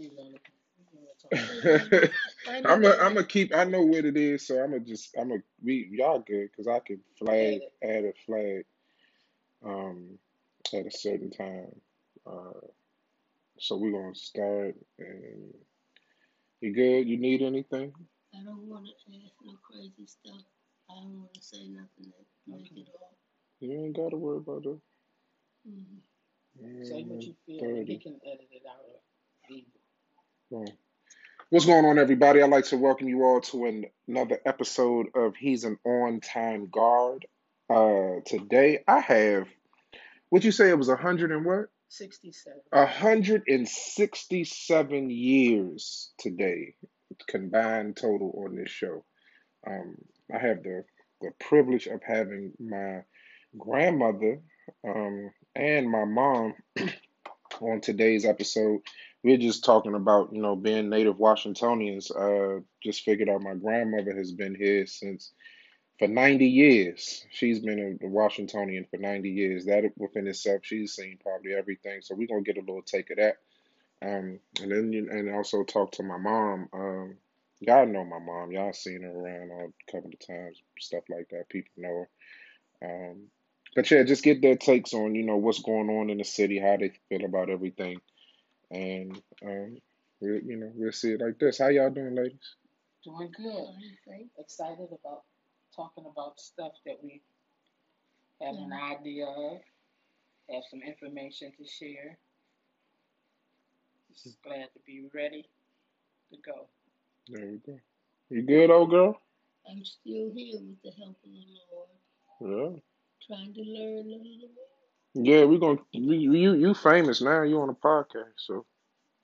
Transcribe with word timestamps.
I'm 0.00 0.38
talking 1.22 1.60
I 2.46 2.60
I'm 2.68 2.82
a, 2.84 2.94
gonna 3.14 3.24
keep. 3.24 3.54
I 3.54 3.64
know 3.64 3.82
what 3.82 4.04
it 4.04 4.16
is, 4.16 4.46
so 4.46 4.62
I'm 4.62 4.72
gonna 4.72 4.80
just. 4.84 5.16
I'm 5.18 5.28
gonna. 5.30 5.42
We 5.62 5.88
y'all 5.92 6.20
good 6.20 6.50
because 6.52 6.68
I 6.68 6.80
can 6.80 7.00
flag, 7.18 7.62
add 7.82 8.04
a 8.04 8.12
flag, 8.26 8.64
um, 9.64 10.18
at 10.74 10.86
a 10.86 10.90
certain 10.90 11.30
time. 11.30 11.72
Uh, 12.26 12.60
so 13.58 13.76
we're 13.76 13.92
gonna 13.92 14.14
start. 14.14 14.76
And 14.98 15.54
you 16.60 16.74
good? 16.74 17.08
You 17.08 17.18
need 17.18 17.42
anything? 17.42 17.92
I 18.34 18.44
don't 18.44 18.68
want 18.68 18.86
to 18.86 18.92
ask 19.26 19.34
no 19.44 19.54
crazy 19.62 20.06
stuff. 20.06 20.42
I 20.90 20.94
don't 20.96 21.18
want 21.18 21.34
to 21.34 21.42
say 21.42 21.68
nothing 21.68 22.12
that 22.12 22.26
make 22.46 22.72
Okay. 22.72 22.76
it 22.76 22.88
all. 23.00 23.16
You 23.60 23.72
ain't 23.72 23.96
gotta 23.96 24.16
worry 24.16 24.38
about 24.38 24.66
it. 24.66 24.78
Mm. 25.68 26.00
Say 26.82 27.04
what 27.04 27.22
Mm, 27.22 27.26
you 27.26 27.34
feel, 27.46 27.76
and 27.76 27.88
he 27.88 27.98
can 27.98 28.20
edit 28.26 28.48
it 28.52 28.62
out 28.68 28.84
or 28.86 29.00
leave 29.50 29.66
it. 29.74 29.83
Well, 30.50 30.66
What's 31.50 31.66
going 31.66 31.84
on, 31.84 31.98
everybody? 31.98 32.42
I'd 32.42 32.50
like 32.50 32.64
to 32.66 32.76
welcome 32.76 33.08
you 33.08 33.22
all 33.22 33.40
to 33.42 33.66
an, 33.66 33.84
another 34.08 34.40
episode 34.44 35.06
of 35.14 35.36
He's 35.36 35.64
an 35.64 35.78
On 35.84 36.20
Time 36.20 36.68
Guard. 36.68 37.26
Uh, 37.70 38.20
today 38.26 38.80
I 38.88 38.98
have. 39.00 39.46
What 40.30 40.42
you 40.42 40.50
say? 40.50 40.70
It 40.70 40.78
was 40.78 40.88
a 40.88 40.96
hundred 40.96 41.30
and 41.30 41.44
what? 41.44 41.66
67. 41.90 42.60
A 42.72 42.86
hundred 42.86 43.44
and 43.46 43.68
sixty-seven 43.68 45.10
years 45.10 46.10
today, 46.18 46.74
combined 47.28 47.96
total 47.96 48.44
on 48.44 48.56
this 48.56 48.70
show. 48.70 49.04
Um, 49.66 49.96
I 50.34 50.38
have 50.38 50.62
the 50.62 50.84
the 51.20 51.30
privilege 51.38 51.86
of 51.86 52.02
having 52.02 52.52
my 52.58 53.02
grandmother 53.56 54.40
um, 54.84 55.30
and 55.54 55.88
my 55.88 56.04
mom 56.04 56.54
on 57.60 57.80
today's 57.80 58.24
episode. 58.24 58.80
We're 59.24 59.38
just 59.38 59.64
talking 59.64 59.94
about, 59.94 60.34
you 60.34 60.42
know, 60.42 60.54
being 60.56 60.90
native 60.90 61.18
Washingtonians. 61.18 62.10
Uh, 62.10 62.60
just 62.82 63.04
figured 63.04 63.30
out 63.30 63.42
my 63.42 63.54
grandmother 63.54 64.14
has 64.16 64.32
been 64.32 64.54
here 64.54 64.86
since 64.86 65.32
for 65.98 66.08
90 66.08 66.46
years. 66.46 67.26
She's 67.30 67.60
been 67.60 67.98
a 68.02 68.06
Washingtonian 68.06 68.86
for 68.90 68.98
90 68.98 69.30
years. 69.30 69.66
That 69.66 69.84
within 69.96 70.26
itself, 70.28 70.60
she's 70.64 70.94
seen 70.94 71.18
probably 71.22 71.54
everything. 71.54 72.00
So 72.02 72.14
we're 72.14 72.28
gonna 72.28 72.42
get 72.42 72.58
a 72.58 72.60
little 72.60 72.82
take 72.82 73.10
of 73.10 73.18
that. 73.18 73.36
Um, 74.02 74.40
and 74.60 74.70
then 74.70 75.08
and 75.10 75.34
also 75.34 75.64
talk 75.64 75.92
to 75.92 76.02
my 76.02 76.18
mom. 76.18 76.68
Um, 76.74 77.16
y'all 77.60 77.86
know 77.86 78.04
my 78.04 78.18
mom. 78.18 78.52
Y'all 78.52 78.74
seen 78.74 79.02
her 79.02 79.10
around 79.10 79.50
a 79.52 79.92
couple 79.92 80.10
of 80.12 80.26
times, 80.26 80.62
stuff 80.78 81.04
like 81.08 81.28
that. 81.30 81.48
People 81.48 81.72
know 81.78 82.06
her. 82.82 83.10
Um, 83.10 83.28
but 83.74 83.90
yeah, 83.90 84.02
just 84.04 84.22
get 84.24 84.42
their 84.42 84.56
takes 84.56 84.94
on, 84.94 85.14
you 85.14 85.24
know, 85.24 85.36
what's 85.36 85.62
going 85.62 85.90
on 85.90 86.10
in 86.10 86.18
the 86.18 86.24
city, 86.24 86.58
how 86.58 86.76
they 86.76 86.92
feel 87.08 87.24
about 87.24 87.50
everything. 87.50 88.00
And 88.70 89.20
um, 89.44 89.78
we 90.20 90.28
you 90.44 90.56
know, 90.56 90.72
we'll 90.74 90.92
see 90.92 91.12
it 91.12 91.20
like 91.20 91.38
this. 91.38 91.58
How 91.58 91.68
y'all 91.68 91.90
doing, 91.90 92.14
ladies? 92.14 92.56
Doing 93.04 93.30
good. 93.36 93.52
Fine, 93.54 93.98
thank 94.08 94.26
Excited 94.38 94.88
about 94.88 95.22
talking 95.74 96.04
about 96.10 96.40
stuff 96.40 96.72
that 96.86 96.96
we 97.02 97.22
have 98.42 98.54
an 98.54 98.72
idea 98.72 99.26
of, 99.26 99.58
have 100.50 100.62
some 100.70 100.80
information 100.82 101.52
to 101.58 101.64
share. 101.66 102.18
Just 104.22 104.42
glad 104.42 104.68
to 104.74 104.80
be 104.86 105.04
ready 105.14 105.44
to 106.30 106.38
go. 106.44 106.66
There 107.28 107.46
we 107.46 107.58
go. 107.58 107.78
You 108.30 108.42
good, 108.42 108.70
old 108.70 108.90
girl? 108.90 109.20
I'm 109.70 109.84
still 109.84 110.30
here 110.34 110.60
with 110.60 110.82
the 110.82 110.90
help 110.98 111.16
of 111.24 111.30
the 111.30 112.40
Lord, 112.40 112.74
Yeah. 112.74 112.80
trying 113.26 113.54
to 113.54 113.60
learn 113.62 114.06
a 114.06 114.16
little 114.16 114.48
bit. 114.48 114.73
Yeah, 115.14 115.44
we 115.44 115.58
gonna 115.58 115.78
we, 115.94 116.16
you 116.16 116.54
you 116.54 116.74
famous 116.74 117.22
now. 117.22 117.42
You 117.42 117.60
on 117.60 117.68
a 117.68 117.74
podcast, 117.74 118.34
so 118.36 118.66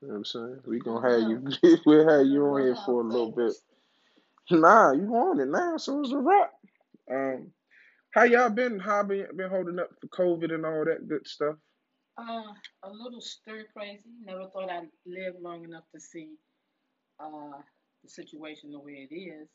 you 0.00 0.08
know 0.08 0.14
what 0.14 0.16
I'm 0.19 0.24
saying. 0.24 0.60
We 0.64 0.78
gonna 0.78 1.08
have 1.10 1.28
you. 1.28 1.78
we'll 1.86 2.08
have 2.08 2.27
you 2.27 2.47
on 2.47 2.62
here 2.62 2.77
for 2.86 3.00
a 3.00 3.05
little 3.05 3.32
bit. 3.32 3.52
Nah, 4.52 4.92
you 4.92 5.12
on 5.16 5.41
it 5.41 5.48
now, 5.48 5.77
so 5.77 6.00
it's 6.00 6.12
a 6.12 6.19
wrap. 6.19 6.52
Um, 7.10 7.50
how 8.12 8.22
y'all 8.22 8.50
been? 8.50 8.78
How 8.78 9.03
been 9.03 9.26
been 9.37 9.50
holding 9.50 9.81
up 9.81 9.91
for 10.00 10.06
COVID 10.09 10.54
and 10.54 10.64
all 10.64 10.84
that 10.84 11.09
good 11.09 11.26
stuff? 11.26 11.56
Uh, 12.16 12.53
a 12.84 12.91
little 12.91 13.20
stir 13.20 13.64
crazy. 13.76 14.10
Never 14.25 14.47
thought 14.53 14.70
I'd 14.70 14.88
live 15.06 15.34
long 15.41 15.64
enough 15.64 15.84
to 15.93 16.00
see 16.00 16.28
uh, 17.19 17.59
the 18.04 18.09
situation 18.09 18.70
the 18.70 18.78
way 18.78 19.09
it 19.10 19.14
is. 19.14 19.48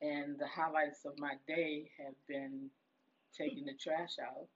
And 0.00 0.38
the 0.38 0.46
highlights 0.46 1.04
of 1.04 1.18
my 1.18 1.34
day 1.46 1.90
have 1.98 2.14
been 2.28 2.70
taking 3.36 3.64
the 3.64 3.74
trash 3.74 4.14
out 4.22 4.46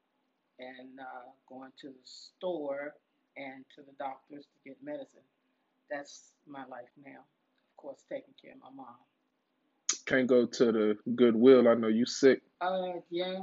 and 0.59 1.01
uh, 1.01 1.31
going 1.49 1.71
to 1.81 1.89
the 1.89 2.05
store 2.05 2.95
and 3.37 3.65
to 3.75 3.83
the 3.83 3.93
doctors 3.99 4.45
to 4.45 4.69
get 4.69 4.77
medicine. 4.83 5.27
That's 5.91 6.33
my 6.47 6.65
life 6.67 6.89
now. 7.05 7.21
Of 7.21 7.77
course, 7.77 8.05
taking 8.09 8.35
care 8.41 8.53
of 8.53 8.61
my 8.61 8.71
mom. 8.75 8.95
Can't 10.07 10.27
go 10.27 10.47
to 10.47 10.73
the 10.73 10.97
Goodwill. 11.15 11.69
I 11.69 11.75
know 11.75 11.89
you 11.89 12.07
sick. 12.07 12.43
Uh, 12.61 13.01
yeah, 13.11 13.41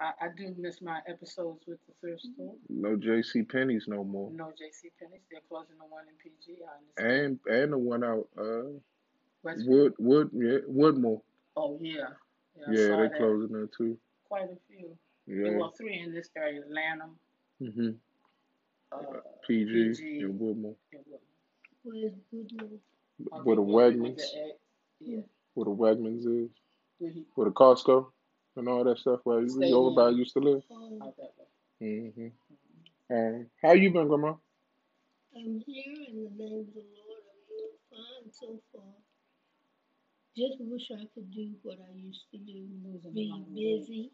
I, 0.00 0.10
I 0.20 0.28
do 0.36 0.54
miss 0.58 0.82
my 0.82 1.00
episodes 1.08 1.62
with 1.66 1.78
the 1.86 1.94
thrift 2.00 2.22
store. 2.34 2.54
No 2.68 2.96
J.C. 2.96 3.42
Penney's 3.42 3.86
no 3.88 4.04
more, 4.04 4.30
No 4.32 4.52
J.C. 4.58 4.90
Penney's. 5.00 5.22
They're 5.30 5.40
closing 5.48 5.76
the 5.78 5.86
one 5.86 6.04
in 6.08 6.14
PG. 6.22 6.62
I 6.62 7.04
understand. 7.06 7.40
and 7.46 7.62
and 7.62 7.72
the 7.72 7.78
one 7.78 8.04
out 8.04 8.28
uh. 8.38 8.78
Wood 9.44 9.94
Wood 9.98 10.30
yeah 10.34 10.58
Woodmore. 10.68 11.20
Oh 11.56 11.78
yeah, 11.80 12.08
yeah. 12.56 12.64
Yeah, 12.68 12.88
saw 12.88 12.96
they 12.96 13.08
that. 13.08 13.16
closing 13.16 13.52
there 13.52 13.68
too. 13.68 13.96
Quite 14.28 14.44
a 14.44 14.56
few. 14.68 14.96
There 15.26 15.52
Yeah. 15.52 15.58
were 15.58 15.70
three 15.72 15.98
in 16.00 16.12
this 16.14 16.30
area: 16.36 16.62
Lanham, 16.68 17.18
Mhm. 17.60 17.98
uh, 18.92 19.20
PG 19.46 19.72
PG, 19.94 20.20
and 20.20 20.38
Woodmore. 20.40 20.76
and 20.92 21.04
what? 21.06 21.22
Where's 21.82 22.14
Goodwill? 22.30 22.80
Where 23.18 23.56
the 23.56 23.62
Goodwill 23.62 23.66
Wegmans. 23.66 24.22
Yeah. 25.00 25.22
where 25.54 25.64
the 25.64 25.70
Wegmans 25.70 26.26
is, 26.26 26.50
Where 26.98 27.10
he 27.10 27.26
where 27.34 27.48
the 27.48 27.54
Costco 27.54 28.12
and 28.56 28.68
all 28.68 28.84
that 28.84 28.98
stuff. 28.98 29.20
Where 29.24 29.40
you 29.42 29.74
over 29.74 29.94
by 29.96 30.10
used 30.10 30.32
to 30.34 30.40
live. 30.40 30.62
Oh, 30.70 30.98
out 31.02 31.16
that 31.16 31.32
way. 31.38 31.46
Mhm. 31.80 32.32
Um, 33.10 33.50
how 33.62 33.72
you 33.72 33.90
been, 33.92 34.08
Grandma? 34.08 34.36
I'm 35.34 35.60
here 35.60 35.92
in 36.08 36.24
the 36.24 36.30
name 36.30 36.60
of 36.60 36.74
the 36.74 36.80
Lord. 36.80 37.22
I'm 37.30 37.46
doing 37.48 37.78
fine 37.90 38.32
so 38.32 38.60
far. 38.72 38.94
Just 40.36 40.60
wish 40.60 40.90
I 40.90 41.04
could 41.14 41.30
do 41.30 41.54
what 41.62 41.78
I 41.80 41.92
used 41.94 42.30
to 42.30 42.38
do. 42.38 42.68
Losing 42.84 43.10
a 43.10 43.14
Be 43.14 43.28
lot 43.30 43.40
of 43.40 43.54
busy. 43.54 44.10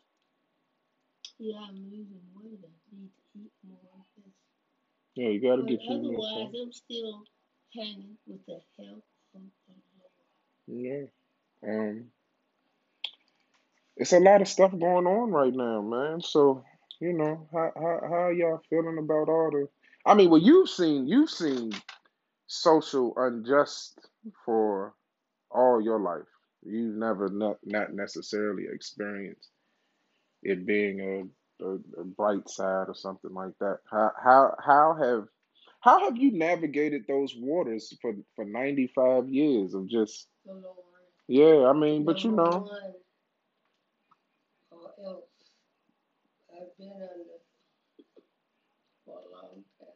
Yeah, 1.38 1.58
I'm 1.68 1.76
losing 1.90 2.22
weight. 2.36 2.60
I 2.64 2.96
need 2.96 3.10
to 3.10 3.40
eat 3.40 3.52
more 3.66 3.78
of 3.94 4.06
this. 4.16 4.34
Yeah, 5.14 5.28
you 5.28 5.40
gotta 5.42 5.62
But 5.62 5.70
get 5.70 5.82
you 5.82 5.90
a 5.90 5.98
little 5.98 6.24
otherwise. 6.26 6.54
I'm 6.62 6.72
still 6.72 7.24
hanging 7.74 8.18
with 8.26 8.46
the 8.46 8.60
help 8.78 9.04
of 9.34 9.42
the 9.66 9.74
Lord. 10.68 11.10
Yeah. 11.62 11.68
Um, 11.68 12.06
it's 13.96 14.12
a 14.12 14.20
lot 14.20 14.42
of 14.42 14.48
stuff 14.48 14.72
going 14.72 15.06
on 15.06 15.30
right 15.30 15.54
now, 15.54 15.82
man. 15.82 16.20
So, 16.22 16.64
you 17.00 17.12
know, 17.12 17.48
how 17.52 17.72
how 17.76 18.00
how 18.08 18.28
y'all 18.30 18.62
feeling 18.70 18.98
about 18.98 19.28
all 19.28 19.50
the? 19.52 19.68
I 20.06 20.14
mean, 20.14 20.30
well, 20.30 20.40
you've 20.40 20.70
seen 20.70 21.06
you've 21.06 21.30
seen 21.30 21.72
social 22.48 23.14
unjust 23.16 23.98
for 24.44 24.94
all 25.50 25.80
your 25.82 26.00
life. 26.00 26.28
You've 26.64 26.96
never 26.96 27.28
not 27.30 27.58
not 27.64 27.94
necessarily 27.94 28.64
experienced 28.72 29.50
it 30.42 30.66
being 30.66 31.00
a, 31.00 31.64
a, 31.64 31.74
a 32.00 32.04
bright 32.04 32.48
side 32.48 32.88
or 32.88 32.94
something 32.94 33.32
like 33.34 33.52
that. 33.60 33.78
How 33.90 34.12
how 34.22 34.54
how 34.64 34.94
have 35.00 35.24
how 35.80 36.04
have 36.04 36.16
you 36.16 36.32
navigated 36.32 37.04
those 37.08 37.34
waters 37.38 37.92
for 38.02 38.14
for 38.36 38.44
95 38.44 39.28
years 39.28 39.74
of 39.74 39.88
just 39.88 40.28
The 40.44 40.52
Lord, 40.54 40.76
yeah, 41.28 41.66
I 41.68 41.72
mean, 41.72 42.04
but 42.04 42.24
you 42.24 42.32
know, 42.32 42.68
one, 42.68 42.94
or 44.70 44.94
else 45.04 45.24
I've 46.50 46.76
been 46.78 46.92
under 46.92 47.38
for 49.04 49.18
a 49.18 49.32
long 49.32 49.64
time. 49.80 49.88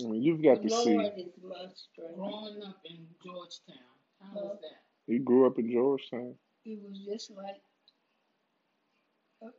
Mm, 0.00 0.22
you've 0.22 0.42
got 0.42 0.62
the 0.62 0.68
to 0.68 0.70
see. 0.70 0.96
Lord 0.96 1.12
is 1.18 1.32
my 1.42 1.66
strength. 1.74 2.16
Growing 2.16 2.62
up 2.62 2.80
in 2.84 3.06
Georgetown, 3.24 3.86
how 4.20 4.34
was 4.34 4.58
that? 4.62 5.12
You 5.12 5.20
grew 5.20 5.46
up 5.46 5.58
in 5.58 5.70
Georgetown. 5.70 6.34
It 6.64 6.78
was 6.82 6.98
just 7.06 7.30
like 7.30 7.60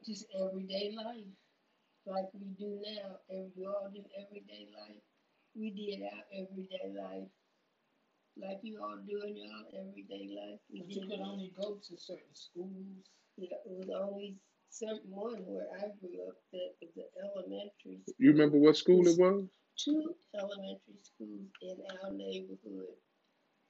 just 0.05 0.25
everyday 0.39 0.91
life, 0.95 1.31
like 2.05 2.29
we 2.33 2.47
do 2.59 2.81
now. 2.83 3.19
Every, 3.29 3.51
we 3.55 3.65
all 3.65 3.89
do 3.93 4.03
everyday 4.17 4.67
life. 4.77 5.01
We 5.55 5.71
did 5.71 6.03
our 6.03 6.23
everyday 6.33 6.93
life, 6.95 7.29
like 8.37 8.59
you 8.63 8.79
all 8.81 8.97
do 9.07 9.21
in 9.23 9.35
your 9.35 9.63
everyday 9.81 10.25
life. 10.39 10.59
We 10.71 10.79
But 10.81 10.89
you 10.95 11.01
could 11.07 11.19
it. 11.19 11.21
only 11.21 11.51
go 11.59 11.75
to 11.87 11.97
certain 11.97 12.33
schools. 12.33 13.09
Yeah, 13.37 13.57
it 13.65 13.71
was 13.79 13.89
only 13.89 14.35
certain 14.69 15.09
one 15.09 15.45
where 15.45 15.67
I 15.75 15.87
grew 15.99 16.15
up 16.27 16.37
that 16.53 16.71
was 16.81 16.91
the 16.95 17.05
elementary 17.23 17.99
school. 18.03 18.15
You 18.19 18.31
remember 18.31 18.57
what 18.57 18.77
school 18.77 19.07
it 19.07 19.17
was? 19.17 19.45
two 19.83 20.15
elementary 20.35 20.99
schools 21.03 21.49
in 21.61 21.77
our 22.01 22.11
neighborhood, 22.11 22.95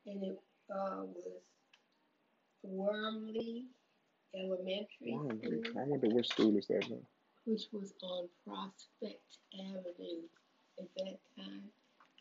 and 0.05 0.23
it 0.23 0.39
uh, 0.69 1.03
was 1.03 1.41
Wormley 2.63 3.65
Elementary 4.35 5.13
Wormley. 5.13 5.63
School, 5.63 5.81
I 5.81 5.83
wonder 5.85 6.07
what 6.09 6.25
school 6.25 6.57
is 6.57 6.67
that 6.67 6.89
now. 6.89 6.97
which 7.45 7.63
was 7.71 7.93
on 8.03 8.27
Prospect 8.45 9.37
Avenue 9.59 10.23
at 10.79 10.87
that 10.97 11.17
time, 11.37 11.63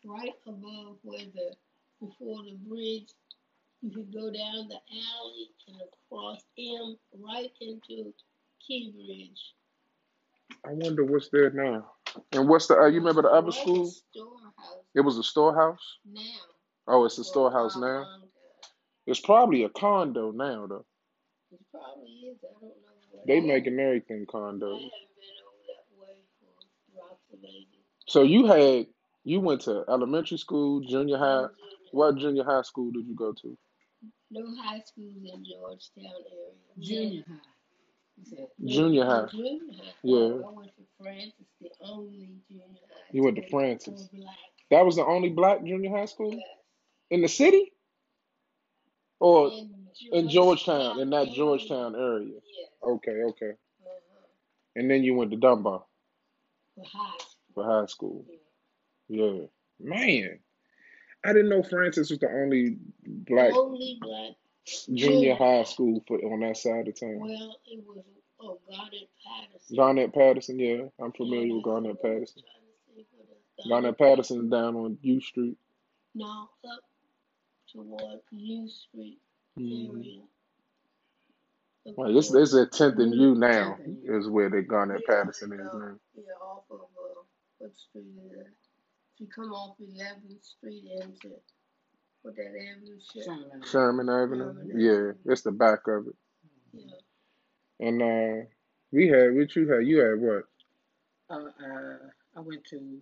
right 0.05 0.33
above 0.47 0.97
where 1.03 1.25
the 1.33 1.55
before 1.99 2.43
the 2.43 2.57
bridge. 2.67 3.09
You 3.83 3.91
could 3.91 4.11
go 4.11 4.31
down 4.31 4.67
the 4.69 4.79
alley 5.13 5.49
and 5.67 5.77
across 6.09 6.43
M 6.57 6.97
right 7.19 7.51
into 7.61 8.11
Key 8.65 8.91
Bridge. 8.95 9.53
I 10.65 10.73
wonder 10.73 11.03
what's 11.05 11.29
there 11.29 11.51
now. 11.51 11.91
And 12.31 12.49
what's 12.49 12.65
the? 12.67 12.75
Uh, 12.75 12.87
you 12.87 12.99
remember 12.99 13.21
the 13.21 13.29
other 13.29 13.47
Right 13.47 13.53
school? 13.53 13.85
storehouse 13.85 14.83
It 14.95 15.01
was 15.01 15.17
a 15.19 15.23
storehouse. 15.23 15.97
now. 16.11 16.21
Oh, 16.87 17.05
it's 17.05 17.19
a 17.19 17.23
storehouse 17.23 17.77
now. 17.77 18.05
It's 19.05 19.19
probably 19.19 19.63
a 19.63 19.69
condo 19.69 20.31
now 20.31 20.65
though. 20.67 20.85
It 21.51 21.59
probably 21.71 22.09
is. 22.29 22.37
I 22.43 22.53
don't 22.53 22.61
know. 22.63 22.95
What 23.11 23.25
They 23.27 23.37
I 23.37 23.41
making 23.41 23.79
everything 23.79 24.25
I 24.29 24.31
condos. 24.31 24.81
haven't 24.81 25.15
been 25.15 25.37
over 25.47 25.63
that 25.67 25.85
way 25.99 26.17
for 26.39 26.99
lots 26.99 27.23
of 27.33 27.39
ages. 27.43 27.85
So 28.07 28.23
you 28.23 28.47
had 28.47 28.87
you 29.23 29.39
went 29.41 29.61
to 29.61 29.85
elementary 29.89 30.37
school, 30.37 30.81
junior 30.81 31.17
high. 31.17 31.43
No 31.43 31.49
junior, 31.49 31.91
What 31.91 32.17
junior 32.17 32.43
high 32.45 32.61
school 32.63 32.91
did 32.91 33.07
you 33.07 33.15
go 33.15 33.33
to? 33.33 33.57
no 34.31 34.43
high 34.63 34.81
schools 34.85 35.17
in 35.23 35.45
Georgetown 35.45 36.05
area. 36.05 36.53
We 36.77 36.83
Junior 36.85 37.23
high. 37.27 37.35
You 38.17 38.25
said 38.25 38.47
no, 38.59 38.69
Junior 38.69 39.05
no 39.05 39.11
high. 39.11 39.27
junior 39.31 39.73
high. 39.77 39.93
Yeah. 40.03 40.17
I 40.45 40.51
went 40.51 40.75
to 40.77 40.83
Francis, 41.01 41.47
the 41.61 41.69
only 41.81 42.29
junior 42.49 42.63
high 42.89 43.07
You 43.11 43.23
went 43.23 43.37
to 43.37 43.43
for 43.43 43.49
Francis. 43.49 44.09
black. 44.13 44.37
That 44.71 44.85
was 44.85 44.95
the 44.97 45.05
only 45.05 45.29
black 45.29 45.63
junior 45.65 45.91
high 45.91 46.05
school 46.05 46.31
Yes. 46.33 46.41
in 47.11 47.21
the 47.21 47.29
city, 47.29 47.73
or 49.19 49.51
In 49.51 49.86
in 50.11 50.29
Georgetown, 50.29 50.99
in 50.99 51.09
that. 51.11 51.31
Georgetown 51.33 51.95
area. 51.95 52.27
Yes. 52.33 52.69
Okay, 52.83 53.11
okay. 53.23 53.49
Uh-huh. 53.51 54.25
And 54.75 54.89
then 54.89 55.03
you 55.03 55.15
went 55.15 55.31
to 55.31 55.37
Dunbar 55.37 55.83
For 56.75 56.83
high 56.85 57.17
school. 57.17 57.53
for 57.53 57.63
high 57.65 57.85
school. 57.87 58.25
Yeah. 58.29 58.35
Yeah, 59.09 59.45
man. 59.79 60.39
I 61.25 61.33
didn't 61.33 61.49
know 61.49 61.63
Francis 61.63 62.09
was 62.09 62.19
the 62.19 62.29
only 62.29 62.77
black 63.05 63.53
Only 63.53 63.97
black 64.01 64.33
junior 64.93 65.35
high 65.35 65.63
school 65.63 66.03
for 66.07 66.17
on 66.19 66.41
that 66.41 66.57
side 66.57 66.87
of 66.87 66.99
town. 66.99 67.19
Well, 67.19 67.57
it 67.65 67.83
was 67.87 68.03
oh 68.39 68.59
Goddard 68.69 69.07
Patterson. 69.25 69.75
Garnet 69.75 70.13
Patterson, 70.13 70.59
yeah, 70.59 70.83
I'm 71.01 71.11
Yeah, 71.13 71.17
familiar 71.17 71.55
with 71.55 71.63
that's 71.63 71.65
Garnet 71.65 71.97
what 72.01 72.11
I 72.11 72.19
was 72.19 72.31
Patterson. 72.31 72.43
trying 72.43 72.63
to 72.63 73.01
see 73.01 73.05
what 73.15 73.65
it 73.65 73.69
Garnet 73.69 73.97
Patterson's 73.97 74.51
down 74.51 74.75
on 74.75 74.97
U 75.01 75.21
Street. 75.21 75.57
No, 76.15 76.49
up 76.69 76.79
toward 77.73 78.19
U 78.31 78.69
Street 78.69 79.19
Mm. 79.57 79.89
area. 79.95 80.21
Up 81.87 81.97
Well, 81.97 82.13
this 82.13 82.29
toward- 82.29 82.41
this 82.43 82.53
is 82.53 82.77
tenth 82.77 82.99
and 82.99 83.13
U 83.13 83.35
now 83.35 83.75
Tenth 83.75 83.85
and 83.87 84.03
U. 84.03 84.17
is 84.17 84.27
where 84.29 84.49
the 84.49 84.61
Garnet 84.61 85.01
Yeah, 85.07 85.15
Patterson 85.15 85.53
is 85.53 85.59
now. 85.59 85.99
Yeah, 86.15 86.23
off 86.41 86.63
of 86.69 86.81
uh, 86.81 87.21
what 87.59 87.75
street 87.75 88.05
is 88.25 88.31
that? 88.31 88.47
If 89.15 89.21
you 89.21 89.27
come 89.27 89.51
off 89.53 89.77
11th 89.79 90.43
Street 90.43 90.83
into 91.01 91.35
what 92.21 92.35
that 92.35 92.45
avenue 92.47 92.99
shit. 92.99 93.23
Sherman. 93.23 93.63
Sherman 93.65 94.09
Avenue. 94.09 94.53
Sherman 94.53 94.79
Yeah, 94.79 95.31
it's 95.31 95.41
the 95.43 95.51
back 95.51 95.87
of 95.87 96.07
it. 96.07 96.15
Yeah. 96.73 97.87
And 97.87 98.01
uh 98.01 98.45
we 98.91 99.07
had 99.07 99.35
what 99.35 99.55
you 99.55 99.67
had 99.69 99.87
you 99.87 99.99
had 99.99 100.19
what? 100.19 100.43
Uh, 101.29 101.49
uh, 101.63 101.97
I 102.35 102.39
went 102.41 102.63
to 102.65 103.01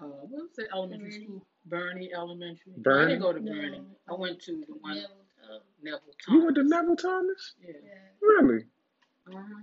uh, 0.00 0.04
what 0.06 0.30
was 0.30 0.58
it? 0.58 0.68
Elementary 0.72 1.10
Bernie. 1.10 1.24
school, 1.24 1.46
Bernie 1.66 2.10
Elementary. 2.14 2.72
No, 2.84 2.98
I 3.00 3.04
didn't 3.06 3.20
go 3.22 3.32
to 3.32 3.40
No, 3.40 3.52
Bernie. 3.52 3.82
I 4.08 4.14
went 4.14 4.40
to 4.42 4.52
the 4.68 4.74
one 4.80 4.94
Neval 4.94 5.08
Town. 5.48 5.60
Neval 5.82 6.00
You 6.28 6.44
went 6.44 6.56
to 6.56 6.62
Neval 6.64 6.96
Thomas? 6.96 7.54
Yeah. 7.60 7.72
Yeah. 7.84 7.92
Really? 8.20 8.64
Uh-huh. 9.32 9.60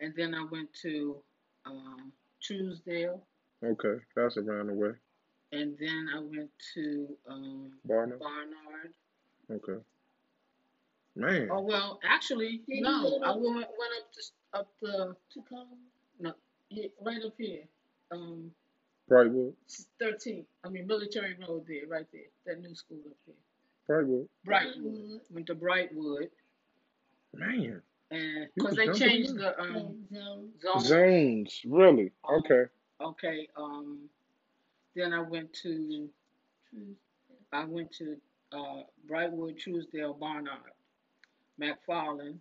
And 0.00 0.14
then 0.16 0.34
I 0.34 0.44
went 0.50 0.68
to 0.82 1.16
um, 1.64 2.12
Truesdell, 2.42 3.22
Okay, 3.64 4.02
that's 4.16 4.36
around 4.36 4.66
the 4.66 4.72
way. 4.74 4.90
and 5.52 5.76
then 5.78 6.08
I 6.14 6.18
went 6.18 6.50
to 6.74 7.08
um, 7.28 7.70
Barnum. 7.84 8.18
Barnard. 8.18 8.92
Okay. 9.52 9.80
Man. 11.14 11.48
Oh 11.52 11.60
well, 11.60 12.00
actually, 12.02 12.62
Did 12.68 12.82
no. 12.82 13.20
I 13.24 13.30
went 13.36 13.54
went 13.54 13.68
up 14.00 14.08
the 14.16 14.58
up 14.58 14.68
the 14.80 15.16
To 15.34 15.42
come. 15.48 15.68
yeah, 16.70 16.86
right 17.02 17.22
up 17.24 17.34
here, 17.38 17.62
um, 18.10 18.50
Brightwood. 19.10 19.52
13. 20.00 20.44
I 20.64 20.68
mean 20.68 20.86
Military 20.86 21.36
Road 21.46 21.64
there, 21.68 21.86
right 21.88 22.06
there. 22.12 22.22
That 22.46 22.60
new 22.62 22.74
school 22.74 22.98
up 23.06 23.16
there. 23.26 23.34
Brightwood. 23.88 24.28
Brightwood. 24.46 24.76
Brightwood. 24.82 25.20
Went 25.30 25.46
to 25.48 25.54
Brightwood, 25.54 26.28
Man. 27.34 27.82
and 28.10 28.48
because 28.54 28.76
they 28.76 28.88
changed 28.92 29.36
the 29.36 29.58
um 29.60 30.06
Zone. 30.12 30.50
zone. 30.62 30.80
Zones. 30.80 31.60
Really? 31.66 32.12
Um, 32.28 32.36
Okay. 32.36 32.62
Okay. 33.00 33.48
Um. 33.56 34.08
Then 34.94 35.12
I 35.12 35.20
went 35.22 35.52
to 35.62 36.08
I 37.52 37.64
went 37.64 37.90
to 37.98 38.16
uh 38.52 38.82
Brightwood, 39.10 39.58
Truesdell, 39.58 40.18
Barnard, 40.18 40.58
MacFarland, 41.60 42.36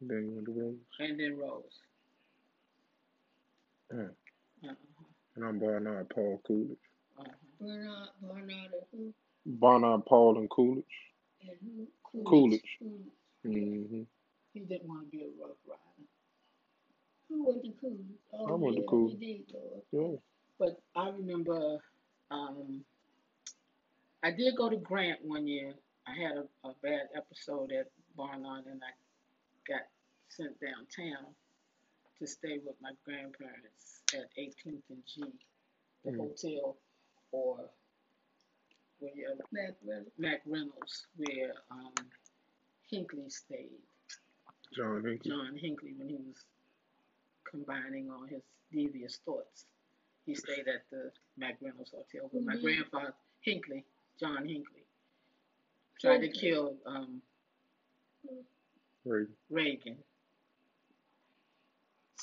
Then 0.00 0.24
you 0.28 0.32
went 0.34 0.46
to 0.46 0.52
Rose. 0.52 0.76
and 1.00 1.20
then 1.20 1.36
Rose. 1.36 1.80
Mm. 3.92 4.10
And 5.40 5.48
I'm 5.48 5.58
Barnard 5.58 6.10
Paul 6.10 6.42
Coolidge. 6.46 6.76
Bernard, 7.58 8.08
Barnard, 8.20 8.70
who? 8.92 9.14
Barnard 9.46 10.04
Paul 10.04 10.36
and 10.36 10.50
Coolidge. 10.50 10.84
And 11.40 11.56
who? 12.12 12.22
Coolidge. 12.28 12.60
Coolidge. 12.78 13.08
hmm 13.42 14.02
He 14.52 14.60
didn't 14.60 14.86
want 14.86 15.10
to 15.10 15.16
be 15.16 15.22
a 15.22 15.42
rough 15.42 15.56
rider. 15.66 16.08
Who 17.30 17.46
went 17.46 17.62
to 17.64 17.72
Coolidge? 17.80 18.18
Oh, 18.34 18.48
I 18.48 18.54
went 18.54 18.76
to 18.76 18.82
yeah, 18.82 18.86
Coolidge. 18.90 19.16
He 19.18 19.32
did 19.32 19.52
go. 19.52 19.82
Yeah. 19.92 20.18
But 20.58 20.82
I 20.94 21.08
remember 21.08 21.78
um, 22.30 22.84
I 24.22 24.32
did 24.32 24.54
go 24.58 24.68
to 24.68 24.76
Grant 24.76 25.20
one 25.24 25.46
year. 25.46 25.72
I 26.06 26.22
had 26.22 26.36
a, 26.36 26.68
a 26.68 26.74
bad 26.82 27.08
episode 27.16 27.72
at 27.72 27.86
Barnard 28.14 28.66
and 28.66 28.82
I 28.84 28.92
got 29.66 29.86
sent 30.28 30.60
downtown 30.60 31.32
to 32.20 32.26
stay 32.26 32.58
with 32.64 32.76
my 32.82 32.92
grandparents 33.04 34.02
at 34.14 34.28
18th 34.36 34.82
and 34.90 35.02
G, 35.06 35.24
the 36.04 36.10
Mm. 36.12 36.18
hotel, 36.18 36.76
or 37.32 37.70
where 38.98 39.34
Back 39.52 39.76
when 39.82 40.06
Mac 40.18 40.42
Reynolds, 40.44 41.06
where 41.16 41.54
um, 41.70 41.94
Hinckley 42.90 43.30
stayed. 43.30 43.80
John 44.72 45.02
Hinckley. 45.02 45.30
John 45.30 45.56
Hinckley, 45.56 45.94
when 45.94 46.08
he 46.10 46.16
was 46.16 46.44
combining 47.44 48.10
all 48.10 48.24
his 48.24 48.42
devious 48.70 49.16
thoughts, 49.24 49.64
he 50.26 50.34
stayed 50.34 50.68
at 50.68 50.88
the 50.90 51.10
Mac 51.38 51.56
Reynolds 51.62 51.90
Hotel 51.90 52.28
with 52.30 52.44
my 52.44 52.54
Mhm. 52.56 52.60
grandfather, 52.62 53.14
Hinckley, 53.40 53.86
John 54.18 54.46
Hinckley, 54.46 54.84
tried 55.98 56.18
to 56.20 56.28
kill 56.28 56.78
um, 56.84 57.22
Reagan. 59.04 59.36
Reagan. 59.48 60.04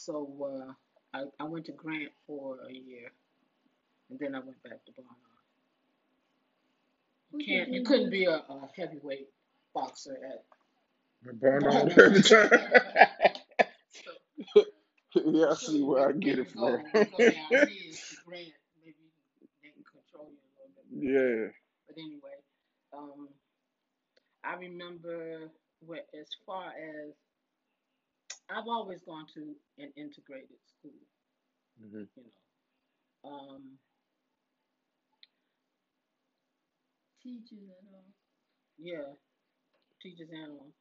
So 0.08 0.32
uh, 0.42 0.72
I, 1.14 1.26
I 1.38 1.44
went 1.44 1.66
to 1.66 1.74
Grant 1.74 2.14
for 2.26 2.60
a 2.66 2.72
year, 2.72 3.12
and 4.10 4.18
then 4.18 4.36
I 4.36 4.40
went 4.40 4.64
back 4.64 4.86
to 4.86 4.92
Barnard. 4.96 5.18
You 7.34 7.46
can't, 7.46 7.66
did 7.66 7.74
you 7.74 7.82
you 7.82 7.86
couldn't 7.86 8.10
be 8.10 8.24
a, 8.24 8.36
a 8.36 8.70
heavyweight 8.74 9.28
boxer 9.74 10.16
at. 10.16 10.46
Barnard 11.42 11.94
Barnard. 11.98 12.26
So, 12.26 12.50
yeah, 15.26 15.48
I 15.52 15.56
see 15.56 15.84
where 15.84 16.08
I 16.08 16.14
get 16.14 16.40
it 16.40 16.52
from. 16.52 16.84
you 16.86 16.94
go 16.94 17.02
down 17.04 17.12
here 17.18 17.68
to 17.68 18.16
Grant, 18.26 18.54
maybe 18.80 19.12
they 19.42 19.48
can 19.62 19.84
control 19.92 20.30
you 20.32 20.40
a 20.40 20.56
little 20.56 20.72
bit. 20.74 21.04
yeah. 21.04 21.52
But 21.86 21.98
anyway, 22.02 22.40
um, 22.98 23.28
I 24.46 24.56
remember 24.56 25.52
where, 25.86 26.04
as 26.18 26.30
far 26.46 26.68
as 26.70 27.12
I've 28.50 28.68
always 28.68 29.02
gone 29.04 29.26
to 29.36 29.56
an 29.80 29.92
integrated 29.96 30.60
school, 30.66 30.92
hmm 31.80 32.04
you 32.16 32.24
know. 32.24 33.30
Um, 33.30 33.80
Teachers 37.24 37.70
and 37.70 37.88
all. 37.94 38.06
yeah, 38.78 39.14
teachers 40.02 40.30
and 40.32 40.52
all. 40.52 40.74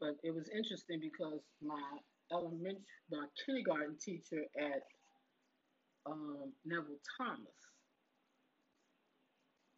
But 0.00 0.16
it 0.22 0.32
was 0.34 0.48
interesting 0.50 1.00
because 1.00 1.40
my 1.62 1.98
elementary, 2.32 2.84
my 3.10 3.26
kindergarten 3.44 3.96
teacher 3.98 4.44
at 4.58 4.82
um, 6.06 6.52
Neval 6.66 6.98
Thomas, 7.18 7.54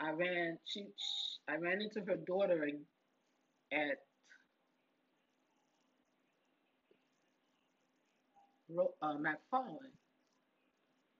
I 0.00 0.10
ran, 0.10 0.58
she, 0.64 0.86
sh 0.96 1.38
I 1.48 1.56
ran 1.56 1.80
into 1.82 2.00
her 2.06 2.16
daughter 2.16 2.68
at 3.72 3.98
Ro- 8.68 8.94
uh, 9.02 9.14
MacFarland, 9.16 9.94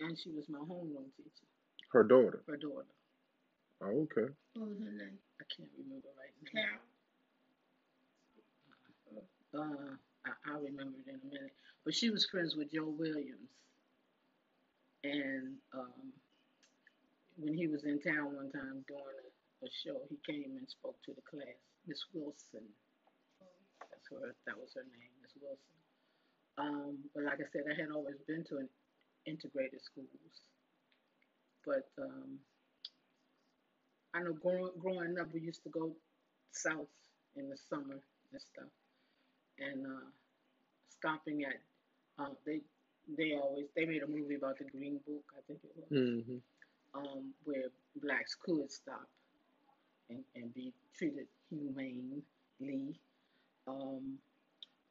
and 0.00 0.18
she 0.18 0.30
was 0.30 0.48
my 0.48 0.58
homeroom 0.58 1.08
teacher, 1.16 1.46
Her 1.92 2.04
daughter. 2.04 2.42
her 2.46 2.56
daughter. 2.56 2.86
Oh, 3.82 4.06
okay. 4.10 4.32
What 4.54 4.68
was 4.70 4.78
her 4.78 4.90
name? 4.92 5.18
I 5.40 5.44
can't 5.56 5.70
remember 5.78 6.08
right 6.18 6.34
now. 6.52 6.52
Carol. 6.52 6.82
Uh, 9.54 9.94
I, 10.26 10.30
I'll 10.50 10.60
remember 10.60 10.98
it 11.06 11.08
in 11.08 11.20
a 11.22 11.24
minute. 11.32 11.52
But 11.84 11.94
she 11.94 12.10
was 12.10 12.26
friends 12.26 12.54
with 12.56 12.72
Joe 12.72 12.90
Williams. 12.98 13.48
And 15.04 15.56
um, 15.72 16.12
when 17.38 17.54
he 17.54 17.68
was 17.68 17.84
in 17.84 18.00
town 18.02 18.34
one 18.34 18.50
time 18.50 18.84
doing 18.88 19.00
a, 19.00 19.66
a 19.66 19.68
show, 19.70 20.02
he 20.10 20.18
came 20.26 20.58
and 20.58 20.68
spoke 20.68 20.98
to 21.06 21.14
the 21.14 21.22
class. 21.22 21.56
Miss 21.86 22.02
Wilson, 22.12 22.66
that's 23.78 24.06
her. 24.10 24.34
That 24.46 24.58
was 24.58 24.74
her 24.74 24.82
name, 24.84 25.14
Miss 25.22 25.32
Wilson. 25.40 25.77
Um, 26.58 26.98
but 27.14 27.24
like 27.24 27.40
I 27.40 27.48
said, 27.52 27.64
I 27.70 27.80
had 27.80 27.90
always 27.90 28.16
been 28.26 28.44
to 28.44 28.58
an 28.58 28.68
integrated 29.26 29.80
schools, 29.82 30.42
but 31.64 31.88
um, 32.02 32.38
I 34.14 34.20
know 34.22 34.32
growing 34.34 34.72
growing 34.78 35.18
up, 35.18 35.32
we 35.32 35.40
used 35.40 35.62
to 35.64 35.70
go 35.70 35.92
south 36.52 36.88
in 37.36 37.48
the 37.48 37.56
summer 37.56 38.00
and 38.32 38.40
stuff, 38.40 38.70
and 39.58 39.86
uh, 39.86 40.08
stopping 40.88 41.44
at 41.44 41.60
uh, 42.18 42.34
they 42.46 42.60
they 43.16 43.34
always 43.36 43.66
they 43.76 43.84
made 43.86 44.02
a 44.02 44.06
movie 44.06 44.34
about 44.36 44.58
the 44.58 44.64
Green 44.64 45.00
Book, 45.06 45.24
I 45.36 45.40
think 45.46 45.60
it 45.64 45.72
was, 45.76 45.88
hmm 45.90 46.38
um, 46.94 47.34
where 47.44 47.68
blacks 48.02 48.34
could 48.34 48.70
stop 48.72 49.08
and, 50.10 50.24
and 50.34 50.54
be 50.54 50.72
treated 50.96 51.26
humanely. 51.50 52.22
Um, 53.66 54.18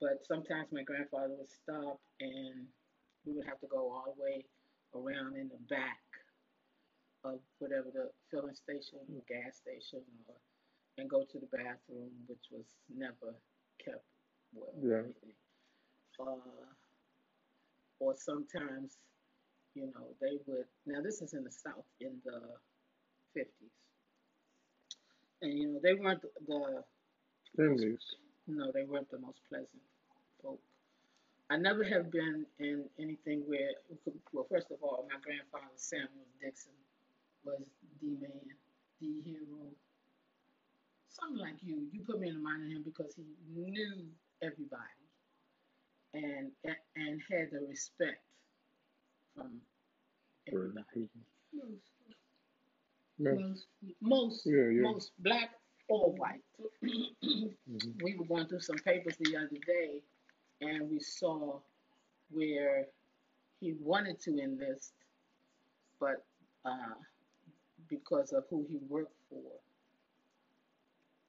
but 0.01 0.25
sometimes 0.27 0.67
my 0.71 0.83
grandfather 0.83 1.33
would 1.37 1.49
stop 1.49 1.99
and 2.19 2.65
we 3.25 3.33
would 3.33 3.45
have 3.45 3.59
to 3.59 3.67
go 3.67 3.91
all 3.91 4.13
the 4.15 4.21
way 4.23 4.45
around 4.95 5.35
in 5.35 5.49
the 5.49 5.61
back 5.69 5.99
of 7.23 7.39
whatever 7.59 7.87
the 7.93 8.09
filling 8.31 8.55
station 8.55 8.99
or 9.13 9.21
gas 9.27 9.57
station 9.57 10.01
or 10.27 10.35
and 10.97 11.09
go 11.09 11.23
to 11.31 11.39
the 11.39 11.47
bathroom, 11.47 12.09
which 12.27 12.45
was 12.51 12.65
never 12.95 13.35
kept 13.83 14.03
well 14.53 14.73
or 14.83 14.89
Yeah. 14.89 15.03
anything. 15.03 15.35
Uh, 16.19 16.73
or 17.99 18.15
sometimes, 18.15 18.97
you 19.75 19.87
know, 19.87 20.15
they 20.21 20.39
would. 20.47 20.65
Now 20.85 21.01
this 21.01 21.21
is 21.21 21.33
in 21.33 21.43
the 21.43 21.51
South 21.51 21.85
in 22.01 22.21
the 22.25 22.41
fifties, 23.33 23.71
and 25.41 25.57
you 25.57 25.67
know 25.73 25.79
they 25.83 25.93
weren't 25.93 26.21
the. 26.47 26.83
Friendlies. 27.55 28.15
No, 28.47 28.71
they 28.73 28.83
weren't 28.85 29.09
the 29.11 29.19
most 29.19 29.39
pleasant 29.49 29.81
folk. 30.41 30.59
I 31.49 31.57
never 31.57 31.83
have 31.83 32.11
been 32.11 32.45
in 32.59 32.85
anything 32.99 33.43
where, 33.47 33.71
well, 34.33 34.47
first 34.49 34.71
of 34.71 34.77
all, 34.81 35.07
my 35.09 35.19
grandfather 35.21 35.73
Samuel 35.75 36.27
Dixon 36.41 36.73
was 37.45 37.63
the 38.01 38.09
man, 38.09 38.55
the 39.01 39.21
hero. 39.23 39.71
Something 41.09 41.39
like 41.39 41.55
you. 41.61 41.87
You 41.91 42.01
put 42.05 42.19
me 42.19 42.29
in 42.29 42.35
the 42.35 42.41
mind 42.41 42.63
of 42.65 42.71
him 42.71 42.83
because 42.83 43.13
he 43.15 43.23
knew 43.55 44.07
everybody 44.41 45.07
and 46.13 46.51
and 46.95 47.21
had 47.31 47.51
the 47.51 47.65
respect 47.67 48.23
from 49.35 49.61
everybody. 50.47 51.09
Most, 51.53 51.81
most 53.19 53.67
Most 54.01 54.45
Yeah, 54.45 54.69
yeah. 54.69 54.81
most 54.83 55.11
black 55.19 55.51
or 55.89 56.11
white. 56.13 56.43
hmm 56.81 57.49
we 58.01 58.15
were 58.15 58.25
going 58.25 58.47
through 58.47 58.59
some 58.59 58.77
papers 58.79 59.15
the 59.19 59.35
other 59.37 59.57
day 59.65 60.01
and 60.61 60.89
we 60.89 60.99
saw 60.99 61.59
where 62.31 62.85
he 63.59 63.73
wanted 63.81 64.19
to 64.21 64.37
enlist, 64.39 64.93
but 65.99 66.25
uh, 66.65 66.95
because 67.89 68.31
of 68.33 68.45
who 68.49 68.65
he 68.69 68.77
worked 68.89 69.15
for, 69.29 69.41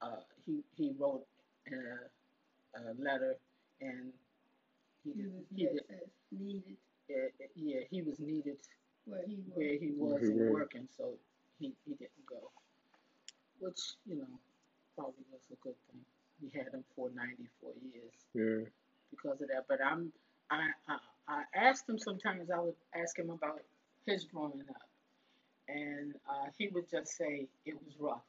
uh, 0.03 0.21
he 0.47 0.63
he 0.77 0.93
wrote 0.99 1.27
a, 1.73 2.81
a 2.81 2.95
letter 3.03 3.37
and 3.81 4.13
he 5.05 5.13
he 5.13 5.23
was 5.27 5.45
he 5.55 5.65
did, 5.65 5.81
needed 6.33 6.77
uh, 7.11 7.45
yeah 7.55 7.81
he 7.91 8.03
was 8.03 8.19
needed 8.21 8.57
where 9.07 9.23
he 9.27 9.37
was. 9.37 9.57
where 9.57 9.79
he 9.79 9.91
Where 9.99 10.21
he 10.21 10.29
wasn't 10.31 10.53
working, 10.53 10.89
so 10.97 11.15
he, 11.59 11.73
he 11.87 11.95
didn't 11.95 12.27
go, 12.29 12.51
which 13.61 13.81
you 14.07 14.17
know 14.17 14.41
probably 14.99 15.23
was 15.31 15.47
a 15.55 15.59
good 15.63 15.79
thing. 15.87 16.03
We 16.43 16.51
had 16.59 16.75
him 16.75 16.83
for 16.97 17.11
94 17.15 17.71
years. 17.95 18.15
Yeah. 18.35 18.67
because 19.15 19.41
of 19.41 19.49
that. 19.49 19.67
But 19.71 19.79
I'm 19.85 20.13
I, 20.51 20.75
I 20.89 20.97
I 21.29 21.43
asked 21.55 21.89
him 21.89 21.99
sometimes 21.99 22.51
I 22.51 22.59
would 22.59 22.75
ask 22.95 23.19
him 23.19 23.31
about 23.31 23.63
his 24.07 24.25
growing 24.25 24.65
up, 24.71 24.89
and 25.69 26.15
uh, 26.29 26.49
he 26.59 26.69
would 26.69 26.91
just 26.91 27.13
say 27.17 27.47
it 27.67 27.75
was 27.85 27.95
rough, 28.01 28.25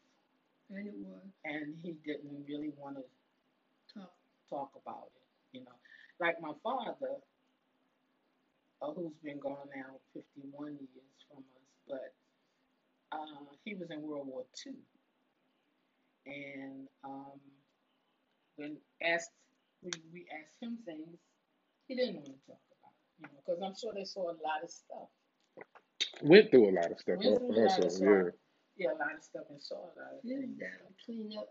And 0.70 0.86
it 0.88 0.94
was 1.00 1.24
and 1.46 1.76
he 1.82 1.96
didn't 2.06 2.46
really 2.48 2.72
want 2.78 2.98
to 2.98 3.04
talk. 3.94 4.14
talk 4.50 4.72
about 4.86 5.10
it. 5.16 5.58
You 5.58 5.62
know, 5.66 5.78
like 6.20 6.42
my 6.42 6.52
father, 6.64 7.16
uh, 8.82 8.92
who's 8.94 9.16
been 9.24 9.40
gone 9.40 9.68
now 9.76 9.96
51 10.14 10.72
years 10.94 11.18
from 11.32 11.40
us, 11.40 11.70
but 11.88 12.14
uh, 13.18 13.46
he 13.64 13.76
was 13.76 13.90
in 13.92 14.02
World 14.02 14.28
War 14.28 14.44
Two, 14.56 14.76
and 16.26 16.88
um, 17.04 17.40
when 18.58 18.78
asked 19.04 19.32
we, 19.82 19.92
we 20.14 20.26
asked 20.44 20.58
him 20.62 20.78
things, 20.86 21.18
he 21.88 21.96
didn't 21.96 22.16
want 22.16 22.28
to 22.28 22.34
talk 22.48 22.62
about 22.80 22.94
it. 22.94 23.06
You 23.20 23.28
know, 23.28 23.40
because 23.46 23.62
I'm 23.64 23.76
sure 23.80 23.94
they 23.96 24.06
saw 24.06 24.30
a 24.32 24.38
lot 24.44 24.64
of 24.64 24.70
stuff. 24.70 25.10
Went 26.22 26.52
through 26.52 26.70
a 26.70 26.76
lot 26.76 26.92
of 26.92 27.00
stuff 27.00 27.18
Went 27.18 27.32
al- 27.32 27.38
through 27.40 27.56
a 27.56 27.60
lot 27.60 27.72
also. 27.72 27.86
of 27.86 27.92
stuff. 27.92 28.08
Yeah. 28.08 28.32
Yeah, 28.78 28.92
a 28.96 29.00
lot 29.00 29.16
of 29.16 29.24
stuff 29.24 29.44
and 29.50 29.62
saw 29.62 29.76
a 29.76 29.92
lot 30.00 30.14
of 30.16 30.24
He 30.24 30.34
was 30.36 30.44
things. 30.44 30.58
Yeah, 30.60 30.68
clean 31.06 31.32
up 31.38 31.50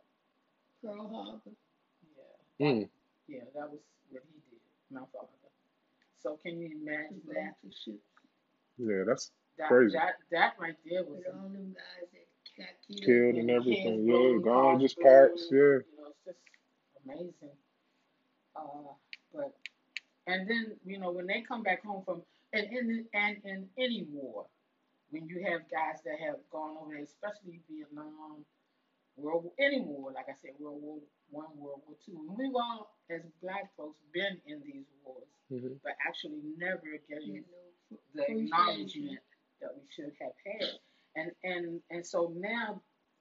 Pearl 0.83 1.09
Harbor. 1.13 1.57
Yeah, 2.17 2.67
Mm. 2.67 2.89
yeah, 3.29 3.45
that 3.55 3.71
was 3.71 3.81
what 4.11 4.23
he 4.33 4.41
did, 4.51 4.61
my 4.91 5.01
father. 5.13 5.29
So 6.23 6.37
can 6.43 6.59
you 6.61 6.71
imagine 6.83 7.23
that? 7.29 7.55
Yeah, 8.79 9.05
that's 9.07 9.31
That 9.59 9.69
Crazy. 9.69 9.95
that 9.97 10.15
that 10.31 10.55
right 10.61 10.77
there 10.85 11.05
was 11.05 11.19
With 11.19 11.35
all 11.35 11.49
them 11.51 11.75
guys 11.75 12.09
that 12.13 12.13
got 12.13 12.18
killed. 12.87 13.05
killed 13.05 13.35
and 13.37 13.51
and 13.51 13.51
his 13.51 13.57
everything. 13.57 14.07
rolling 14.09 14.41
Yeah, 14.45 14.45
gone, 14.45 14.81
just 14.81 14.99
parts. 15.01 15.49
Yeah. 15.51 15.59
You 15.59 15.85
know, 15.99 16.09
it's 16.11 16.25
just 16.27 16.39
amazing. 17.05 17.57
Uh, 18.57 18.93
but 19.33 19.55
and 20.27 20.49
then 20.49 20.77
you 20.85 20.99
know 20.99 21.11
when 21.13 21.27
they 21.27 21.43
come 21.43 21.63
back 21.63 21.85
home 21.85 22.03
from 22.05 22.23
and 22.53 22.67
in 22.73 23.05
and 23.15 23.37
in 23.45 23.69
any 23.79 24.07
war, 24.11 24.47
when 25.11 25.27
you 25.27 25.45
have 25.45 25.63
guys 25.71 26.01
that 26.05 26.19
have 26.21 26.37
gone 26.51 26.77
over 26.81 26.93
there, 26.95 27.03
especially 27.05 27.61
Vietnam, 27.71 28.45
World 29.17 29.45
War, 29.45 29.53
any 29.59 29.81
war, 29.81 30.13
like 30.13 30.27
I 30.29 30.37
said, 30.41 30.53
World 30.59 30.81
War 30.83 30.99
One, 31.31 31.53
World 31.57 31.83
War 31.87 31.97
Two, 32.05 32.19
and 32.29 32.37
we've 32.37 32.55
all 32.55 32.95
as 33.11 33.23
black 33.43 33.71
folks 33.77 33.99
been 34.13 34.39
in 34.47 34.61
these 34.65 34.85
wars, 35.05 35.29
hmm 35.49 35.75
but 35.83 35.93
actually 36.07 36.41
never 36.59 36.99
getting 37.09 37.35
You 37.37 37.45
know, 37.45 37.99
the 38.15 38.23
acknowledgement 38.31 39.21
that 39.61 39.71
we 39.75 39.83
should 39.91 40.13
have 40.21 40.33
had. 40.45 40.69
And 41.19 41.33
and 41.43 41.81
and 41.91 42.07
so 42.07 42.33
now 42.37 42.81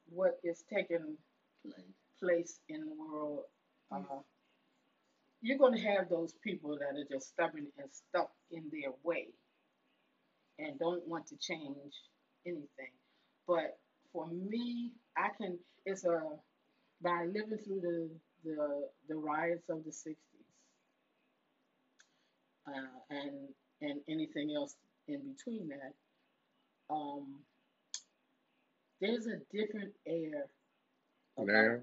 what 0.09 0.39
is 0.43 0.63
taking 0.73 1.17
place. 2.19 2.59
in 2.69 2.81
the 2.81 2.93
world, 2.95 3.43
uh, 3.91 4.21
you're 5.41 5.57
going 5.57 5.73
to 5.75 5.81
have 5.81 6.09
those 6.09 6.33
people 6.43 6.77
that 6.77 6.99
are 6.99 7.05
just 7.09 7.29
stubborn 7.29 7.67
and 7.77 7.89
stuck 7.91 8.31
in 8.51 8.63
their 8.71 8.91
way 9.03 9.27
and 10.59 10.79
don't 10.79 11.07
want 11.07 11.27
to 11.27 11.35
change 11.37 11.93
anything. 12.45 12.93
But 13.47 13.77
for 14.11 14.27
me, 14.27 14.91
I 15.15 15.29
can. 15.37 15.57
It's 15.85 16.05
a 16.05 16.21
by 17.01 17.25
living 17.25 17.59
through 17.63 17.81
the 17.81 18.09
the, 18.43 18.87
the 19.09 19.15
riots 19.15 19.69
of 19.69 19.83
the 19.85 19.91
'60s 19.91 20.15
uh, 22.67 22.71
and 23.09 23.31
and 23.81 24.01
anything 24.09 24.53
else 24.55 24.75
in 25.07 25.21
between 25.33 25.69
that. 25.69 25.93
Um, 26.89 27.39
there's 29.01 29.27
a 29.27 29.37
different 29.53 29.93
air 30.07 30.47
Now, 31.37 31.79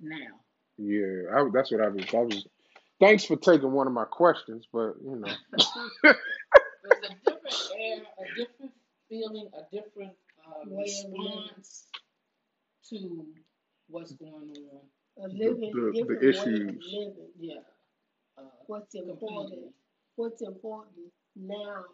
now. 0.00 0.40
yeah, 0.78 1.34
I, 1.36 1.48
that's 1.52 1.72
what 1.72 1.80
I 1.82 1.88
was. 1.88 2.04
I 2.14 2.18
was. 2.18 2.46
Thanks 3.00 3.24
for 3.24 3.36
taking 3.36 3.72
one 3.72 3.86
of 3.86 3.92
my 3.92 4.04
questions, 4.06 4.66
but 4.72 4.94
you 5.04 5.16
know, 5.16 5.32
There's 6.82 7.02
a 7.04 7.14
different 7.24 7.56
air, 7.78 7.98
a 8.18 8.24
different 8.38 8.72
feeling, 9.08 9.50
a 9.54 9.62
different 9.74 10.12
uh, 10.46 10.64
Way 10.66 10.84
response 10.84 11.86
to 12.90 13.26
what's 13.88 14.12
going 14.12 14.52
on. 14.72 15.24
A 15.24 15.28
the 15.28 15.34
living, 15.34 15.72
the, 15.72 15.92
different 15.94 16.20
the 16.20 16.28
issues. 16.30 16.84
living. 16.92 17.28
Yeah, 17.38 17.54
uh, 18.38 18.42
What's 18.66 18.94
important? 18.94 19.20
completely. 19.50 19.72
What's 20.16 20.42
important 20.42 21.12
now 21.36 21.84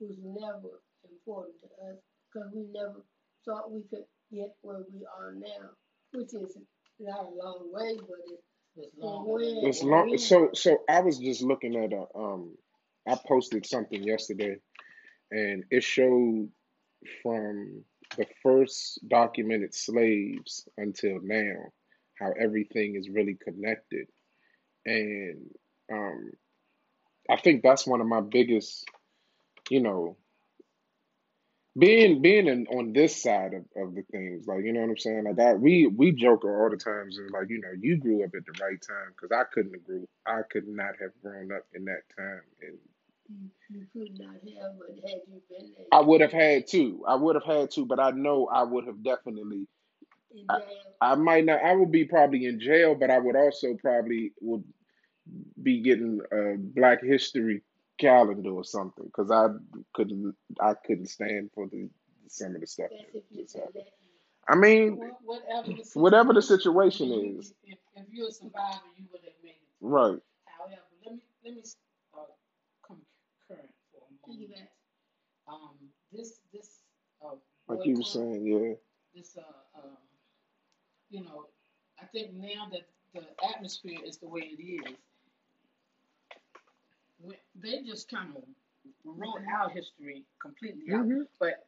was 0.00 0.16
never 0.22 0.80
important 1.04 1.56
to 1.60 1.66
us 1.90 1.98
because 2.32 2.50
we 2.54 2.64
never 2.72 3.02
thought 3.44 3.70
we 3.70 3.82
could 3.90 4.04
get 4.32 4.54
where 4.62 4.82
we 4.92 5.06
are 5.18 5.34
now, 5.34 5.70
which 6.12 6.34
is 6.34 6.56
not 7.00 7.20
a 7.20 7.28
long 7.28 7.70
way, 7.72 7.96
but 7.96 8.18
it's 8.26 8.42
It's 8.76 8.94
For 9.00 9.06
longer 9.06 9.68
It's 9.68 9.82
long. 9.82 10.18
So 10.18 10.50
so 10.54 10.78
I 10.88 11.00
was 11.00 11.18
just 11.18 11.42
looking 11.42 11.76
at 11.76 11.92
a 11.92 12.04
um. 12.18 12.56
I 13.08 13.18
posted 13.26 13.64
something 13.66 14.02
yesterday, 14.02 14.56
and 15.30 15.64
it 15.70 15.82
showed 15.82 16.50
from 17.22 17.84
the 18.16 18.26
first 18.42 19.00
documented 19.08 19.74
slaves 19.74 20.68
until 20.76 21.18
now 21.22 21.72
how 22.20 22.32
everything 22.38 22.96
is 22.96 23.08
really 23.08 23.36
connected, 23.42 24.08
and 24.84 25.50
um, 25.90 26.30
I 27.30 27.36
think 27.36 27.62
that's 27.62 27.86
one 27.86 28.00
of 28.00 28.06
my 28.06 28.20
biggest, 28.20 28.84
you 29.70 29.80
know, 29.80 30.16
being 31.78 32.22
being 32.22 32.48
in, 32.48 32.66
on 32.68 32.92
this 32.92 33.22
side 33.22 33.54
of, 33.54 33.64
of 33.82 33.94
the 33.94 34.02
things, 34.10 34.46
like 34.48 34.64
you 34.64 34.72
know 34.72 34.80
what 34.80 34.90
I'm 34.90 34.98
saying. 34.98 35.24
Like 35.24 35.38
I 35.40 35.54
we 35.54 35.86
we 35.86 36.12
joke 36.12 36.44
all 36.44 36.70
the 36.70 36.76
times 36.76 37.18
and 37.18 37.30
like 37.30 37.48
you 37.50 37.60
know 37.60 37.72
you 37.80 37.96
grew 37.98 38.24
up 38.24 38.30
at 38.36 38.44
the 38.46 38.64
right 38.64 38.80
time 38.80 39.12
because 39.14 39.32
I 39.32 39.44
couldn't 39.52 39.74
have 39.74 39.84
grew 39.84 40.08
I 40.26 40.42
could 40.50 40.68
not 40.68 40.94
have 41.00 41.12
grown 41.22 41.52
up 41.52 41.64
in 41.74 41.84
that 41.86 42.02
time 42.16 42.42
and 42.62 42.78
You, 43.28 43.50
you 43.70 43.86
could 43.92 44.18
not 44.18 44.34
have, 44.34 44.78
but 44.78 44.90
had 45.10 45.20
you 45.28 45.42
been 45.50 45.72
there, 45.76 45.86
I 45.92 46.00
would 46.00 46.20
have 46.20 46.32
had 46.32 46.66
to 46.68 47.04
I 47.08 47.14
would 47.14 47.36
have 47.36 47.44
had 47.44 47.70
to 47.72 47.86
but 47.86 48.00
I 48.00 48.10
know 48.12 48.48
I 48.48 48.62
would 48.64 48.86
have 48.86 49.02
definitely 49.02 49.66
I. 50.48 50.58
I 51.00 51.14
might 51.16 51.44
not 51.44 51.62
I 51.64 51.74
would 51.74 51.92
be 51.92 52.04
probably 52.04 52.46
in 52.46 52.60
jail 52.60 52.94
but 52.94 53.10
I 53.10 53.18
would 53.18 53.36
also 53.36 53.74
probably 53.80 54.32
would 54.40 54.64
be 55.62 55.80
getting 55.82 56.20
a 56.32 56.56
Black 56.58 57.02
History 57.02 57.62
calendar 57.98 58.50
or 58.50 58.64
something 58.64 59.04
because 59.06 59.30
I 59.30 59.48
couldn't 59.94 60.34
I 60.60 60.74
couldn't 60.86 61.08
stand 61.08 61.50
for 61.54 61.68
the 61.68 61.90
some 62.28 62.54
of 62.54 62.60
the 62.60 62.66
stuff 62.66 62.90
That's 62.90 63.12
that 63.12 63.18
if 63.18 63.24
you 63.30 63.42
just 63.42 63.54
could 63.54 63.60
happened. 63.60 63.74
let 63.74 63.92
I 64.48 64.56
mean, 64.56 65.00
Whatever 65.24 65.68
the 65.76 65.84
whatever 65.94 66.32
the 66.34 66.42
situation, 66.42 67.08
situation 67.08 67.12
is, 67.38 67.52
if, 67.64 67.78
if 67.94 68.06
you're 68.10 68.28
a 68.28 68.32
survivor, 68.32 68.88
you 68.96 69.06
would 69.12 69.22
have 69.24 69.34
made 69.42 69.50
it 69.60 69.68
right? 69.80 70.18
However, 70.46 70.82
let 71.04 71.14
me 71.14 71.22
let 71.44 71.54
me 71.54 71.62
uh, 72.14 72.26
come 72.86 73.02
current 73.48 73.70
for 73.92 74.02
a 74.02 74.10
you 74.26 74.38
moment. 74.38 74.50
piggyback. 74.50 74.68
Um, 75.48 75.76
this 76.12 76.40
this 76.52 76.82
uh, 77.24 77.36
Like 77.68 77.86
you 77.86 77.96
were 77.98 78.04
saying, 78.04 78.46
yeah. 78.46 78.74
this 79.14 79.36
uh, 79.36 79.78
um, 79.78 79.96
you 81.10 81.22
know, 81.24 81.46
I 82.00 82.06
think 82.06 82.34
now 82.34 82.68
that 82.72 82.88
the 83.14 83.24
atmosphere 83.54 84.00
is 84.04 84.18
the 84.18 84.28
way 84.28 84.42
it 84.42 84.62
is, 84.62 84.80
we- 84.84 84.98
they 87.54 87.82
just 87.82 88.08
kind 88.10 88.36
of 88.36 88.42
wrote 89.04 89.40
our 89.60 89.68
history 89.70 90.24
completely 90.40 90.92
out. 90.94 91.04
hmm 91.06 91.22
But 91.40 91.66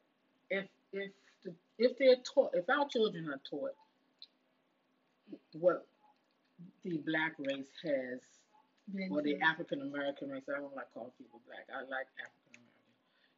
if 0.51 0.67
if 0.93 1.11
the, 1.45 1.55
if 1.79 1.99
they're 1.99 2.17
taught, 2.35 2.53
if 2.55 2.69
our 2.69 2.87
children 2.89 3.29
are 3.29 3.41
taught 3.49 3.73
what 5.53 5.87
the 6.85 6.99
black 7.07 7.35
race 7.39 7.71
has, 7.85 8.21
Been 8.95 9.11
or 9.11 9.23
the. 9.23 9.37
African 9.41 9.83
American 9.83 10.31
race, 10.31 10.45
I 10.49 10.61
don't 10.61 10.75
like 10.77 10.93
calling 10.95 11.13
people 11.19 11.41
black. 11.47 11.67
I 11.73 11.81
like 11.83 12.07
African 12.19 12.63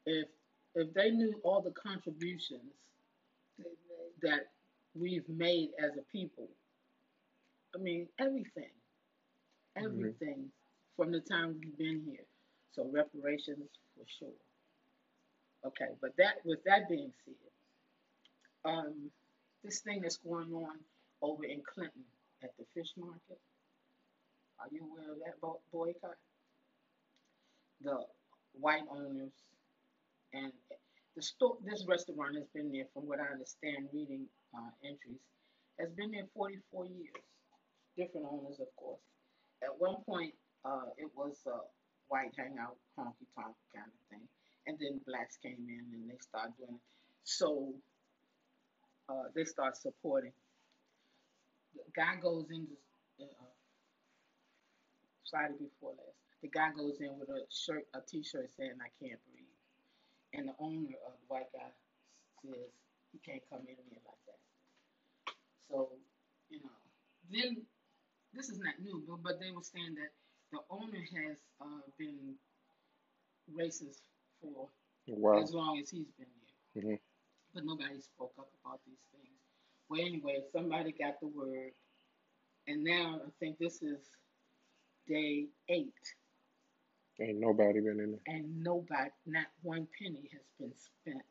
American. 0.05 0.29
If 0.77 0.89
if 0.89 0.95
they 0.95 1.11
knew 1.11 1.41
all 1.45 1.61
the 1.61 1.73
contributions 1.73 2.73
that 4.23 4.49
we've 4.95 5.29
made 5.29 5.71
as 5.83 5.97
a 5.97 6.03
people, 6.13 6.49
I 7.75 7.79
mean 7.79 8.09
everything, 8.19 8.71
hmm 9.79 9.85
everything 9.85 10.51
from 10.97 11.13
the 11.13 11.21
time 11.21 11.57
we've 11.59 11.79
been 11.79 12.03
here. 12.07 12.25
So 12.73 12.89
reparations 12.91 13.69
for 13.97 14.05
sure. 14.19 14.39
Okay, 15.65 15.93
but 16.01 16.11
that 16.19 16.37
with 16.45 16.63
that 16.65 16.89
being 16.89 17.13
said, 17.25 17.35
um, 18.65 19.11
this 19.63 19.81
thing 19.81 20.01
that's 20.03 20.17
going 20.19 20.53
on 20.53 20.79
over 21.21 21.45
in 21.45 21.63
Clinton 21.63 22.03
at 22.43 22.51
the 22.59 22.65
fish 22.75 22.91
market. 22.97 23.39
Are 24.59 24.69
you 24.71 24.83
aware 24.91 25.13
of 25.13 25.19
that 25.25 25.41
boycott? 25.73 26.17
The 27.83 27.99
white 28.53 28.83
owners 28.91 29.33
and 30.33 30.53
the 31.17 31.23
store. 31.23 31.57
This 31.65 31.85
restaurant 31.89 32.37
has 32.37 32.47
been 32.55 32.71
there, 32.73 32.87
from 32.95 33.07
what 33.09 33.21
I 33.21 33.33
understand, 33.33 33.89
reading 33.93 34.27
uh, 34.55 34.71
entries, 34.85 35.21
has 35.79 35.91
been 35.91 36.13
there 36.13 36.27
44 36.35 36.87
years. 36.87 37.23
Different 37.97 38.27
owners, 38.31 38.59
of 38.61 38.69
course. 38.77 39.01
At 39.63 39.79
one 39.79 39.97
point, 40.07 40.35
uh, 40.65 40.89
it 40.97 41.11
was 41.15 41.39
a 41.47 41.59
white 42.09 42.33
hangout, 42.37 42.77
honky 42.99 43.27
tonk 43.35 43.57
kind 43.75 43.89
of 43.89 44.03
thing, 44.11 44.27
and 44.67 44.79
then 44.79 45.01
blacks 45.07 45.37
came 45.37 45.67
in 45.69 45.85
and 45.93 46.09
they 46.11 46.19
started 46.21 46.55
doing 46.59 46.75
it. 46.75 46.87
So 47.25 47.75
uh, 49.09 49.29
they 49.35 49.45
start 49.45 49.77
supporting. 49.77 50.33
The 51.75 51.83
guy 51.97 52.17
goes 52.21 52.47
into 52.51 52.77
uh, 53.21 53.53
Friday 55.31 55.55
before 55.59 55.97
last. 55.97 56.21
The 56.43 56.49
guy 56.49 56.71
goes 56.77 57.01
in 57.01 57.19
with 57.19 57.31
a 57.31 57.47
shirt, 57.49 57.87
a 57.95 58.01
T-shirt 58.01 58.51
saying 58.57 58.79
"I 58.83 58.91
can't 59.01 59.21
breathe," 59.31 59.59
and 60.35 60.49
the 60.49 60.55
owner 60.59 60.99
of 61.07 61.15
the 61.17 61.27
white 61.29 61.51
guy 61.53 61.71
says 62.43 62.71
he 63.13 63.19
can't 63.25 63.43
come 63.49 63.63
in 63.63 63.79
here 63.89 64.03
like 64.05 64.23
that. 64.27 64.41
So, 65.71 65.89
you 66.51 66.61
know, 66.61 66.77
then 67.31 67.63
this 68.35 68.49
is 68.51 68.59
not 68.59 68.75
new, 68.83 69.03
but, 69.09 69.23
but 69.23 69.41
they 69.41 69.51
were 69.51 69.63
saying 69.63 69.95
that 69.97 70.13
the 70.53 70.59
owner 70.71 71.01
has 71.17 71.39
uh, 71.61 71.83
been 71.99 72.35
racist 73.53 74.03
for 74.41 74.69
Wow. 75.09 75.43
as 75.43 75.53
long 75.53 75.79
as 75.81 75.91
he's 75.91 76.11
been 76.19 76.27
there, 76.75 76.83
hmm 76.83 76.95
but 77.55 77.65
nobody 77.65 78.01
spoke 78.01 78.33
up 78.39 78.49
about 78.65 78.81
these 78.87 79.03
things. 79.13 79.39
Well, 79.89 80.01
anyway, 80.01 80.43
somebody 80.53 80.93
got 80.93 81.21
the 81.21 81.27
word, 81.29 81.73
and 82.67 82.85
now 82.85 83.21
I 83.27 83.31
think 83.41 83.59
this 83.59 83.83
is 83.83 84.11
day 85.09 85.47
eight, 85.69 85.95
Ain't 87.21 87.39
nobody 87.41 87.81
been 87.81 88.01
in 88.01 88.13
there. 88.13 88.35
and 88.37 88.63
nobody, 88.63 89.11
not 89.27 89.47
one 89.63 89.87
penny, 89.99 90.29
has 90.33 90.43
been 90.59 90.73
spent 90.77 91.25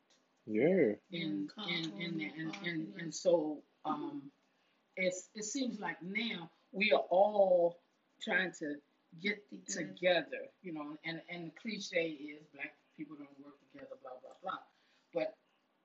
Yeah. 0.46 0.94
in 1.12 1.48
One 1.56 1.70
in 1.70 1.92
car 1.92 2.00
in 2.00 2.12
on 2.12 2.18
there, 2.18 2.32
and 2.38 2.56
and 2.68 3.02
and 3.02 3.16
so 3.16 3.64
um, 3.86 4.32
it's 4.98 5.30
it 5.36 5.44
seems 5.46 5.80
like 5.80 6.02
now 6.02 6.50
we 6.72 6.92
are 6.92 7.06
all 7.10 7.80
trying 8.22 8.52
to 8.60 8.76
get 9.20 9.40
Together. 9.68 9.92
together, 9.92 10.44
you 10.62 10.74
know, 10.74 10.98
and 11.06 11.22
and 11.30 11.48
the 11.48 11.52
cliche 11.62 12.12
is 12.12 12.44
black 12.54 12.74
people 12.98 13.16
don't 13.18 13.30
work 13.44 13.56
together, 13.72 13.96
blah 14.02 14.12
blah 14.22 14.36
blah. 14.44 14.60
But 15.14 15.36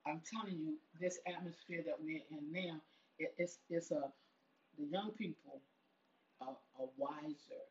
I'm 0.05 0.21
telling 0.31 0.57
you, 0.59 0.77
this 0.99 1.19
atmosphere 1.27 1.83
that 1.85 1.95
we're 1.99 2.23
in 2.31 2.51
now, 2.51 2.81
it, 3.19 3.33
it's 3.37 3.59
it's 3.69 3.91
a 3.91 4.11
the 4.77 4.85
young 4.85 5.11
people 5.11 5.61
are, 6.41 6.57
are 6.79 6.87
wiser, 6.97 7.63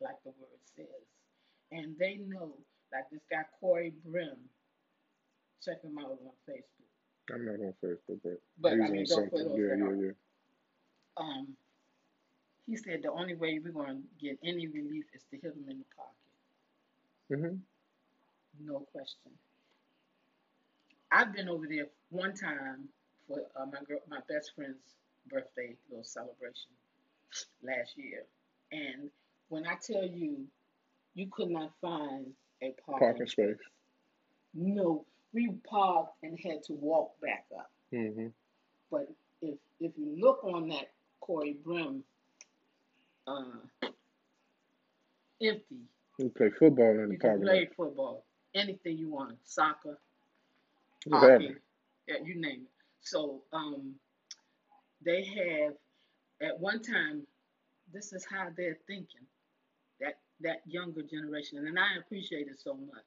like 0.00 0.16
the 0.24 0.30
word 0.38 0.60
says, 0.76 1.06
and 1.72 1.96
they 1.98 2.16
know, 2.26 2.54
like 2.92 3.10
this 3.10 3.22
guy 3.30 3.42
Corey 3.60 3.92
Brim. 4.04 4.36
Check 5.64 5.82
him 5.82 5.98
out 5.98 6.18
on 6.26 6.32
Facebook. 6.48 6.90
I'm 7.32 7.44
not 7.46 7.54
on 7.60 7.74
Facebook, 7.84 8.18
but 8.24 8.40
But 8.58 8.72
he's 8.72 8.80
I 8.80 8.88
mean, 8.88 9.00
on 9.00 9.06
don't 9.06 9.30
put 9.30 9.40
something. 9.40 9.48
those 9.48 9.58
Yeah, 9.58 9.76
that 9.76 9.78
yeah, 9.78 9.92
yeah. 10.06 10.12
Um, 11.16 11.56
he 12.66 12.76
said 12.76 13.00
the 13.02 13.10
only 13.10 13.34
way 13.34 13.60
we're 13.62 13.72
going 13.72 14.02
to 14.02 14.24
get 14.26 14.38
any 14.44 14.66
relief 14.68 15.04
is 15.14 15.22
to 15.30 15.36
hit 15.36 15.54
him 15.54 15.64
in 15.68 15.78
the 15.78 15.84
pocket. 15.96 17.42
hmm 17.50 18.66
No 18.66 18.80
question. 18.92 19.32
I've 21.10 21.32
been 21.34 21.48
over 21.48 21.66
there 21.68 21.86
one 22.10 22.34
time 22.34 22.88
for 23.28 23.40
uh, 23.56 23.66
my 23.66 23.78
girl, 23.86 24.00
my 24.08 24.20
best 24.28 24.52
friend's 24.54 24.78
birthday 25.28 25.76
little 25.90 26.04
celebration 26.04 26.70
last 27.62 27.92
year, 27.96 28.24
and 28.70 29.10
when 29.48 29.66
I 29.66 29.74
tell 29.86 30.04
you, 30.04 30.46
you 31.14 31.28
could 31.30 31.50
not 31.50 31.72
find 31.80 32.26
a 32.62 32.74
parking 32.86 32.98
Parking 33.08 33.26
space. 33.26 33.56
No, 34.54 35.04
we 35.32 35.50
parked 35.68 36.14
and 36.22 36.38
had 36.42 36.62
to 36.64 36.72
walk 36.74 37.12
back 37.20 37.44
up. 37.58 37.70
hmm 37.90 38.28
But 38.90 39.08
if 39.42 39.58
if 39.80 39.92
you 39.98 40.16
look 40.18 40.42
on 40.44 40.68
that 40.68 40.90
Corey 41.20 41.56
Brim 41.64 42.02
uh, 43.26 43.42
empty, 45.42 45.76
You 46.18 46.30
play 46.30 46.50
football 46.50 46.90
in 46.90 47.08
the 47.08 47.12
you 47.14 47.18
can 47.18 47.30
parking 47.30 47.42
play 47.42 47.68
football, 47.76 48.24
anything 48.54 48.98
you 48.98 49.10
want, 49.10 49.36
soccer, 49.44 49.98
hockey, 51.12 51.54
yeah, 52.08 52.16
you 52.24 52.40
name 52.40 52.62
it. 52.62 52.70
So 53.00 53.42
um, 53.52 53.94
they 55.04 55.24
have 55.24 55.74
at 56.42 56.58
one 56.58 56.82
time. 56.82 57.26
This 57.92 58.12
is 58.14 58.24
how 58.24 58.48
they're 58.56 58.78
thinking. 58.86 59.26
That 60.00 60.18
that 60.40 60.62
younger 60.66 61.02
generation, 61.02 61.58
and 61.66 61.78
I 61.78 61.98
appreciate 62.00 62.48
it 62.48 62.60
so 62.60 62.74
much. 62.74 63.04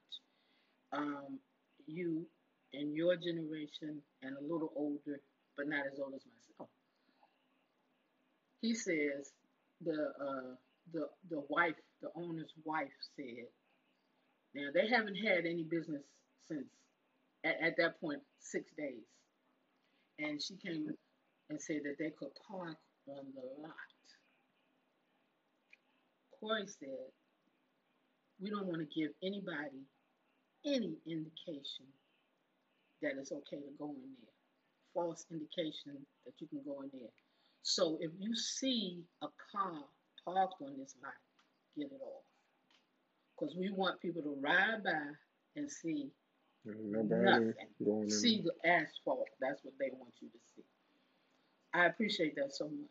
Um, 0.92 1.38
you 1.86 2.26
and 2.72 2.94
your 2.94 3.16
generation 3.16 4.00
and 4.22 4.36
a 4.36 4.40
little 4.40 4.72
older, 4.76 5.20
but 5.56 5.68
not 5.68 5.86
as 5.92 5.98
old 5.98 6.14
as 6.14 6.22
myself. 6.26 6.68
He 8.60 8.74
says 8.74 9.32
the 9.84 10.12
uh, 10.20 10.54
the 10.92 11.08
the 11.30 11.42
wife, 11.48 11.74
the 12.02 12.10
owner's 12.16 12.52
wife, 12.64 12.92
said. 13.16 13.46
Now 14.54 14.68
they 14.74 14.88
haven't 14.88 15.16
had 15.16 15.46
any 15.46 15.64
business 15.64 16.02
since 16.50 16.66
at, 17.44 17.56
at 17.62 17.76
that 17.78 18.00
point 18.00 18.20
six 18.40 18.70
days, 18.76 19.04
and 20.18 20.42
she 20.42 20.56
came 20.56 20.88
and 21.50 21.60
said 21.60 21.80
that 21.84 21.96
they 21.98 22.10
could 22.18 22.32
park 22.48 22.76
on 23.08 23.26
the 23.34 23.62
lot. 23.62 23.72
Corey 26.40 26.66
said, 26.66 27.12
"We 28.40 28.50
don't 28.50 28.66
want 28.66 28.80
to 28.80 29.00
give 29.00 29.12
anybody 29.22 29.84
any 30.64 30.96
indication 31.06 31.86
that 33.02 33.12
it's 33.18 33.32
okay 33.32 33.58
to 33.58 33.72
go 33.78 33.90
in 33.90 34.10
there. 34.20 34.34
False 34.94 35.26
indication 35.30 36.06
that 36.24 36.34
you 36.40 36.48
can 36.48 36.62
go 36.64 36.82
in 36.82 36.90
there. 36.92 37.25
So 37.68 37.98
if 38.00 38.12
you 38.20 38.36
see 38.36 39.02
a 39.22 39.26
car 39.50 39.82
parked 40.24 40.62
on 40.62 40.78
this 40.78 40.94
lot, 41.02 41.12
get 41.76 41.86
it 41.86 42.00
off. 42.00 42.22
Because 43.34 43.56
we 43.56 43.72
want 43.72 44.00
people 44.00 44.22
to 44.22 44.36
ride 44.40 44.84
by 44.84 45.02
and 45.56 45.68
see 45.68 46.12
Nobody 46.64 47.24
Nothing. 47.24 48.08
See 48.08 48.40
the 48.40 48.70
asphalt. 48.70 49.26
That's 49.40 49.64
what 49.64 49.74
they 49.80 49.90
want 49.90 50.12
you 50.20 50.28
to 50.28 50.38
see. 50.54 50.62
I 51.74 51.86
appreciate 51.86 52.36
that 52.36 52.54
so 52.54 52.66
much. 52.66 52.86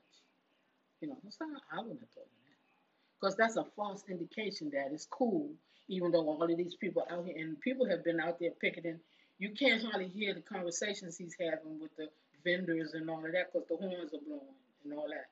You 1.00 1.08
know, 1.08 1.18
it's 1.26 1.38
not, 1.40 1.62
I 1.72 1.80
wouldn't 1.80 2.02
have 2.02 2.10
thought 2.10 2.24
of 2.24 2.44
that. 2.44 3.20
Because 3.22 3.38
that's 3.38 3.56
a 3.56 3.66
false 3.78 4.04
indication 4.10 4.70
that 4.72 4.90
it's 4.92 5.06
cool, 5.06 5.52
even 5.88 6.12
though 6.12 6.28
all 6.28 6.44
of 6.44 6.58
these 6.58 6.76
people 6.76 7.08
out 7.10 7.26
here, 7.26 7.36
and 7.38 7.60
people 7.62 7.88
have 7.88 8.04
been 8.04 8.20
out 8.20 8.42
there 8.42 8.52
picketing. 8.60 9.00
You 9.40 9.52
can't 9.52 9.82
hardly 9.82 10.10
hear 10.10 10.34
the 10.34 10.42
conversations 10.42 11.18
he's 11.18 11.36
having 11.40 11.80
with 11.80 11.96
the 11.96 12.10
vendors 12.44 12.94
and 12.94 13.10
all 13.10 13.26
of 13.26 13.32
that 13.32 13.54
because 13.54 13.68
the 13.70 13.78
horns 13.78 14.14
are 14.14 14.20
blowing 14.28 14.65
and 14.86 14.94
all 14.94 15.08
that. 15.10 15.28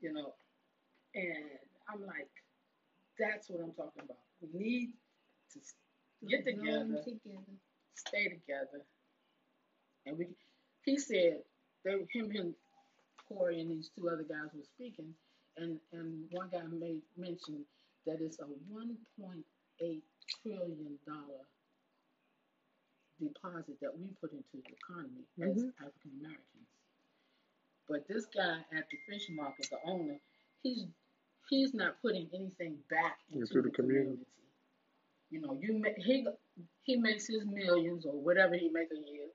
You 0.00 0.12
know, 0.12 0.34
and 1.14 1.44
I'm 1.88 2.06
like, 2.06 2.28
that's 3.18 3.48
what 3.50 3.60
I'm 3.62 3.72
talking 3.74 4.02
about. 4.04 4.18
We 4.42 4.58
need 4.58 4.92
to 5.54 5.60
get 6.28 6.44
together, 6.44 7.02
together. 7.04 7.54
stay 7.96 8.24
together, 8.28 8.84
and 10.06 10.18
we. 10.18 10.28
He 10.84 10.98
said 10.98 11.38
they, 11.84 11.92
him, 12.12 12.30
and 12.34 12.54
Corey, 13.28 13.60
and 13.60 13.70
these 13.70 13.90
two 13.96 14.08
other 14.08 14.24
guys 14.24 14.50
were 14.54 14.64
speaking, 14.64 15.14
and 15.56 15.78
and 15.92 16.24
one 16.32 16.48
guy 16.50 16.62
made 16.70 17.02
mention 17.16 17.64
that 18.06 18.18
it's 18.20 18.38
a 18.40 18.44
1.8 18.44 20.02
trillion 20.42 20.98
dollar 21.06 21.46
deposit 23.20 23.76
that 23.80 23.96
we 23.98 24.08
put 24.20 24.32
into 24.32 24.44
the 24.54 24.72
economy 24.74 25.24
as 25.42 25.64
Mhm. 25.64 25.74
African 25.80 26.12
Americans. 26.20 26.68
But 27.88 28.06
this 28.08 28.26
guy 28.26 28.58
at 28.76 28.84
the 28.90 28.98
fish 29.08 29.28
market, 29.30 29.68
the 29.70 29.78
owner, 29.84 30.18
he's 30.62 30.84
he's 31.50 31.74
not 31.74 32.00
putting 32.02 32.28
anything 32.34 32.78
back 32.90 33.18
into, 33.30 33.42
Into 33.42 33.54
the 33.54 33.62
the 33.62 33.70
community. 33.70 34.04
community. 34.04 34.26
You 35.30 35.40
know, 35.40 35.58
you 35.60 35.78
ma- 35.78 35.88
he 35.98 36.26
he 36.84 36.96
makes 36.96 37.26
his 37.26 37.44
millions 37.46 38.06
or 38.06 38.12
whatever 38.12 38.54
he 38.54 38.68
make 38.70 38.88
a 38.92 39.10
year, 39.10 39.26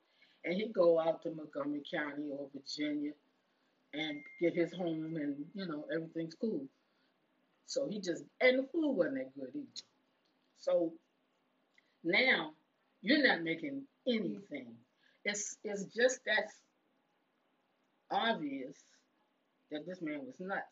and 0.45 0.53
he 0.55 0.67
go 0.69 0.99
out 0.99 1.21
to 1.23 1.31
Montgomery 1.31 1.83
County 1.91 2.29
or 2.31 2.47
Virginia 2.53 3.11
and 3.93 4.21
get 4.39 4.53
his 4.55 4.73
home, 4.73 5.15
and 5.15 5.45
you 5.53 5.65
know 5.67 5.85
everything's 5.93 6.35
cool. 6.35 6.65
So 7.65 7.87
he 7.87 7.99
just 7.99 8.23
and 8.41 8.59
the 8.59 8.63
food 8.71 8.93
wasn't 8.93 9.15
that 9.17 9.35
good 9.35 9.49
either. 9.55 9.83
So 10.57 10.93
now 12.03 12.51
you're 13.01 13.25
not 13.27 13.43
making 13.43 13.83
anything. 14.07 14.73
It's 15.25 15.57
it's 15.63 15.83
just 15.95 16.19
that 16.25 16.45
obvious 18.11 18.77
that 19.71 19.85
this 19.85 20.01
man 20.01 20.21
was 20.25 20.35
nuts 20.39 20.63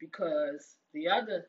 because 0.00 0.76
the 0.94 1.08
other 1.08 1.48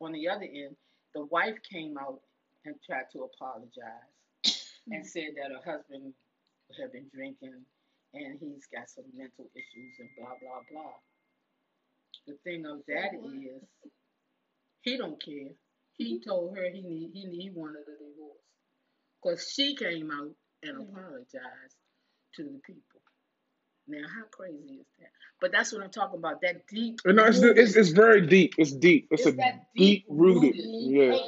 on 0.00 0.12
the 0.12 0.28
other 0.28 0.44
end, 0.44 0.76
the 1.14 1.24
wife 1.26 1.56
came 1.70 1.96
out 1.98 2.20
and 2.64 2.74
tried 2.86 3.06
to 3.12 3.24
apologize 3.24 4.72
and 4.90 5.06
said 5.06 5.30
that 5.36 5.50
her 5.52 5.72
husband 5.72 6.12
had 6.80 6.92
been 6.92 7.08
drinking 7.14 7.54
and 8.14 8.38
he's 8.40 8.66
got 8.72 8.88
some 8.88 9.04
mental 9.14 9.46
issues 9.54 9.94
and 10.00 10.08
blah 10.18 10.34
blah 10.40 10.60
blah. 10.70 10.92
The 12.26 12.34
thing 12.44 12.66
of 12.66 12.80
that 12.88 13.14
is, 13.14 13.62
he 14.82 14.96
don't 14.96 15.22
care. 15.22 15.52
He 15.96 16.20
told 16.20 16.56
her 16.56 16.64
he 16.72 16.82
need 16.82 17.10
he 17.14 17.26
need 17.26 17.42
he 17.42 17.50
wanted 17.50 17.82
a 17.82 17.98
divorce 17.98 18.44
because 19.22 19.52
she 19.52 19.76
came 19.76 20.10
out 20.10 20.34
and 20.62 20.78
Mhm. 20.78 20.90
apologized 20.90 21.76
to 22.36 22.44
the 22.44 22.60
people. 22.64 23.00
Now, 23.88 24.06
how 24.06 24.24
crazy 24.30 24.74
is 24.80 24.86
that? 25.00 25.08
But 25.40 25.52
that's 25.52 25.72
what 25.72 25.82
I'm 25.82 25.90
talking 25.90 26.18
about. 26.18 26.40
That 26.42 26.66
deep. 26.66 27.00
No, 27.06 27.24
it's, 27.24 27.38
it's 27.38 27.76
it's 27.76 27.90
very 27.90 28.26
deep. 28.26 28.54
It's 28.58 28.72
deep. 28.72 29.08
It's, 29.10 29.24
It's 29.26 29.34
a 29.34 29.36
that 29.38 29.66
deep 29.76 30.04
rooted. 30.08 30.54
Yeah. 30.56 31.10
Then, 31.12 31.20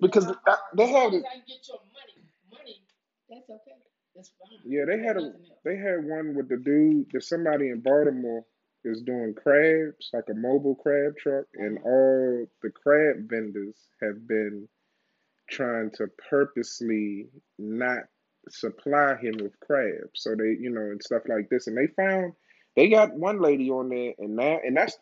Because 0.00 0.26
uh, 0.26 0.34
uh, 0.46 0.56
they 0.76 0.86
had 0.86 1.14
it. 1.14 1.18
as 1.18 1.24
I 1.24 1.34
can 1.34 1.44
get 1.46 1.68
your 1.68 1.80
money, 1.92 2.26
money, 2.50 2.82
that's 3.28 3.50
okay. 3.50 3.76
fine. 4.16 4.58
Yeah, 4.64 4.84
they 4.86 4.98
had 5.02 5.16
a 5.16 5.32
they 5.64 5.76
had 5.76 6.04
one 6.04 6.34
with 6.34 6.48
the 6.48 6.56
dude 6.56 7.10
that 7.12 7.22
somebody 7.22 7.68
in 7.70 7.80
Baltimore 7.80 8.44
is 8.84 9.02
doing 9.02 9.34
crabs, 9.34 10.10
like 10.12 10.24
a 10.30 10.34
mobile 10.34 10.74
crab 10.76 11.16
truck, 11.18 11.44
and 11.54 11.78
Uh-huh. 11.78 11.88
all 11.88 12.46
the 12.62 12.70
crab 12.70 13.28
vendors 13.28 13.76
have 14.02 14.26
been 14.26 14.68
trying 15.50 15.90
to 15.92 16.06
purposely 16.30 17.28
not 17.58 18.04
supply 18.48 19.16
him 19.16 19.36
with 19.42 19.58
crabs. 19.60 20.10
So 20.14 20.34
they, 20.36 20.56
you 20.60 20.70
know, 20.70 20.82
and 20.82 21.02
stuff 21.02 21.22
like 21.28 21.48
this. 21.50 21.66
And 21.66 21.76
they 21.76 21.86
found 21.88 22.34
they 22.76 22.88
got 22.88 23.14
one 23.14 23.40
lady 23.40 23.70
on 23.70 23.88
there, 23.88 24.14
and 24.18 24.36
now, 24.36 24.60
and 24.64 24.76
that's 24.76 24.96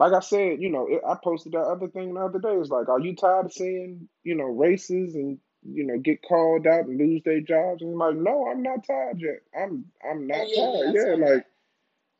like 0.00 0.12
I 0.12 0.20
said, 0.20 0.60
you 0.60 0.70
know, 0.70 0.88
I 1.06 1.16
posted 1.22 1.52
that 1.52 1.60
other 1.62 1.88
thing 1.88 2.14
the 2.14 2.20
other 2.20 2.40
day. 2.40 2.54
It's 2.54 2.70
like, 2.70 2.88
are 2.88 3.00
you 3.00 3.14
tired 3.16 3.46
of 3.46 3.52
seeing, 3.52 4.08
you 4.24 4.34
know, 4.34 4.44
races 4.46 5.14
and 5.14 5.38
you 5.64 5.84
know 5.86 5.98
get 5.98 6.22
called 6.22 6.66
out 6.66 6.86
and 6.86 6.98
lose 6.98 7.22
their 7.24 7.40
jobs? 7.40 7.82
And 7.82 7.92
I'm 7.92 7.98
like, 7.98 8.16
no, 8.16 8.48
I'm 8.50 8.62
not 8.62 8.86
tired 8.86 9.20
yet. 9.20 9.40
I'm 9.58 9.86
I'm 10.08 10.26
not 10.26 10.38
Oh, 10.40 10.44
yeah, 10.46 10.72
tired. 10.72 10.94
Yeah, 10.94 11.02
saw 11.26 11.32
like. 11.34 11.46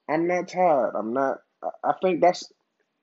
I'm 0.08 0.26
not 0.26 0.48
tired. 0.48 0.94
I'm 0.96 1.12
not. 1.12 1.38
I, 1.62 1.68
I 1.90 1.92
think 2.02 2.20
that's 2.20 2.52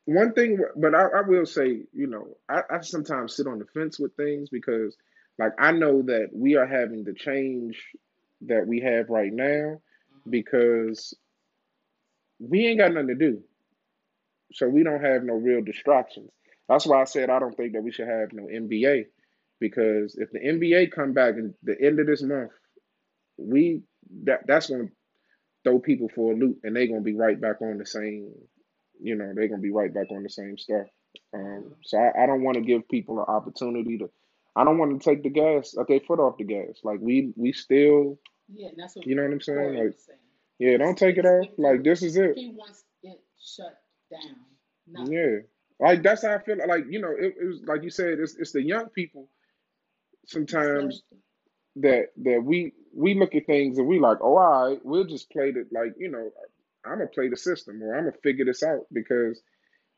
one 0.05 0.33
thing. 0.33 0.59
But 0.75 0.95
I, 0.95 1.03
I 1.19 1.21
will 1.27 1.45
say, 1.45 1.83
you 1.93 2.07
know, 2.07 2.37
I, 2.49 2.61
I 2.69 2.81
sometimes 2.81 3.35
sit 3.35 3.47
on 3.47 3.59
the 3.59 3.65
fence 3.65 3.99
with 3.99 4.15
things 4.15 4.49
because, 4.49 4.95
like, 5.39 5.53
I 5.57 5.71
know 5.71 6.03
that 6.03 6.29
we 6.33 6.55
are 6.57 6.67
having 6.67 7.05
the 7.05 7.13
change 7.13 7.81
that 8.41 8.67
we 8.67 8.81
have 8.81 9.09
right 9.09 9.33
now 9.33 9.79
because 10.29 11.15
we 12.39 12.67
ain't 12.67 12.79
got 12.79 12.93
nothing 12.93 13.09
to 13.09 13.15
do. 13.15 13.41
So 14.53 14.67
we 14.67 14.83
don't 14.83 15.03
have 15.03 15.23
no 15.23 15.35
real 15.35 15.63
distractions. 15.63 16.29
That's 16.67 16.85
why 16.85 17.01
I 17.01 17.05
said 17.05 17.29
I 17.29 17.39
don't 17.39 17.55
think 17.55 17.73
that 17.73 17.83
we 17.83 17.91
should 17.91 18.07
have 18.07 18.33
no 18.33 18.43
NBA 18.43 19.05
because 19.59 20.15
if 20.15 20.31
the 20.31 20.39
NBA 20.39 20.91
come 20.91 21.13
back 21.13 21.35
at 21.35 21.43
the 21.63 21.75
end 21.81 21.99
of 21.99 22.07
this 22.07 22.21
month, 22.21 22.51
we 23.37 23.83
that 24.25 24.41
that's 24.47 24.69
gonna 24.69 24.89
throw 25.63 25.79
people 25.79 26.09
for 26.13 26.33
a 26.33 26.35
loop 26.35 26.59
and 26.63 26.75
they're 26.75 26.87
gonna 26.87 27.01
be 27.01 27.15
right 27.15 27.39
back 27.39 27.61
on 27.61 27.77
the 27.77 27.85
same, 27.85 28.33
you 29.01 29.15
know, 29.15 29.31
they're 29.35 29.47
gonna 29.47 29.61
be 29.61 29.71
right 29.71 29.93
back 29.93 30.07
on 30.11 30.23
the 30.23 30.29
same 30.29 30.57
stuff. 30.57 30.87
Um, 31.33 31.75
so 31.83 31.97
I, 31.97 32.23
I 32.23 32.25
don't 32.25 32.43
want 32.43 32.55
to 32.55 32.61
give 32.63 32.87
people 32.89 33.19
an 33.19 33.25
opportunity 33.27 33.97
to. 33.99 34.09
I 34.55 34.63
don't 34.63 34.77
want 34.77 35.01
to 35.01 35.09
take 35.09 35.23
the 35.23 35.29
gas, 35.29 35.75
uh, 35.77 35.83
their 35.87 35.99
foot 35.99 36.19
off 36.19 36.37
the 36.37 36.43
gas. 36.43 36.79
Like 36.83 36.99
we 37.01 37.33
we 37.35 37.53
still, 37.53 38.19
Yeah, 38.51 38.69
that's 38.77 38.95
what 38.95 39.05
you 39.05 39.15
know 39.15 39.23
what 39.23 39.31
I'm 39.31 39.41
saying? 39.41 39.75
Like 39.75 39.95
saying. 39.97 40.19
yeah, 40.59 40.77
don't 40.77 40.97
take 40.97 41.17
it 41.17 41.25
off. 41.25 41.47
Like 41.57 41.83
this 41.83 42.03
is 42.03 42.17
it. 42.17 42.35
He 42.35 42.49
wants 42.49 42.83
it 43.03 43.21
shut 43.39 43.81
down. 44.11 45.11
Yeah, 45.11 45.37
like 45.79 46.03
that's 46.03 46.23
how 46.23 46.33
I 46.35 46.39
feel. 46.39 46.57
Like 46.67 46.85
you 46.89 46.99
know, 46.99 47.11
it, 47.11 47.35
it 47.41 47.45
was 47.45 47.61
like 47.65 47.83
you 47.83 47.89
said, 47.89 48.19
it's 48.19 48.35
it's 48.35 48.51
the 48.51 48.61
young 48.63 48.89
people 48.89 49.29
sometimes 50.25 51.03
that 51.77 52.07
that 52.23 52.43
we 52.43 52.73
we 52.93 53.15
look 53.15 53.35
at 53.35 53.45
things 53.45 53.77
and 53.77 53.87
we 53.87 53.99
like, 53.99 54.17
oh, 54.21 54.37
all 54.37 54.69
right, 54.69 54.79
we'll 54.83 55.05
just 55.05 55.29
play 55.31 55.51
the 55.51 55.65
like 55.71 55.93
you 55.97 56.09
know, 56.09 56.29
I'm 56.85 56.97
gonna 56.97 57.07
play 57.07 57.29
the 57.29 57.37
system 57.37 57.81
or 57.83 57.95
I'm 57.95 58.05
gonna 58.05 58.17
figure 58.23 58.45
this 58.45 58.63
out 58.63 58.85
because 58.91 59.41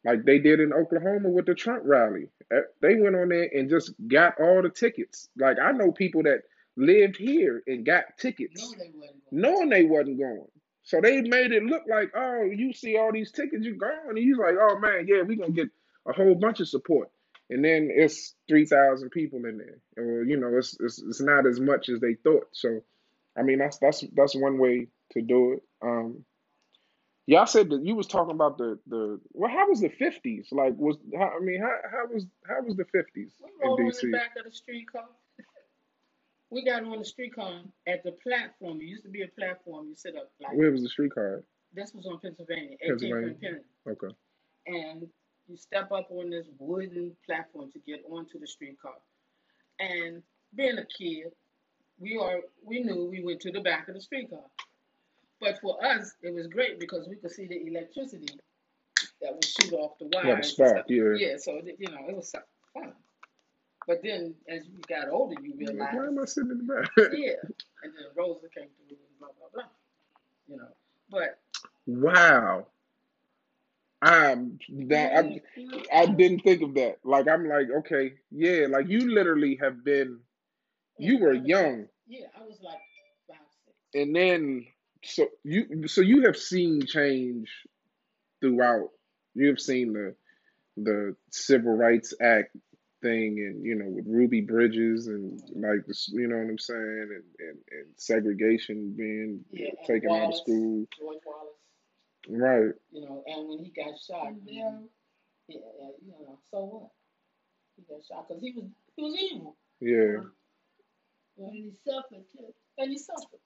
like 0.03 0.23
they 0.25 0.39
did 0.39 0.59
in 0.59 0.73
Oklahoma 0.73 1.29
with 1.29 1.45
the 1.45 1.55
Trump 1.55 1.83
rally, 1.85 2.27
Uh, 2.53 2.61
they 2.81 2.95
went 2.95 3.15
on 3.15 3.29
there 3.29 3.49
and 3.53 3.69
just 3.69 3.93
got 4.07 4.39
all 4.39 4.61
the 4.61 4.69
tickets. 4.69 5.29
Like 5.37 5.57
I 5.59 5.71
know 5.71 5.91
people 5.91 6.23
that 6.23 6.41
lived 6.75 7.17
here 7.17 7.61
and 7.67 7.85
got 7.85 8.17
tickets 8.17 8.73
no, 8.73 8.77
they 8.79 8.91
knowing 9.31 9.69
they 9.69 9.83
wasn't 9.83 10.19
going. 10.19 10.47
So 10.83 10.99
they 10.99 11.21
made 11.21 11.51
it 11.51 11.63
look 11.63 11.83
like, 11.87 12.11
oh, 12.15 12.43
you 12.43 12.73
see 12.73 12.97
all 12.97 13.11
these 13.11 13.31
tickets, 13.31 13.63
you're 13.63 13.75
gone. 13.75 14.09
And 14.09 14.17
he's 14.17 14.37
like, 14.37 14.55
oh 14.59 14.79
man, 14.79 15.05
yeah, 15.07 15.21
we 15.21 15.35
gonna 15.35 15.51
get 15.51 15.69
a 16.07 16.13
whole 16.13 16.35
bunch 16.35 16.59
of 16.59 16.67
support. 16.67 17.09
And 17.49 17.63
then 17.63 17.89
it's 17.91 18.33
three 18.47 18.65
thousand 18.65 19.09
people 19.11 19.45
in 19.45 19.57
there, 19.57 20.03
or 20.03 20.23
you 20.23 20.37
know, 20.37 20.57
it's, 20.57 20.75
it's 20.79 21.01
it's 21.01 21.21
not 21.21 21.45
as 21.45 21.59
much 21.59 21.89
as 21.89 21.99
they 21.99 22.15
thought. 22.15 22.47
So, 22.53 22.81
I 23.37 23.43
mean, 23.43 23.59
that's 23.59 23.77
that's 23.77 24.03
that's 24.15 24.35
one 24.35 24.57
way 24.57 24.87
to 25.11 25.21
do 25.21 25.53
it. 25.53 25.63
Um, 25.81 26.23
yeah, 27.27 27.41
I 27.41 27.45
said 27.45 27.69
that 27.69 27.85
you 27.85 27.95
was 27.95 28.07
talking 28.07 28.35
about 28.35 28.57
the 28.57 28.79
the 28.87 29.19
well, 29.33 29.49
how 29.51 29.69
was 29.69 29.81
the 29.81 29.89
fifties? 29.89 30.47
Like, 30.51 30.73
was 30.77 30.97
how, 31.17 31.31
I 31.37 31.39
mean, 31.43 31.61
how 31.61 31.75
how 31.91 32.07
was 32.13 32.25
how 32.47 32.61
was 32.63 32.75
the 32.77 32.85
fifties 32.85 33.31
We 33.41 33.49
in 33.61 33.69
rode 33.69 33.79
on 33.79 33.91
DC? 33.91 34.01
the 34.01 34.11
back 34.11 34.31
of 34.37 34.45
the 34.45 34.51
streetcar. 34.51 35.05
We 36.49 36.65
got 36.65 36.83
on 36.83 36.99
the 36.99 37.05
streetcar 37.05 37.61
at 37.87 38.03
the 38.03 38.11
platform. 38.23 38.81
It 38.81 38.85
used 38.85 39.03
to 39.03 39.09
be 39.09 39.21
a 39.21 39.27
platform. 39.29 39.87
You 39.87 39.95
sit 39.95 40.15
up 40.17 40.31
like 40.41 40.53
Where 40.57 40.71
was 40.71 40.83
the 40.83 40.89
streetcar? 40.89 41.43
this 41.73 41.93
was 41.93 42.05
on 42.07 42.19
Pennsylvania, 42.19 42.75
18th 42.85 42.99
Pennsylvania. 42.99 43.35
Penn. 43.41 43.61
Okay. 43.87 44.13
and 44.67 45.07
you 45.47 45.55
step 45.57 45.91
up 45.93 46.07
on 46.11 46.29
this 46.29 46.47
wooden 46.59 47.15
platform 47.25 47.71
to 47.71 47.79
get 47.79 48.03
onto 48.09 48.37
the 48.39 48.47
streetcar. 48.47 48.95
And 49.79 50.21
being 50.55 50.77
a 50.77 50.85
kid, 50.85 51.31
we 51.99 52.17
are 52.17 52.41
we 52.65 52.83
knew 52.83 53.05
we 53.05 53.23
went 53.23 53.39
to 53.41 53.51
the 53.51 53.61
back 53.61 53.87
of 53.87 53.95
the 53.95 54.01
streetcar. 54.01 54.43
But 55.41 55.59
for 55.59 55.83
us, 55.83 56.13
it 56.21 56.33
was 56.33 56.47
great 56.47 56.79
because 56.79 57.07
we 57.09 57.15
could 57.17 57.31
see 57.31 57.47
the 57.47 57.65
electricity 57.67 58.35
that 59.21 59.33
would 59.33 59.45
shoot 59.45 59.73
off 59.73 59.97
the 59.99 60.05
wires. 60.07 60.27
Yeah, 60.27 60.41
spark, 60.41 60.85
yeah. 60.87 61.03
Yeah, 61.17 61.37
so 61.37 61.57
it- 61.57 61.77
you 61.79 61.87
know 61.89 62.07
it 62.07 62.15
was 62.15 62.31
fun. 62.73 62.93
But 63.87 64.03
then, 64.03 64.35
as 64.47 64.67
you 64.67 64.79
got 64.87 65.09
older, 65.09 65.35
you 65.41 65.55
like, 65.77 65.93
Why 65.93 66.05
am 66.05 66.19
I 66.19 66.25
sitting 66.25 66.51
in 66.51 66.59
the 66.59 66.73
back? 66.73 66.89
yeah. 67.13 67.33
And 67.83 67.93
then 67.95 68.05
Rosa 68.15 68.47
came 68.55 68.67
through 68.77 68.95
and 68.97 69.19
blah 69.19 69.29
blah 69.39 69.47
blah. 69.53 69.63
You 70.47 70.57
know, 70.57 70.67
but 71.09 71.39
Wow. 71.87 72.67
I'm 74.03 74.59
that 74.87 75.15
I, 75.17 75.41
mm. 75.59 75.85
I 75.93 76.05
didn't 76.07 76.39
think 76.41 76.61
of 76.63 76.73
that. 76.75 76.99
Like 77.03 77.27
I'm 77.27 77.47
like, 77.47 77.67
okay, 77.79 78.13
yeah, 78.31 78.67
like 78.69 78.87
you 78.87 79.11
literally 79.13 79.57
have 79.61 79.83
been 79.83 80.19
You 80.97 81.17
were 81.19 81.33
young, 81.33 81.87
yeah, 82.07 82.27
I 82.39 82.43
was 82.45 82.59
like 82.63 82.79
five, 83.27 83.37
six. 83.65 83.77
and 83.95 84.15
then 84.15 84.65
so 85.03 85.27
you 85.43 85.87
so 85.87 86.01
you 86.01 86.25
have 86.25 86.37
seen 86.37 86.85
change 86.85 87.49
throughout. 88.41 88.89
You 89.35 89.47
have 89.49 89.59
seen 89.59 89.93
the 89.93 90.15
the 90.77 91.15
Civil 91.31 91.73
Rights 91.73 92.13
Act 92.21 92.55
thing, 93.01 93.39
and 93.39 93.63
you 93.65 93.75
know 93.75 93.85
with 93.87 94.05
Ruby 94.07 94.41
Bridges 94.41 95.07
and 95.07 95.39
like 95.55 95.85
this, 95.87 96.09
you 96.13 96.27
know 96.27 96.37
what 96.37 96.49
I'm 96.49 96.59
saying, 96.59 97.09
and 97.11 97.23
and, 97.49 97.57
and 97.71 97.87
segregation 97.97 98.93
being 98.97 99.43
Yeah, 99.51 99.69
and 99.77 99.87
taken 99.87 100.11
out 100.11 100.29
of 100.29 100.35
school. 100.35 100.85
George 100.99 101.19
Wallace, 101.25 101.55
Right. 102.29 102.73
you 102.91 103.01
know, 103.01 103.23
and 103.27 103.49
when 103.49 103.59
he 103.59 103.71
got 103.71 103.97
shot, 103.99 104.27
And 104.27 104.41
you 104.45 104.59
know, 104.63 104.83
yeah, 105.47 105.57
yeah, 105.79 105.89
you 106.05 106.11
know, 106.25 106.39
so 106.51 106.59
what? 106.65 106.89
He 107.75 107.83
got 107.93 108.05
shot 108.05 108.27
because 108.27 108.43
he 108.43 108.51
was 108.55 108.65
he 108.95 109.01
was 109.03 109.15
evil, 109.19 109.55
Yeah. 109.79 109.89
you 109.89 110.13
know, 111.37 111.45
and 111.47 111.53
he 111.53 111.71
suffered 111.85 112.25
too. 112.31 112.53
and 112.77 112.91
he 112.91 112.97
suffered. 112.97 113.39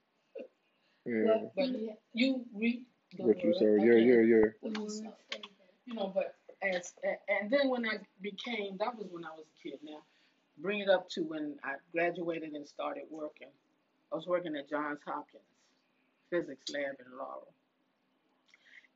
Yeah. 1.06 1.38
But 1.56 1.70
you 2.14 2.46
read 2.54 2.84
the 3.18 3.24
What 3.24 3.44
you 3.44 3.54
said. 3.54 3.78
Yeah. 3.80 3.94
Yeah. 3.96 4.22
Yeah. 4.22 4.46
What 4.62 4.72
he 4.72 4.78
he 4.78 4.82
would 4.82 4.92
suffered. 4.92 5.14
say 5.32 5.40
that. 5.40 5.42
you 5.86 5.94
know, 5.94 6.12
but 6.14 6.36
as 6.64 6.94
and 7.30 7.52
then 7.52 7.70
when 7.70 7.86
I 7.86 7.98
became 8.22 8.78
that 8.80 8.96
was 8.98 9.08
when 9.12 9.24
I 9.24 9.30
was 9.32 9.46
a 9.46 9.70
kid. 9.70 9.80
Now, 9.84 10.00
bring 10.58 10.80
it 10.80 10.90
up 10.90 11.10
to 11.12 11.22
when 11.22 11.58
I 11.64 11.74
graduated 11.92 12.54
and 12.54 12.68
started 12.68 13.04
working. 13.10 13.50
I 14.12 14.16
was 14.16 14.26
working 14.28 14.56
at 14.56 14.70
Johns 14.70 15.00
Hopkins 15.06 15.44
physics 16.30 16.66
lab 16.74 16.96
in 17.00 17.18
Laurel, 17.18 17.54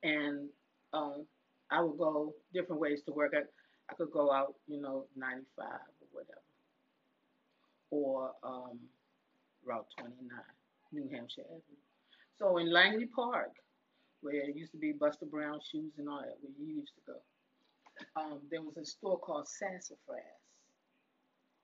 and 0.04 0.50
um, 0.93 1.26
I 1.69 1.82
would 1.82 1.98
go 1.98 2.34
different 2.54 2.82
ways 2.82 3.02
to 3.06 3.12
work. 3.12 3.34
I, 3.36 3.41
I 3.89 3.95
could 3.95 4.12
go 4.12 4.32
out, 4.32 4.56
you 4.67 4.82
know, 4.82 5.06
95 5.15 5.65
or 5.67 6.08
whatever, 6.12 6.41
or 7.91 8.32
um, 8.43 8.80
Route 9.65 9.86
29, 10.00 10.30
New 10.91 11.10
Hampshire 11.15 11.41
Avenue. 11.45 11.88
So 12.39 12.58
in 12.58 12.71
Langley 12.71 13.08
Park, 13.08 13.52
where 14.21 14.49
it 14.49 14.56
used 14.56 14.71
to 14.71 14.78
be 14.78 14.93
Buster 14.93 15.25
Brown 15.25 15.60
shoes 15.71 15.93
and 15.97 16.10
all 16.10 16.21
that, 16.21 16.38
where 16.41 16.54
you 16.58 16.75
used 16.75 16.93
to 16.95 17.12
go 17.13 17.19
um, 18.15 18.39
there 18.49 18.62
was 18.62 18.78
a 18.78 18.86
store 18.86 19.19
called 19.19 19.47
Sassafras, 19.47 20.23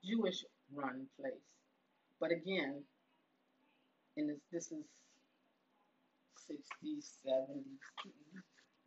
Jewish 0.03 0.43
run 0.73 1.05
place. 1.19 1.33
But 2.19 2.31
again, 2.31 2.83
in 4.17 4.27
this, 4.27 4.39
this 4.51 4.71
is 4.71 4.85
60s, 6.49 7.11
70s, 7.25 7.63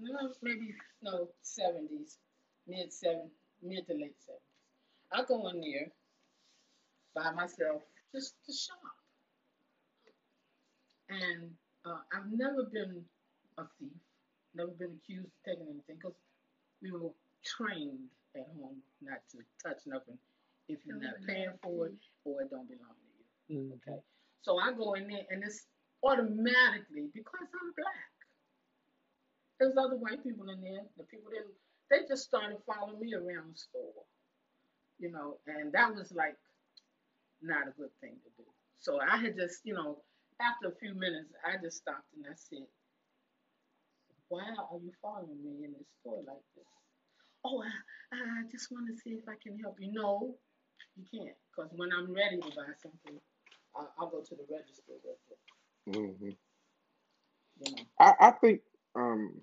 no, 0.00 0.32
maybe, 0.42 0.74
no, 1.02 1.28
70s, 1.44 2.16
mid 2.66 2.90
70s, 2.90 3.30
mid 3.62 3.86
to 3.86 3.94
late 3.94 4.16
70s. 4.28 5.12
I 5.12 5.24
go 5.24 5.48
in 5.48 5.60
there 5.60 5.88
by 7.14 7.32
myself 7.32 7.82
just 8.14 8.34
to 8.46 8.52
shop. 8.52 8.78
And 11.10 11.50
uh, 11.88 12.00
I've 12.12 12.30
never 12.30 12.64
been 12.64 13.04
a 13.58 13.64
thief, 13.78 13.92
never 14.54 14.70
been 14.72 14.98
accused 15.02 15.26
of 15.26 15.32
taking 15.44 15.66
anything 15.68 15.96
because 15.96 16.16
we 16.82 16.92
were 16.92 17.10
trained 17.44 18.08
at 18.36 18.46
home 18.56 18.76
not 19.00 19.20
to 19.32 19.38
touch 19.66 19.80
nothing 19.86 20.18
if 20.68 20.78
you're 20.84 21.00
not 21.00 21.14
paying 21.26 21.52
for 21.62 21.86
it 21.86 21.94
or 22.24 22.42
it 22.42 22.50
don't 22.50 22.68
belong 22.68 22.94
to 22.94 23.54
you. 23.54 23.60
Mhm. 23.60 23.72
Okay. 23.76 24.02
So 24.42 24.58
I 24.58 24.72
go 24.72 24.94
in 24.94 25.08
there 25.08 25.26
and 25.30 25.42
it's 25.42 25.66
automatically 26.02 27.08
because 27.14 27.48
I'm 27.60 27.72
black. 27.72 28.12
There's 29.58 29.76
other 29.76 29.96
white 29.96 30.22
people 30.22 30.48
in 30.50 30.60
there. 30.60 30.84
The 30.96 31.04
people 31.04 31.30
didn't 31.30 31.54
they 31.90 32.04
just 32.06 32.24
started 32.24 32.58
following 32.66 33.00
me 33.00 33.14
around 33.14 33.54
the 33.54 33.58
store. 33.58 34.04
You 34.98 35.10
know, 35.10 35.38
and 35.46 35.72
that 35.72 35.94
was 35.94 36.12
like 36.12 36.36
not 37.40 37.68
a 37.68 37.70
good 37.72 37.90
thing 38.00 38.16
to 38.24 38.30
do. 38.42 38.44
So 38.80 39.00
I 39.00 39.16
had 39.16 39.36
just, 39.36 39.64
you 39.64 39.74
know, 39.74 40.02
after 40.40 40.68
a 40.68 40.76
few 40.76 40.94
minutes 40.94 41.32
I 41.44 41.56
just 41.62 41.78
stopped 41.78 42.08
and 42.16 42.26
I 42.26 42.34
said, 42.36 42.66
Why 44.28 44.42
are 44.42 44.78
you 44.82 44.92
following 45.02 45.42
me 45.44 45.64
in 45.64 45.72
this 45.72 45.88
store 46.00 46.22
like 46.26 46.44
this? 46.56 46.64
Oh, 47.44 47.62
I, 47.62 48.16
I 48.16 48.50
just 48.50 48.70
want 48.72 48.88
to 48.88 48.96
see 48.96 49.10
if 49.10 49.28
I 49.28 49.34
can 49.42 49.58
help 49.58 49.76
you. 49.80 49.92
No, 49.92 50.36
you 50.96 51.04
can't. 51.12 51.36
Because 51.50 51.72
when 51.76 51.90
I'm 51.92 52.12
ready 52.14 52.38
to 52.38 52.48
buy 52.56 52.72
something, 52.82 53.20
I'll, 53.76 53.92
I'll 53.98 54.10
go 54.10 54.22
to 54.22 54.34
the 54.36 54.44
register 54.50 54.82
with 55.04 55.18
it. 55.30 55.38
Mhm. 55.88 56.36
You 57.60 57.72
know. 57.76 57.82
I 58.00 58.14
I 58.20 58.30
think 58.32 58.62
um. 58.96 59.40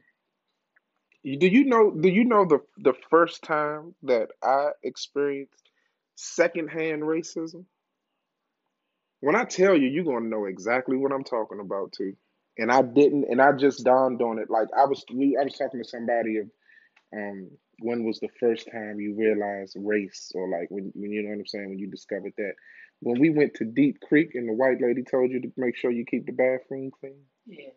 Do 1.23 1.47
you 1.47 1.65
know? 1.65 1.91
Do 1.91 2.09
you 2.09 2.25
know 2.25 2.45
the 2.45 2.59
the 2.77 2.93
first 3.09 3.43
time 3.43 3.95
that 4.03 4.29
I 4.43 4.71
experienced 4.83 5.71
secondhand 6.15 7.03
racism? 7.03 7.65
When 9.25 9.35
I 9.35 9.43
tell 9.43 9.75
you, 9.75 9.87
you're 9.87 10.03
gonna 10.03 10.29
know 10.29 10.45
exactly 10.45 10.97
what 10.97 11.11
I'm 11.11 11.23
talking 11.23 11.59
about 11.59 11.93
too. 11.93 12.13
And 12.59 12.71
I 12.71 12.83
didn't, 12.83 13.25
and 13.27 13.41
I 13.41 13.53
just 13.53 13.83
dawned 13.83 14.21
on 14.21 14.37
it. 14.37 14.51
Like 14.51 14.67
I 14.77 14.85
was, 14.85 15.03
we, 15.11 15.35
I 15.35 15.43
was 15.43 15.55
talking 15.57 15.81
to 15.81 15.89
somebody 15.89 16.37
of, 16.37 16.45
um, 17.11 17.49
when 17.79 18.05
was 18.05 18.19
the 18.19 18.29
first 18.39 18.69
time 18.71 18.99
you 18.99 19.15
realized 19.17 19.77
race, 19.79 20.31
or 20.35 20.47
like 20.47 20.67
when, 20.69 20.91
when 20.93 21.11
you 21.11 21.23
know 21.23 21.29
what 21.29 21.39
I'm 21.39 21.47
saying, 21.47 21.69
when 21.69 21.79
you 21.79 21.89
discovered 21.89 22.33
that. 22.37 22.53
When 22.99 23.19
we 23.19 23.31
went 23.31 23.55
to 23.55 23.65
Deep 23.65 23.99
Creek 24.07 24.35
and 24.35 24.47
the 24.47 24.53
white 24.53 24.79
lady 24.79 25.01
told 25.01 25.31
you 25.31 25.41
to 25.41 25.51
make 25.57 25.75
sure 25.75 25.89
you 25.89 26.05
keep 26.05 26.27
the 26.27 26.31
bathroom 26.31 26.91
clean. 26.91 27.23
Yeah. 27.47 27.69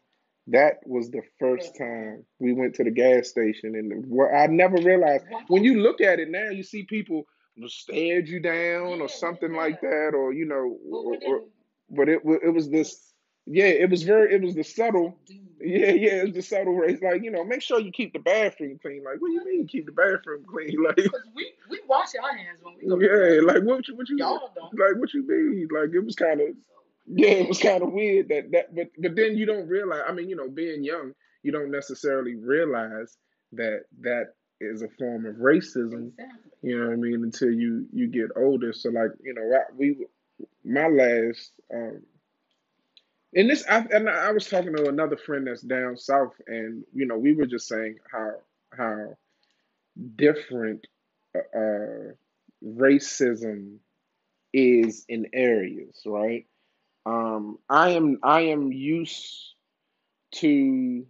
That 0.48 0.80
was 0.84 1.10
the 1.10 1.22
first 1.40 1.78
time. 1.78 2.26
we 2.38 2.52
went 2.52 2.74
to 2.74 2.84
the 2.84 2.90
gas 2.90 3.30
station, 3.30 3.74
and 3.74 4.04
where 4.06 4.36
I 4.36 4.48
never 4.48 4.76
realized. 4.76 5.24
When 5.46 5.64
you 5.64 5.80
look 5.80 6.02
at 6.02 6.18
it 6.20 6.28
now, 6.30 6.50
you 6.50 6.62
see 6.62 6.82
people 6.82 7.24
stared 7.66 8.28
you 8.28 8.38
down 8.38 9.00
or 9.00 9.08
something 9.08 9.52
like 9.52 9.80
that, 9.80 10.12
or 10.14 10.32
you 10.32 10.44
know, 10.46 10.78
But 10.90 11.26
or, 11.26 11.34
or, 11.36 11.40
but 11.90 12.08
it 12.08 12.20
it 12.24 12.54
was 12.54 12.68
this. 12.68 13.12
Yeah, 13.46 13.64
it 13.66 13.88
was 13.90 14.02
very. 14.02 14.34
It 14.34 14.42
was 14.42 14.54
the 14.54 14.62
subtle. 14.62 15.16
Yeah, 15.60 15.90
yeah, 15.90 16.20
it 16.20 16.26
was 16.26 16.34
the 16.34 16.42
subtle 16.42 16.74
race. 16.74 17.00
Like 17.02 17.22
you 17.22 17.30
know, 17.30 17.44
make 17.44 17.62
sure 17.62 17.80
you 17.80 17.90
keep 17.90 18.12
the 18.12 18.18
bathroom 18.18 18.78
clean. 18.80 19.02
Like, 19.02 19.20
what 19.20 19.28
do 19.28 19.32
you 19.32 19.44
mean 19.44 19.66
keep 19.66 19.86
the 19.86 19.92
bathroom 19.92 20.44
clean? 20.46 20.76
Like, 20.84 20.96
Because 20.96 21.26
we, 21.34 21.52
we 21.70 21.80
wash 21.88 22.08
our 22.22 22.36
hands 22.36 22.60
when 22.62 22.74
we 22.76 22.86
go 22.86 22.98
yeah, 23.00 23.40
like 23.40 23.62
what 23.64 23.88
you 23.88 23.96
what 23.96 24.08
you 24.08 24.18
Y'all 24.18 24.50
don't. 24.54 24.72
like 24.78 25.00
what 25.00 25.12
you 25.14 25.26
mean? 25.26 25.68
Like 25.72 25.90
it 25.94 26.00
was 26.04 26.14
kind 26.14 26.40
of 26.40 26.48
yeah, 27.06 27.30
it 27.30 27.48
was 27.48 27.58
kind 27.58 27.82
of 27.82 27.92
weird 27.92 28.28
that 28.28 28.50
that. 28.52 28.74
But 28.74 28.88
but 28.98 29.16
then 29.16 29.36
you 29.36 29.46
don't 29.46 29.66
realize. 29.66 30.02
I 30.06 30.12
mean, 30.12 30.28
you 30.28 30.36
know, 30.36 30.48
being 30.48 30.84
young, 30.84 31.12
you 31.42 31.50
don't 31.52 31.70
necessarily 31.70 32.34
realize 32.34 33.16
that 33.52 33.84
that 34.02 34.34
is 34.60 34.82
a 34.82 34.88
form 34.98 35.26
of 35.26 35.36
racism. 35.36 36.08
exactly. 36.08 36.50
You 36.62 36.78
know 36.78 36.86
what 36.86 36.92
I 36.92 36.96
mean? 36.96 37.22
Until 37.24 37.52
you 37.52 37.86
you 37.92 38.08
get 38.08 38.30
older. 38.36 38.72
So 38.72 38.90
like 38.90 39.10
you 39.22 39.34
know, 39.34 39.56
I, 39.56 39.62
we 39.76 40.06
my 40.64 40.88
last 40.88 41.52
um 41.72 42.02
and 43.34 43.50
this 43.50 43.64
I 43.68 43.84
and 43.90 44.08
I 44.08 44.32
was 44.32 44.48
talking 44.48 44.74
to 44.74 44.88
another 44.88 45.16
friend 45.16 45.46
that's 45.46 45.62
down 45.62 45.96
south, 45.96 46.32
and 46.46 46.84
you 46.94 47.06
know 47.06 47.18
we 47.18 47.34
were 47.34 47.46
just 47.46 47.68
saying 47.68 47.96
how 48.10 48.32
how 48.76 49.16
different 50.16 50.86
uh, 51.34 51.58
uh, 51.58 52.12
racism 52.64 53.76
is 54.52 55.04
in 55.08 55.26
areas, 55.34 56.02
right? 56.06 56.46
Um, 57.04 57.58
I 57.68 57.90
am 57.90 58.18
I 58.22 58.40
am 58.42 58.72
used 58.72 59.54
to 60.36 61.06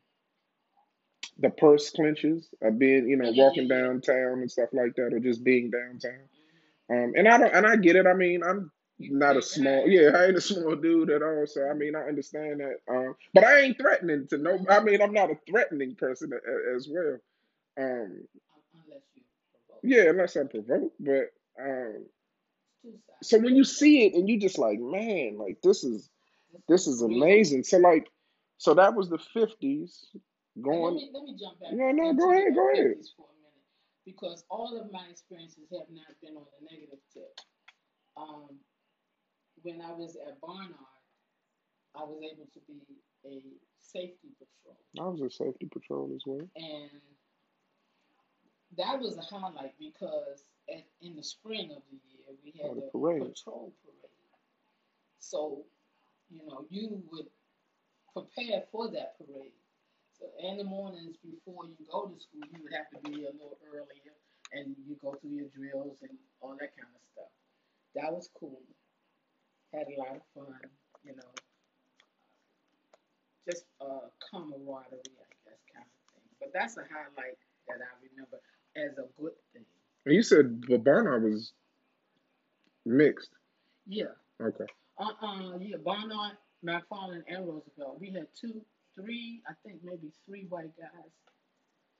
the 1.38 1.50
purse 1.50 1.90
clenches 1.90 2.48
of 2.62 2.78
being, 2.78 3.08
you 3.08 3.16
know, 3.16 3.32
walking 3.32 3.68
downtown 3.68 4.40
and 4.40 4.50
stuff 4.50 4.70
like 4.72 4.94
that, 4.96 5.14
or 5.14 5.20
just 5.20 5.44
being 5.44 5.70
downtown. 5.70 6.28
Um, 6.90 7.12
and 7.16 7.28
I 7.28 7.38
don't, 7.38 7.54
and 7.54 7.66
I 7.66 7.76
get 7.76 7.96
it. 7.96 8.06
I 8.06 8.14
mean, 8.14 8.42
I'm 8.44 8.72
not 8.98 9.36
a 9.36 9.42
small, 9.42 9.88
yeah, 9.88 10.10
I 10.16 10.26
ain't 10.26 10.36
a 10.38 10.40
small 10.40 10.76
dude 10.76 11.10
at 11.10 11.22
all. 11.22 11.46
So 11.46 11.68
I 11.68 11.74
mean, 11.74 11.96
I 11.96 12.02
understand 12.02 12.60
that. 12.60 12.78
Um, 12.92 13.16
but 13.34 13.44
I 13.44 13.60
ain't 13.60 13.78
threatening 13.78 14.26
to 14.28 14.38
no. 14.38 14.58
I 14.70 14.80
mean, 14.82 15.02
I'm 15.02 15.12
not 15.14 15.30
a 15.30 15.38
threatening 15.48 15.96
person 15.96 16.32
a, 16.32 16.36
a- 16.36 16.76
as 16.76 16.88
well. 16.90 17.18
Um, 17.80 18.28
yeah, 19.82 20.10
unless 20.10 20.36
I'm. 20.36 20.48
But 21.00 21.32
um, 21.60 22.06
so 23.22 23.38
when 23.38 23.56
you 23.56 23.64
see 23.64 24.06
it 24.06 24.14
and 24.14 24.28
you 24.28 24.38
just 24.40 24.58
like, 24.58 24.78
man, 24.80 25.38
like 25.38 25.58
this 25.62 25.84
is 25.84 26.08
This 26.68 26.86
is 26.86 26.96
is 26.96 27.02
amazing. 27.02 27.64
So 27.64 27.78
like, 27.78 28.08
so 28.58 28.74
that 28.74 28.94
was 28.94 29.08
the 29.10 29.18
50s 29.18 30.06
And 30.66 30.82
let 30.82 30.92
going. 30.92 30.94
me 30.96 31.10
let 31.14 31.22
me 31.24 31.36
jump 31.38 31.60
back 31.60 31.72
No, 31.72 31.90
no, 31.92 32.10
into 32.10 32.20
go 32.22 32.30
the 32.32 32.34
ahead, 32.34 32.54
go 32.54 32.72
ahead. 32.72 32.86
fifties 32.88 33.12
for 33.16 33.26
a 33.26 33.36
minute 33.42 33.66
because 34.04 34.44
all 34.50 34.78
of 34.80 34.90
my 34.92 35.06
experiences 35.10 35.68
have 35.72 35.88
not 35.90 36.12
been 36.22 36.36
on 36.36 36.46
the 36.58 36.66
negative 36.70 37.00
tip. 37.12 37.32
Um, 38.16 38.58
when 39.62 39.80
I 39.82 39.92
was 39.92 40.16
at 40.16 40.40
Barnard, 40.40 40.74
I 41.96 42.02
was 42.04 42.20
able 42.22 42.46
to 42.52 42.60
be 42.66 42.80
a 43.26 43.42
safety 43.78 44.28
patrol, 44.38 44.76
I 44.98 45.08
was 45.08 45.20
a 45.20 45.30
safety 45.30 45.66
patrol 45.72 46.10
as 46.14 46.22
well. 46.26 46.46
and 46.56 46.90
that 48.76 49.00
was 49.00 49.16
a 49.16 49.22
highlight 49.22 49.74
because 49.78 50.44
at, 50.70 50.84
in 51.00 51.16
the 51.16 51.22
spring 51.22 51.70
of 51.74 51.82
the 51.90 51.98
year 52.08 52.36
we 52.44 52.52
Oh, 52.62 52.68
had 52.68 52.76
the 52.76 52.82
the 52.82 52.88
parade. 52.92 53.22
patrol 53.34 53.72
parade. 53.84 54.12
So, 55.18 55.64
you 56.30 56.46
know, 56.46 56.64
you 56.70 57.02
would 57.10 57.26
prepare 58.12 58.62
for 58.70 58.90
that 58.90 59.16
parade. 59.18 59.52
So 60.18 60.26
in 60.42 60.56
the 60.56 60.64
mornings 60.64 61.16
before 61.22 61.66
you 61.66 61.78
go 61.90 62.10
to 62.10 62.18
school, 62.20 62.42
you 62.50 62.62
would 62.62 62.74
have 62.74 62.90
to 62.90 62.98
be 63.10 63.24
a 63.24 63.32
little 63.32 63.58
earlier 63.70 64.14
and 64.52 64.74
you 64.86 64.96
go 65.00 65.14
through 65.20 65.30
your 65.30 65.48
drills 65.54 65.98
and 66.02 66.18
all 66.40 66.56
that 66.58 66.74
kind 66.76 66.90
of 66.90 67.02
stuff. 67.12 67.32
That 67.94 68.12
was 68.12 68.28
cool. 68.38 68.60
had 69.72 69.86
a 69.86 69.98
lot 69.98 70.16
of 70.16 70.22
fun, 70.34 70.58
you 71.04 71.14
know, 71.14 71.30
just 73.48 73.64
uh, 73.80 74.08
camaraderie, 74.30 75.16
I 75.16 75.30
guess, 75.44 75.60
kind 75.72 75.86
of 75.86 75.98
thing. 76.12 76.28
But 76.40 76.50
that's 76.52 76.76
a 76.76 76.82
highlight 76.82 77.38
that 77.68 77.78
I 77.80 77.90
remember 78.02 78.40
as 78.76 78.98
a 78.98 79.06
good 79.20 79.32
thing. 79.52 79.64
And 80.06 80.14
you 80.14 80.22
said 80.22 80.62
the 80.68 80.78
Barnard 80.78 81.24
was 81.24 81.52
mixed. 82.84 83.30
Yeah. 83.86 84.16
Okay. 84.40 84.64
Uh 84.98 85.12
uh 85.22 85.58
yeah, 85.60 85.76
Barnard, 85.82 86.36
MacFarland, 86.64 87.22
and 87.28 87.46
Roosevelt. 87.46 87.98
We 88.00 88.10
had 88.12 88.26
two, 88.38 88.62
three, 88.98 89.40
I 89.48 89.52
think 89.64 89.80
maybe 89.84 90.10
three 90.26 90.46
white 90.48 90.76
guys 90.76 91.12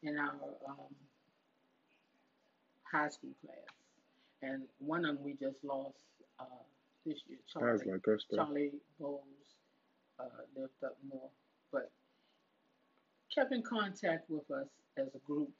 in 0.03 0.17
our 0.19 0.35
um, 0.69 0.95
high 2.91 3.09
school 3.09 3.35
class. 3.45 3.57
And 4.43 4.63
one 4.79 5.05
of 5.05 5.17
them 5.17 5.25
we 5.25 5.33
just 5.33 5.59
lost 5.65 5.99
uh, 6.39 6.45
this 7.05 7.19
year, 7.29 7.39
Charlie. 7.53 7.79
like 7.91 8.09
us. 8.09 8.25
Charlie 8.35 8.73
Bowles 9.01 9.23
uh, 10.21 10.25
lived 10.57 10.73
up 10.85 10.97
north, 11.11 11.33
but 11.73 11.91
kept 13.35 13.53
in 13.53 13.63
contact 13.63 14.31
with 14.31 14.49
us 14.51 14.69
as 14.97 15.09
a 15.15 15.19
group, 15.27 15.51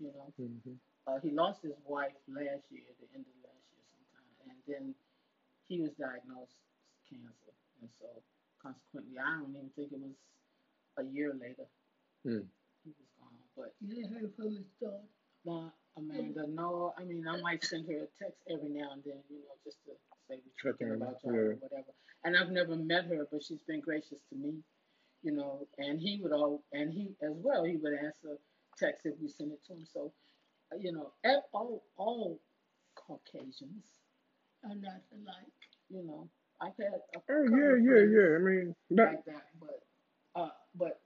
you 0.00 0.08
know. 0.08 0.32
hmm 0.36 0.76
Uh, 1.06 1.20
he 1.20 1.30
lost 1.30 1.60
his 1.62 1.76
wife 1.84 2.16
last 2.28 2.64
year, 2.72 2.88
the 2.96 3.08
end 3.12 3.26
of 3.28 3.36
last 3.44 3.64
year 3.76 3.84
sometime, 3.92 4.48
and 4.48 4.58
then 4.66 4.84
he 5.68 5.80
was 5.80 5.92
diagnosed 6.00 6.56
with 6.56 7.20
cancer, 7.20 7.52
and 7.80 7.90
so 8.00 8.08
consequently, 8.62 9.20
I 9.20 9.36
don't 9.36 9.52
even 9.52 9.68
think 9.76 9.92
it 9.92 10.00
was 10.00 10.16
a 10.98 11.04
year 11.04 11.32
later 11.34 11.66
Mm. 12.26 12.46
he 12.84 12.90
was 12.90 13.08
gone. 13.18 13.38
But 13.56 13.74
You 13.80 13.94
didn't 13.94 14.10
hear 14.18 14.30
from 14.36 14.54
his 14.56 14.66
daughter. 14.80 15.04
my 15.44 15.68
Amanda, 15.96 16.46
no, 16.48 16.92
I 16.98 17.04
mean 17.04 17.26
I 17.28 17.40
might 17.40 17.62
send 17.64 17.86
her 17.86 17.98
a 18.04 18.06
text 18.18 18.40
every 18.50 18.68
now 18.70 18.92
and 18.92 19.02
then, 19.04 19.22
you 19.30 19.38
know, 19.46 19.54
just 19.64 19.78
to 19.84 19.92
say 20.28 20.40
we're 20.42 20.70
Check 20.72 20.78
thinking 20.78 20.96
about 21.02 21.22
y'all 21.22 21.34
or 21.36 21.54
whatever. 21.56 21.92
And 22.24 22.36
I've 22.36 22.50
never 22.50 22.74
met 22.76 23.04
her, 23.06 23.26
but 23.30 23.42
she's 23.44 23.62
been 23.62 23.80
gracious 23.80 24.20
to 24.30 24.34
me, 24.34 24.62
you 25.22 25.32
know. 25.32 25.68
And 25.78 26.00
he 26.00 26.18
would 26.22 26.32
all, 26.32 26.64
and 26.72 26.92
he 26.92 27.14
as 27.22 27.34
well, 27.36 27.64
he 27.64 27.76
would 27.76 27.92
answer 27.94 28.38
texts 28.78 29.04
if 29.06 29.14
we 29.20 29.28
send 29.28 29.52
it 29.52 29.62
to 29.66 29.74
him. 29.74 29.84
So, 29.92 30.12
uh, 30.72 30.76
you 30.80 30.90
know, 30.92 31.12
at 31.24 31.44
all 31.52 31.84
all 31.96 32.40
Caucasians, 32.96 33.84
Are 34.64 34.74
not 34.74 35.02
alike. 35.12 35.52
you 35.90 36.02
know, 36.04 36.28
I've 36.60 36.76
had 36.78 36.94
a 37.14 37.20
Oh 37.28 37.44
yeah, 37.44 37.76
yeah, 37.76 38.02
yeah. 38.08 38.36
I 38.36 38.38
mean, 38.38 38.74
that, 38.90 39.06
like 39.06 39.24
that, 39.26 39.46
but 40.74 41.00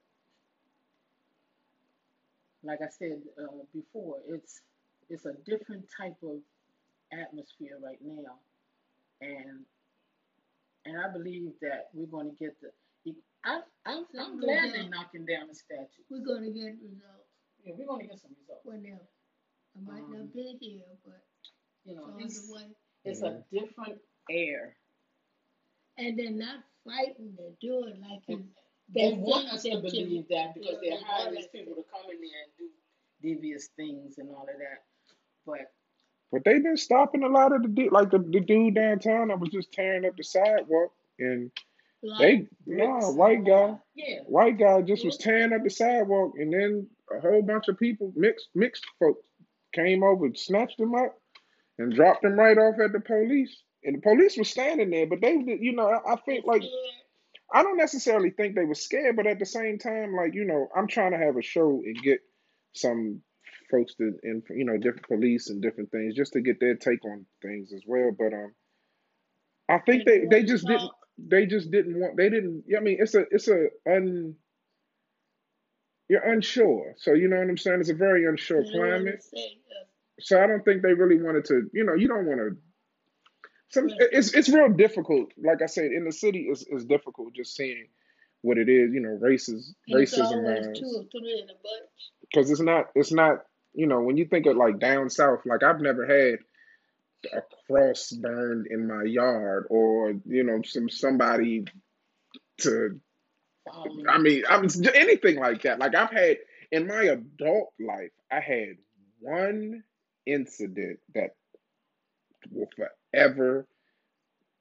like 2.62 2.80
I 2.82 2.88
said 2.88 3.20
uh, 3.42 3.64
before, 3.72 4.16
it's 4.26 4.60
it's 5.08 5.24
a 5.26 5.32
different 5.46 5.84
type 5.96 6.16
of 6.22 6.38
atmosphere 7.12 7.78
right 7.82 7.98
now, 8.04 8.34
and 9.20 9.64
and 10.84 11.00
I 11.00 11.08
believe 11.12 11.52
that 11.62 11.88
we're 11.94 12.06
going 12.06 12.30
to 12.30 12.36
get 12.36 12.56
the. 12.60 12.70
I, 13.44 13.60
I'm, 13.86 14.04
I'm 14.18 14.40
glad 14.40 14.74
they're 14.74 14.88
knocking 14.88 15.24
down 15.24 15.46
the 15.48 15.54
statue. 15.54 16.02
We're 16.10 16.26
gonna 16.26 16.50
get 16.50 16.74
results 16.82 17.30
Yeah, 17.64 17.74
we're 17.78 17.86
going 17.86 18.00
to 18.02 18.06
get 18.08 18.20
some 18.20 18.32
results. 18.40 18.64
whenever. 18.64 19.06
I 19.76 19.80
might 19.80 20.02
Um, 20.02 20.12
not 20.12 20.32
be 20.34 20.58
here, 20.60 20.82
but 21.06 21.22
You 21.84 21.94
know, 21.94 22.16
it's 22.18 22.34
it's 22.36 22.50
on 22.50 22.58
the 22.58 22.64
way. 22.66 22.76
it's 23.04 23.22
a 23.22 23.44
different 23.52 24.00
air. 24.28 24.76
And 25.98 26.18
they're 26.18 26.32
not 26.32 26.64
fighting, 26.84 27.32
they're 27.38 27.54
doing 27.60 28.00
like 28.00 28.22
you. 28.26 28.44
They 28.94 29.10
They 29.10 29.16
want 29.16 29.48
us 29.48 29.62
to 29.64 29.70
that 29.70 29.92
you- 29.94 30.04
believe 30.06 30.28
that 30.28 30.54
because 30.54 30.78
they're 30.80 30.98
hiring 31.04 31.34
these 31.34 31.48
people 31.48 31.74
to- 31.74 31.82
to 31.82 31.88
come 31.90 32.10
in 32.10 32.20
there 32.20 32.42
and 32.44 32.52
do 32.58 32.70
devious 33.20 33.68
things 33.76 34.18
and 34.18 34.30
all 34.30 34.42
of 34.42 34.58
that. 34.58 34.84
But 35.46 35.72
but 36.30 36.44
they've 36.44 36.62
been 36.62 36.76
stopping 36.76 37.22
a 37.22 37.28
lot 37.28 37.52
of 37.52 37.62
the 37.62 37.68
du- 37.68 37.90
like 37.90 38.10
the, 38.10 38.18
the 38.18 38.40
dude 38.40 38.74
downtown 38.74 39.28
that 39.28 39.40
was 39.40 39.48
just 39.50 39.72
tearing 39.72 40.04
up 40.04 40.16
the 40.16 40.22
sidewalk 40.24 40.92
and 41.18 41.50
Like, 42.02 42.48
they 42.66 42.74
nah 42.76 43.10
white 43.12 43.44
guy 43.44 43.78
yeah, 43.94 44.20
white 44.26 44.58
guy 44.58 44.82
just 44.82 45.04
was 45.04 45.16
tearing 45.16 45.52
up 45.52 45.62
the 45.64 45.70
sidewalk 45.70 46.34
and 46.38 46.52
then 46.52 46.88
a 47.10 47.20
whole 47.20 47.42
bunch 47.42 47.68
of 47.68 47.78
people 47.78 48.12
mixed 48.14 48.48
mixed 48.54 48.84
folks 48.98 49.26
came 49.72 50.02
over 50.02 50.32
snatched 50.34 50.78
him 50.78 50.94
up 50.94 51.18
and 51.78 51.94
dropped 51.94 52.24
him 52.24 52.38
right 52.38 52.58
off 52.58 52.78
at 52.80 52.92
the 52.92 53.00
police. 53.00 53.62
And 53.84 53.96
the 53.96 54.00
police 54.02 54.36
was 54.36 54.48
standing 54.50 54.90
there 54.90 55.06
but 55.06 55.20
they 55.22 55.32
you 55.32 55.72
know 55.72 55.88
I, 55.88 56.12
I 56.12 56.16
think 56.16 56.44
like 56.46 56.62
I 57.52 57.62
don't 57.62 57.78
necessarily 57.78 58.30
think 58.30 58.54
they 58.54 58.64
were 58.64 58.74
scared, 58.74 59.16
but 59.16 59.26
at 59.26 59.38
the 59.38 59.46
same 59.46 59.78
time, 59.78 60.14
like 60.14 60.34
you 60.34 60.44
know, 60.44 60.68
I'm 60.76 60.86
trying 60.86 61.12
to 61.12 61.18
have 61.18 61.36
a 61.36 61.42
show 61.42 61.82
and 61.84 61.96
get 62.02 62.20
some 62.74 63.22
folks 63.70 63.94
to, 63.96 64.12
in 64.22 64.42
you 64.50 64.64
know, 64.64 64.76
different 64.76 65.08
police 65.08 65.50
and 65.50 65.62
different 65.62 65.90
things, 65.90 66.14
just 66.14 66.34
to 66.34 66.40
get 66.40 66.60
their 66.60 66.76
take 66.76 67.04
on 67.04 67.26
things 67.42 67.72
as 67.72 67.82
well. 67.86 68.10
But 68.16 68.32
um, 68.34 68.54
I 69.68 69.78
think 69.78 70.04
they 70.04 70.26
they 70.30 70.42
just 70.44 70.66
didn't 70.66 70.90
they 71.18 71.46
just 71.46 71.70
didn't 71.70 71.98
want 71.98 72.16
they 72.16 72.28
didn't. 72.28 72.64
I 72.76 72.80
mean, 72.80 72.98
it's 73.00 73.14
a 73.14 73.24
it's 73.30 73.48
a 73.48 73.68
un 73.86 74.36
you're 76.08 76.22
unsure, 76.22 76.94
so 76.98 77.12
you 77.14 77.28
know 77.28 77.36
what 77.36 77.48
I'm 77.48 77.58
saying. 77.58 77.80
It's 77.80 77.90
a 77.90 77.94
very 77.94 78.26
unsure 78.26 78.62
wanna 78.62 78.70
climate, 78.72 79.24
so 80.20 80.42
I 80.42 80.46
don't 80.46 80.64
think 80.64 80.82
they 80.82 80.94
really 80.94 81.22
wanted 81.22 81.44
to. 81.46 81.68
You 81.72 81.84
know, 81.84 81.94
you 81.94 82.08
don't 82.08 82.26
want 82.26 82.40
to. 82.40 82.56
Some 83.70 83.88
it's 83.90 84.32
it's 84.32 84.48
real 84.48 84.70
difficult. 84.70 85.32
Like 85.36 85.62
I 85.62 85.66
said, 85.66 85.92
in 85.92 86.04
the 86.04 86.12
city, 86.12 86.48
it's 86.50 86.64
it's 86.68 86.84
difficult 86.84 87.34
just 87.34 87.54
seeing 87.54 87.86
what 88.40 88.56
it 88.56 88.68
is. 88.68 88.92
You 88.92 89.00
know, 89.00 89.18
races 89.20 89.74
and 89.86 90.00
racism 90.00 90.44
always 90.44 90.66
wise, 90.66 90.78
two 90.78 90.94
or 90.96 91.04
three 91.10 91.42
in 91.42 91.50
a 91.50 91.58
bunch. 91.62 92.10
because 92.22 92.50
it's 92.50 92.60
not 92.60 92.86
it's 92.94 93.12
not. 93.12 93.44
You 93.74 93.86
know, 93.86 94.00
when 94.00 94.16
you 94.16 94.24
think 94.24 94.46
of 94.46 94.56
like 94.56 94.78
down 94.80 95.10
south, 95.10 95.40
like 95.44 95.62
I've 95.62 95.80
never 95.80 96.06
had 96.06 96.38
a 97.32 97.42
cross 97.66 98.10
burned 98.10 98.66
in 98.68 98.88
my 98.88 99.02
yard, 99.02 99.66
or 99.68 100.14
you 100.24 100.44
know, 100.44 100.62
some 100.64 100.88
somebody 100.88 101.66
to. 102.62 102.90
me. 102.90 104.04
I 104.08 104.14
um, 104.14 104.22
mean, 104.22 104.44
I 104.48 104.56
was 104.56 104.80
anything 104.94 105.36
like 105.36 105.62
that. 105.62 105.78
Like 105.78 105.94
I've 105.94 106.10
had 106.10 106.38
in 106.72 106.86
my 106.86 107.02
adult 107.02 107.72
life, 107.78 108.12
I 108.32 108.40
had 108.40 108.78
one 109.20 109.82
incident 110.26 111.00
that 111.14 111.34
will 112.50 112.68
forever 113.18 113.66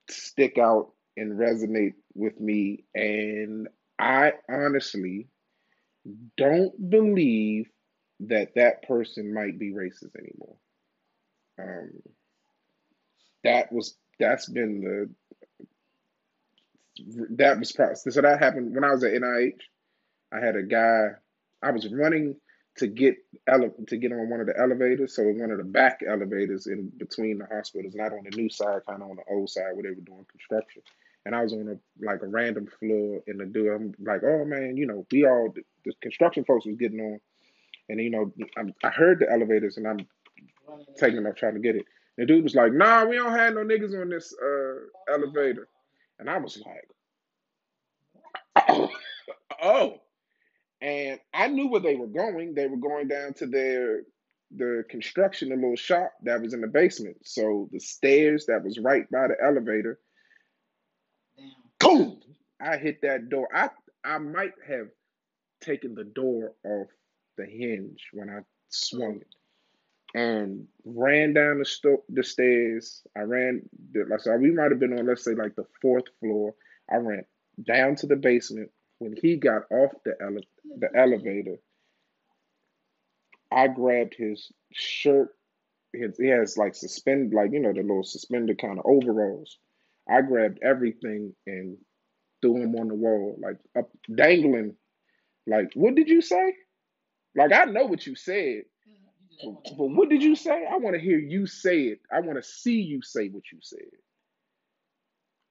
stick 0.10 0.58
out 0.58 0.91
and 1.17 1.34
resonate 1.39 1.93
with 2.13 2.39
me. 2.39 2.86
And 2.96 3.67
I 4.00 4.34
honestly 4.50 5.28
don't 6.38 6.89
believe 6.89 7.70
that 8.22 8.56
that 8.56 8.88
person 8.88 9.34
might 9.34 9.60
be 9.60 9.72
racist 9.74 10.15
anymore. 10.17 10.56
Um, 11.60 11.91
that 13.43 13.72
was 13.72 13.96
that's 14.20 14.48
been 14.50 14.82
the 14.82 15.10
that 17.36 17.60
was 17.60 17.72
probably 17.72 17.96
so 17.96 18.22
that 18.22 18.39
happened 18.39 18.74
when 18.74 18.84
I 18.84 18.91
was 18.91 19.04
at 19.04 19.13
NIH. 19.13 19.62
I 20.34 20.39
had 20.43 20.56
a 20.56 20.63
guy. 20.63 21.10
I 21.62 21.72
was 21.72 21.88
running 21.91 22.36
to 22.78 22.88
get 22.88 23.18
ele- 23.48 23.74
to 23.88 23.98
get 23.98 24.12
on 24.12 24.30
one 24.30 24.40
of 24.40 24.48
the 24.48 24.58
elevators, 24.58 25.16
so 25.16 25.24
one 25.24 25.52
of 25.52 25.58
the 25.58 25.63
back 25.63 26.02
elevators 26.08 26.68
in 26.68 26.92
between 26.98 27.40
the 27.40 27.46
hospitals, 27.46 27.96
not 27.96 28.13
on 28.13 28.24
the 28.30 28.36
new 28.36 28.50
side, 28.50 28.82
kind 28.88 29.02
of 29.02 29.10
on 29.10 29.18
the 29.18 29.24
old 29.30 29.50
side 29.50 29.74
where 29.74 29.84
they 29.84 29.90
were 29.90 30.06
doing 30.06 30.26
construction. 30.32 30.82
And 31.26 31.36
I 31.36 31.44
was 31.44 31.54
on 31.54 31.68
a 31.68 32.06
like 32.06 32.22
a 32.22 32.28
random 32.28 32.68
floor 32.80 33.22
in 33.28 33.38
the 33.38 33.46
door. 33.46 33.76
I'm 33.76 33.94
like, 34.00 34.22
oh 34.24 34.46
man, 34.46 34.78
you 34.78 34.86
know, 34.86 35.06
we 35.12 35.26
all 35.26 35.54
the, 35.54 35.63
construction 36.02 36.46
folks 36.46 36.66
was 36.66 36.78
getting 36.78 37.00
on, 37.00 37.20
and 37.90 38.00
you 38.00 38.10
know, 38.10 38.32
I'm, 38.58 38.74
I 38.84 38.90
heard 38.90 39.20
the 39.20 39.32
elevators, 39.32 39.78
and 39.78 39.88
I'm 39.88 40.08
taking 40.98 41.26
up 41.26 41.36
trying 41.36 41.56
to 41.56 41.60
get 41.60 41.76
it. 41.76 41.86
The 42.18 42.26
dude 42.26 42.44
was 42.44 42.56
like, 42.56 42.74
nah, 42.74 43.06
we 43.06 43.16
don't 43.16 43.34
have 43.34 43.54
no 43.54 43.62
niggas 43.62 44.00
on 44.00 44.10
this 44.10 44.34
uh 44.42 45.13
elevator, 45.13 45.68
and 46.20 46.30
I 46.30 46.38
was 46.38 46.62
like, 48.56 48.90
oh. 49.62 50.02
And 50.82 51.20
I 51.34 51.48
knew 51.48 51.68
where 51.68 51.82
they 51.82 51.96
were 51.96 52.08
going. 52.08 52.54
They 52.54 52.68
were 52.68 52.78
going 52.78 53.08
down 53.08 53.34
to 53.36 53.48
their 53.48 54.02
the 54.56 54.84
construction, 54.90 55.50
the 55.50 55.56
little 55.56 55.76
shop 55.76 56.13
that 56.24 56.42
was 56.42 56.54
in 56.54 56.62
the 56.62 56.68
basement. 56.68 57.18
So 57.24 57.70
the 57.72 57.80
stairs 57.80 58.45
that 58.47 58.64
was 58.64 58.80
right 58.80 59.10
by 59.12 59.28
the 59.28 59.36
elevator, 59.43 59.99
boom! 61.80 62.20
I 62.62 62.78
hit 62.78 63.01
that 63.01 63.30
door. 63.30 63.47
I 63.54 63.70
I 64.04 64.20
might 64.20 64.54
have 64.68 64.88
taken 65.62 65.95
the 65.95 66.04
door 66.06 66.54
off 66.64 66.88
the 67.38 67.45
hinge 67.45 68.10
when 68.14 68.30
I 68.30 68.39
swung 68.70 69.22
it, 69.22 69.36
and 70.18 70.68
ran 70.86 71.34
down 71.34 71.60
the 71.60 71.66
sto- 71.66 72.04
the 72.10 72.24
stairs. 72.24 73.04
I 73.16 73.22
ran. 73.22 73.64
Like 74.10 74.22
so, 74.22 74.36
we 74.38 74.51
might 74.51 74.72
have 74.72 74.80
been 74.80 74.97
on 74.97 75.08
let's 75.08 75.24
say 75.24 75.34
like 75.34 75.56
the 75.56 75.66
fourth 75.82 76.06
floor. 76.20 76.54
I 76.91 76.97
ran 76.97 77.26
down 77.66 77.95
to 77.97 78.08
the 78.08 78.16
basement. 78.16 78.72
When 79.00 79.16
he 79.22 79.38
got 79.38 79.64
off 79.72 79.91
the 80.06 80.16
ele- 80.22 80.78
the 80.80 80.89
elevator, 80.95 81.58
I 83.52 83.68
grabbed 83.68 84.16
his 84.18 84.52
shirt. 84.74 85.30
His, 85.93 86.18
he 86.18 86.28
has 86.28 86.58
like 86.58 86.76
suspend, 86.76 87.34
like 87.34 87.52
you 87.54 87.60
know, 87.60 87.74
the 87.74 87.82
little 87.82 88.04
suspended 88.04 88.60
kind 88.60 88.80
of 88.80 88.86
overalls. 88.86 89.58
I 90.10 90.22
grabbed 90.22 90.60
everything 90.64 91.36
and 91.48 91.78
threw 92.41 92.58
him 92.58 92.76
on 92.76 92.89
the 92.89 92.95
wall, 92.95 93.38
like 93.41 93.58
up 93.78 93.89
dangling. 94.16 94.76
Like, 95.48 95.72
what 95.76 95.95
did 95.95 96.10
you 96.10 96.22
say? 96.22 96.54
Like, 97.36 97.54
I 97.54 97.66
know 97.66 97.86
what 97.86 98.06
you 98.08 98.16
said, 98.16 98.64
but, 99.43 99.56
but 99.78 99.86
what 99.88 100.10
did 100.10 100.24
you 100.24 100.36
say? 100.36 100.66
I 100.72 100.78
want 100.78 100.95
to 100.95 101.02
hear 101.02 101.20
you 101.20 101.48
say 101.48 101.84
it. 101.84 102.00
I 102.12 102.22
want 102.22 102.38
to 102.41 102.50
see 102.50 102.82
you 102.82 103.02
say 103.02 103.30
what 103.30 103.43
you 103.52 103.60
said. 103.62 103.80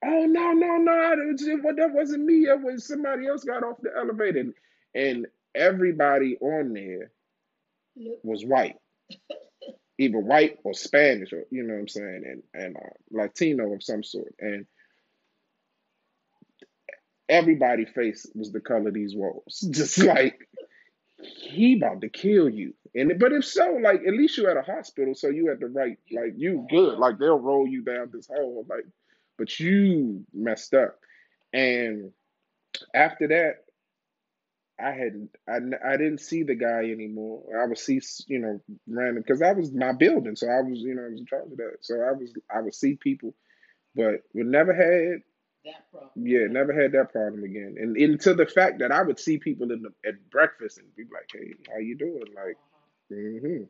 Oh 0.05 0.25
no, 0.25 0.51
no, 0.53 0.77
no, 0.77 1.13
it 1.13 1.31
was, 1.31 1.75
that 1.77 1.91
wasn't 1.93 2.25
me. 2.25 2.45
It 2.45 2.61
was 2.61 2.87
somebody 2.87 3.27
else 3.27 3.43
got 3.43 3.63
off 3.63 3.77
the 3.81 3.91
elevator, 3.95 4.39
and, 4.39 4.53
and 4.95 5.27
everybody 5.55 6.37
on 6.39 6.73
there 6.73 7.11
was 8.23 8.45
white, 8.45 8.77
either 9.97 10.19
white 10.19 10.59
or 10.63 10.73
Spanish, 10.73 11.33
or 11.33 11.45
you 11.49 11.63
know 11.63 11.73
what 11.73 11.81
I'm 11.81 11.87
saying, 11.87 12.23
and 12.25 12.63
and 12.63 12.77
uh, 12.77 12.89
Latino 13.11 13.73
of 13.73 13.83
some 13.83 14.03
sort, 14.03 14.35
and 14.39 14.65
everybody 17.29 17.85
face 17.85 18.25
was 18.35 18.51
the 18.51 18.59
color 18.59 18.89
of 18.89 18.93
these 18.93 19.15
walls, 19.15 19.59
just 19.71 19.97
like 19.99 20.47
he 21.19 21.77
about 21.77 22.01
to 22.01 22.09
kill 22.09 22.49
you. 22.49 22.73
And 22.95 23.19
but 23.19 23.31
if 23.33 23.45
so, 23.45 23.79
like 23.81 24.01
at 24.07 24.13
least 24.13 24.37
you 24.37 24.49
at 24.49 24.57
a 24.57 24.61
hospital, 24.61 25.13
so 25.15 25.29
you 25.29 25.51
at 25.51 25.59
the 25.59 25.67
right, 25.67 25.97
like 26.11 26.33
you 26.35 26.65
good, 26.69 26.97
like 26.97 27.17
they'll 27.19 27.39
roll 27.39 27.67
you 27.67 27.83
down 27.83 28.09
this 28.11 28.27
hole, 28.27 28.65
like, 28.69 28.85
but 29.37 29.59
you 29.59 30.25
messed 30.33 30.73
up. 30.73 30.99
And 31.53 32.11
after 32.93 33.27
that, 33.29 33.65
I 34.79 34.91
hadn't, 34.91 35.31
I, 35.49 35.57
I 35.83 35.97
didn't 35.97 36.19
see 36.21 36.43
the 36.43 36.53
guy 36.55 36.83
anymore. 36.91 37.43
I 37.59 37.65
would 37.65 37.79
see, 37.79 37.99
you 38.27 38.39
know, 38.39 38.61
random 38.87 39.23
because 39.23 39.39
that 39.39 39.57
was 39.57 39.71
my 39.71 39.91
building, 39.91 40.35
so 40.35 40.47
I 40.47 40.61
was, 40.61 40.79
you 40.81 40.93
know, 40.93 41.05
I 41.05 41.09
was 41.09 41.19
in 41.19 41.25
charge 41.25 41.51
of 41.51 41.57
that. 41.57 41.77
So 41.81 41.95
I 42.01 42.11
was, 42.11 42.31
I 42.55 42.61
would 42.61 42.75
see 42.75 42.95
people, 42.95 43.33
but 43.95 44.21
we 44.33 44.43
never 44.43 44.73
had 44.73 45.21
That 45.65 45.91
problem. 45.91 46.11
yeah, 46.15 46.47
never 46.49 46.73
had 46.79 46.91
that 46.93 47.11
problem 47.11 47.43
again. 47.43 47.75
And 47.79 47.97
into 47.97 48.35
the 48.35 48.45
fact 48.45 48.79
that 48.79 48.91
I 48.91 49.01
would 49.01 49.19
see 49.19 49.39
people 49.39 49.71
in 49.71 49.81
the, 49.83 49.91
at 50.07 50.29
breakfast 50.29 50.77
and 50.77 50.95
be 50.95 51.03
like, 51.11 51.29
"Hey, 51.33 51.53
how 51.71 51.79
you 51.79 51.97
doing?" 51.97 52.23
Like, 52.35 52.57
Uh-huh. 53.11 53.15
mm-hmm. 53.15 53.63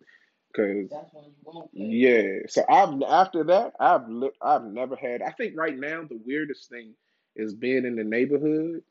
Cause 0.57 0.89
That's 0.91 1.13
when 1.13 1.25
you 1.25 1.33
won't 1.45 1.71
play. 1.73 1.85
yeah. 1.87 2.39
So 2.49 2.65
I've 2.69 3.01
after 3.03 3.45
that, 3.45 3.73
I've 3.79 4.09
look, 4.09 4.35
I've 4.41 4.65
never 4.65 4.97
had. 4.97 5.21
I 5.23 5.31
think 5.31 5.57
right 5.57 5.77
now 5.77 6.03
the 6.03 6.19
weirdest 6.25 6.69
thing 6.69 6.95
is 7.37 7.55
being 7.55 7.85
in 7.85 7.95
the 7.95 8.03
neighborhood, 8.05 8.83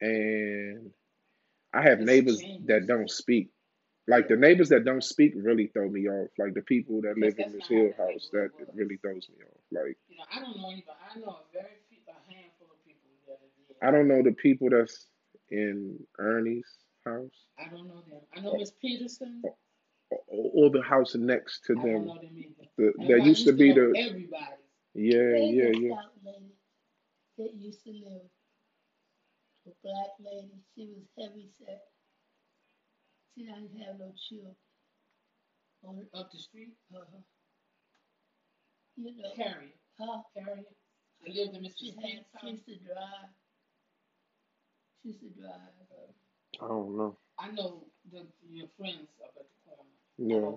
and 0.00 0.92
I 1.74 1.82
have 1.82 2.00
It's 2.00 2.06
neighbors 2.06 2.40
changed. 2.40 2.68
that 2.68 2.86
don't 2.86 3.10
speak. 3.10 3.50
Like 4.08 4.28
the 4.28 4.36
neighbors 4.36 4.70
that 4.70 4.84
don't 4.84 5.04
speak 5.04 5.34
really 5.36 5.68
throw 5.68 5.88
me 5.88 6.08
off. 6.08 6.30
Like 6.38 6.54
the 6.54 6.62
people 6.62 7.02
that 7.02 7.16
Because 7.16 7.34
live 7.36 7.46
in 7.46 7.52
that's 7.52 7.54
this 7.54 7.70
not 7.70 7.78
how 7.78 7.84
hill 7.84 7.90
the 7.96 8.02
house, 8.12 8.28
that 8.32 8.50
it 8.58 8.68
was. 8.68 8.76
really 8.76 8.96
throws 8.98 9.28
me 9.30 9.44
off. 9.44 9.60
Like 9.72 9.98
You 10.08 10.16
know, 10.18 10.24
I 10.32 10.40
don't 10.40 10.56
know 10.56 10.68
anybody. 10.70 10.98
I 11.14 11.18
know 11.20 11.26
a 11.28 11.52
very 11.52 11.76
few, 11.90 11.98
a 12.08 12.32
handful 12.32 12.68
of 12.72 12.84
people 12.86 13.10
that 13.26 13.34
are 13.34 13.50
there. 13.68 13.88
I 13.88 13.92
don't 13.92 14.08
know 14.08 14.22
the 14.22 14.32
people 14.32 14.70
that's 14.70 15.06
in 15.50 15.98
Ernie's 16.18 16.68
house. 17.04 17.46
I 17.58 17.68
don't 17.70 17.88
know 17.88 18.02
them. 18.08 18.20
I 18.36 18.40
know 18.40 18.54
Miss 18.56 18.70
Peterson. 18.70 19.42
Oh, 19.46 19.56
or, 20.10 20.20
or 20.54 20.70
the 20.70 20.82
house 20.82 21.14
next 21.14 21.64
to 21.66 21.74
I 21.78 21.82
them. 21.82 22.06
know. 22.06 22.18
The, 22.76 22.92
there 23.06 23.20
I 23.20 23.24
used 23.24 23.46
to 23.46 23.52
be 23.52 23.72
the 23.72 23.94
everybody. 23.96 24.62
yeah, 24.94 25.18
there's 25.18 25.50
yeah, 25.50 25.70
yeah. 25.74 25.88
black 25.88 26.06
that 27.38 27.54
used 27.54 27.82
to 27.84 27.90
live. 27.90 28.28
A 29.66 29.70
black 29.84 30.12
lady. 30.20 30.56
She 30.74 30.86
was 30.88 31.04
heavy 31.18 31.48
set. 31.58 31.82
She 33.34 33.44
didn't 33.44 33.76
have 33.84 33.98
no 33.98 34.12
children. 34.28 34.56
On 35.84 36.06
Up 36.14 36.30
the 36.32 36.38
street, 36.38 36.74
uh, 36.94 36.98
you 38.96 39.14
know, 39.16 39.30
Harriet. 39.36 39.76
huh? 40.00 40.22
Harriet. 40.36 40.66
I 41.26 41.30
lived 41.32 41.54
in 41.56 41.62
She 41.76 41.92
Mr. 41.92 41.94
had, 42.02 42.24
Steve's 42.24 42.26
she 42.40 42.46
house. 42.46 42.52
used 42.52 42.66
to 42.66 42.76
drive. 42.78 43.30
She 45.02 45.08
used 45.08 45.20
to 45.20 45.30
drive. 45.40 45.74
Uh, 45.90 46.12
I 46.62 46.68
don't 46.68 46.96
know. 46.96 47.16
I 47.38 47.50
know 47.52 47.84
the 48.10 48.26
your 48.50 48.68
friends 48.78 49.08
up 49.22 49.32
at 49.38 49.46
the 49.46 49.58
corner. 49.70 49.87
I 50.20 50.24
Yeah, 50.24 50.52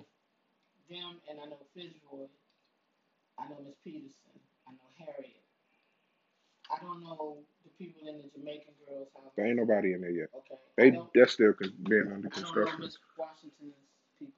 them, 0.90 1.16
and 1.30 1.40
I 1.40 1.44
know 1.46 1.58
Fitzroy. 1.74 2.26
I 3.38 3.48
know 3.48 3.58
Miss 3.64 3.74
Peterson. 3.84 4.12
I 4.68 4.72
know 4.72 4.88
Harriet. 4.98 5.42
I 6.70 6.82
don't 6.82 7.02
know 7.02 7.38
the 7.64 7.70
people 7.84 8.08
in 8.08 8.18
the 8.18 8.28
Jamaican 8.36 8.74
girls' 8.86 9.08
house. 9.14 9.32
there 9.36 9.46
ain't 9.46 9.56
nobody 9.56 9.92
in 9.92 10.00
there 10.00 10.10
yet. 10.10 10.28
Okay. 10.34 10.56
They 10.78 10.98
they're 11.14 11.28
still 11.28 11.52
con- 11.52 11.72
being 11.88 12.02
under 12.12 12.16
I 12.16 12.20
don't 12.20 12.24
know 12.24 12.30
construction. 12.30 12.80
Miss 12.80 12.98
Washington's 13.18 13.74
people. 14.18 14.34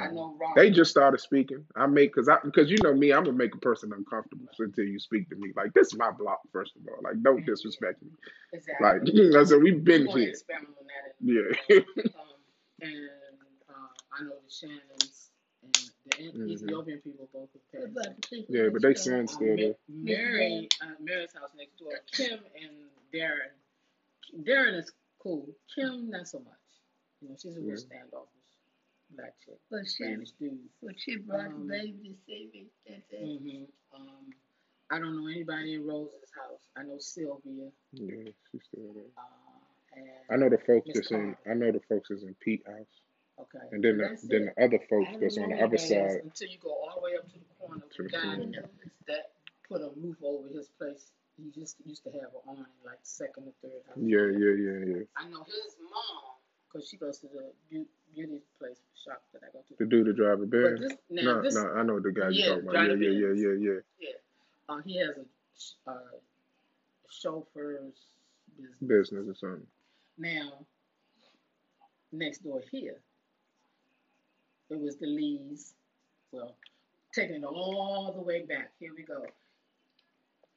I 0.00 0.08
know 0.12 0.36
Rob. 0.40 0.56
they 0.56 0.70
just 0.70 0.90
started 0.90 1.20
speaking. 1.20 1.64
I 1.76 1.86
make 1.86 2.14
because 2.14 2.28
I 2.28 2.36
because 2.44 2.70
you 2.70 2.78
know 2.82 2.94
me, 2.94 3.12
I'm 3.12 3.24
gonna 3.24 3.36
make 3.36 3.54
a 3.54 3.58
person 3.58 3.92
uncomfortable 3.92 4.46
until 4.58 4.84
you 4.84 4.98
speak 4.98 5.28
to 5.30 5.36
me. 5.36 5.52
Like 5.56 5.72
this 5.74 5.88
is 5.88 5.96
my 5.98 6.10
block, 6.10 6.40
first 6.52 6.72
of 6.76 6.82
all. 6.88 7.00
Like 7.02 7.22
don't 7.22 7.44
disrespect 7.46 8.02
me. 8.02 8.10
exactly. 8.52 9.30
Like 9.30 9.36
I 9.40 9.44
said, 9.44 9.62
we've 9.62 9.84
been 9.84 10.06
here. 10.06 10.34
Yeah. 11.20 11.42
um, 11.70 11.84
and 12.82 12.94
I 14.12 14.22
know 14.24 14.36
the 14.44 14.50
Shannons 14.50 15.30
and 15.62 15.74
the 15.74 16.10
Mhm. 16.16 16.50
Ethiopian 16.50 17.00
people 17.00 17.28
both 17.32 17.50
have 17.72 17.94
what 17.94 18.04
passed. 18.04 18.32
about 18.32 18.48
Yeah, 18.50 18.68
but 18.68 18.82
they 18.82 18.94
started- 18.94 18.98
send 18.98 19.28
Uh, 19.28 19.32
still 19.32 19.68
Ma- 19.88 20.04
Mary, 20.04 20.68
uh, 20.82 20.94
Mary's 21.00 21.32
house 21.32 21.54
next 21.54 21.76
door. 21.78 21.98
Kim 22.12 22.44
and 22.54 22.90
Darren. 23.12 23.52
Darren 24.42 24.74
is 24.78 24.90
cool. 25.18 25.54
Kim, 25.74 26.10
not 26.10 26.26
so 26.26 26.40
much. 26.40 26.58
You 27.20 27.28
know, 27.28 27.36
she's 27.36 27.56
a 27.56 27.60
real 27.60 27.70
Yeah. 27.70 27.76
standoffish 27.76 28.28
black 29.10 29.38
chick, 29.40 29.60
But 29.70 29.84
she, 29.86 30.04
Spanish 30.04 30.32
dude. 30.32 30.68
but 30.82 30.98
she 30.98 31.16
brought 31.18 31.46
Um, 31.46 31.68
baby 31.68 32.14
to 32.14 32.16
see 32.24 32.46
me. 32.52 32.70
That's 32.86 33.12
it. 33.12 33.38
hmm 33.38 33.64
Um, 33.94 34.34
I 34.90 34.98
don't 34.98 35.16
know 35.16 35.26
anybody 35.26 35.74
in 35.74 35.86
Rose's 35.86 36.30
house. 36.32 36.66
I 36.76 36.82
know 36.82 36.98
Sylvia. 36.98 37.70
Yeah, 37.92 38.32
she's 38.50 38.64
still 38.64 38.92
there. 38.94 39.10
Uh, 39.16 40.24
I 40.30 40.36
know 40.36 40.48
the 40.48 40.56
folks 40.58 40.86
Miss 40.88 40.96
that's 40.96 41.10
in. 41.12 41.36
I 41.46 41.52
know 41.54 41.70
the 41.70 41.80
folks 41.80 42.08
that's 42.08 42.22
in 42.22 42.34
Pete 42.36 42.66
house, 42.66 43.01
Okay. 43.42 43.66
and 43.72 43.82
then 43.82 43.98
the, 43.98 44.18
then 44.28 44.42
it. 44.48 44.54
the 44.56 44.64
other 44.64 44.80
folks 44.88 45.10
that's 45.20 45.38
on 45.38 45.50
the 45.50 45.62
other 45.62 45.78
side. 45.78 46.22
until 46.22 46.48
you 46.48 46.58
go 46.62 46.70
all 46.70 46.92
the 46.96 47.02
way 47.02 47.12
up 47.18 47.26
to 47.26 47.38
the 47.38 47.54
corner. 47.58 47.82
To 47.96 48.02
The 48.02 48.08
guy 48.08 48.36
corner. 48.36 48.70
that 49.08 49.32
put 49.68 49.80
a 49.82 49.90
roof 49.96 50.16
over 50.22 50.48
his 50.48 50.68
place. 50.78 51.10
He 51.36 51.50
just 51.50 51.76
used 51.84 52.04
to 52.04 52.10
have 52.10 52.30
an 52.36 52.42
awning 52.46 52.66
like 52.84 53.00
second 53.02 53.44
or 53.48 53.54
third 53.62 53.82
house. 53.88 53.96
Yeah, 53.96 54.28
yeah, 54.30 54.54
yeah, 54.54 54.78
yeah. 54.84 55.04
I 55.16 55.28
know 55.28 55.42
his 55.44 55.74
mom 55.80 56.36
because 56.70 56.88
she 56.88 56.96
goes 56.96 57.18
to 57.18 57.26
the 57.28 57.52
beauty 58.14 58.42
place 58.58 58.78
shop 58.94 59.22
that 59.32 59.42
I 59.42 59.50
go 59.52 59.60
to. 59.66 59.74
The 59.78 59.86
dude 59.86 60.06
that 60.06 60.16
drive 60.16 60.40
a 60.40 60.46
Benz. 60.46 60.80
this 60.80 60.92
now 61.10 61.22
No, 61.22 61.42
this 61.42 61.54
no, 61.54 61.72
I 61.72 61.82
know 61.82 62.00
the 62.00 62.12
guy 62.12 62.28
Yeah, 62.30 62.46
you're 62.46 62.54
talking 62.56 62.68
about. 62.68 63.00
Yeah, 63.00 63.08
yeah, 63.08 63.10
yeah, 63.10 63.32
yeah, 63.34 63.54
yeah. 63.58 63.80
yeah, 63.98 64.08
uh, 64.68 64.78
he 64.84 64.98
has 64.98 65.16
a 65.16 65.90
uh, 65.90 65.94
chauffeur's 67.10 67.94
business. 68.56 68.78
Business 68.80 69.28
or 69.28 69.34
something. 69.34 69.66
Now 70.18 70.66
next 72.12 72.44
door 72.44 72.60
here, 72.70 72.96
it 74.72 74.80
was 74.80 74.96
the 74.96 75.06
Lees. 75.06 75.74
Well, 76.32 76.56
taking 77.14 77.36
it 77.36 77.44
all 77.44 78.12
the 78.16 78.22
way 78.22 78.44
back. 78.46 78.70
Here 78.80 78.90
we 78.96 79.02
go. 79.04 79.24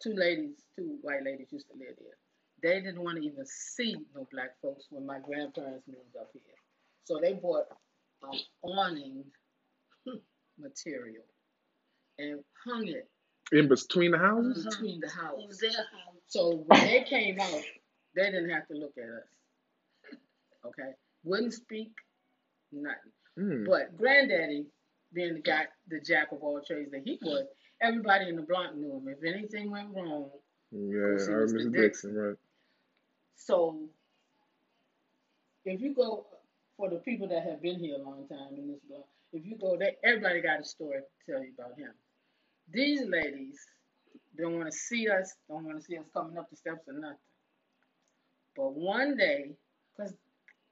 Two 0.02 0.14
ladies, 0.16 0.56
two 0.76 0.98
white 1.02 1.24
ladies 1.24 1.48
used 1.52 1.68
to 1.72 1.78
live 1.78 1.96
there. 2.00 2.18
They 2.64 2.82
didn't 2.82 3.04
want 3.04 3.18
to 3.18 3.24
even 3.24 3.46
see 3.46 3.96
no 4.16 4.28
black 4.32 4.52
folks 4.62 4.86
when 4.90 5.06
my 5.06 5.20
grandparents 5.20 5.86
moved 5.88 6.16
up 6.20 6.30
here. 6.34 6.42
So 7.04 7.20
they 7.22 7.34
bought 7.34 7.66
um, 8.24 8.40
awning 8.64 9.24
material 10.58 11.24
and 12.18 12.40
hung 12.66 12.88
it 12.88 13.10
In 13.52 13.68
between 13.68 14.12
the 14.12 14.18
houses? 14.18 14.66
between 14.66 15.02
the 15.02 15.10
houses. 15.10 15.60
their 15.60 15.72
house. 15.72 16.16
So 16.28 16.64
when 16.68 16.82
they 16.86 17.04
came 17.08 17.40
out, 17.40 17.62
they 18.16 18.24
didn't 18.32 18.50
have 18.50 18.68
to 18.70 18.74
look 18.74 18.94
at 18.98 19.04
us. 19.10 19.28
Okay? 20.66 20.92
Wouldn't 21.24 21.54
speak, 21.54 21.92
nothing. 22.72 23.12
Mm. 23.40 23.66
But 23.68 23.98
granddaddy, 23.98 24.66
being 25.14 25.36
the 25.36 25.42
guy, 25.42 25.66
the 25.90 26.00
jack 26.00 26.32
of 26.32 26.42
all 26.44 26.62
trades 26.66 26.92
that 26.92 27.02
he 27.06 27.18
was, 27.22 27.46
everybody 27.82 28.30
in 28.30 28.36
the 28.36 28.42
block 28.42 28.76
knew 28.76 28.94
him. 28.98 29.08
If 29.08 29.24
anything 29.24 29.72
went 29.72 29.90
wrong, 29.94 30.30
Yeah, 30.72 30.80
I. 30.80 31.20
Mr. 31.20 31.72
Dixon. 31.72 31.72
Dixon, 31.72 32.16
right. 32.16 32.36
so 33.36 33.80
if 35.66 35.82
you 35.82 35.94
go 35.94 36.26
for 36.78 36.90
the 36.90 36.98
people 36.98 37.28
that 37.30 37.44
have 37.44 37.62
been 37.62 37.80
here 37.80 37.96
a 37.96 38.02
long 38.04 38.28
time 38.28 38.56
in 38.58 38.68
this 38.68 38.80
block, 38.90 39.06
if 39.34 39.46
you 39.46 39.58
go 39.58 39.78
there, 39.78 39.92
everybody 40.04 40.42
got 40.42 40.62
a 40.62 40.64
story 40.64 41.00
to 41.00 41.32
tell 41.32 41.44
you 41.44 41.52
about 41.58 41.78
him. 41.78 41.92
These 42.72 43.02
ladies 43.08 43.60
don't 44.38 44.58
want 44.58 44.72
to 44.72 44.78
see 44.78 45.10
us, 45.10 45.34
don't 45.50 45.66
want 45.66 45.80
to 45.80 45.84
see 45.86 45.98
us 45.98 46.06
coming 46.14 46.38
up 46.38 46.50
the 46.50 46.56
steps 46.56 46.88
or 46.88 46.94
nothing. 46.94 47.18
But 48.56 48.74
one 48.74 49.18
day, 49.18 49.52
because 49.96 50.14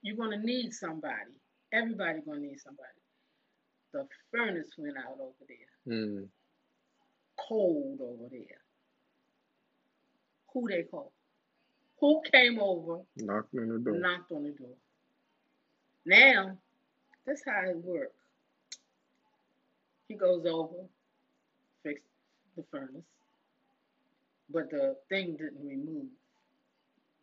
you're 0.01 0.15
gonna 0.17 0.37
need 0.37 0.73
somebody, 0.73 1.31
everybody 1.73 2.21
gonna 2.21 2.39
need 2.39 2.59
somebody. 2.59 2.87
The 3.91 4.07
furnace 4.31 4.69
went 4.77 4.97
out 4.97 5.19
over 5.19 5.45
there, 5.47 5.93
Mm. 5.95 6.29
cold 7.37 7.99
over 8.01 8.29
there. 8.29 8.61
Who 10.53 10.67
they 10.69 10.83
called? 10.83 11.11
Who 11.99 12.21
came 12.31 12.59
over 12.59 13.03
Knocked 13.17 13.55
on 13.55 13.69
the 13.69 13.79
door. 13.79 13.97
knocked 13.99 14.31
on 14.31 14.43
the 14.43 14.51
door. 14.51 14.75
Now, 16.05 16.57
that's 17.25 17.43
how 17.45 17.61
it 17.69 17.77
works. 17.77 18.15
He 20.07 20.15
goes 20.15 20.45
over, 20.45 20.87
fix 21.81 22.01
the 22.55 22.63
furnace, 22.63 23.05
but 24.49 24.69
the 24.69 24.97
thing 25.09 25.37
didn't 25.37 25.65
remove 25.65 26.09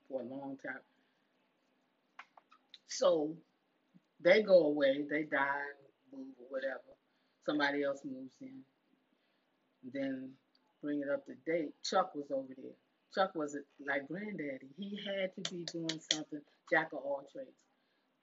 for 0.08 0.22
a 0.22 0.24
long 0.24 0.56
time. 0.58 0.82
So 2.88 3.36
they 4.22 4.42
go 4.42 4.66
away, 4.66 5.04
they 5.08 5.24
die, 5.24 5.62
move 6.12 6.26
or 6.38 6.46
whatever. 6.48 6.80
Somebody 7.46 7.82
else 7.84 8.00
moves 8.04 8.34
in. 8.40 8.60
Then 9.92 10.30
bring 10.82 11.00
it 11.00 11.08
up 11.12 11.24
to 11.26 11.34
date. 11.46 11.72
Chuck 11.82 12.14
was 12.14 12.30
over 12.30 12.52
there. 12.56 12.76
Chuck 13.14 13.34
was 13.34 13.56
like 13.86 14.06
granddaddy. 14.08 14.68
He 14.78 14.98
had 15.06 15.34
to 15.36 15.50
be 15.50 15.64
doing 15.64 16.00
something, 16.12 16.40
jack 16.70 16.88
of 16.92 16.98
all 16.98 17.24
trades. 17.32 17.50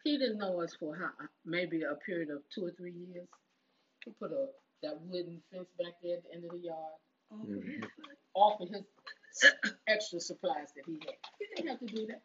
He 0.03 0.17
didn't 0.17 0.37
know 0.37 0.61
us 0.61 0.75
for 0.79 0.95
how, 0.95 1.09
maybe 1.45 1.81
a 1.83 1.95
period 2.05 2.29
of 2.29 2.41
two 2.53 2.65
or 2.67 2.71
three 2.71 2.93
years. 2.93 3.27
He 4.05 4.11
put 4.11 4.31
a 4.31 4.47
that 4.83 5.01
wooden 5.01 5.41
fence 5.51 5.67
back 5.79 5.93
there 6.03 6.17
at 6.17 6.23
the 6.23 6.33
end 6.35 6.45
of 6.45 6.51
the 6.51 6.59
yard, 6.59 6.93
Mhm. 7.33 7.89
off 8.35 8.61
of 8.61 8.69
his 8.69 8.85
extra 9.87 10.19
supplies 10.19 10.71
that 10.75 10.85
he 10.85 10.93
had. 11.05 11.15
He 11.39 11.47
didn't 11.55 11.69
have 11.69 11.79
to 11.79 11.85
do 11.87 12.05
that. 12.07 12.21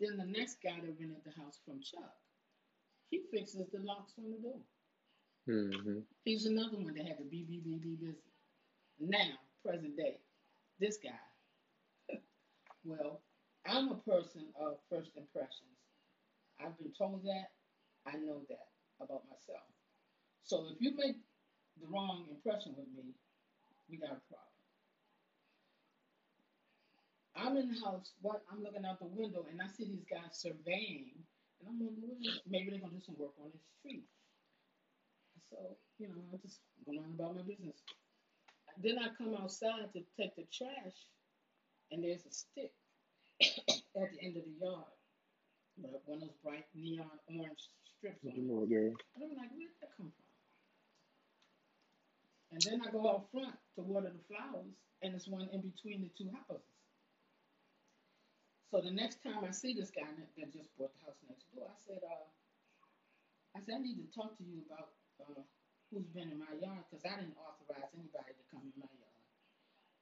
Then 0.00 0.16
the 0.18 0.26
next 0.26 0.60
guy 0.60 0.74
that 0.80 0.98
rented 0.98 1.22
the 1.24 1.30
house 1.40 1.58
from 1.64 1.80
Chuck, 1.80 2.14
he 3.10 3.22
fixes 3.32 3.66
the 3.72 3.80
locks 3.80 4.14
on 4.18 4.30
the 4.30 4.38
door. 4.38 4.60
hmm 5.46 6.00
He's 6.24 6.46
another 6.46 6.76
one 6.78 6.94
that 6.94 7.06
had 7.06 7.18
to 7.18 7.24
be, 7.24 7.44
be, 7.44 7.60
be, 7.60 7.78
be 7.78 7.96
busy. 7.96 8.18
Now, 9.00 9.38
present 9.64 9.96
day, 9.96 10.18
this 10.80 10.98
guy. 10.98 11.48
well, 12.84 13.20
I'm 13.66 13.90
a 13.90 13.96
person 13.96 14.46
of 14.60 14.78
first 14.90 15.10
impressions. 15.16 15.78
I've 16.60 16.76
been 16.78 16.92
told 16.96 17.24
that. 17.24 17.50
I 18.06 18.16
know 18.18 18.42
that 18.48 18.68
about 19.00 19.24
myself. 19.28 19.66
So 20.42 20.66
if 20.70 20.80
you 20.80 20.94
make 20.96 21.16
the 21.80 21.86
wrong 21.88 22.26
impression 22.30 22.74
with 22.76 22.88
me, 22.96 23.14
we 23.90 23.98
got 23.98 24.10
a 24.12 24.20
problem. 24.28 24.46
I'm 27.36 27.56
in 27.56 27.68
the 27.72 27.80
house, 27.84 28.12
what 28.22 28.42
I'm 28.50 28.62
looking 28.62 28.84
out 28.84 28.98
the 28.98 29.06
window 29.06 29.46
and 29.50 29.60
I 29.60 29.66
see 29.68 29.84
these 29.84 30.06
guys 30.10 30.32
surveying, 30.38 31.12
and 31.60 31.68
I'm 31.68 31.78
wondering 31.80 32.20
well, 32.20 32.40
maybe 32.46 32.70
they're 32.70 32.80
gonna 32.80 32.94
do 32.94 33.04
some 33.04 33.16
work 33.18 33.34
on 33.40 33.50
this 33.52 33.64
street. 33.78 34.04
So, 35.50 35.56
you 35.98 36.08
know, 36.08 36.20
I'm 36.32 36.40
just 36.42 36.60
went 36.84 37.00
on 37.00 37.14
about 37.14 37.36
my 37.36 37.42
business. 37.42 37.78
Then 38.82 38.98
I 38.98 39.08
come 39.16 39.34
outside 39.34 39.92
to 39.94 40.02
take 40.18 40.36
the 40.36 40.44
trash, 40.52 40.96
and 41.90 42.02
there's 42.02 42.26
a 42.26 42.32
stick 42.32 42.72
at 43.40 44.10
the 44.12 44.20
end 44.20 44.36
of 44.36 44.44
the 44.44 44.56
yard. 44.60 44.92
But 45.78 46.02
one 46.06 46.22
of 46.22 46.28
those 46.28 46.36
bright 46.42 46.66
neon 46.74 47.10
orange 47.28 47.68
strips 47.96 48.24
on 48.24 48.32
it. 48.32 48.68
yeah. 48.68 48.92
And 49.14 49.22
I'm 49.22 49.36
like, 49.36 49.52
where 49.52 49.68
did 49.68 49.80
that 49.80 49.96
come 49.96 50.12
from? 50.12 50.26
And 52.52 52.62
then 52.62 52.80
I 52.86 52.90
go 52.90 53.08
out 53.08 53.28
front 53.32 53.56
to 53.76 53.82
water 53.82 54.10
the 54.12 54.24
flowers, 54.28 54.72
and 55.02 55.12
there's 55.12 55.28
one 55.28 55.48
in 55.52 55.60
between 55.60 56.02
the 56.02 56.10
two 56.16 56.30
houses. 56.32 56.75
So 58.70 58.82
the 58.82 58.90
next 58.90 59.22
time 59.22 59.46
I 59.46 59.54
see 59.54 59.78
this 59.78 59.94
guy 59.94 60.10
that, 60.10 60.50
just 60.50 60.74
bought 60.74 60.90
the 60.98 61.06
house 61.06 61.20
next 61.30 61.46
door, 61.54 61.70
I 61.70 61.78
said, 61.86 62.02
uh, 62.02 62.26
I 63.54 63.62
said, 63.62 63.78
I 63.78 63.82
need 63.82 64.02
to 64.02 64.08
talk 64.10 64.34
to 64.36 64.44
you 64.44 64.66
about 64.66 64.90
uh, 65.22 65.42
who's 65.90 66.10
been 66.10 66.34
in 66.34 66.38
my 66.42 66.50
yard 66.58 66.82
because 66.90 67.06
I 67.06 67.14
didn't 67.14 67.38
authorize 67.38 67.86
anybody 67.94 68.34
to 68.34 68.44
come 68.50 68.66
in 68.66 68.74
my 68.74 68.90
yard. 68.90 69.22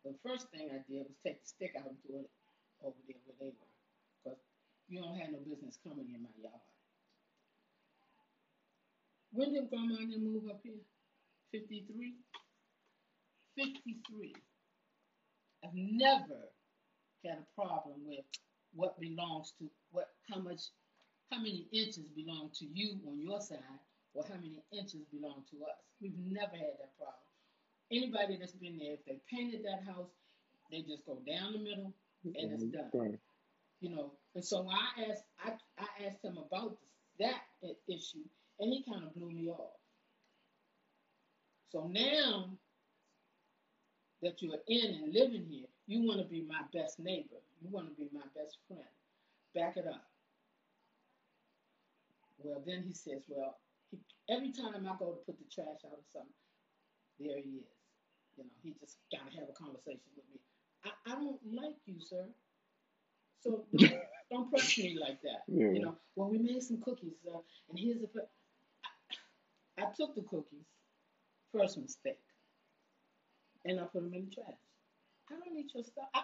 The 0.09 0.17
first 0.25 0.49
thing 0.49 0.73
I 0.73 0.81
did 0.89 1.05
was 1.05 1.17
take 1.21 1.45
the 1.45 1.49
stick 1.49 1.77
out 1.77 1.93
and 1.93 2.01
throw 2.09 2.25
it 2.25 2.33
over 2.81 2.97
there 3.05 3.21
where 3.29 3.37
they 3.37 3.53
were 3.53 3.73
because 4.25 4.41
you 4.89 5.01
don't 5.05 5.17
have 5.21 5.37
no 5.37 5.45
business 5.45 5.77
coming 5.85 6.09
in 6.09 6.25
my 6.25 6.33
yard. 6.41 6.65
When 9.37 9.53
did 9.53 9.69
Grandma 9.69 10.09
move 10.17 10.49
up 10.49 10.65
here? 10.65 10.81
53? 11.53 12.17
53. 13.61 14.35
I've 15.65 15.75
never 15.75 16.49
had 17.25 17.39
a 17.45 17.47
problem 17.55 18.01
with 18.07 18.25
what 18.75 18.99
belongs 19.01 19.53
to 19.59 19.71
what 19.93 20.11
how 20.31 20.41
much 20.41 20.61
how 21.31 21.39
many 21.39 21.67
inches 21.73 22.09
belong 22.15 22.51
to 22.55 22.67
you 22.67 22.99
on 23.09 23.21
your 23.21 23.41
side 23.41 23.59
or 24.15 24.25
how 24.29 24.35
many 24.37 24.63
inches 24.73 25.03
belong 25.13 25.43
to 25.51 25.57
us. 25.65 25.79
We've 26.01 26.17
never 26.27 26.57
had 26.57 26.79
that 26.79 26.97
problem. 26.97 27.19
Anybody 27.91 28.39
that's 28.39 28.53
been 28.53 28.79
there, 28.79 28.95
if 28.95 29.05
they 29.05 29.21
painted 29.31 29.65
that 29.65 29.83
house, 29.85 30.09
they 30.71 30.83
just 30.83 31.05
go 31.07 31.19
down 31.27 31.53
the 31.53 31.59
middle 31.59 31.93
and 32.25 32.53
it's 32.53 32.65
done. 32.65 32.91
Right. 32.93 33.19
You 33.81 33.91
know, 33.91 34.13
and 34.35 34.45
so 34.45 34.69
I 34.71 35.11
asked 35.11 35.25
I, 35.45 35.51
I 35.79 36.07
asked 36.07 36.25
him 36.25 36.39
about 36.39 36.79
this, 37.19 37.35
that 37.63 37.77
issue, 37.89 38.25
and 38.59 38.73
he 38.73 38.85
kind 38.89 39.05
of 39.05 39.15
blew 39.15 39.31
me 39.31 39.49
off. 39.49 39.77
So 41.71 41.91
now 41.93 42.51
that 44.23 44.41
you're 44.41 44.59
in 44.69 45.03
and 45.03 45.13
living 45.13 45.47
here, 45.51 45.67
you 45.87 46.07
want 46.07 46.21
to 46.21 46.27
be 46.27 46.43
my 46.49 46.63
best 46.73 46.99
neighbor. 46.99 47.41
You 47.61 47.69
want 47.71 47.89
to 47.89 47.95
be 47.95 48.09
my 48.13 48.25
best 48.35 48.59
friend. 48.69 48.89
Back 49.55 49.77
it 49.77 49.87
up. 49.87 50.05
Well, 52.39 52.63
then 52.67 52.83
he 52.87 52.93
says, 52.95 53.23
well, 53.29 53.57
he, 53.91 53.99
every 54.29 54.53
time 54.53 54.87
I 54.87 54.97
go 54.99 55.13
to 55.13 55.21
put 55.27 55.39
the 55.39 55.45
trash 55.53 55.81
out 55.87 55.99
or 55.99 56.09
something, 56.13 56.33
there 57.21 57.37
he 57.39 57.63
is. 57.63 57.75
You 58.37 58.45
know, 58.45 58.51
he 58.63 58.75
just 58.81 58.99
got 59.13 59.31
to 59.31 59.39
have 59.39 59.49
a 59.49 59.53
conversation 59.53 60.11
with 60.17 60.27
me. 60.33 60.41
I, 60.85 61.13
I 61.13 61.15
don't 61.17 61.41
like 61.53 61.77
you, 61.87 62.01
sir. 62.01 62.27
So 63.43 63.65
don't, 63.77 63.93
don't 64.31 64.51
press 64.51 64.77
me 64.79 64.99
like 65.01 65.21
that. 65.23 65.45
Yeah. 65.47 65.71
You 65.73 65.81
know, 65.81 65.97
well, 66.17 66.29
we 66.31 66.39
made 66.39 66.63
some 66.63 66.81
cookies, 66.81 67.15
uh, 67.29 67.39
and 67.71 67.79
here's 67.79 67.99
pla- 68.13 68.23
I, 69.79 69.83
I 69.85 69.87
took 69.97 70.15
the 70.15 70.23
cookies, 70.23 70.67
first 71.53 71.79
mistake, 71.79 72.19
and 73.65 73.81
I 73.81 73.85
put 73.85 74.03
them 74.03 74.15
in 74.15 74.27
the 74.27 74.35
trash. 74.35 74.64
I 75.31 75.35
don't 75.35 75.55
need 75.55 75.71
your 75.75 75.85
stuff. 75.85 76.07
I, 76.15 76.23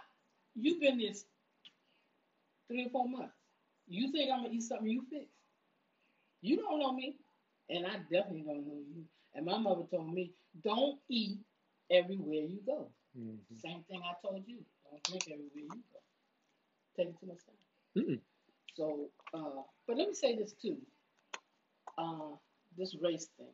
you've 0.55 0.81
been 0.81 0.99
this 0.99 1.25
three 2.69 2.87
or 2.87 2.91
four 2.91 3.09
months. 3.09 3.35
You 3.89 4.13
think 4.13 4.31
I'm 4.33 4.43
gonna 4.43 4.55
eat 4.55 4.63
something 4.63 4.89
you 4.89 5.03
fix? 5.11 5.27
You 6.43 6.57
don't 6.57 6.79
know 6.81 6.93
me, 6.93 7.17
and 7.69 7.87
I 7.87 7.99
definitely 8.11 8.43
don't 8.43 8.67
know 8.67 8.81
you. 8.95 9.05
And 9.35 9.47
my 9.47 9.59
mother 9.59 9.83
told 9.91 10.13
me, 10.13 10.33
don't 10.65 10.99
eat 11.09 11.39
everywhere 11.91 12.45
you 12.45 12.61
go. 12.67 12.91
Mhm. 13.17 13.39
Same 13.61 13.83
thing 13.85 14.03
I 14.03 14.15
told 14.27 14.45
you. 14.47 14.65
Don't 14.91 15.03
drink 15.05 15.25
everywhere 15.29 15.51
you 15.77 15.83
go. 15.93 16.01
Take 16.97 17.09
it 17.09 17.21
too 17.21 17.27
much 17.27 17.45
time. 17.47 18.05
Mm-mm. 18.05 18.21
So, 18.75 19.11
uh, 19.35 19.63
but 19.87 19.97
let 19.97 20.09
me 20.09 20.15
say 20.15 20.37
this 20.37 20.53
too. 20.55 20.79
Uh, 21.99 22.37
this 22.77 22.95
race 22.97 23.29
thing. 23.37 23.53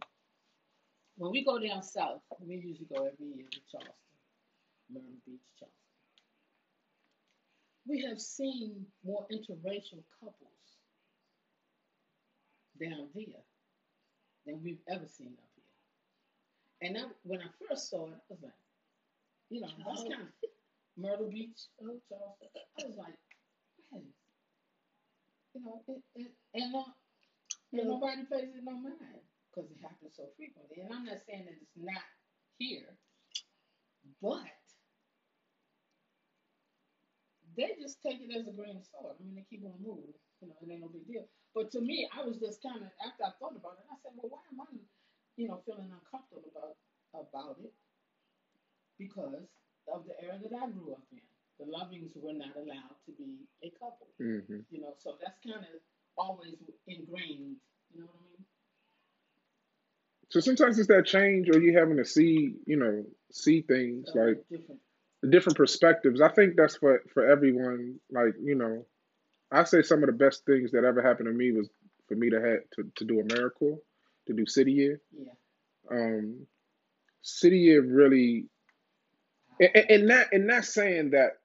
When 1.16 1.32
we 1.32 1.44
go 1.44 1.58
down 1.58 1.82
south, 1.82 2.20
we 2.40 2.56
usually 2.56 2.86
go 2.86 3.04
every 3.06 3.26
year 3.26 3.48
to 3.50 3.60
Charleston, 3.70 3.94
Myrtle 4.92 5.18
Beach, 5.24 5.40
Charleston. 5.58 5.72
We 7.88 8.02
have 8.08 8.20
seen 8.20 8.86
more 9.04 9.26
interracial 9.30 10.02
couples 10.20 10.66
down 12.80 13.08
there 13.14 13.44
than 14.44 14.62
we've 14.62 14.82
ever 14.88 15.06
seen 15.06 15.34
up 15.38 15.50
here. 15.54 16.88
And 16.88 16.98
I, 16.98 17.02
when 17.22 17.40
I 17.40 17.50
first 17.68 17.90
saw 17.90 18.06
it, 18.06 18.18
I 18.30 18.34
was 18.34 18.42
like, 18.42 18.52
you 19.50 19.60
know, 19.60 19.68
that's 19.86 20.02
oh. 20.04 20.10
kind 20.10 20.22
of 20.22 20.28
Myrtle 20.96 21.30
Beach, 21.30 21.58
oh, 21.82 22.00
Charleston. 22.08 22.48
I 22.78 22.86
was 22.86 22.96
like, 22.96 23.14
you 25.54 25.62
know, 25.62 25.80
it, 25.88 26.02
it, 26.16 26.30
and 26.54 26.74
and 27.72 27.88
nobody 27.88 28.22
pays 28.30 28.52
it 28.54 28.64
no 28.64 28.72
mind 28.72 29.24
because 29.48 29.70
it 29.70 29.78
happens 29.82 30.12
so 30.16 30.24
frequently. 30.36 30.82
And 30.82 30.92
I'm 30.92 31.04
not 31.04 31.18
saying 31.26 31.46
that 31.46 31.56
it's 31.56 31.76
not 31.76 32.04
here, 32.58 32.92
but 34.20 34.44
they 37.56 37.72
just 37.80 38.02
take 38.02 38.20
it 38.20 38.30
as 38.36 38.46
a 38.46 38.52
grain 38.52 38.76
of 38.76 38.84
salt. 38.84 39.16
I 39.16 39.24
mean, 39.24 39.34
they 39.34 39.46
keep 39.48 39.64
on 39.64 39.76
moving. 39.80 40.12
You 40.40 40.48
know, 40.48 40.56
it 40.60 40.68
ain't 40.70 40.84
no 40.84 40.88
big 40.92 41.08
deal. 41.08 41.24
But 41.54 41.72
to 41.72 41.80
me, 41.80 42.08
I 42.12 42.20
was 42.24 42.36
just 42.36 42.62
kind 42.62 42.84
of 42.84 42.92
after 43.00 43.24
I 43.24 43.32
thought 43.40 43.56
about 43.56 43.80
it, 43.80 43.88
I 43.88 43.96
said, 44.04 44.12
well, 44.16 44.28
why 44.28 44.44
am 44.52 44.60
I, 44.60 44.68
you 45.36 45.48
know, 45.48 45.62
feeling 45.64 45.88
uncomfortable 45.88 46.44
about 46.52 46.76
about 47.16 47.56
it? 47.64 47.72
Because 48.98 49.48
of 49.92 50.04
the 50.04 50.14
era 50.20 50.38
that 50.42 50.52
I 50.52 50.68
grew 50.70 50.92
up 50.92 51.04
in. 51.12 51.20
The 51.58 51.64
Lovings 51.64 52.12
were 52.16 52.34
not 52.34 52.52
allowed 52.56 53.00
to 53.06 53.12
be 53.16 53.48
a 53.62 53.70
couple. 53.80 54.08
Mhm. 54.20 54.64
You 54.70 54.80
know, 54.80 54.94
so 54.98 55.16
that's 55.20 55.40
kind 55.40 55.64
of 55.64 55.80
always 56.18 56.56
ingrained. 56.86 57.56
You 57.94 58.00
know 58.00 58.06
what 58.06 58.20
I 58.20 58.24
mean? 58.28 58.44
So 60.28 60.40
sometimes 60.40 60.78
it's 60.78 60.88
that 60.88 61.06
change, 61.06 61.48
or 61.48 61.60
you 61.60 61.78
having 61.78 61.96
to 61.96 62.04
see, 62.04 62.56
you 62.66 62.76
know, 62.76 63.06
see 63.32 63.62
things 63.62 64.10
like 64.14 64.44
different. 64.50 64.80
Different 65.28 65.56
perspectives. 65.56 66.20
I 66.20 66.28
think 66.28 66.54
that's 66.56 66.76
for 66.76 67.02
for 67.12 67.26
everyone. 67.26 67.98
Like 68.10 68.34
you 68.42 68.54
know, 68.54 68.84
I 69.50 69.64
say 69.64 69.82
some 69.82 70.02
of 70.02 70.06
the 70.06 70.12
best 70.12 70.44
things 70.44 70.72
that 70.72 70.84
ever 70.84 71.02
happened 71.02 71.26
to 71.26 71.32
me 71.32 71.52
was 71.52 71.68
for 72.08 72.14
me 72.14 72.30
to 72.30 72.36
have 72.36 72.60
to, 72.74 72.90
to 72.96 73.04
do 73.04 73.22
AmeriCorps, 73.22 73.78
to 74.26 74.32
do 74.32 74.46
City 74.46 74.72
Year. 74.72 75.00
Yeah. 75.16 75.32
Um, 75.90 76.46
City 77.22 77.58
Year 77.58 77.82
really, 77.82 78.46
and, 79.60 79.70
and 79.74 79.90
and 79.90 80.06
not 80.06 80.26
and 80.32 80.46
not 80.46 80.64
saying 80.64 81.10
that 81.10 81.38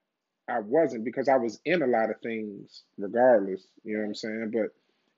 I 0.48 0.60
wasn't 0.60 1.06
because 1.06 1.30
I 1.30 1.38
was 1.38 1.60
in 1.66 1.82
a 1.82 1.88
lot 1.88 2.10
of 2.10 2.20
things 2.22 2.84
regardless. 2.98 3.66
You 3.84 3.94
know 3.94 4.02
what 4.02 4.08
I'm 4.08 4.16
saying? 4.16 4.52
But 4.54 4.72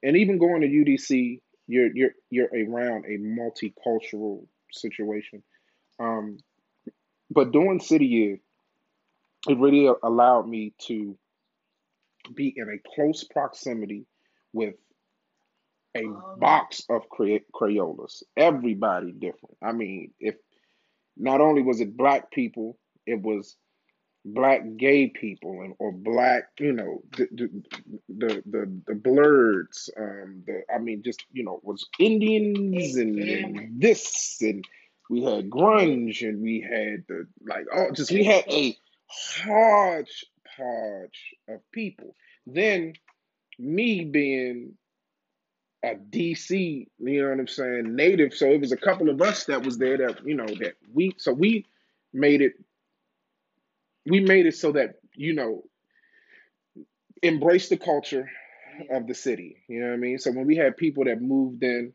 and 0.08 0.18
even 0.18 0.38
going 0.38 0.62
to 0.62 0.68
UDC, 0.68 1.40
you're 1.68 1.90
you're 1.96 2.12
you're 2.30 2.50
around 2.50 3.06
a 3.06 3.18
multicultural 3.18 4.46
situation. 4.72 5.44
Um, 6.00 6.38
but 7.32 7.52
doing 7.52 7.80
City 7.80 8.06
Year, 8.06 8.40
it 9.48 9.58
really 9.58 9.90
allowed 10.04 10.48
me 10.48 10.74
to 10.88 11.18
be 12.34 12.54
in 12.56 12.70
a 12.70 12.96
close 12.96 13.24
proximity 13.26 14.06
with 14.54 14.76
a 15.96 16.06
Um, 16.06 16.40
box 16.40 16.86
of 16.90 17.08
Cray- 17.10 17.46
Crayolas. 17.54 18.24
Everybody 18.38 19.12
different. 19.12 19.58
I 19.62 19.74
mean, 19.74 20.12
if 20.20 20.36
not 21.18 21.42
only 21.42 21.62
was 21.62 21.82
it 21.82 21.96
black 21.96 22.32
people, 22.32 22.80
it 23.06 23.22
was 23.22 23.56
black 24.26 24.62
gay 24.78 25.08
people 25.10 25.62
and 25.62 25.76
or 25.80 25.92
black, 25.92 26.46
you 26.60 26.72
know, 26.72 27.04
the 27.18 27.28
the 27.34 27.64
the 28.10 28.44
the, 28.46 28.82
the 28.88 28.96
blurs, 28.96 29.90
um, 29.98 30.44
the 30.48 30.64
I 30.74 30.80
mean, 30.80 31.04
just 31.04 31.26
you 31.32 31.44
know, 31.44 31.60
was 31.64 31.86
Indians 32.00 32.96
and, 32.96 33.20
and 33.20 33.80
this 33.82 34.38
and 34.42 34.64
we 35.10 35.22
had 35.24 35.50
grunge 35.50 36.28
and 36.28 36.42
we 36.42 36.62
had 36.62 37.04
the 37.08 37.28
like 37.46 37.66
oh 37.76 37.92
just 37.92 38.12
we 38.12 38.24
had 38.24 38.46
a 38.48 38.76
hodgepodge 39.46 40.16
of 41.48 41.60
people. 41.72 42.16
Then 42.46 42.94
me 43.60 44.06
being 44.06 44.74
a 45.84 45.96
DC, 45.96 46.88
you 47.00 47.22
know 47.22 47.30
what 47.30 47.40
I'm 47.40 47.48
saying, 47.48 47.96
native. 47.96 48.34
So 48.34 48.48
it 48.48 48.62
was 48.62 48.72
a 48.72 48.78
couple 48.78 49.10
of 49.10 49.22
us 49.22 49.46
that 49.46 49.64
was 49.64 49.78
there 49.78 49.98
that, 49.98 50.26
you 50.26 50.36
know, 50.36 50.46
that 50.46 50.76
we 50.94 51.14
so 51.18 51.34
we 51.34 51.66
made 52.14 52.42
it 52.42 52.54
we 54.06 54.20
made 54.20 54.46
it 54.46 54.56
so 54.56 54.72
that, 54.74 54.96
you 55.16 55.34
know, 55.34 55.64
embrace 57.22 57.70
the 57.70 57.78
culture 57.78 58.30
of 58.92 59.08
the 59.08 59.14
city. 59.14 59.58
You 59.68 59.82
know 59.82 59.88
what 59.88 59.94
I 59.94 59.98
mean? 59.98 60.20
So 60.20 60.32
when 60.32 60.46
we 60.46 60.56
had 60.56 60.78
people 60.78 61.06
that 61.06 61.22
moved 61.22 61.64
in, 61.64 61.94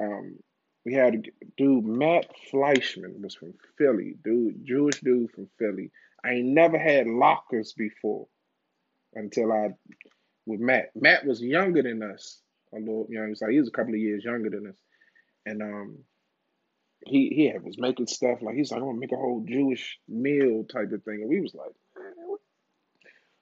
um, 0.00 0.36
we 0.84 0.94
had 0.94 1.14
a 1.14 1.44
dude, 1.56 1.84
Matt 1.84 2.30
Fleischman 2.52 3.20
was 3.20 3.34
from 3.34 3.54
Philly, 3.76 4.14
dude, 4.24 4.64
Jewish 4.64 5.00
dude 5.00 5.32
from 5.32 5.48
Philly. 5.58 5.90
I 6.26 6.34
ain't 6.34 6.48
never 6.48 6.78
had 6.78 7.06
latkes 7.06 7.74
before 7.76 8.26
until 9.14 9.52
I 9.52 9.70
with 10.44 10.60
Matt. 10.60 10.90
Matt 10.94 11.24
was 11.24 11.40
younger 11.40 11.82
than 11.82 12.02
us, 12.02 12.40
a 12.74 12.78
little, 12.78 13.06
you 13.08 13.18
know, 13.18 13.32
like 13.40 13.50
he 13.50 13.60
was 13.60 13.68
a 13.68 13.72
couple 13.72 13.94
of 13.94 14.00
years 14.00 14.24
younger 14.24 14.50
than 14.50 14.66
us, 14.66 14.76
and 15.44 15.62
um, 15.62 15.98
he 17.04 17.28
he 17.28 17.46
had, 17.46 17.62
was 17.62 17.78
making 17.78 18.06
stuff 18.06 18.42
like 18.42 18.56
he's 18.56 18.70
like, 18.70 18.80
I'm 18.80 18.86
gonna 18.86 18.98
make 18.98 19.12
a 19.12 19.16
whole 19.16 19.44
Jewish 19.46 19.98
meal 20.08 20.64
type 20.64 20.92
of 20.92 21.02
thing, 21.04 21.20
and 21.20 21.28
we 21.28 21.40
was 21.40 21.54
like, 21.54 21.72
what, 22.26 22.40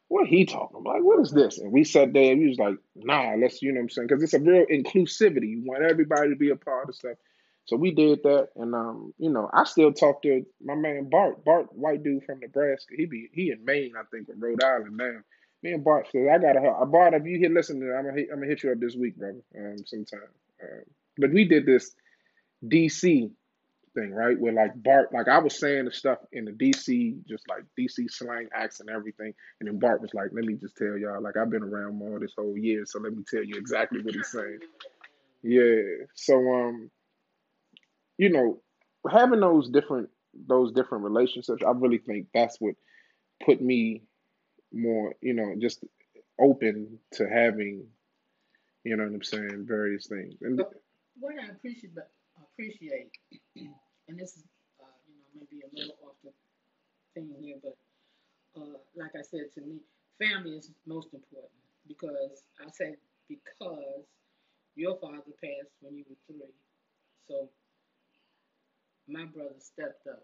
what 0.08 0.26
he 0.26 0.44
talking 0.44 0.78
about? 0.80 0.94
Like, 0.94 1.04
what 1.04 1.20
is 1.20 1.32
this? 1.32 1.58
And 1.58 1.72
we 1.72 1.84
sat 1.84 2.12
there 2.12 2.32
and 2.32 2.40
we 2.40 2.48
was 2.48 2.58
like, 2.58 2.76
nah, 2.94 3.34
let's, 3.38 3.62
you 3.62 3.72
know 3.72 3.78
what 3.78 3.84
I'm 3.84 3.90
saying? 3.90 4.08
Because 4.08 4.22
it's 4.22 4.34
a 4.34 4.38
real 4.38 4.66
inclusivity. 4.66 5.50
You 5.50 5.62
want 5.64 5.82
everybody 5.82 6.30
to 6.30 6.36
be 6.36 6.50
a 6.50 6.56
part 6.56 6.88
of 6.88 6.94
stuff. 6.94 7.16
So 7.66 7.76
we 7.76 7.92
did 7.92 8.22
that, 8.24 8.48
and 8.56 8.74
um, 8.74 9.14
you 9.18 9.30
know, 9.30 9.48
I 9.52 9.64
still 9.64 9.92
talk 9.92 10.22
to 10.22 10.44
my 10.62 10.74
man 10.74 11.08
Bart, 11.08 11.44
Bart, 11.44 11.68
white 11.72 12.02
dude 12.02 12.24
from 12.24 12.40
Nebraska. 12.40 12.94
He 12.96 13.06
be 13.06 13.30
he 13.32 13.50
in 13.50 13.64
Maine, 13.64 13.94
I 13.98 14.02
think, 14.10 14.28
or 14.28 14.34
Rhode 14.36 14.62
Island 14.62 14.96
now. 14.96 15.20
Me 15.62 15.72
and 15.72 15.82
Bart 15.82 16.08
said, 16.12 16.28
I 16.30 16.38
gotta 16.38 16.60
help. 16.60 16.92
Bart, 16.92 17.14
if 17.14 17.24
you 17.24 17.38
hit 17.38 17.52
listening, 17.52 17.90
I'm 17.90 18.04
gonna 18.04 18.22
I'm 18.30 18.40
gonna 18.40 18.46
hit 18.46 18.62
you 18.62 18.72
up 18.72 18.80
this 18.80 18.96
week, 18.96 19.16
brother, 19.16 19.40
um, 19.58 19.78
sometime. 19.86 20.28
Um, 20.62 20.82
but 21.16 21.32
we 21.32 21.46
did 21.46 21.64
this 21.64 21.94
DC 22.62 23.30
thing, 23.94 24.12
right? 24.12 24.38
Where 24.38 24.52
like 24.52 24.72
Bart, 24.82 25.14
like 25.14 25.28
I 25.28 25.38
was 25.38 25.58
saying 25.58 25.86
the 25.86 25.92
stuff 25.92 26.18
in 26.32 26.44
the 26.44 26.52
DC, 26.52 27.24
just 27.26 27.48
like 27.48 27.64
DC 27.78 28.10
slang 28.10 28.48
acts 28.52 28.80
and 28.80 28.90
everything, 28.90 29.32
and 29.60 29.68
then 29.68 29.78
Bart 29.78 30.02
was 30.02 30.12
like, 30.12 30.30
"Let 30.32 30.44
me 30.44 30.56
just 30.56 30.76
tell 30.76 30.98
y'all, 30.98 31.22
like 31.22 31.38
I've 31.38 31.50
been 31.50 31.62
around 31.62 31.96
more 31.96 32.20
this 32.20 32.34
whole 32.36 32.58
year, 32.58 32.84
so 32.84 32.98
let 32.98 33.16
me 33.16 33.24
tell 33.26 33.42
you 33.42 33.56
exactly 33.56 34.02
what 34.02 34.14
he's 34.14 34.30
saying." 34.30 34.58
Yeah. 35.42 36.04
So 36.14 36.36
um, 36.36 36.90
you 38.18 38.30
know, 38.30 38.60
having 39.10 39.40
those 39.40 39.68
different 39.68 40.10
those 40.46 40.72
different 40.72 41.04
relationships, 41.04 41.62
I 41.66 41.70
really 41.70 41.98
think 41.98 42.26
that's 42.34 42.60
what 42.60 42.74
put 43.44 43.60
me 43.60 44.02
more, 44.72 45.14
you 45.20 45.34
know, 45.34 45.54
just 45.60 45.84
open 46.40 46.98
to 47.12 47.28
having, 47.28 47.86
you 48.84 48.96
know 48.96 49.04
what 49.04 49.14
I'm 49.14 49.22
saying, 49.22 49.64
various 49.66 50.06
things. 50.06 50.34
And 50.42 50.56
But 50.56 50.72
what 51.18 51.34
I 51.40 51.50
appreciate, 51.50 51.92
appreciate, 52.52 53.10
and 53.56 54.18
this 54.18 54.36
is, 54.36 54.44
uh, 54.80 54.86
you 55.08 55.14
know, 55.14 55.28
maybe 55.40 55.62
a 55.62 55.70
little 55.76 55.96
off 56.04 56.16
the 56.24 56.30
thing 57.14 57.30
here, 57.40 57.56
but 57.62 57.76
uh, 58.60 58.78
like 58.96 59.12
I 59.16 59.22
said 59.22 59.52
to 59.54 59.60
me, 59.60 59.78
family 60.18 60.56
is 60.56 60.70
most 60.86 61.08
important 61.14 61.52
because 61.86 62.42
I 62.60 62.70
said 62.72 62.96
because 63.28 64.04
your 64.76 64.98
father 65.00 65.22
passed 65.42 65.74
when 65.80 65.96
you 65.96 66.04
were 66.08 66.16
three, 66.26 66.52
so 67.28 67.48
my 69.08 69.24
brother 69.26 69.53
stepped 69.64 70.06
up 70.06 70.22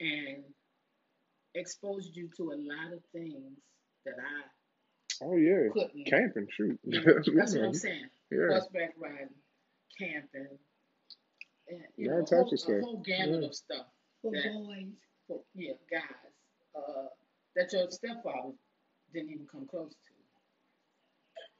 and 0.00 0.44
exposed 1.54 2.16
you 2.16 2.28
to 2.36 2.52
a 2.52 2.56
lot 2.58 2.92
of 2.92 3.00
things 3.12 3.58
that 4.06 4.14
I 4.18 5.24
oh 5.24 5.36
yeah, 5.36 5.68
couldn't. 5.72 6.06
camping, 6.06 6.46
shoot. 6.50 6.78
You 6.84 7.00
know, 7.04 7.14
that's 7.36 7.54
what 7.54 7.64
I'm 7.64 7.74
saying. 7.74 8.06
yeah, 8.30 8.46
Horseback 8.48 8.94
riding, 8.98 9.28
camping, 9.98 10.58
and 11.68 11.80
you 11.96 12.10
all 12.10 12.18
know, 12.18 12.22
a 12.22 12.26
types 12.26 12.64
whole, 12.64 12.74
of 12.76 12.82
a 12.82 12.84
whole 12.86 13.02
gamut 13.04 13.40
Yeah. 13.42 13.48
of 13.48 13.54
stuff. 13.54 13.86
For 14.22 14.32
That- 14.32 14.52
boys. 14.52 14.86
For, 15.28 15.40
yeah, 15.54 15.74
guys, 15.90 16.32
uh, 16.74 17.06
that 17.56 17.72
your 17.72 17.88
stepfather 17.90 18.52
didn't 19.14 19.30
even 19.30 19.46
come 19.46 19.66
close 19.66 19.92
to. 19.92 20.12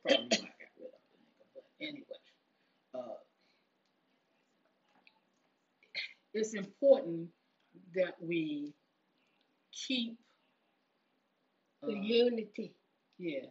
Probably 0.02 0.26
why 0.26 0.48
I 0.48 0.50
got 0.58 0.70
rid 0.78 0.86
of 0.88 1.02
the 1.12 1.18
nigga, 1.18 1.44
but 1.54 1.64
anyway, 1.80 2.20
uh, 2.94 3.14
it's 6.35 6.55
important 6.55 7.28
that 7.95 8.14
we 8.20 8.74
keep 9.72 10.18
The 11.83 11.93
uh, 11.93 12.01
unity. 12.03 12.74
yeah 13.18 13.47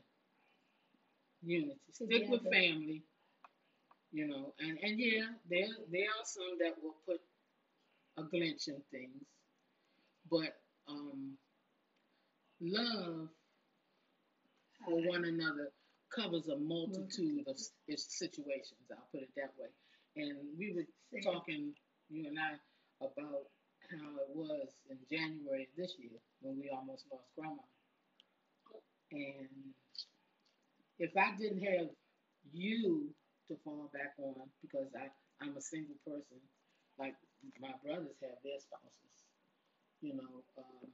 unity. 1.44 1.80
Stick 1.92 2.26
with 2.30 2.44
family, 2.52 3.04
you 4.12 4.28
know, 4.28 4.54
and 4.60 4.78
and 4.84 5.00
yeah, 5.00 5.28
there 5.50 5.68
there 5.92 6.06
are 6.08 6.26
some 6.26 6.58
that 6.60 6.76
will 6.84 6.96
put 7.06 7.22
a 8.18 8.24
glitch 8.24 8.68
in 8.68 8.82
things, 8.92 9.24
but 10.30 10.56
um, 10.90 11.38
love 12.62 13.30
for 14.86 14.96
one 15.08 15.26
another 15.26 15.70
covers 16.16 16.48
a 16.48 16.58
multitude 16.58 17.46
of 17.48 17.58
situations. 17.88 18.82
I'll 18.92 19.08
put 19.12 19.22
it 19.24 19.30
that 19.38 19.52
way. 19.60 19.70
And 20.18 20.38
we 20.58 20.74
were 20.74 21.22
talking, 21.22 21.74
you 22.10 22.28
and 22.28 22.38
I, 22.40 22.58
about 23.02 23.48
how 23.90 24.10
it 24.22 24.30
was 24.36 24.70
in 24.90 24.98
January 25.10 25.68
of 25.68 25.74
this 25.78 25.96
year 25.98 26.20
when 26.42 26.60
we 26.60 26.70
almost 26.70 27.06
lost 27.12 27.26
grandma. 27.36 27.64
And 29.12 29.74
if 31.00 31.12
I 31.18 31.36
didn't 31.38 31.64
have 31.66 31.90
you 32.54 33.10
to 33.48 33.58
fall 33.64 33.90
back 33.94 34.14
on, 34.20 34.50
because 34.62 34.88
I, 34.94 35.10
I'm 35.42 35.58
a 35.58 35.62
single 35.62 35.98
person, 36.06 36.38
like 37.00 37.16
my 37.60 37.74
brothers 37.84 38.18
have 38.22 38.38
their 38.44 38.60
spouses, 38.60 39.18
you 40.02 40.14
know, 40.14 40.44
um, 40.58 40.92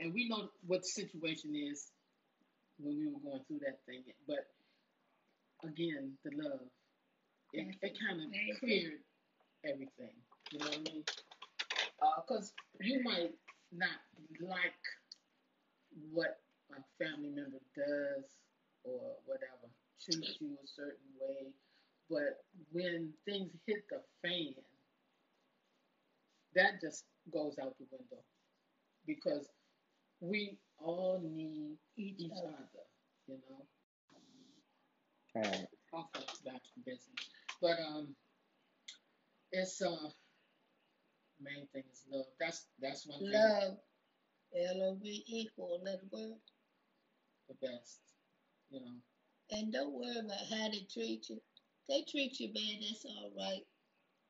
and 0.00 0.12
we 0.12 0.28
know 0.28 0.50
what 0.66 0.82
the 0.82 0.88
situation 0.88 1.54
is 1.54 1.86
when 2.78 2.98
we 2.98 3.06
were 3.06 3.22
going 3.22 3.42
through 3.46 3.60
that 3.64 3.78
thing. 3.86 4.02
But 4.26 4.44
again, 5.64 6.18
the 6.24 6.32
love, 6.36 6.66
it, 7.52 7.76
it 7.80 7.96
kind 8.02 8.20
of 8.20 8.28
cleared 8.60 9.00
everything. 9.64 10.18
You 10.54 10.60
know 10.60 10.66
what 10.66 10.78
I 10.78 10.92
mean? 10.92 11.04
Because 12.28 12.52
you 12.80 13.02
might 13.02 13.34
not 13.72 13.98
like 14.40 14.74
what 16.12 16.38
a 16.70 16.82
family 17.04 17.30
member 17.30 17.58
does 17.76 18.24
or 18.84 19.16
whatever, 19.26 19.68
treats 20.00 20.38
you 20.40 20.56
a 20.62 20.66
certain 20.68 21.10
way, 21.20 21.52
but 22.10 22.44
when 22.72 23.12
things 23.26 23.52
hit 23.66 23.84
the 23.90 24.00
fan, 24.22 24.54
that 26.54 26.80
just 26.80 27.04
goes 27.32 27.58
out 27.60 27.74
the 27.78 27.86
window 27.90 28.22
because 29.06 29.48
we 30.20 30.58
all 30.78 31.20
need 31.24 31.78
Each 31.96 32.20
each 32.20 32.32
other. 32.32 32.48
other, 32.48 32.86
you 33.28 33.38
know. 33.50 33.66
Uh, 35.36 35.96
Off 35.96 36.08
of 36.14 36.44
back 36.44 36.62
to 36.62 36.80
business, 36.86 37.28
but 37.60 37.78
um, 37.80 38.16
it's 39.52 39.82
uh, 39.82 40.10
main 41.40 41.66
thing 41.72 41.84
is 41.92 42.04
love. 42.10 42.26
That's 42.40 42.66
that's 42.80 43.06
one 43.06 43.20
thing. 43.20 43.32
Love. 43.32 43.76
L-O-V 44.54 45.24
equal, 45.26 45.80
let 45.84 45.94
it 45.94 46.08
work. 46.12 46.38
The 47.48 47.54
best, 47.66 47.98
you 48.70 48.80
know. 48.80 49.02
And 49.50 49.72
don't 49.72 49.92
worry 49.92 50.18
about 50.18 50.38
how 50.48 50.70
they 50.70 50.86
treat 50.92 51.28
you. 51.28 51.40
They 51.88 52.04
treat 52.08 52.38
you 52.40 52.52
bad, 52.54 52.80
that's 52.80 53.04
all 53.04 53.32
right. 53.36 53.62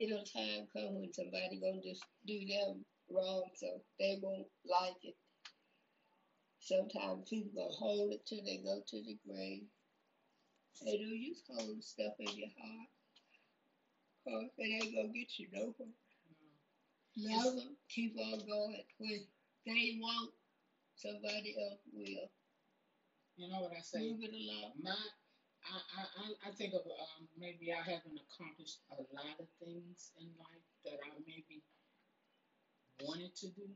It'll 0.01 0.25
time 0.25 0.67
come 0.73 0.97
when 0.97 1.13
somebody 1.13 1.61
gonna 1.61 1.83
just 1.85 2.05
do 2.27 2.41
them 2.47 2.85
wrong, 3.11 3.45
so 3.55 3.67
they 3.99 4.19
won't 4.23 4.47
like 4.65 4.97
it. 5.05 5.15
Sometimes 6.59 7.29
people 7.29 7.53
gonna 7.55 7.75
hold 7.75 8.13
it 8.13 8.27
till 8.27 8.43
they 8.45 8.59
go 8.65 8.81
to 8.87 8.97
the 9.03 9.19
grave. 9.29 9.63
They 10.85 10.97
do 10.97 11.05
you 11.05 11.35
hold 11.49 11.85
stuff 11.85 12.15
in 12.19 12.37
your 12.37 12.49
heart. 12.59 12.89
Cause 14.27 14.51
it 14.59 14.83
ain't 14.83 14.95
gonna 14.97 15.13
get 15.13 15.39
you 15.39 15.49
nowhere. 15.53 15.95
Love 17.17 17.57
them, 17.57 17.77
keep 17.89 18.17
on 18.19 18.41
going. 18.47 18.85
When 18.99 19.27
they 19.67 19.99
won't, 20.01 20.33
somebody 20.97 21.57
else 21.59 21.81
will. 21.93 22.31
You 23.37 23.49
know 23.51 23.63
what 23.63 23.73
I 23.77 23.81
say? 23.83 24.11
Move 24.11 24.23
it 24.23 24.33
along. 24.35 24.73
My, 24.83 24.93
I, 25.65 25.77
I, 26.01 26.49
I 26.49 26.53
think 26.53 26.75
of 26.75 26.83
um, 26.87 27.29
maybe 27.39 27.73
I 27.73 27.83
haven't 27.83 28.19
accomplished 28.19 28.79
a 28.93 28.97
lot 29.15 29.39
of 29.41 29.47
things 29.61 30.13
in 30.21 30.29
life 30.39 30.67
that 30.85 30.99
I 31.05 31.11
maybe 31.27 31.63
wanted 33.03 33.35
to 33.37 33.49
do, 33.49 33.69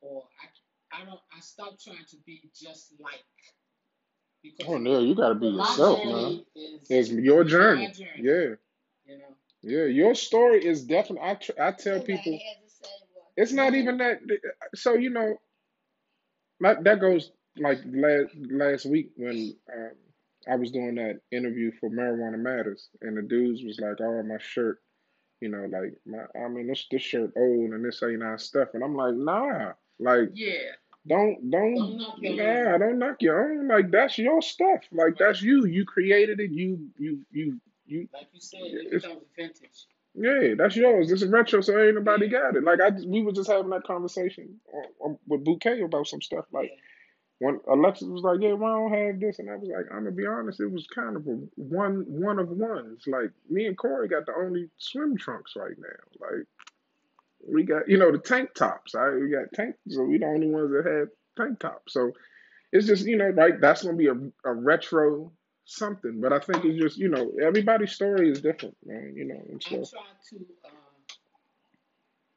or 0.00 0.24
I, 0.42 1.02
I 1.02 1.04
don't. 1.04 1.20
I 1.36 1.40
stopped 1.40 1.84
trying 1.84 2.06
to 2.10 2.16
be 2.26 2.42
just 2.54 2.92
like 3.00 3.24
because 4.42 4.66
Oh 4.68 4.78
no, 4.78 5.00
you 5.00 5.14
gotta 5.14 5.34
be 5.34 5.48
yourself, 5.48 6.04
man. 6.04 6.44
is 6.56 6.80
It's 6.90 7.10
your 7.10 7.44
journey. 7.44 7.88
journey. 7.88 8.10
Yeah, 8.22 8.54
You 9.06 9.18
know. 9.18 9.34
Yeah. 9.62 9.84
Your 9.84 10.14
story 10.14 10.64
is 10.64 10.84
definitely. 10.84 11.28
I 11.28 11.34
tr- 11.34 11.60
I 11.60 11.72
tell 11.72 12.00
people 12.00 12.18
Everybody 12.18 12.44
has 12.62 12.80
the 12.80 12.86
same 12.86 12.92
one. 13.14 13.24
it's 13.36 13.52
not 13.52 13.74
even 13.74 13.98
that. 13.98 14.18
So 14.74 14.94
you 14.94 15.10
know, 15.10 15.36
that 16.60 16.84
that 16.84 17.00
goes 17.00 17.30
like 17.58 17.78
last 17.86 18.34
last 18.50 18.86
week 18.86 19.10
when 19.16 19.54
um, 19.74 19.92
I 20.48 20.56
was 20.56 20.70
doing 20.70 20.94
that 20.96 21.20
interview 21.32 21.72
for 21.80 21.90
Marijuana 21.90 22.38
Matters, 22.38 22.88
and 23.02 23.16
the 23.16 23.22
dudes 23.22 23.62
was 23.64 23.78
like, 23.80 24.00
"Oh, 24.00 24.22
my 24.22 24.38
shirt." 24.38 24.80
You 25.40 25.50
know, 25.50 25.66
like 25.70 25.94
my, 26.06 26.24
I 26.40 26.48
mean, 26.48 26.66
this 26.66 26.86
this 26.90 27.02
shirt 27.02 27.32
old 27.36 27.70
and 27.72 27.84
this 27.84 28.02
ain't 28.02 28.22
our 28.22 28.38
stuff, 28.38 28.70
and 28.74 28.82
I'm 28.82 28.94
like, 28.96 29.14
nah, 29.14 29.72
like 30.00 30.30
Yeah. 30.34 30.72
Don't 31.06 31.50
Don't 31.50 31.76
don't 32.22 32.36
nah, 32.36 32.76
don't 32.78 32.98
knock 32.98 33.22
your 33.22 33.52
own. 33.52 33.68
Like 33.68 33.90
that's 33.90 34.18
your 34.18 34.42
stuff. 34.42 34.80
Like 34.92 35.16
that's 35.18 35.40
you. 35.40 35.64
You 35.66 35.84
created 35.84 36.40
it. 36.40 36.50
You 36.50 36.90
you 36.98 37.20
you 37.30 37.60
you. 37.90 38.08
Like 38.12 38.28
you 38.32 38.40
said, 38.40 38.60
it 38.62 38.90
becomes 38.90 39.22
vintage. 39.36 39.86
yeah, 40.14 40.54
that's 40.56 40.76
yours. 40.76 41.08
This 41.08 41.22
is 41.22 41.28
retro, 41.30 41.60
so 41.60 41.78
ain't 41.82 41.94
nobody 41.96 42.26
Yeah. 42.26 42.32
got 42.32 42.56
it. 42.56 42.64
Like 42.64 42.80
I, 42.80 42.90
we 43.06 43.22
were 43.22 43.32
just 43.32 43.50
having 43.50 43.70
that 43.70 43.84
conversation 43.84 44.60
on, 44.72 44.84
on, 45.00 45.18
with 45.26 45.44
Bouquet 45.44 45.82
about 45.82 46.06
some 46.06 46.22
stuff. 46.22 46.46
Like 46.52 46.70
Yeah. 46.70 46.76
when 47.40 47.60
Alexis 47.68 48.08
was 48.08 48.22
like, 48.22 48.40
"Yeah, 48.40 48.54
why 48.54 48.70
I 48.72 48.74
don't 48.78 48.92
have 48.92 49.20
this?" 49.20 49.38
and 49.38 49.50
I 49.50 49.56
was 49.56 49.68
like, 49.68 49.86
"I'm 49.92 50.04
gonna 50.04 50.12
be 50.12 50.26
honest, 50.26 50.60
it 50.60 50.70
was 50.70 50.86
kind 50.88 51.16
of 51.16 51.26
a 51.26 51.36
one 51.56 52.04
one 52.08 52.38
of 52.38 52.50
ones. 52.50 53.04
Like 53.06 53.30
me 53.48 53.66
and 53.66 53.78
Corey 53.78 54.08
got 54.08 54.26
the 54.26 54.34
only 54.34 54.70
swim 54.78 55.16
trunks 55.16 55.54
right 55.56 55.76
now. 55.78 56.26
Like 56.26 56.46
we 57.46 57.62
got, 57.64 57.88
you 57.88 57.98
know, 57.98 58.12
the 58.12 58.18
tank 58.18 58.54
tops. 58.54 58.94
I 58.94 59.10
we 59.10 59.30
got 59.30 59.52
tank, 59.54 59.76
so 59.88 60.04
we 60.04 60.18
the 60.18 60.26
only 60.26 60.48
ones 60.48 60.70
that 60.72 60.86
had 60.86 61.08
tank 61.42 61.60
tops. 61.60 61.92
So 61.94 62.12
it's 62.72 62.86
just, 62.86 63.06
you 63.06 63.16
know, 63.16 63.30
like 63.36 63.60
that's 63.60 63.82
gonna 63.84 63.96
be 63.96 64.08
a, 64.08 64.16
a 64.44 64.52
retro 64.54 65.32
something. 65.68 66.20
But 66.20 66.32
I 66.32 66.40
think 66.40 66.64
it's 66.64 66.80
just, 66.80 66.98
you 66.98 67.08
know, 67.08 67.32
everybody's 67.42 67.92
story 67.92 68.30
is 68.30 68.40
different, 68.40 68.76
man. 68.84 69.14
You 69.16 69.26
know, 69.26 69.42
and 69.48 69.62
I 69.66 69.68
so 69.68 69.76
try 69.84 70.00
to 70.30 70.46
uh, 70.64 70.70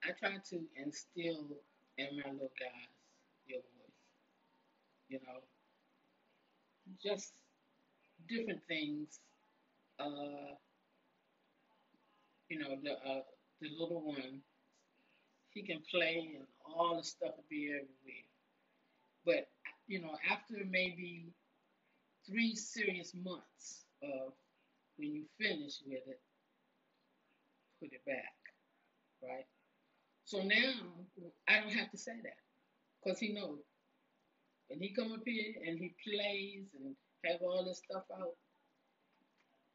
I 0.04 0.12
try 0.20 0.38
to 0.50 0.62
instill 0.76 1.46
in 1.98 2.08
my 2.18 2.32
little 2.32 2.52
guys 2.60 2.90
your 3.48 3.60
voice. 3.62 4.00
You 5.10 5.20
know, 5.26 5.42
just 7.04 7.34
different 8.30 8.62
things. 8.68 9.20
Uh, 10.00 10.56
you 12.50 12.60
know, 12.60 12.78
the 12.84 12.92
uh, 12.94 13.22
the 13.62 13.70
little 13.80 14.02
one, 14.06 14.42
he 15.52 15.64
can 15.64 15.82
play 15.90 16.32
and 16.38 16.46
all 16.66 16.98
the 16.98 17.04
stuff 17.04 17.32
will 17.38 17.46
be 17.50 17.68
everywhere. 17.68 18.26
But 19.26 19.50
you 19.88 20.02
know, 20.02 20.18
after 20.30 20.56
maybe 20.70 21.26
three 22.28 22.56
serious 22.56 23.14
months 23.16 23.86
of 24.04 24.34
when 24.98 25.14
you 25.14 25.24
finish 25.40 25.82
with 25.86 26.02
it, 26.08 26.20
put 27.80 27.94
it 27.94 28.06
back, 28.06 28.36
right? 29.24 29.46
So 30.26 30.44
now 30.44 30.74
I 31.50 31.60
don't 31.60 31.74
have 31.74 31.92
to 31.92 31.98
say 31.98 32.14
that 32.24 32.38
because 33.04 33.20
he 33.20 33.34
knows. 33.34 33.60
When 34.70 34.80
he 34.80 34.94
come 34.96 35.12
up 35.12 35.22
here 35.26 35.54
and 35.68 35.78
he 35.80 35.94
plays 36.04 36.68
and 36.80 36.96
have 37.26 37.42
all 37.42 37.66
this 37.66 37.82
stuff 37.90 38.04
out, 38.20 38.36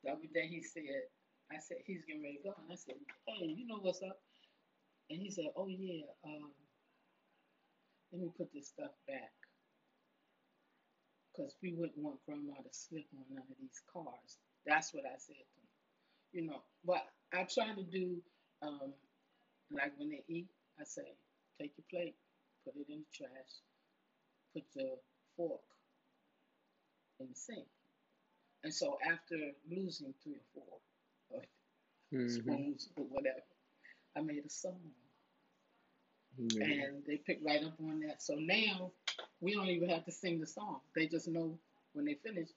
the 0.04 0.12
other 0.12 0.28
day 0.32 0.46
he 0.48 0.62
said, 0.62 1.10
I 1.52 1.58
said 1.58 1.78
he's 1.84 2.02
getting 2.06 2.22
ready 2.22 2.38
to 2.38 2.50
go, 2.50 2.54
and 2.62 2.72
I 2.72 2.76
said, 2.76 2.94
hey, 3.26 3.46
you 3.46 3.66
know 3.66 3.78
what's 3.82 4.02
up? 4.02 4.18
And 5.10 5.20
he 5.20 5.30
said, 5.30 5.46
oh 5.56 5.68
yeah, 5.68 6.06
um, 6.24 6.50
let 8.12 8.22
me 8.22 8.30
put 8.36 8.52
this 8.54 8.68
stuff 8.68 8.92
back 9.06 9.32
because 11.36 11.54
we 11.62 11.74
wouldn't 11.74 11.98
want 11.98 12.24
grandma 12.26 12.54
to 12.54 12.70
slip 12.72 13.06
on 13.16 13.24
none 13.30 13.44
of 13.50 13.56
these 13.60 13.82
cars. 13.92 14.38
That's 14.66 14.94
what 14.94 15.04
I 15.06 15.16
said 15.18 15.36
to 15.36 15.60
them. 15.60 15.70
You 16.32 16.46
know, 16.48 16.62
but 16.84 17.06
I 17.32 17.44
try 17.44 17.74
to 17.74 17.84
do 17.84 18.22
um, 18.62 18.94
like 19.72 19.92
when 19.98 20.10
they 20.10 20.24
eat, 20.28 20.48
I 20.80 20.84
say, 20.84 21.16
take 21.60 21.72
your 21.78 21.86
plate, 21.90 22.16
put 22.64 22.76
it 22.76 22.88
in 22.92 23.00
the 23.00 23.16
trash, 23.16 23.52
put 24.54 24.64
your 24.74 24.96
fork 25.36 25.60
in 27.20 27.28
the 27.28 27.34
sink. 27.34 27.66
And 28.64 28.74
so 28.74 28.98
after 29.06 29.36
losing 29.70 30.14
three 30.22 30.34
or 30.36 30.46
four 30.54 30.78
or 31.30 31.42
hmm 32.12 32.56
spoons 32.56 32.88
or 32.96 33.04
whatever, 33.06 33.42
I 34.16 34.22
made 34.22 34.44
a 34.46 34.50
song. 34.50 34.80
yeah. 36.38 36.84
And 36.84 37.04
they 37.06 37.16
picked 37.18 37.44
right 37.44 37.64
up 37.64 37.74
on 37.80 38.00
that. 38.00 38.22
So 38.22 38.34
now 38.36 38.92
we 39.40 39.54
don't 39.54 39.68
even 39.68 39.88
have 39.90 40.04
to 40.04 40.12
sing 40.12 40.40
the 40.40 40.46
song. 40.46 40.80
They 40.94 41.06
just 41.06 41.28
know 41.28 41.58
when 41.92 42.04
they 42.06 42.14
finish, 42.14 42.48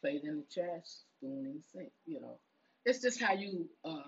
play 0.00 0.12
it 0.16 0.24
in 0.24 0.36
the 0.38 0.44
trash, 0.52 0.86
spoon 0.86 1.54
the 1.56 1.62
sink. 1.78 1.92
You 2.06 2.20
know, 2.20 2.38
it's 2.84 3.00
just 3.00 3.20
how 3.22 3.32
you 3.34 3.68
uh, 3.84 4.02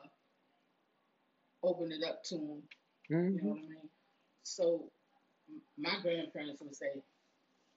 open 1.62 1.90
it 1.92 2.02
up 2.04 2.22
to 2.24 2.36
them. 2.36 2.62
You 3.32 3.42
know 3.42 3.48
hmm 3.48 3.54
what 3.54 3.58
I 3.58 3.68
mean? 3.68 3.88
So 4.42 4.90
my 5.76 5.94
grandparents 6.02 6.62
would 6.62 6.74
say, 6.74 7.02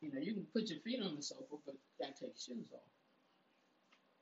you 0.02 0.12
know, 0.12 0.20
you 0.20 0.34
can 0.34 0.46
put 0.54 0.70
your 0.70 0.80
feet 0.80 1.02
on 1.02 1.16
the 1.16 1.22
sofa, 1.22 1.56
but 1.66 1.76
you 1.76 1.80
gotta 2.00 2.14
take 2.14 2.34
your 2.48 2.58
shoes 2.58 2.72
off. 2.74 2.82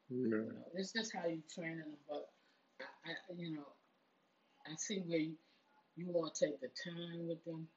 Yeah. 0.10 0.44
You 0.46 0.54
know, 0.54 0.68
it's 0.76 0.94
just 0.94 1.14
how 1.14 1.28
you 1.28 1.42
train 1.54 1.78
them. 1.80 1.96
But 2.10 2.30
I, 2.80 3.12
I 3.12 3.34
you 3.38 3.54
know, 3.56 3.68
I 4.66 4.76
see 4.76 5.00
where 5.00 5.20
you, 5.20 5.36
you 5.96 6.12
all 6.14 6.30
take 6.30 6.60
the 6.62 6.70
time 6.84 7.28
with 7.28 7.44
them, 7.46 7.68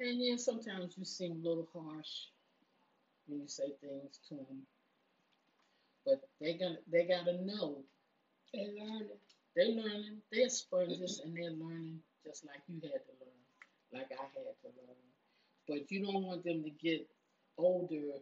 and 0.00 0.20
yeah, 0.20 0.36
sometimes 0.36 0.96
you 0.98 1.04
seem 1.04 1.32
a 1.44 1.48
little 1.48 1.68
harsh 1.72 2.28
when 3.26 3.40
you 3.40 3.48
say 3.48 3.72
things 3.80 4.18
to 4.28 4.34
them. 4.36 4.66
But 6.04 6.28
they 6.40 6.54
gonna 6.54 6.78
they 6.90 7.04
gotta 7.06 7.42
know 7.44 7.84
They 8.52 8.66
learn 8.78 9.02
it. 9.02 9.20
they 9.54 9.74
learning. 9.74 10.22
They're 10.30 10.48
sponges 10.48 11.20
and 11.20 11.36
they're 11.36 11.50
learning 11.50 12.02
just 12.24 12.44
like 12.46 12.62
you 12.68 12.80
had 12.82 13.04
to 13.06 13.12
learn, 13.20 13.42
like 13.92 14.10
I 14.12 14.22
had 14.22 14.56
to 14.62 14.68
learn. 14.68 15.08
But 15.68 15.90
you 15.90 16.04
don't 16.04 16.24
want 16.24 16.44
them 16.44 16.62
to 16.64 16.70
get 16.70 17.08
older 17.58 18.20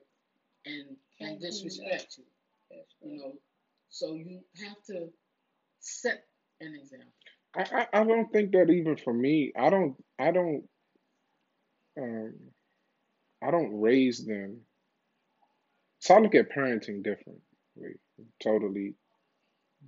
and 0.66 0.96
and 1.20 1.28
Can't 1.28 1.40
disrespect 1.40 2.18
you. 2.18 2.24
That's 2.70 2.94
You 3.02 3.18
know, 3.18 3.32
so 3.88 4.14
you 4.14 4.40
have 4.64 4.82
to 4.88 5.12
set 5.80 6.26
an 6.60 6.74
example. 6.74 7.12
I, 7.54 7.62
I 7.92 8.00
I 8.00 8.04
don't 8.04 8.30
think 8.32 8.52
that 8.52 8.70
even 8.70 8.96
for 8.96 9.12
me, 9.12 9.52
I 9.56 9.70
don't 9.70 9.96
I 10.18 10.30
don't 10.32 10.64
um 12.00 12.34
I 13.42 13.50
don't 13.50 13.80
raise 13.80 14.24
them. 14.24 14.60
So 16.00 16.14
I 16.16 16.20
look 16.20 16.34
at 16.36 16.50
parenting 16.52 17.02
differently, 17.04 17.42
totally 18.42 18.94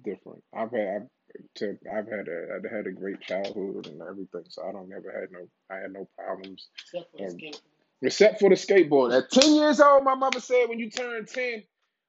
different. 0.04 0.42
I've 0.54 0.72
had 0.72 0.88
I've, 0.96 1.08
to 1.56 1.78
I've 1.92 2.08
had 2.08 2.28
a 2.28 2.56
I've 2.56 2.70
had 2.70 2.86
a 2.86 2.92
great 2.92 3.20
childhood 3.22 3.86
and 3.88 4.02
everything, 4.02 4.44
so 4.48 4.64
I 4.68 4.72
don't 4.72 4.88
never 4.88 5.12
had 5.12 5.30
no 5.32 5.48
I 5.70 5.80
had 5.82 5.92
no 5.92 6.08
problems. 6.18 6.68
Except 6.84 7.12
for 7.12 7.18
the 7.20 7.26
Um, 7.26 7.36
skateboard. 7.36 7.60
except 8.02 8.40
for 8.40 8.50
the 8.50 8.56
skateboard. 8.56 9.16
At 9.16 9.30
ten 9.30 9.54
years 9.56 9.80
old, 9.80 10.04
my 10.04 10.14
mother 10.16 10.40
said, 10.40 10.68
when 10.68 10.78
you 10.80 10.90
turn 10.90 11.26
ten, 11.26 11.64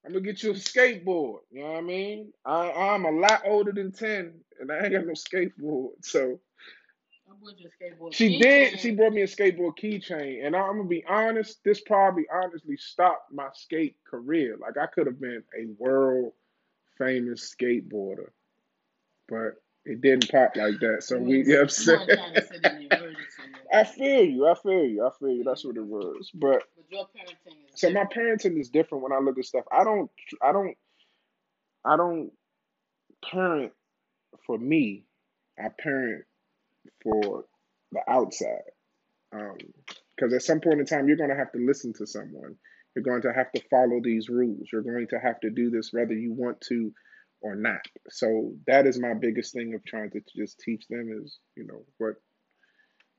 I'm 0.05 0.13
gonna 0.13 0.25
get 0.25 0.43
you 0.43 0.51
a 0.51 0.55
skateboard. 0.55 1.39
You 1.51 1.63
know 1.63 1.71
what 1.71 1.79
I 1.79 1.81
mean? 1.81 2.33
I 2.45 2.71
I'm 2.71 3.05
a 3.05 3.11
lot 3.11 3.43
older 3.45 3.73
than 3.73 3.91
ten, 3.91 4.41
and 4.59 4.71
I 4.71 4.79
ain't 4.85 4.93
got 4.93 5.05
no 5.07 5.13
skateboard, 5.13 5.91
so. 6.03 6.39
I 7.47 8.09
She 8.11 8.39
did. 8.39 8.79
She 8.79 8.91
brought 8.91 9.13
me 9.13 9.21
a 9.21 9.27
skateboard 9.27 9.77
keychain, 9.77 10.45
and 10.45 10.55
I'm 10.55 10.77
gonna 10.77 10.83
be 10.85 11.03
honest. 11.07 11.63
This 11.63 11.81
probably 11.81 12.25
honestly 12.33 12.77
stopped 12.77 13.31
my 13.31 13.49
skate 13.53 13.95
career. 14.09 14.57
Like 14.59 14.77
I 14.77 14.87
could 14.87 15.07
have 15.07 15.19
been 15.19 15.43
a 15.57 15.67
world 15.77 16.33
famous 16.97 17.55
skateboarder, 17.55 18.29
but 19.27 19.55
it 19.85 20.01
didn't 20.01 20.29
pop 20.29 20.55
like 20.55 20.79
that. 20.81 21.03
So 21.03 21.17
we, 21.17 21.39
you 21.39 21.43
know 21.45 21.53
what 21.55 21.61
I'm 21.61 21.69
saying? 21.69 21.99
weren't 21.99 22.19
trying 22.19 22.33
to 22.33 22.41
sit 22.41 22.55
in 22.55 22.61
the 22.61 22.95
emergency 22.95 23.41
room. 23.41 23.55
I 23.73 23.83
feel 23.83 24.23
you. 24.23 24.47
I 24.47 24.55
feel 24.55 24.85
you. 24.85 25.05
I 25.05 25.09
feel 25.19 25.29
you. 25.29 25.43
That's 25.43 25.65
what 25.65 25.77
it 25.77 25.85
was. 25.85 26.31
But 26.33 26.63
But 26.75 26.85
your 26.89 27.05
parenting 27.05 27.73
is 27.73 27.81
so 27.81 27.89
my 27.89 28.05
parenting 28.05 28.59
is 28.59 28.69
different 28.69 29.03
when 29.03 29.13
I 29.13 29.19
look 29.19 29.39
at 29.39 29.45
stuff. 29.45 29.65
I 29.71 29.83
don't. 29.83 30.11
I 30.43 30.51
don't. 30.51 30.75
I 31.85 31.97
don't 31.97 32.31
parent 33.31 33.71
for 34.45 34.57
me. 34.57 35.05
I 35.57 35.69
parent 35.69 36.25
for 37.03 37.45
the 37.91 38.01
outside. 38.07 38.71
Because 39.31 40.33
at 40.33 40.43
some 40.43 40.59
point 40.59 40.79
in 40.79 40.85
time, 40.85 41.07
you're 41.07 41.17
going 41.17 41.29
to 41.29 41.35
have 41.35 41.51
to 41.53 41.59
listen 41.59 41.93
to 41.93 42.05
someone. 42.05 42.55
You're 42.95 43.03
going 43.03 43.21
to 43.21 43.33
have 43.33 43.51
to 43.53 43.61
follow 43.69 44.01
these 44.03 44.29
rules. 44.29 44.67
You're 44.71 44.81
going 44.81 45.07
to 45.09 45.19
have 45.19 45.39
to 45.41 45.49
do 45.49 45.69
this 45.69 45.93
whether 45.93 46.13
you 46.13 46.33
want 46.33 46.59
to 46.69 46.91
or 47.41 47.55
not. 47.55 47.81
So 48.09 48.53
that 48.67 48.85
is 48.85 48.99
my 48.99 49.13
biggest 49.13 49.53
thing 49.53 49.73
of 49.73 49.85
trying 49.85 50.11
to 50.11 50.21
just 50.35 50.59
teach 50.59 50.85
them 50.89 51.09
is, 51.23 51.37
you 51.55 51.65
know, 51.65 51.85
what, 51.97 52.15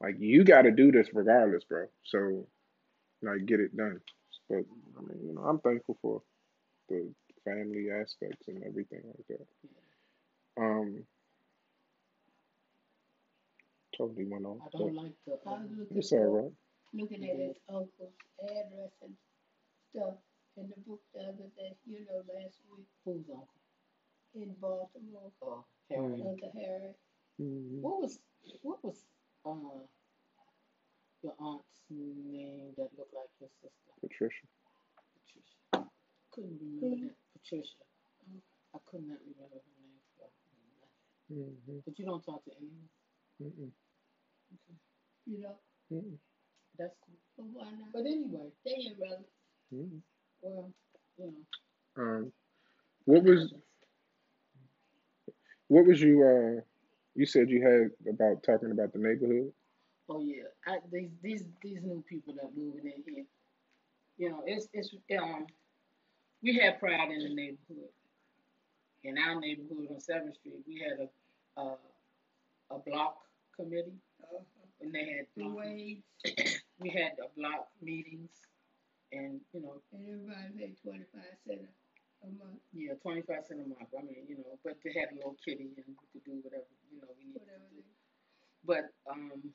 like, 0.01 0.17
you 0.19 0.45
got 0.45 0.63
to 0.63 0.73
do 0.73 0.91
this 0.93 1.09
regardless, 1.15 1.65
bro. 1.65 1.87
So, 2.05 2.49
like, 3.23 3.47
get 3.47 3.61
it 3.61 3.77
done. 3.77 4.01
But 4.49 4.65
I 4.99 5.01
mean, 5.03 5.29
you 5.29 5.35
know, 5.35 5.43
I'm 5.43 5.61
thankful 5.61 5.97
for 6.03 6.23
the 6.89 7.09
family 7.45 7.89
aspects 7.91 8.49
and 8.49 8.63
everything 8.65 9.03
like 9.07 9.27
that. 9.29 9.47
Um, 10.61 11.05
totally 14.01 14.25
went 14.27 14.47
off, 14.47 14.59
I 14.65 14.69
don't 14.79 14.97
like 14.97 15.13
the, 15.27 15.37
I 15.47 15.51
was 15.53 15.61
um, 15.61 15.77
looking 15.79 15.99
it's 15.99 16.13
all 16.13 16.33
right. 16.33 16.53
looking 16.95 17.23
at 17.25 17.37
his 17.37 17.57
uncle's 17.69 18.17
address 18.41 18.93
and 19.05 19.15
stuff 19.93 20.17
in 20.57 20.69
the 20.73 20.81
book 20.89 21.01
the 21.15 21.21
other 21.21 21.49
day, 21.57 21.77
you 21.87 22.01
know, 22.09 22.25
last 22.33 22.57
week 22.73 22.89
who's 23.05 23.29
uncle? 23.29 23.61
in 24.35 24.55
Baltimore, 24.61 25.33
Oh, 25.43 25.65
Harry. 25.91 26.23
Uncle 26.25 26.53
Harry. 26.57 26.95
hmm 27.39 27.81
What 27.85 28.01
was, 28.03 28.19
what 28.63 28.79
was, 28.85 29.05
uh, 29.45 29.85
your 31.23 31.35
aunt's 31.39 31.85
name 31.91 32.73
that 32.79 32.89
looked 32.97 33.13
like 33.13 33.29
your 33.41 33.51
sister? 33.61 33.93
Patricia. 34.01 34.47
Patricia. 35.21 35.89
Couldn't 36.33 36.57
remember 36.57 36.97
Who? 36.97 37.09
that. 37.09 37.17
Patricia. 37.37 37.85
I 38.75 38.79
could 38.89 39.05
not 39.05 39.19
remember 39.29 39.61
her 39.61 39.75
name 39.85 40.01
for 40.17 40.29
nothing. 41.29 41.53
hmm 41.69 41.79
But 41.85 41.99
you 41.99 42.07
don't 42.07 42.23
talk 42.25 42.45
to 42.45 42.53
anyone? 42.57 42.89
Mm-mm. 43.43 43.71
You 45.27 45.41
know, 45.41 45.55
Mm-mm. 45.93 46.17
That's 46.79 46.95
cool. 47.05 47.17
but 47.37 47.47
why 47.53 47.71
not? 47.71 47.93
But 47.93 48.01
anyway, 48.01 48.49
They 48.65 48.71
ain't 48.73 48.99
relevant. 49.01 49.27
Mm-mm. 49.75 50.01
well, 50.43 50.71
you 51.19 51.27
know. 51.27 52.03
Um, 52.03 52.33
what 53.05 53.23
was 53.25 53.53
what 55.69 55.87
was 55.87 56.01
you 56.01 56.23
uh 56.25 56.61
you 57.15 57.27
said 57.27 57.51
you 57.51 57.63
had 57.63 57.91
about 58.13 58.43
talking 58.43 58.71
about 58.71 58.93
the 58.93 58.99
neighborhood? 58.99 59.53
Oh 60.09 60.21
yeah, 60.23 60.45
I, 60.67 60.79
these 60.93 61.11
these 61.23 61.45
these 61.63 61.83
new 61.83 62.03
people 62.09 62.35
that 62.35 62.57
moving 62.57 62.87
in 62.87 63.03
here, 63.07 63.25
you 64.17 64.31
know, 64.31 64.43
it's 64.47 64.69
it's 64.73 64.91
um, 65.21 65.47
we 66.43 66.57
had 66.57 66.81
pride 66.81 67.11
in 67.11 67.23
the 67.23 67.35
neighborhood. 67.35 67.91
In 69.05 69.17
our 69.19 69.39
neighborhood 69.41 69.89
on 69.91 70.01
Seventh 70.01 70.37
Street, 70.37 70.63
we 70.67 70.81
had 70.83 71.07
a 71.07 71.61
a, 71.61 71.77
a 72.71 72.79
block 72.79 73.19
committee. 73.57 73.99
And 74.81 74.95
they 74.95 75.05
had 75.17 75.27
The 75.37 75.45
um, 75.45 75.57
we 76.81 76.91
had 76.91 77.13
a 77.21 77.29
block 77.39 77.69
meetings, 77.83 78.31
and 79.13 79.41
you 79.53 79.61
know, 79.63 79.83
and 79.93 80.07
everybody 80.07 80.53
paid 80.59 80.77
twenty-five 80.83 81.37
cents 81.47 81.75
a 82.25 82.29
month, 82.29 82.61
yeah, 82.73 82.95
twenty 83.03 83.23
five 83.23 83.45
cent 83.47 83.61
a 83.61 83.69
month. 83.69 83.91
I 83.97 84.03
mean, 84.03 84.27
you 84.29 84.37
know, 84.39 84.59
but 84.65 84.77
they 84.85 84.93
had 84.95 85.13
a 85.13 85.17
little 85.17 85.37
kitty, 85.45 85.71
and 85.77 85.87
we 85.89 86.07
could 86.13 86.25
do 86.25 86.41
whatever 86.43 86.69
you 86.91 87.01
know 87.01 87.09
we 87.19 87.27
needed 87.29 87.43
whatever 87.43 87.67
to 87.69 87.77
do. 87.83 87.93
But 88.65 88.85
um, 89.11 89.53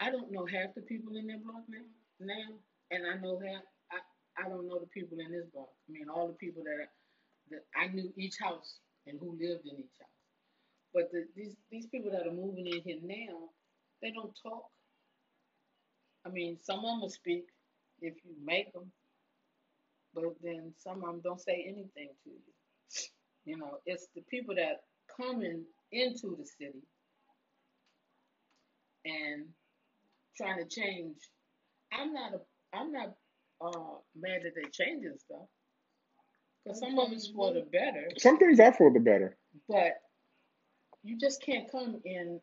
I 0.00 0.10
don't 0.10 0.32
know 0.32 0.46
half 0.46 0.74
the 0.74 0.82
people 0.82 1.16
in 1.16 1.26
that 1.28 1.44
block 1.44 1.64
now. 1.68 1.86
Now, 2.20 2.48
and 2.90 3.06
I 3.06 3.16
know 3.20 3.40
half. 3.40 3.64
I 3.92 3.98
I 4.44 4.48
don't 4.48 4.68
know 4.68 4.78
the 4.80 4.88
people 4.92 5.18
in 5.20 5.32
this 5.32 5.46
block. 5.54 5.70
I 5.88 5.92
mean, 5.92 6.08
all 6.08 6.28
the 6.28 6.40
people 6.40 6.64
that 6.64 6.88
that 7.50 7.64
I 7.76 7.88
knew 7.88 8.12
each 8.16 8.36
house 8.42 8.80
and 9.06 9.18
who 9.20 9.32
lived 9.40 9.66
in 9.66 9.78
each 9.78 9.98
house. 10.00 10.19
But 10.94 11.10
the, 11.12 11.24
these 11.36 11.56
these 11.70 11.86
people 11.86 12.10
that 12.12 12.26
are 12.26 12.32
moving 12.32 12.66
in 12.66 12.82
here 12.82 12.98
now, 13.02 13.50
they 14.02 14.10
don't 14.12 14.36
talk. 14.42 14.64
I 16.26 16.30
mean, 16.30 16.58
some 16.62 16.80
of 16.80 16.84
them 16.84 17.00
will 17.00 17.10
speak 17.10 17.44
if 18.00 18.14
you 18.24 18.32
make 18.44 18.72
them, 18.72 18.90
but 20.14 20.24
then 20.42 20.72
some 20.78 20.98
of 21.04 21.10
them 21.10 21.20
don't 21.22 21.40
say 21.40 21.64
anything 21.66 22.10
to 22.24 22.30
you. 22.30 22.40
You 23.44 23.58
know, 23.58 23.78
it's 23.86 24.08
the 24.14 24.22
people 24.30 24.54
that 24.56 24.82
coming 25.16 25.64
into 25.92 26.36
the 26.38 26.44
city 26.46 26.82
and 29.04 29.46
trying 30.36 30.58
to 30.58 30.68
change. 30.68 31.16
I'm 31.92 32.12
not 32.12 32.34
a, 32.34 32.40
I'm 32.76 32.92
not 32.92 33.14
uh, 33.64 33.98
mad 34.16 34.42
that 34.44 34.52
they're 34.54 34.70
changing 34.72 35.16
stuff, 35.18 35.46
because 36.64 36.80
some 36.80 36.98
of 36.98 37.12
it's 37.12 37.28
for 37.28 37.52
the 37.54 37.62
better. 37.72 38.08
Some 38.18 38.38
things 38.38 38.60
are 38.60 38.72
for 38.72 38.92
the 38.92 39.00
better. 39.00 39.36
But 39.68 39.94
you 41.02 41.16
just 41.18 41.42
can't 41.42 41.70
come 41.70 42.00
in 42.04 42.40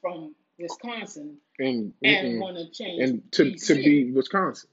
from 0.00 0.34
Wisconsin 0.58 1.38
And 1.58 1.92
and 2.04 2.40
want 2.40 2.56
to 2.56 2.70
change 2.70 3.02
and 3.02 3.32
to 3.32 3.54
to 3.56 3.74
be 3.74 4.12
Wisconsin. 4.12 4.68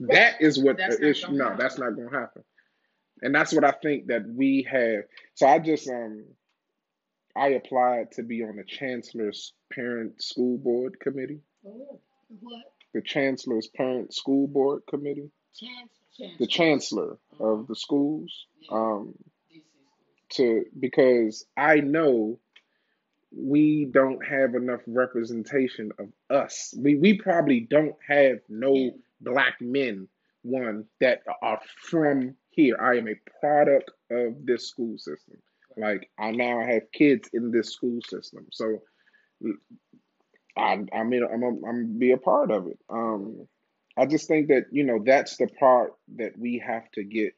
Right. 0.00 0.12
That 0.12 0.40
is 0.42 0.58
what 0.62 0.76
That's 0.78 0.96
uh, 0.96 1.28
not 1.28 1.32
no, 1.32 1.44
happen. 1.44 1.58
that's 1.58 1.78
not 1.78 1.96
gonna 1.96 2.10
happen. 2.18 2.44
And 3.22 3.34
that's 3.34 3.52
what 3.52 3.64
I 3.64 3.72
think 3.72 4.06
that 4.08 4.28
we 4.28 4.66
have. 4.70 5.04
So 5.34 5.46
I 5.46 5.58
just 5.58 5.88
um 5.88 6.24
I 7.36 7.48
applied 7.48 8.12
to 8.12 8.22
be 8.22 8.42
on 8.42 8.56
the 8.56 8.64
chancellor's 8.64 9.52
parent 9.72 10.20
school 10.22 10.58
board 10.58 10.98
committee. 11.00 11.40
Oh, 11.66 12.00
What? 12.40 12.64
The 12.94 13.02
chancellor's 13.02 13.68
parent 13.68 14.12
school 14.14 14.46
board 14.48 14.82
committee. 14.88 15.30
Chance? 15.54 15.90
chance. 16.18 16.38
The 16.38 16.46
chancellor 16.46 17.18
of 17.40 17.66
the 17.68 17.76
schools. 17.76 18.46
Yeah. 18.60 18.76
Um 18.76 19.14
to 20.30 20.64
because 20.78 21.46
I 21.56 21.76
know 21.76 22.38
we 23.34 23.86
don't 23.90 24.24
have 24.26 24.54
enough 24.54 24.80
representation 24.86 25.90
of 25.98 26.08
us. 26.30 26.74
We 26.78 26.96
we 26.96 27.18
probably 27.18 27.60
don't 27.60 27.96
have 28.06 28.38
no 28.48 28.92
black 29.20 29.60
men 29.60 30.08
one 30.42 30.84
that 31.00 31.22
are 31.42 31.60
from 31.82 32.34
here. 32.50 32.76
I 32.80 32.96
am 32.96 33.08
a 33.08 33.20
product 33.40 33.90
of 34.10 34.46
this 34.46 34.68
school 34.68 34.96
system. 34.98 35.36
Like 35.76 36.10
I 36.18 36.30
now 36.30 36.64
have 36.64 36.90
kids 36.92 37.28
in 37.32 37.50
this 37.50 37.72
school 37.72 38.00
system, 38.08 38.46
so 38.50 38.82
I 40.56 40.84
I 40.92 41.02
mean 41.04 41.22
I'm 41.24 41.42
I'm, 41.42 41.64
I'm 41.64 41.98
be 41.98 42.12
a 42.12 42.18
part 42.18 42.50
of 42.50 42.66
it. 42.66 42.78
Um, 42.88 43.46
I 43.96 44.06
just 44.06 44.28
think 44.28 44.48
that 44.48 44.66
you 44.72 44.84
know 44.84 45.02
that's 45.04 45.36
the 45.36 45.48
part 45.60 45.92
that 46.16 46.38
we 46.38 46.62
have 46.66 46.90
to 46.92 47.04
get 47.04 47.34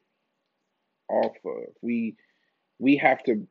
off 1.09 1.37
of. 1.45 1.75
We 1.83 2.17
we 2.79 2.97
have 2.99 3.23
to 3.25 3.47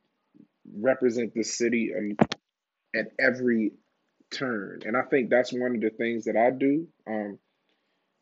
represent 0.78 1.34
the 1.34 1.42
city 1.42 1.92
at 2.94 3.06
every 3.18 3.72
turn, 4.32 4.80
and 4.84 4.96
I 4.96 5.02
think 5.02 5.30
that's 5.30 5.52
one 5.52 5.74
of 5.76 5.80
the 5.80 5.90
things 5.90 6.24
that 6.24 6.36
I 6.36 6.50
do. 6.50 6.86
Um, 7.06 7.38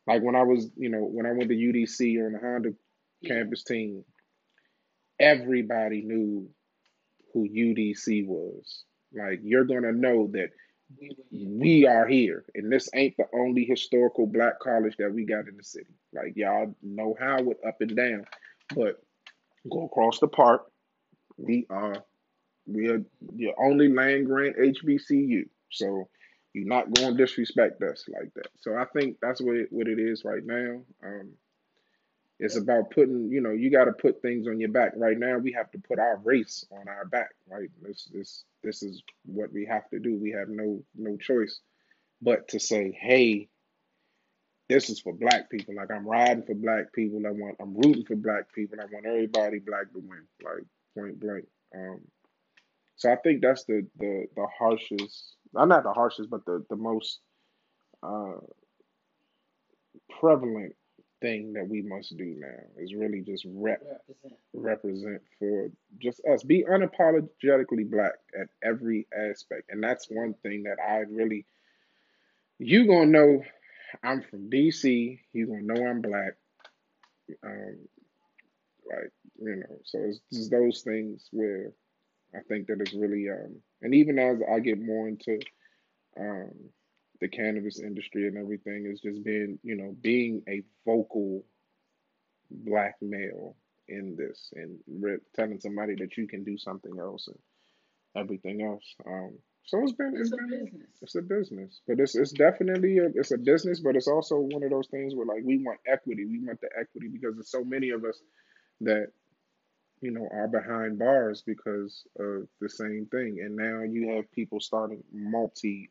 like 0.07 0.23
when 0.23 0.37
I 0.37 0.43
was, 0.43 0.71
you 0.77 0.89
know, 0.91 1.01
when 1.01 1.27
I 1.27 1.33
went 1.33 1.51
to 1.51 1.57
UDC 1.57 2.25
on 2.25 2.33
the 2.33 2.39
Honda 2.41 2.71
campus 3.27 3.65
team, 3.65 4.05
everybody 5.21 6.03
knew 6.03 6.49
who 7.35 7.49
UDC 7.49 8.27
was. 8.27 8.85
Like 9.13 9.41
you're 9.43 9.65
gonna 9.65 9.93
know 9.93 10.29
that 10.33 10.51
We 11.31 11.87
are 11.87 12.07
here, 12.07 12.45
and 12.55 12.73
this 12.73 12.89
ain't 12.95 13.17
the 13.19 13.27
only 13.35 13.65
historical 13.65 14.27
black 14.27 14.59
college 14.61 14.97
that 14.99 15.13
we 15.13 15.27
got 15.27 15.49
in 15.49 15.57
the 15.57 15.65
city. 15.65 15.95
Like 16.15 16.35
y'all 16.37 16.75
know 16.83 17.15
how 17.21 17.39
Howard 17.39 17.59
up 17.67 17.77
and 17.81 17.97
down, 17.97 18.25
but 18.75 18.97
go 19.71 19.85
across 19.87 20.19
the 20.21 20.29
park, 20.29 20.63
we 21.37 21.67
are 21.71 22.05
we 22.69 22.89
are 22.89 23.03
the 23.35 23.53
only 23.59 23.89
land 23.89 24.27
grant 24.27 24.57
HBCU. 24.57 25.49
So 25.71 26.09
you're 26.53 26.69
not 26.69 26.93
going 26.93 27.17
to 27.17 27.25
disrespect 27.25 27.83
us 27.83 28.05
like 28.09 28.33
that. 28.35 28.49
So 28.61 28.77
I 28.77 28.85
think 28.85 29.17
that's 29.21 29.41
what 29.41 29.57
it, 29.57 29.69
what 29.71 29.89
it 29.89 29.99
is 29.99 30.25
right 30.25 30.45
now. 30.45 30.83
Um, 31.05 31.31
it's 32.39 32.57
about 32.57 32.91
putting, 32.91 33.31
you 33.31 33.41
know, 33.41 33.51
you 33.51 33.71
got 33.71 33.87
to 33.87 33.93
put 33.93 34.23
things 34.23 34.47
on 34.47 34.61
your 34.61 34.71
back. 34.71 34.93
Right 34.97 35.19
now, 35.19 35.39
we 35.39 35.53
have 35.53 35.71
to 35.73 35.79
put 35.79 35.99
our 35.99 36.19
race 36.23 36.65
on 36.71 36.89
our 36.89 37.05
back. 37.05 37.31
Right, 37.51 37.69
this 37.83 38.09
this 38.13 38.45
this 38.63 38.83
is 38.83 39.03
what 39.25 39.53
we 39.53 39.67
have 39.67 39.89
to 39.91 39.99
do. 39.99 40.17
We 40.17 40.31
have 40.31 40.49
no 40.49 40.83
no 40.97 41.17
choice 41.17 41.61
but 42.21 42.49
to 42.49 42.61
say, 42.61 42.97
hey, 43.01 43.49
this 44.69 44.91
is 44.91 45.01
for 45.01 45.13
black 45.13 45.51
people. 45.51 45.75
Like 45.75 45.91
I'm 45.91 46.07
riding 46.07 46.45
for 46.45 46.55
black 46.55 46.93
people. 46.93 47.23
I 47.27 47.31
want 47.31 47.57
I'm 47.61 47.75
rooting 47.75 48.05
for 48.05 48.17
black 48.17 48.53
people. 48.55 48.79
I 48.81 48.85
want 48.93 49.07
everybody 49.07 49.59
black 49.59 49.93
to 49.93 49.99
win. 49.99 50.27
Like 50.45 50.65
point 50.97 51.19
blank. 51.19 51.47
Um, 51.75 52.01
so 52.99 53.13
I 53.13 53.17
think 53.17 53.43
that's 53.43 53.65
the 53.65 53.87
the 53.99 54.27
the 54.37 54.47
harshest. 54.59 55.37
uh, 55.57 55.65
not 55.67 55.85
the 55.85 55.95
harshest, 55.95 56.31
but 56.31 56.45
the 56.47 56.65
the 56.71 56.77
most 56.77 57.21
uh, 58.03 58.37
prevalent 60.21 60.75
thing 61.21 61.55
that 61.55 61.69
we 61.69 61.83
must 61.83 62.17
do 62.17 62.37
now 62.39 62.83
is 62.83 62.95
really 62.95 63.23
just 63.23 63.45
rep 63.49 63.81
Represent. 63.83 64.35
represent 64.55 65.23
for 65.39 65.71
just 66.01 66.21
us. 66.33 66.43
Be 66.45 66.65
unapologetically 66.65 67.91
black 67.91 68.15
at 68.41 68.49
every 68.63 69.07
aspect, 69.17 69.71
and 69.71 69.83
that's 69.83 70.09
one 70.11 70.35
thing 70.43 70.65
that 70.65 70.79
I 70.87 70.99
really. 71.11 71.47
You 72.59 72.87
gonna 72.87 73.07
know 73.07 73.43
I'm 74.03 74.23
from 74.23 74.51
DC. 74.51 75.21
You 75.33 75.47
gonna 75.47 75.63
know 75.63 75.87
I'm 75.87 76.03
black. 76.03 76.35
Um, 77.45 77.79
like 78.89 79.13
you 79.41 79.57
know, 79.57 79.79
so 79.85 79.99
it's 80.01 80.21
just 80.33 80.51
those 80.51 80.83
things 80.83 81.29
where 81.33 81.73
I 82.35 82.41
think 82.49 82.69
that 82.69 82.81
it's 82.81 82.95
really 82.95 83.29
um, 83.31 83.57
and 83.83 83.95
even 83.95 84.19
as 84.19 84.39
I 84.53 84.61
get 84.61 84.81
more 84.81 85.09
into 85.09 85.41
um 86.19 86.53
the 87.21 87.29
cannabis 87.29 87.81
industry 87.81 88.29
and 88.29 88.39
everything, 88.39 88.87
is 88.87 89.01
just 89.01 89.25
being 89.25 89.59
you 89.63 89.77
know 89.77 89.97
being 90.01 90.43
a 90.49 90.63
vocal 90.87 91.45
black 92.51 92.97
male 93.03 93.57
in 93.89 94.17
this 94.17 94.51
and 94.55 94.79
re- 94.89 95.19
telling 95.37 95.61
somebody 95.61 95.95
that 95.97 96.17
you 96.17 96.29
can 96.29 96.45
do 96.45 96.59
something 96.59 96.99
else 97.01 97.29
and 97.29 97.39
everything 98.17 98.63
else. 98.63 98.85
Um, 99.07 99.39
So 99.67 99.83
it's 99.83 99.93
been 99.93 100.15
It's 100.17 100.31
it's 100.31 100.33
a 100.33 100.37
been 100.37 100.51
business. 100.65 100.91
it's 101.03 101.17
a 101.17 101.23
business, 101.23 101.81
but 101.89 102.01
it's 102.01 102.17
it's 102.17 102.33
definitely 102.33 102.99
a, 102.99 103.09
it's 103.15 103.33
a 103.33 103.39
business, 103.39 103.81
but 103.81 103.97
it's 103.97 104.09
also 104.09 104.37
one 104.39 104.65
of 104.65 104.71
those 104.71 104.89
things 104.89 105.15
where 105.15 105.27
like 105.27 105.45
we 105.45 105.59
want 105.59 105.81
equity, 105.87 106.27
we 106.27 106.41
want 106.47 106.61
the 106.61 106.71
equity 106.81 107.09
because 107.09 107.35
there's 107.37 107.51
so 107.51 107.65
many 107.65 107.91
of 107.91 108.05
us 108.05 108.21
that 108.83 109.09
you 110.01 110.11
know 110.13 110.29
are 110.33 110.49
behind 110.49 110.99
bars 110.99 111.43
because 111.43 112.05
of 112.19 112.49
the 112.61 112.69
same 112.69 113.07
thing, 113.11 113.41
and 113.41 113.57
now 113.57 113.83
you 113.83 114.17
have 114.17 114.31
people 114.33 114.61
starting 114.61 115.03
multi 115.13 115.91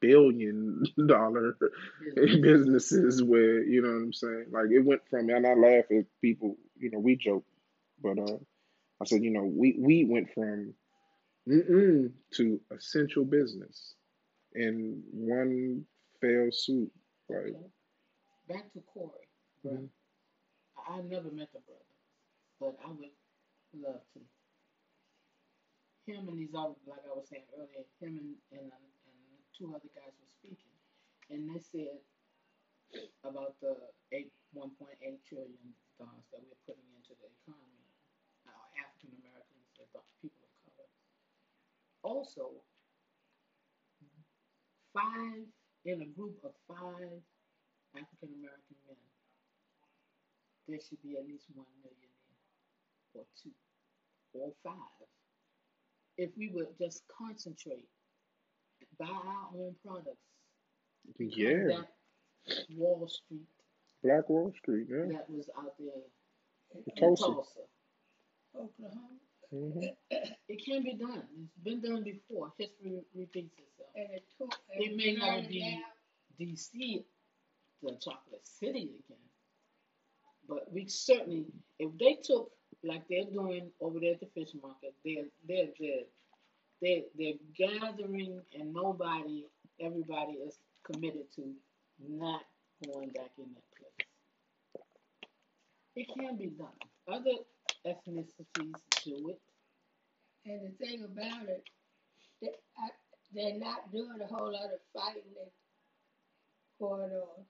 billion 0.00 0.84
dollar 1.06 1.56
Business. 2.00 2.40
businesses 2.40 3.22
where 3.22 3.62
you 3.64 3.82
know 3.82 3.88
what 3.90 4.02
I'm 4.04 4.12
saying, 4.12 4.46
like 4.50 4.70
it 4.70 4.80
went 4.80 5.02
from 5.08 5.28
and 5.30 5.46
I 5.46 5.54
laugh 5.54 5.84
at 5.90 6.06
people, 6.20 6.56
you 6.78 6.90
know, 6.90 6.98
we 6.98 7.16
joke, 7.16 7.44
but 8.02 8.18
uh, 8.18 8.38
I 9.00 9.04
said 9.06 9.22
you 9.22 9.30
know 9.30 9.44
we 9.44 9.76
we 9.78 10.04
went 10.04 10.32
from 10.34 10.74
mm-mm 11.48 12.12
to 12.34 12.60
essential 12.70 13.24
business 13.24 13.94
in 14.54 15.02
one 15.12 15.84
fell 16.20 16.48
swoop. 16.52 16.92
Like, 17.28 17.56
Okay. 17.56 17.70
Back 18.48 18.72
to 18.72 18.80
Corey, 18.80 19.28
mhm. 19.66 19.88
brother. 19.88 19.88
I, 20.76 20.98
I 20.98 21.02
never 21.02 21.30
met 21.30 21.52
the 21.52 21.60
brother, 21.60 21.93
but 22.64 22.80
I 22.80 22.88
would 22.96 23.12
love 23.76 24.00
to. 24.16 24.24
Him 26.08 26.32
and 26.32 26.40
these 26.40 26.56
other, 26.56 26.80
like 26.88 27.04
I 27.04 27.12
was 27.12 27.28
saying 27.28 27.44
earlier, 27.52 27.84
him 28.00 28.16
and, 28.16 28.32
and, 28.56 28.72
and 28.72 29.40
two 29.52 29.68
other 29.76 29.92
guys 29.92 30.16
were 30.16 30.32
speaking, 30.40 30.72
and 31.28 31.44
they 31.44 31.60
said 31.60 32.00
about 33.20 33.60
the 33.60 33.76
eight, 34.16 34.32
1.8 34.56 34.72
trillion 35.28 35.68
dollars 36.00 36.24
that 36.32 36.40
we're 36.40 36.64
putting 36.64 36.88
into 36.96 37.12
the 37.20 37.28
economy, 37.44 37.84
uh, 38.48 38.64
African 38.80 39.12
Americans, 39.20 39.68
people 40.24 40.44
of 40.44 40.52
color. 40.64 40.88
Also, 42.00 42.64
five 44.92 45.44
in 45.84 46.00
a 46.00 46.08
group 46.16 46.40
of 46.44 46.52
five 46.68 47.20
African 47.92 48.32
American 48.40 48.76
men, 48.88 49.00
there 50.68 50.80
should 50.80 51.00
be 51.04 51.16
at 51.16 51.28
least 51.28 51.48
one 51.52 51.68
millionaire, 51.84 52.13
or 53.14 53.24
two, 53.42 53.50
or 54.34 54.52
five. 54.64 55.08
If 56.18 56.30
we 56.36 56.50
would 56.54 56.68
just 56.80 57.02
concentrate, 57.18 57.88
buy 58.98 59.06
our 59.06 59.48
own 59.54 59.74
products, 59.84 60.18
yeah, 61.18 61.68
that 61.68 61.88
Wall 62.76 63.08
Street 63.08 63.46
Black 64.02 64.28
Wall 64.28 64.52
Street, 64.58 64.86
yeah, 64.90 65.06
that 65.18 65.30
was 65.30 65.48
out 65.58 65.74
there 65.78 66.02
in 66.74 66.84
Tulsa. 66.96 67.24
Tulsa. 67.24 67.60
Oklahoma, 68.56 69.18
hmm 69.52 69.80
It 70.48 70.64
can 70.64 70.82
be 70.84 70.94
done. 70.94 71.24
It's 71.44 71.58
been 71.64 71.80
done 71.80 72.04
before. 72.04 72.52
History 72.58 73.00
repeats 73.14 73.54
itself. 73.58 73.90
and 73.96 74.10
it 74.12 74.24
took. 74.38 74.54
It 74.70 74.96
may 74.96 75.14
not 75.14 75.48
be. 75.48 75.82
DC, 76.40 77.04
the 77.82 77.92
chocolate 78.02 78.46
city 78.46 78.90
again. 79.06 79.18
But 80.48 80.72
we 80.72 80.86
certainly, 80.88 81.46
if 81.78 81.96
they 81.98 82.18
took 82.24 82.50
like 82.84 83.02
they're 83.08 83.24
doing 83.32 83.70
over 83.80 83.98
there 84.00 84.14
at 84.14 84.20
the 84.20 84.28
fish 84.34 84.54
market, 84.62 84.94
they're 85.04 85.24
they're 85.48 85.68
they're 85.80 86.04
they're, 86.82 87.02
they're 87.18 87.34
gathering 87.56 88.42
and 88.58 88.72
nobody, 88.74 89.46
everybody 89.80 90.32
is 90.32 90.58
committed 90.84 91.32
to 91.34 91.52
not 91.98 92.42
going 92.84 93.08
back 93.10 93.30
in 93.38 93.46
that 93.54 93.64
place. 93.78 94.08
It 95.96 96.08
can 96.18 96.36
be 96.36 96.48
done. 96.48 96.68
Other 97.08 97.38
ethnicities 97.86 98.74
do 99.04 99.30
it. 99.30 99.40
And 100.46 100.60
the 100.66 100.84
thing 100.84 101.04
about 101.04 101.48
it, 101.48 101.64
they, 102.42 102.48
I, 102.78 102.88
they're 103.32 103.58
not 103.58 103.90
doing 103.92 104.18
a 104.22 104.26
whole 104.26 104.52
lot 104.52 104.64
of 104.64 104.80
fighting 104.94 105.22
that's 105.36 105.56
going 106.80 107.10
on 107.10 107.44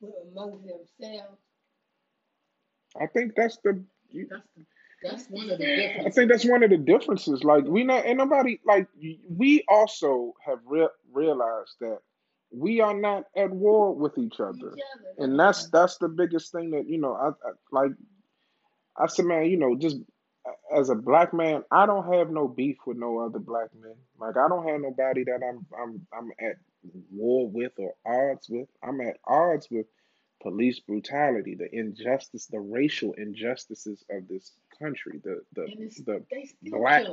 with, 0.00 0.14
amongst 0.30 0.66
themselves. 0.66 1.38
I 3.00 3.06
think 3.06 3.34
that's 3.34 3.58
the. 3.64 3.82
That's 4.12 4.46
the, 4.56 4.64
that's 5.04 5.26
one 5.28 5.50
of 5.50 5.58
the 5.58 6.06
I 6.06 6.10
think 6.10 6.30
that's 6.30 6.46
one 6.46 6.62
of 6.64 6.70
the 6.70 6.78
differences. 6.78 7.44
Like 7.44 7.64
we 7.64 7.84
not, 7.84 8.06
and 8.06 8.18
nobody 8.18 8.60
like 8.66 8.88
we 9.28 9.64
also 9.68 10.34
have 10.44 10.60
re- 10.66 10.88
realized 11.12 11.76
that 11.80 11.98
we 12.52 12.80
are 12.80 12.94
not 12.94 13.24
at 13.36 13.50
war 13.50 13.94
with 13.94 14.18
each 14.18 14.34
Each 14.34 14.40
other, 14.40 14.68
other. 14.68 14.76
and 15.18 15.38
that's 15.38 15.68
that's 15.70 15.98
the 15.98 16.08
biggest 16.08 16.52
thing 16.52 16.70
that 16.72 16.88
you 16.88 16.98
know. 16.98 17.14
I, 17.14 17.28
I 17.28 17.52
like. 17.72 17.92
I 18.96 19.06
said, 19.08 19.26
man, 19.26 19.46
you 19.46 19.56
know, 19.56 19.76
just 19.76 19.98
as 20.76 20.90
a 20.90 20.94
black 20.94 21.34
man, 21.34 21.64
I 21.70 21.86
don't 21.86 22.12
have 22.14 22.30
no 22.30 22.48
beef 22.48 22.76
with 22.86 22.96
no 22.96 23.18
other 23.20 23.40
black 23.40 23.68
men. 23.80 23.94
Like 24.18 24.36
I 24.36 24.48
don't 24.48 24.68
have 24.68 24.80
nobody 24.80 25.24
that 25.24 25.40
I'm 25.48 25.66
I'm 25.80 26.06
I'm 26.16 26.30
at 26.40 26.56
war 27.10 27.48
with 27.48 27.72
or 27.78 27.94
odds 28.06 28.48
with. 28.48 28.68
I'm 28.82 29.00
at 29.00 29.16
odds 29.26 29.68
with 29.70 29.86
police 30.42 30.80
brutality, 30.80 31.54
the 31.54 31.68
injustice, 31.74 32.46
the 32.46 32.60
racial 32.60 33.14
injustices 33.14 34.04
of 34.10 34.28
this 34.28 34.52
country, 34.78 35.20
the 35.22 35.40
the 35.54 35.66
the 36.04 36.70
black 36.70 37.04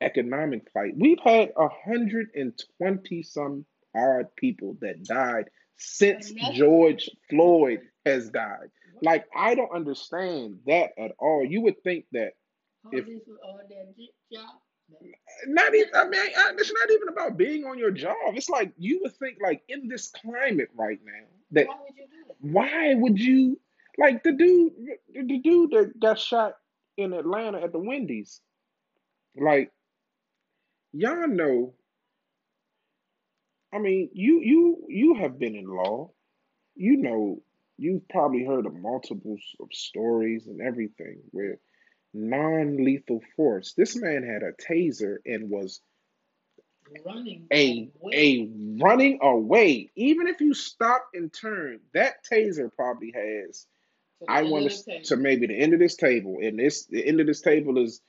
economic 0.00 0.70
plight. 0.72 0.94
We've 0.96 1.20
had 1.24 1.52
a 1.56 1.68
hundred 1.68 2.28
and 2.34 2.52
twenty 2.78 3.22
some 3.22 3.64
odd 3.96 4.26
people 4.36 4.76
that 4.80 5.04
died 5.04 5.50
since 5.76 6.32
George 6.52 7.08
Floyd 7.30 7.80
has 8.04 8.30
died. 8.30 8.70
Like 9.02 9.26
I 9.36 9.54
don't 9.54 9.72
understand 9.74 10.58
that 10.66 10.90
at 10.98 11.12
all. 11.18 11.44
You 11.44 11.62
would 11.62 11.82
think 11.82 12.06
that 12.12 12.32
if- 12.92 13.06
this 13.06 13.20
was 13.26 13.38
on 13.44 13.60
job. 14.32 14.46
not 15.46 15.74
even 15.74 15.88
I 15.94 16.04
mean 16.08 16.20
I- 16.20 16.52
it's 16.56 16.72
not 16.72 16.90
even 16.90 17.08
about 17.08 17.36
being 17.36 17.64
on 17.64 17.78
your 17.78 17.90
job. 17.90 18.16
It's 18.34 18.50
like 18.50 18.72
you 18.76 19.00
would 19.02 19.14
think 19.16 19.38
like 19.42 19.62
in 19.68 19.88
this 19.88 20.10
climate 20.10 20.68
right 20.74 21.00
now 21.04 21.24
that 21.52 21.66
Why 21.66 21.76
would 21.80 21.96
you 21.96 22.06
that? 22.28 22.36
why 22.52 22.94
would 22.94 23.18
you 23.18 23.60
like 23.98 24.22
the 24.22 24.32
dude 24.32 24.72
the 25.14 25.38
dude 25.38 25.70
that 25.70 25.98
got 26.00 26.18
shot 26.18 26.56
in 26.96 27.12
Atlanta 27.12 27.60
at 27.60 27.72
the 27.72 27.78
Wendy's. 27.78 28.40
Like 29.36 29.72
y'all 30.92 31.26
know 31.28 31.74
I 33.72 33.78
mean 33.78 34.10
you 34.12 34.40
you 34.40 34.84
you 34.88 35.14
have 35.16 35.38
been 35.38 35.56
in 35.56 35.66
law. 35.66 36.10
You 36.76 36.96
know 36.96 37.42
you've 37.76 38.08
probably 38.08 38.44
heard 38.44 38.66
of 38.66 38.74
multiples 38.74 39.42
of 39.60 39.68
stories 39.72 40.46
and 40.46 40.60
everything 40.60 41.18
where 41.30 41.58
non-lethal 42.12 43.20
force. 43.36 43.74
This 43.76 43.96
man 43.96 44.22
had 44.22 44.42
a 44.42 44.52
taser 44.52 45.16
and 45.26 45.50
was 45.50 45.80
Running 47.04 47.46
a 47.52 47.90
away. 48.00 48.12
a 48.14 48.50
running 48.82 49.18
away. 49.22 49.90
Even 49.96 50.26
if 50.28 50.40
you 50.40 50.54
stop 50.54 51.08
and 51.14 51.32
turn 51.32 51.80
that 51.94 52.24
taser 52.24 52.70
probably 52.74 53.12
has 53.16 53.66
to 54.26 54.32
I 54.32 54.42
want 54.42 54.66
of 54.66 54.72
the 54.72 54.78
to 54.78 54.84
table. 54.84 55.04
to 55.04 55.16
maybe 55.16 55.46
the 55.46 55.58
end 55.58 55.74
of 55.74 55.80
this 55.80 55.96
table, 55.96 56.38
and 56.42 56.58
this 56.58 56.86
the 56.86 57.06
end 57.06 57.20
of 57.20 57.26
this 57.26 57.40
table 57.40 57.82
is 57.82 58.00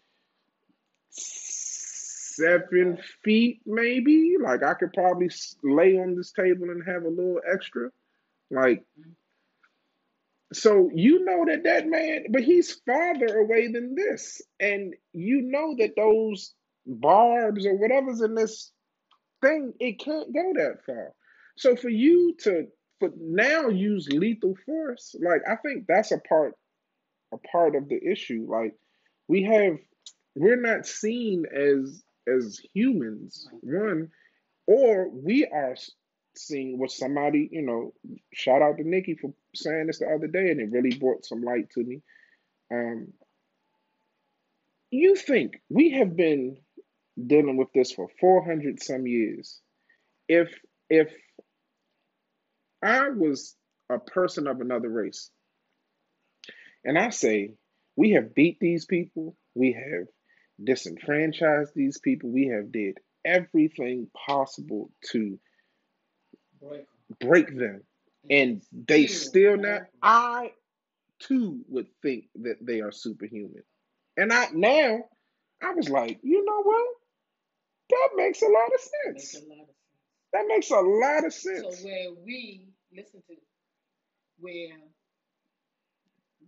seven 1.09 2.97
feet, 3.24 3.61
maybe. 3.66 4.36
Like 4.41 4.63
I 4.63 4.74
could 4.74 4.93
probably 4.93 5.30
lay 5.63 5.97
on 5.97 6.16
this 6.16 6.32
table 6.32 6.70
and 6.70 6.84
have 6.88 7.03
a 7.03 7.09
little 7.09 7.39
extra. 7.51 7.89
Like, 8.51 8.84
so 10.53 10.89
you 10.93 11.26
know 11.26 11.45
that 11.47 11.63
that 11.63 11.88
man, 11.88 12.26
but 12.30 12.43
he's 12.43 12.74
farther 12.86 13.38
away 13.39 13.72
than 13.72 13.95
this, 13.95 14.41
and 14.59 14.93
you 15.13 15.41
know 15.41 15.76
that 15.80 15.95
those 15.95 16.53
barbs 16.86 17.66
or 17.66 17.76
whatever's 17.76 18.22
in 18.22 18.36
this 18.36 18.72
thing, 19.41 19.74
it 19.80 19.99
can't 19.99 20.34
go 20.34 20.53
that 20.55 20.86
far. 20.86 21.13
So 21.57 21.76
for 21.76 21.89
you 21.89 22.36
to 22.41 22.68
for 23.00 23.12
now 23.18 23.70
use 23.70 24.08
lethal 24.10 24.56
force, 24.66 25.16
like 25.22 25.41
I 25.50 25.56
think 25.58 25.86
that's 25.88 26.12
a 26.12 26.20
part 26.20 26.54
a 27.34 27.38
part 27.52 27.76
of 27.76 27.89
the 27.89 28.00
issue. 28.12 28.46
Like 28.50 28.76
we 29.28 29.43
have, 29.43 29.78
we're 30.36 30.62
not 30.62 30.86
seen 30.86 31.46
as 31.54 32.04
as 32.28 32.60
humans. 32.74 33.48
One, 33.62 34.10
or 34.68 35.10
we 35.10 35.46
are 35.46 35.74
s- 35.74 35.91
seen 36.38 36.78
with 36.80 36.91
somebody. 36.91 37.50
You 37.52 37.64
know, 37.64 37.93
shout 38.34 38.62
out 38.62 38.78
to 38.78 38.84
Nikki 38.88 39.16
for 39.16 39.34
saying 39.56 39.88
this 39.88 40.00
the 40.00 40.08
other 40.08 40.28
day, 40.28 40.52
and 40.52 40.62
it 40.62 40.72
really 40.72 40.98
brought 40.98 41.26
some 41.26 41.43
light 41.43 41.70
to 41.72 41.84
me. 41.84 42.02
Um, 42.72 43.14
you 44.91 45.16
think 45.16 45.62
we 45.70 45.91
have 45.91 46.16
been 46.16 46.58
dealing 47.28 47.58
with 47.58 47.70
this 47.74 47.91
for 47.91 48.10
four 48.20 48.46
hundred 48.46 48.82
some 48.84 49.08
years? 49.08 49.60
If 50.28 50.54
if 50.89 51.10
I 52.86 53.10
was 53.10 53.56
a 53.90 54.00
person 54.00 54.48
of 54.48 54.62
another 54.62 54.90
race, 54.90 55.30
and 56.84 56.98
I 56.98 57.10
say 57.10 57.54
we 57.96 58.12
have 58.12 58.36
beat 58.36 58.60
these 58.60 58.86
people, 58.86 59.38
we 59.56 59.74
have 59.74 60.08
disenfranchised 60.64 61.74
these 61.76 61.98
people, 62.00 62.30
we 62.30 62.48
have 62.48 62.72
did 62.72 62.98
everything 63.26 64.08
possible 64.14 64.92
to 65.12 65.40
Break 66.60 66.82
'em. 66.82 66.88
break 67.20 67.56
them, 67.56 67.84
and 68.30 68.62
they 68.72 69.08
still 69.08 69.58
not. 69.58 69.84
I 70.02 70.54
too 71.20 71.64
would 71.70 71.88
think 72.02 72.26
that 72.36 72.58
they 72.66 72.82
are 72.82 72.92
superhuman, 72.92 73.64
and 74.18 74.32
I 74.34 74.50
now 74.54 75.10
I 75.62 75.72
was 75.74 75.90
like, 75.90 76.20
you 76.24 76.46
know 76.46 76.62
what? 76.64 76.88
That 77.90 78.10
makes 78.16 78.42
a 78.42 78.48
lot 78.48 78.68
of 78.68 78.72
Makes 78.72 79.32
sense. 79.32 79.44
a 79.44 79.48
lot 79.48 79.60
of 79.62 79.68
sense. 79.68 79.76
That 80.34 80.46
makes 80.48 80.72
a 80.72 80.80
lot 80.80 81.26
of 81.26 81.34
sense. 81.34 81.80
So 81.80 81.86
where 81.88 82.14
we 82.26 82.68
listen 82.92 83.22
to 83.28 83.36
where 84.40 84.78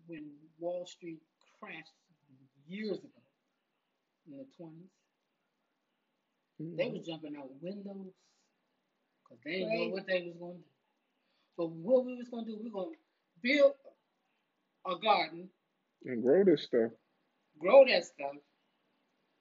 when 0.07 0.31
Wall 0.59 0.85
Street 0.85 1.19
crashed 1.59 1.93
years 2.67 2.97
ago 2.99 3.21
in 4.27 4.37
the 4.37 4.45
twenties, 4.57 4.91
they 6.59 6.89
Mhm. 6.89 6.93
was 6.97 7.05
jumping 7.07 7.35
out 7.37 7.51
windows 7.61 8.13
because 9.23 9.43
they 9.43 9.59
didn't 9.59 9.73
know 9.73 9.89
what 9.89 10.05
they 10.07 10.21
was 10.23 10.37
going 10.37 10.57
to 10.57 10.63
do. 10.63 10.69
But 11.57 11.67
what 11.67 12.05
we 12.05 12.15
was 12.15 12.29
going 12.29 12.45
to 12.45 12.51
do, 12.51 12.63
we 12.63 12.69
going 12.69 12.93
to 12.93 12.99
build 13.41 13.75
a 14.85 14.97
garden, 14.99 15.51
And 16.05 16.21
grow 16.23 16.43
this 16.43 16.63
stuff. 16.63 16.91
grow 17.57 17.85
that 17.85 18.05
stuff, 18.05 18.35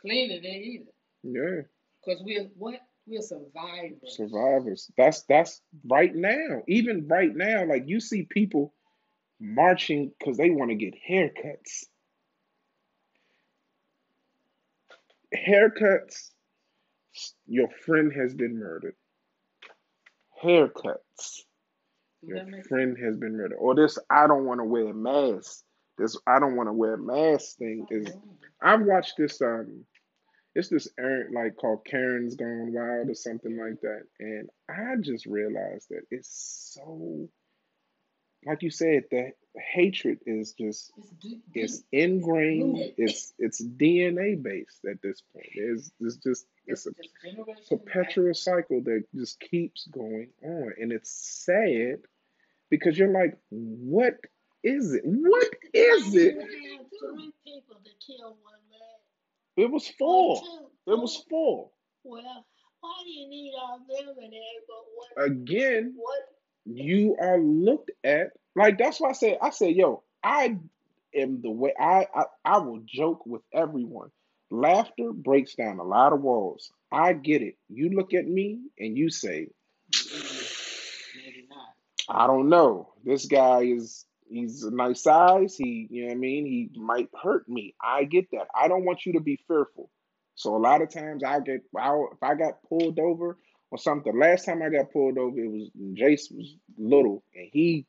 clean 0.01 0.31
it, 0.31 0.45
and 0.45 0.47
eat 0.47 0.81
it. 0.89 0.95
Yeah. 1.23 1.63
Because 2.05 2.23
we're 2.23 2.45
what? 2.57 2.81
We're 3.07 3.23
survivors. 3.23 4.17
Survivors. 4.17 4.91
That's 4.97 5.23
that's 5.29 5.61
right 5.89 6.15
now. 6.15 6.63
Even 6.67 7.07
right 7.09 7.35
now, 7.35 7.65
like 7.65 7.85
you 7.87 8.01
see 8.01 8.25
people 8.25 8.75
marching 9.41 10.13
because 10.19 10.37
they 10.37 10.51
want 10.51 10.71
to 10.71 10.77
get 10.77 10.95
haircuts. 11.09 11.85
Haircuts. 15.35 16.31
Your 17.47 17.69
friend 17.85 18.13
has 18.13 18.35
been 18.35 18.59
murdered. 18.59 18.97
Haircuts. 20.43 21.45
Your 22.23 22.45
friend 22.69 22.97
has 23.03 23.17
been 23.17 23.37
murdered. 23.37 23.57
Or 23.59 23.75
this 23.75 23.99
I 24.11 24.27
don't 24.27 24.47
want 24.47 24.61
to 24.61 24.65
wear 24.65 24.89
a 24.89 24.95
mask. 24.95 25.63
This 25.97 26.19
I 26.27 26.41
don't 26.41 26.57
want 26.57 26.69
to 26.69 26.73
wear 26.73 26.95
a 26.95 26.99
mask 26.99 27.59
thing 27.59 27.87
is 27.91 28.09
I've 28.61 28.83
watched 28.83 29.15
this 29.17 29.41
um 29.41 29.85
it's 30.57 30.71
this 30.71 30.89
errant 30.99 31.35
like 31.35 31.57
called 31.57 31.85
Karen's 31.85 32.35
Gone 32.35 32.73
Wild 32.73 33.11
or 33.11 33.15
something 33.15 33.59
like 33.59 33.79
that. 33.83 34.05
And 34.19 34.49
I 34.71 34.97
just 35.01 35.27
realized 35.27 35.89
that 35.91 36.03
it's 36.11 36.73
so 36.75 37.29
like 38.47 38.63
you 38.63 38.71
said, 38.71 39.05
the 39.11 39.33
hatred 39.75 40.21
is 40.25 40.53
just 40.53 40.93
It's 41.53 41.75
it's 41.75 41.83
ingrained, 41.93 42.79
it's 42.97 43.35
it's 43.39 43.63
DNA 43.63 44.43
based 44.43 44.85
at 44.89 45.03
this 45.03 45.23
point. 45.35 45.49
There's 45.55 45.91
it's 46.01 46.17
just 46.17 46.47
It's 46.67 46.87
it's 46.87 47.71
a 47.71 47.77
perpetual 47.77 48.33
cycle 48.33 48.81
that 48.85 49.05
just 49.15 49.39
keeps 49.41 49.87
going 49.89 50.29
on. 50.43 50.73
And 50.81 50.91
it's 50.91 51.11
sad 51.45 52.01
because 52.71 52.97
you're 52.97 53.13
like, 53.13 53.37
what 53.51 54.15
is 54.63 54.95
it? 54.95 55.03
What 55.05 55.49
is 55.75 56.15
it? 56.15 56.35
three 56.35 57.33
people 57.45 57.77
to 57.85 57.91
kill 58.07 58.37
one. 58.43 58.56
It 59.57 59.71
was 59.71 59.89
four. 59.99 60.43
It 60.87 60.99
was 60.99 61.25
four. 61.29 61.71
Well, 62.05 62.45
why 62.81 62.93
do 63.05 63.11
you 63.11 63.29
need 63.29 63.53
all 63.61 63.79
them 63.79 64.15
and 64.23 64.33
there 64.33 64.41
but 64.69 65.25
one? 65.27 65.31
Again, 65.33 65.95
What? 65.97 66.19
you 66.65 67.17
are 67.21 67.39
looked 67.41 67.91
at 68.05 68.31
like 68.55 68.79
that's 68.79 69.01
why 69.01 69.11
I 69.11 69.13
said 69.13 69.39
I 69.43 69.51
said, 69.51 69.75
yo, 69.75 70.03
I 70.23 70.59
am 71.15 71.41
the 71.43 71.51
way 71.51 71.73
I, 71.79 72.07
I 72.15 72.25
I 72.45 72.59
will 72.59 72.81
joke 72.87 73.27
with 73.27 73.43
everyone. 73.53 74.11
Laughter 74.51 75.13
breaks 75.13 75.55
down 75.57 75.79
a 75.79 75.85
lot 75.85 76.13
of 76.13 76.21
walls. 76.23 76.71
I 76.93 77.13
get 77.15 77.43
it. 77.43 77.57
You 77.69 77.91
look 77.91 78.15
at 78.15 78.27
me 78.27 78.61
and 78.79 78.97
you 78.97 79.11
say, 79.11 79.49
Maybe 81.17 81.47
not. 81.51 81.69
I 82.09 82.27
don't 82.29 82.49
know. 82.49 82.93
This 83.05 83.27
guy 83.27 83.63
is 83.63 84.06
he's 84.29 84.62
a 84.64 84.70
nice 84.70 85.03
size. 85.03 85.57
He, 85.57 85.87
you 85.91 86.03
know 86.03 86.09
what 86.09 86.14
I 86.14 86.18
mean? 86.18 86.47
He 86.47 86.79
might 86.79 87.09
hurt 87.22 87.49
me. 87.49 87.74
I 87.83 88.05
get 88.05 88.31
that. 88.33 88.49
I 88.55 88.68
don't 88.68 88.85
want 88.85 89.07
you 89.07 89.14
to 89.14 89.20
be 89.20 89.41
fearful. 89.49 89.91
So 90.35 90.55
a 90.55 90.59
lot 90.59 90.83
of 90.83 90.91
times 90.91 91.24
I 91.24 91.41
get 91.41 91.62
I, 91.77 91.95
if 92.12 92.22
I 92.22 92.35
got 92.35 92.62
pulled 92.68 92.99
over 92.99 93.37
or 93.70 93.79
something. 93.79 94.18
Last 94.18 94.45
time 94.45 94.62
I 94.62 94.68
got 94.68 94.93
pulled 94.93 95.18
over, 95.18 95.39
it 95.39 95.51
was 95.51 95.70
Jace 95.95 96.31
was 96.31 96.55
little 96.79 97.24
and 97.35 97.49
he 97.53 97.87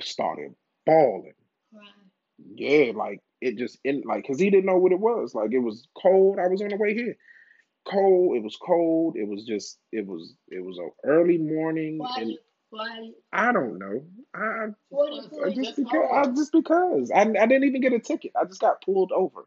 started 0.00 0.54
bawling. 0.86 1.34
Right. 1.72 1.88
Yeah, 2.54 2.92
like 2.94 3.20
it 3.40 3.58
just 3.58 3.78
in 3.84 4.02
like 4.06 4.22
because 4.22 4.38
he 4.38 4.50
didn't 4.50 4.66
know 4.66 4.78
what 4.78 4.92
it 4.92 5.00
was. 5.00 5.34
Like 5.34 5.52
it 5.52 5.58
was 5.58 5.86
cold. 6.00 6.38
I 6.38 6.48
was 6.48 6.62
on 6.62 6.68
the 6.68 6.76
way 6.76 6.94
here. 6.94 7.16
Cold. 7.84 8.36
It 8.36 8.42
was 8.42 8.56
cold. 8.56 9.16
It 9.16 9.26
was 9.26 9.44
just. 9.44 9.78
It 9.92 10.06
was. 10.06 10.34
It 10.48 10.64
was 10.64 10.78
a 10.78 11.08
early 11.08 11.38
morning, 11.38 12.00
and 12.16 12.36
I 13.32 13.52
don't 13.52 13.78
know. 13.78 14.02
I, 14.34 14.66
Just 15.14 15.26
if 15.26 15.30
cause 15.30 15.40
I 15.44 15.48
we 15.48 15.64
just 15.64 15.76
because. 15.76 16.10
I 16.12 16.26
just 16.32 16.52
because. 16.52 17.10
I, 17.14 17.20
I 17.22 17.46
didn't 17.46 17.64
even 17.64 17.80
get 17.80 17.92
a 17.92 17.98
ticket. 17.98 18.32
I 18.40 18.44
just 18.44 18.60
got 18.60 18.82
pulled 18.82 19.12
over. 19.12 19.46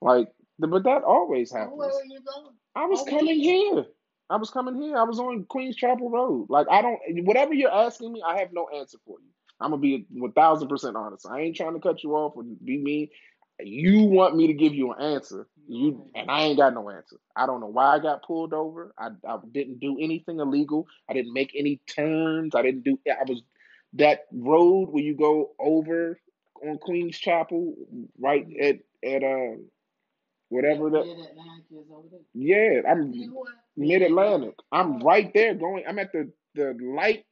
Like, 0.00 0.28
but 0.58 0.84
that 0.84 1.04
always 1.04 1.52
Where 1.52 1.62
happens. 1.62 1.80
were 1.80 2.04
you 2.04 2.20
going? 2.20 2.54
I 2.76 2.86
was 2.86 3.04
coming 3.08 3.40
here. 3.40 3.86
I 4.30 4.36
was 4.36 4.50
coming 4.50 4.80
here. 4.80 4.96
I 4.96 5.04
was 5.04 5.18
on 5.18 5.44
Queens 5.44 5.76
Chapel 5.76 6.10
Road. 6.10 6.46
Like 6.48 6.66
I 6.70 6.82
don't. 6.82 6.98
Whatever 7.26 7.54
you're 7.54 7.72
asking 7.72 8.12
me, 8.12 8.22
I 8.26 8.38
have 8.38 8.52
no 8.52 8.68
answer 8.74 8.98
for 9.06 9.18
you. 9.20 9.28
I'm 9.60 9.70
gonna 9.70 9.82
be 9.82 10.06
one 10.10 10.32
thousand 10.32 10.68
percent 10.68 10.96
honest. 10.96 11.26
I 11.28 11.40
ain't 11.40 11.56
trying 11.56 11.74
to 11.74 11.80
cut 11.80 12.02
you 12.04 12.14
off 12.14 12.34
or 12.36 12.44
be 12.44 12.78
mean. 12.78 13.08
You 13.64 14.04
want 14.04 14.36
me 14.36 14.46
to 14.48 14.54
give 14.54 14.74
you 14.74 14.92
an 14.92 15.02
answer, 15.14 15.46
you 15.68 16.06
and 16.14 16.30
I 16.30 16.42
ain't 16.42 16.58
got 16.58 16.74
no 16.74 16.90
answer. 16.90 17.16
I 17.36 17.46
don't 17.46 17.60
know 17.60 17.66
why 17.68 17.96
I 17.96 17.98
got 18.00 18.24
pulled 18.24 18.54
over. 18.54 18.94
I, 18.98 19.08
I 19.28 19.38
didn't 19.52 19.80
do 19.80 19.98
anything 20.00 20.40
illegal. 20.40 20.86
I 21.08 21.14
didn't 21.14 21.34
make 21.34 21.52
any 21.56 21.80
turns. 21.88 22.54
I 22.54 22.62
didn't 22.62 22.84
do. 22.84 22.98
I 23.08 23.24
was 23.28 23.42
that 23.94 24.26
road 24.32 24.90
where 24.90 25.02
you 25.02 25.16
go 25.16 25.52
over 25.60 26.20
on 26.66 26.78
Queens 26.78 27.18
Chapel, 27.18 27.74
right 28.18 28.46
at 28.60 28.78
at 29.06 29.22
um 29.24 29.66
whatever 30.48 30.90
that. 30.90 31.06
Mid 31.06 31.18
Atlantic 31.18 31.64
is 31.72 31.86
over 31.92 32.08
there. 32.10 32.20
Yeah, 32.34 32.82
I'm 32.90 33.12
Mid 33.76 34.02
Atlantic. 34.02 34.54
I'm 34.72 35.00
right 35.00 35.32
there 35.34 35.54
going. 35.54 35.84
I'm 35.88 35.98
at 35.98 36.12
the 36.12 36.32
the 36.54 36.76
light, 36.82 37.24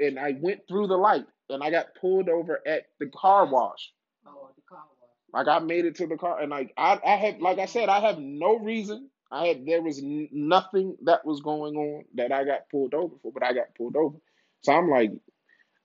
and 0.00 0.18
I 0.18 0.36
went 0.40 0.62
through 0.68 0.88
the 0.88 0.96
light, 0.96 1.26
and 1.50 1.62
I 1.62 1.70
got 1.70 1.88
pulled 2.00 2.28
over 2.28 2.60
at 2.66 2.84
the 3.00 3.08
car 3.08 3.46
wash. 3.46 3.92
Oh, 4.26 4.50
the 4.56 4.62
car 4.68 4.80
wash. 5.00 5.21
Like 5.32 5.48
I 5.48 5.58
made 5.60 5.84
it 5.86 5.96
to 5.96 6.06
the 6.06 6.16
car, 6.16 6.40
and 6.40 6.50
like 6.50 6.72
I 6.76 7.00
I 7.04 7.16
had 7.16 7.40
like 7.40 7.58
I 7.58 7.66
said, 7.66 7.88
I 7.88 8.00
have 8.00 8.18
no 8.18 8.58
reason. 8.58 9.10
I 9.30 9.46
had 9.48 9.66
there 9.66 9.82
was 9.82 9.98
n- 9.98 10.28
nothing 10.32 10.96
that 11.04 11.24
was 11.26 11.40
going 11.40 11.76
on 11.76 12.04
that 12.14 12.32
I 12.32 12.44
got 12.44 12.70
pulled 12.70 12.94
over 12.94 13.16
for, 13.22 13.32
but 13.32 13.44
I 13.44 13.52
got 13.54 13.74
pulled 13.76 13.96
over. 13.96 14.18
So 14.62 14.72
I'm 14.72 14.90
like, 14.90 15.12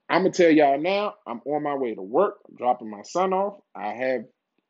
I'm 0.08 0.22
gonna 0.22 0.32
tell 0.32 0.50
y'all 0.50 0.80
now. 0.80 1.14
I'm 1.26 1.40
on 1.46 1.62
my 1.64 1.74
way 1.76 1.94
to 1.94 2.02
work. 2.02 2.38
I'm 2.48 2.56
dropping 2.56 2.90
my 2.90 3.02
son 3.02 3.32
off. 3.32 3.60
I 3.74 3.88
have 3.94 4.24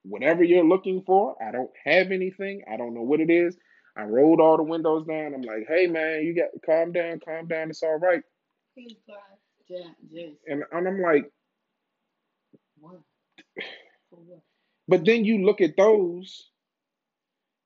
whatever 0.05 0.45
you're 0.45 0.65
looking 0.65 1.03
for. 1.07 1.37
I 1.43 1.53
don't 1.53 1.71
have 1.85 2.11
anything. 2.13 2.63
I 2.73 2.77
don't 2.77 2.95
know 2.95 3.03
what 3.03 3.21
it 3.21 3.31
is. 3.31 3.57
I 3.97 4.05
rolled 4.05 4.41
all 4.41 4.57
the 4.57 4.63
windows 4.65 5.07
down. 5.07 5.35
I'm 5.35 5.43
like, 5.43 5.67
hey 5.69 5.87
man, 5.89 6.23
you 6.25 6.35
got 6.35 6.51
calm 6.67 6.93
down, 6.93 7.21
calm 7.25 7.49
down. 7.49 7.71
It's 7.71 7.83
all 7.83 7.99
right. 7.99 8.23
And 10.47 10.65
and 10.73 10.89
I'm 10.89 11.01
like, 11.01 11.31
What? 12.81 13.01
But 14.89 15.05
then 15.05 15.25
you 15.25 15.45
look 15.45 15.61
at 15.61 15.77
those, 15.77 16.51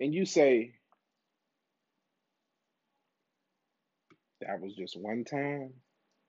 and 0.00 0.12
you 0.12 0.26
say, 0.26 0.74
that 4.40 4.60
was 4.60 4.74
just 4.74 5.00
one 5.00 5.24
time, 5.24 5.72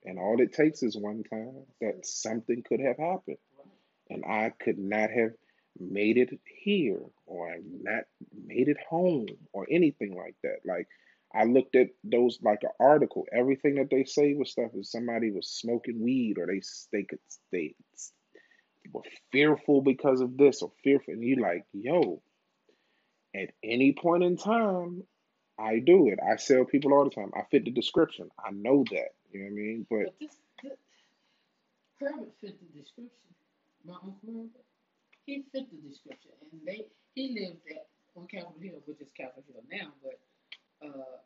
and 0.06 0.20
all 0.20 0.40
it 0.40 0.53
takes 0.53 0.84
is 0.84 0.95
one 0.95 1.24
time 1.24 1.64
that 1.82 2.06
something 2.06 2.64
could 2.68 2.80
have 2.80 2.98
happened, 2.98 3.38
and 4.10 4.24
I 4.26 4.52
could 4.60 4.78
not 4.78 5.10
have 5.10 5.32
made 5.80 6.18
it 6.18 6.30
here 6.45 6.99
or 7.26 7.49
I 7.52 7.57
not 7.82 8.03
made 8.45 8.68
it 8.68 8.78
home 8.90 9.28
or 9.53 9.65
anything 9.72 10.15
like 10.15 10.36
that. 10.44 10.57
Like 10.65 10.88
I 11.34 11.45
looked 11.45 11.76
at 11.76 11.88
those 12.03 12.40
like 12.44 12.60
an 12.64 12.70
article. 12.80 13.26
Everything 13.34 13.76
that 13.76 13.90
they 13.90 14.03
say 14.03 14.34
was 14.36 14.52
stuff 14.52 14.72
is 14.76 14.91
somebody 14.91 15.32
was 15.32 15.49
smoking 15.49 16.02
weed 16.03 16.38
or 16.38 16.48
they 16.48 16.61
they 16.91 17.03
could 17.03 17.20
they 17.52 17.76
were 18.91 19.01
fearful 19.31 19.81
because 19.81 20.22
of 20.22 20.38
this 20.38 20.61
or 20.61 20.72
fearful, 20.84 21.14
and 21.14 21.23
you 21.23 21.38
like 21.38 21.65
yo. 21.73 22.22
At 23.35 23.49
any 23.64 23.93
point 23.93 24.23
in 24.23 24.38
time, 24.38 25.03
I 25.57 25.80
do 25.80 26.10
it. 26.10 26.19
I 26.22 26.35
sell 26.38 26.65
people 26.65 26.93
all 26.93 27.03
the 27.05 27.10
time. 27.10 27.31
I 27.35 27.41
fit 27.49 27.65
the 27.65 27.72
description. 27.72 28.30
I 28.38 28.51
know 28.51 28.84
that. 28.91 29.10
You 29.31 29.39
know 29.39 29.45
what 29.45 29.51
I 29.51 29.55
mean? 29.55 29.88
But 29.89 30.05
But 30.05 30.19
this, 30.19 30.38
this 30.61 30.77
Herbert 31.99 32.34
fit 32.41 32.60
the 32.60 32.80
description. 32.80 33.30
My 33.85 33.95
uncle 33.95 34.18
Herbert, 34.26 34.65
he 35.26 35.43
fit 35.51 35.65
the 35.72 35.89
description, 35.89 36.31
and 36.51 36.61
they 36.65 36.85
he 37.15 37.38
lived 37.39 37.61
at 37.69 37.88
on 38.15 38.27
Capitol 38.27 38.55
Hill, 38.61 38.81
which 38.85 39.01
is 39.01 39.10
Capitol 39.18 39.43
Hill 39.49 39.64
now, 39.72 39.89
but 40.03 40.19
uh, 40.85 41.18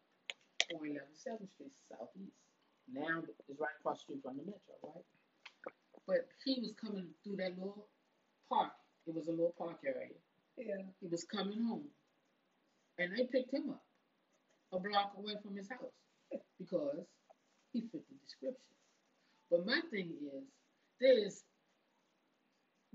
on 0.76 0.86
11 0.88 1.04
Seventh 1.14 1.52
Street 1.56 1.72
Southeast. 1.90 2.36
Now 2.88 3.20
it's 3.28 3.60
right 3.60 3.76
across 3.80 4.00
the 4.00 4.16
street 4.16 4.24
from 4.24 4.38
the 4.38 4.44
Metro, 4.48 4.76
right? 4.84 5.04
But 6.08 6.28
he 6.46 6.60
was 6.62 6.74
coming 6.82 7.08
through 7.24 7.38
that 7.38 7.58
little 7.58 7.88
park. 8.50 8.72
It 9.08 9.16
was 9.16 9.28
a 9.28 9.32
little 9.32 9.56
park 9.58 9.78
area. 9.86 10.16
Yeah. 10.58 10.84
He 11.02 11.08
was 11.08 11.24
coming 11.26 11.62
home, 11.64 11.86
and 13.00 13.12
they 13.16 13.26
picked 13.26 13.54
him 13.54 13.70
up 13.70 13.84
a 14.74 14.80
block 14.80 15.14
away 15.18 15.36
from 15.44 15.56
his 15.56 15.70
house 15.70 15.94
because 16.60 17.06
he 17.74 17.82
fit 17.92 18.04
the 18.10 18.16
description. 18.26 18.76
But 19.52 19.66
my 19.66 19.82
thing 19.92 20.12
is, 20.22 20.44
there's 21.00 21.44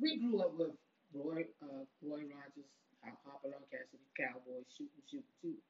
we 0.01 0.19
grew 0.19 0.41
up 0.41 0.55
with 0.59 0.71
Roy, 1.15 1.45
uh, 1.63 1.85
Roy 2.03 2.23
Rogers, 2.29 2.71
Hop- 3.05 3.21
Hopalong 3.27 3.65
Cassidy, 3.71 4.05
Cowboys, 4.19 4.67
shooting, 4.77 5.03
shooting, 5.11 5.35
shooting. 5.43 5.67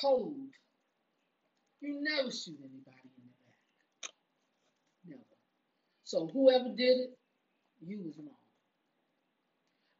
Cold. 0.00 0.50
You 1.80 2.00
never 2.02 2.30
shoot 2.30 2.58
anybody 2.60 2.70
in 2.70 2.72
the 2.78 2.90
back. 2.90 3.04
Never. 3.18 3.31
So 6.12 6.28
whoever 6.28 6.68
did 6.68 7.08
it, 7.08 7.16
you 7.80 7.96
was 8.04 8.18
wrong. 8.18 8.44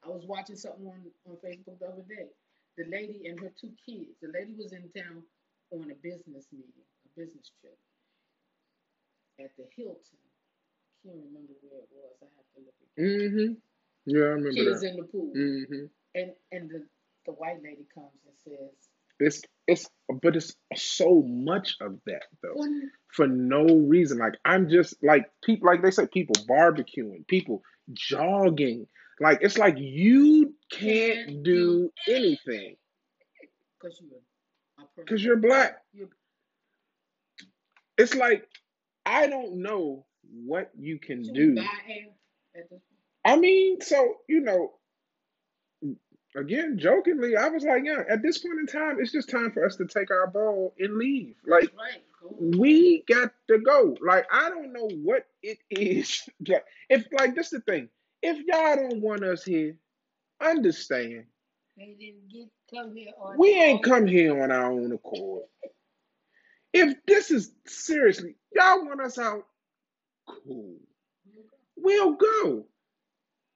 I 0.05 0.09
was 0.13 0.29
watching 0.29 0.57
something 0.57 0.85
on, 0.85 1.01
on 1.25 1.41
Facebook 1.41 1.81
the 1.81 1.89
other 1.89 2.05
day. 2.05 2.29
The 2.77 2.85
lady 2.85 3.25
and 3.25 3.41
her 3.41 3.49
two 3.59 3.73
kids. 3.81 4.21
The 4.21 4.29
lady 4.29 4.53
was 4.53 4.77
in 4.77 4.93
town 4.93 5.25
on 5.73 5.89
a 5.89 5.97
business 6.05 6.53
meeting, 6.53 6.85
a 7.09 7.09
business 7.17 7.49
trip 7.57 7.81
at 9.41 9.57
the 9.57 9.65
Hilton. 9.73 10.21
I 10.21 11.09
can't 11.09 11.17
remember 11.33 11.57
where 11.65 11.81
it 11.81 11.89
was. 11.89 12.13
I 12.21 12.29
have 12.37 12.49
to 12.53 12.61
look 12.61 12.77
again. 12.77 13.09
Mm-hmm. 13.09 13.53
Yeah, 14.05 14.21
I 14.21 14.37
remember 14.37 14.53
Kids 14.53 14.81
that. 14.83 14.91
in 14.93 14.97
the 15.01 15.09
pool. 15.09 15.33
Mm-hmm. 15.33 15.85
And 16.13 16.33
and 16.53 16.69
the, 16.69 16.85
the 17.25 17.33
white 17.41 17.65
lady 17.65 17.89
comes 17.89 18.21
and 18.29 18.37
says, 18.37 18.92
It's 19.23 19.43
it's 19.67 19.89
but 20.23 20.37
it's 20.37 20.55
so 20.77 21.23
much 21.27 21.77
of 21.81 21.99
that 22.07 22.25
though. 22.43 22.65
For 23.15 23.27
no 23.27 23.65
reason. 23.65 24.19
Like 24.19 24.35
I'm 24.45 24.69
just 24.69 24.95
like 25.03 25.31
people 25.45 25.67
like 25.67 25.83
they 25.83 25.91
say, 25.91 26.07
people 26.07 26.35
barbecuing, 26.49 27.27
people 27.29 27.63
jogging. 27.93 28.87
Like 29.21 29.39
it's 29.43 29.59
like 29.59 29.77
you 29.79 30.55
can't 30.71 31.43
do 31.43 31.91
anything 32.09 32.77
because 33.81 34.01
you're 34.01 34.21
because 34.97 35.25
you're 35.25 35.37
black. 35.37 35.77
It's 37.99 38.15
like 38.15 38.49
I 39.07 39.27
don't 39.27 39.63
know 39.63 40.07
what 40.45 40.71
you 40.79 40.99
can 40.99 41.23
do. 41.23 41.57
buy 41.57 41.63
hair 41.63 42.07
at 42.57 42.71
this 42.71 42.81
point? 42.81 42.83
I 43.25 43.37
mean, 43.37 43.81
so 43.81 44.17
you 44.29 44.41
know, 44.41 44.73
again, 46.37 46.79
jokingly, 46.79 47.37
I 47.37 47.49
was 47.49 47.65
like, 47.65 47.85
yeah, 47.85 48.03
at 48.09 48.23
this 48.23 48.39
point 48.39 48.61
in 48.61 48.67
time, 48.67 48.97
it's 48.99 49.13
just 49.13 49.31
time 49.31 49.51
for 49.53 49.65
us 49.65 49.77
to 49.77 49.87
take 49.87 50.11
our 50.11 50.27
ball 50.27 50.75
and 50.79 50.97
leave. 50.97 51.35
Like 51.47 51.73
right. 51.77 52.03
Cool. 52.21 52.37
we 52.59 53.05
got 53.09 53.33
to 53.49 53.59
go. 53.59 53.97
Like 54.01 54.27
I 54.33 54.49
don't 54.49 54.73
know 54.73 54.89
what 55.03 55.27
it 55.43 55.59
is. 55.71 56.29
Like 56.49 56.65
if 56.89 57.07
like 57.13 57.35
this 57.35 57.51
the 57.51 57.61
thing. 57.61 57.89
If 58.23 58.39
y'all 58.47 58.77
don't 58.77 59.01
want 59.01 59.25
us 59.25 59.45
here, 59.45 59.77
understand. 60.41 61.25
They 61.77 61.97
didn't 61.99 62.29
get 62.31 62.49
come 62.73 62.95
here 62.95 63.13
on 63.21 63.39
We 63.39 63.51
ain't 63.51 63.83
come 63.83 64.07
here 64.07 64.43
on 64.43 64.51
our 64.51 64.71
own 64.71 64.93
accord. 64.93 65.45
If 66.73 66.95
this 67.07 67.31
is 67.31 67.53
seriously, 67.67 68.37
y'all 68.55 68.85
want 68.85 69.01
us 69.01 69.19
out, 69.19 69.47
cool. 70.27 70.77
We'll 71.77 72.13
go. 72.13 72.65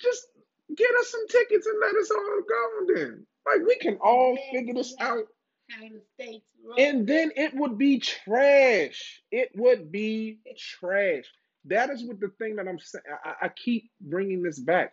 Just 0.00 0.26
get 0.74 0.90
us 1.00 1.10
some 1.10 1.26
tickets 1.28 1.66
and 1.66 1.78
let 1.80 1.94
us 1.94 2.10
all 2.10 2.40
go 2.48 2.94
then. 2.94 3.26
Like 3.46 3.66
we 3.66 3.76
can 3.76 3.98
all 4.02 4.36
figure 4.52 4.74
this 4.74 4.94
out. 5.00 5.24
how 5.70 5.88
the 5.88 6.00
states 6.14 6.46
roll. 6.64 6.74
And 6.78 7.06
then 7.06 7.32
it 7.36 7.54
would 7.54 7.78
be 7.78 7.98
trash. 8.00 9.22
It 9.30 9.50
would 9.54 9.92
be 9.92 10.38
trash. 10.58 11.24
That 11.66 11.90
is 11.90 12.04
what 12.04 12.20
the 12.20 12.30
thing 12.38 12.56
that 12.56 12.68
I'm 12.68 12.78
saying. 12.78 13.04
I 13.24 13.46
I 13.46 13.48
keep 13.48 13.90
bringing 14.00 14.42
this 14.42 14.58
back. 14.58 14.92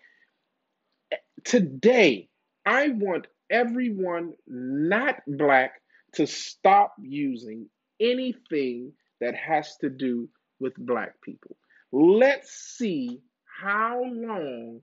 Today, 1.43 2.29
I 2.65 2.89
want 2.89 3.27
everyone 3.49 4.33
not 4.47 5.21
black 5.27 5.81
to 6.13 6.25
stop 6.27 6.95
using 7.01 7.67
anything 7.99 8.93
that 9.21 9.35
has 9.35 9.75
to 9.81 9.89
do 9.89 10.29
with 10.59 10.73
black 10.77 11.21
people. 11.21 11.55
Let's 11.91 12.51
see 12.77 13.21
how 13.61 14.01
long 14.03 14.81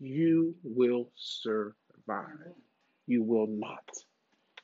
you 0.00 0.54
will 0.62 1.10
survive. 1.16 2.54
You 3.06 3.22
will 3.22 3.46
not. 3.48 3.88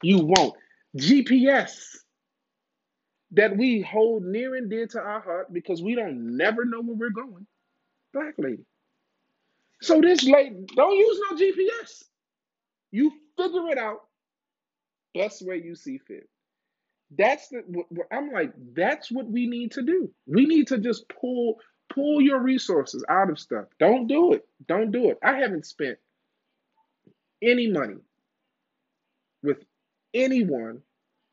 You 0.03 0.19
won't. 0.19 0.55
GPS 0.97 1.75
that 3.33 3.57
we 3.57 3.81
hold 3.81 4.25
near 4.25 4.55
and 4.57 4.71
dear 4.71 4.87
to 4.89 5.01
our 5.01 5.21
heart 5.21 5.53
because 5.53 5.83
we 5.83 5.95
don't 5.95 6.37
never 6.37 6.65
know 6.65 6.83
where 6.83 6.97
we're 6.97 7.11
going. 7.11 7.47
Black 8.13 8.35
lady. 8.39 8.65
So 9.81 10.01
this 10.01 10.23
lady, 10.25 10.65
don't 10.77 10.97
use 10.97 11.21
no 11.31 11.37
GPS. 11.37 12.05
You 12.91 13.13
figure 13.39 13.69
it 13.71 13.79
out 13.79 14.01
best 15.15 15.47
way 15.47 15.61
you 15.65 15.75
see 15.75 15.99
fit. 15.99 16.29
That's 17.17 17.49
the 17.49 17.63
I'm 18.11 18.31
like, 18.33 18.53
that's 18.75 19.11
what 19.11 19.27
we 19.29 19.47
need 19.47 19.73
to 19.73 19.83
do. 19.83 20.11
We 20.27 20.47
need 20.47 20.69
to 20.69 20.79
just 20.79 21.05
pull 21.09 21.57
pull 21.95 22.21
your 22.21 22.41
resources 22.41 23.05
out 23.09 23.31
of 23.31 23.39
stuff. 23.39 23.67
Don't 23.79 24.07
do 24.07 24.33
it. 24.33 24.47
Don't 24.67 24.91
do 24.91 25.11
it. 25.11 25.19
I 25.23 25.37
haven't 25.37 25.67
spent 25.67 25.99
any 27.43 27.71
money 27.71 27.97
with 29.43 29.59
anyone 30.15 30.83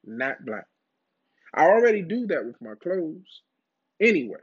not 0.05 0.43
black. 0.45 0.65
I 1.53 1.65
already 1.65 2.01
do 2.01 2.27
that 2.27 2.45
with 2.45 2.61
my 2.61 2.75
clothes 2.75 3.41
anyway, 3.99 4.39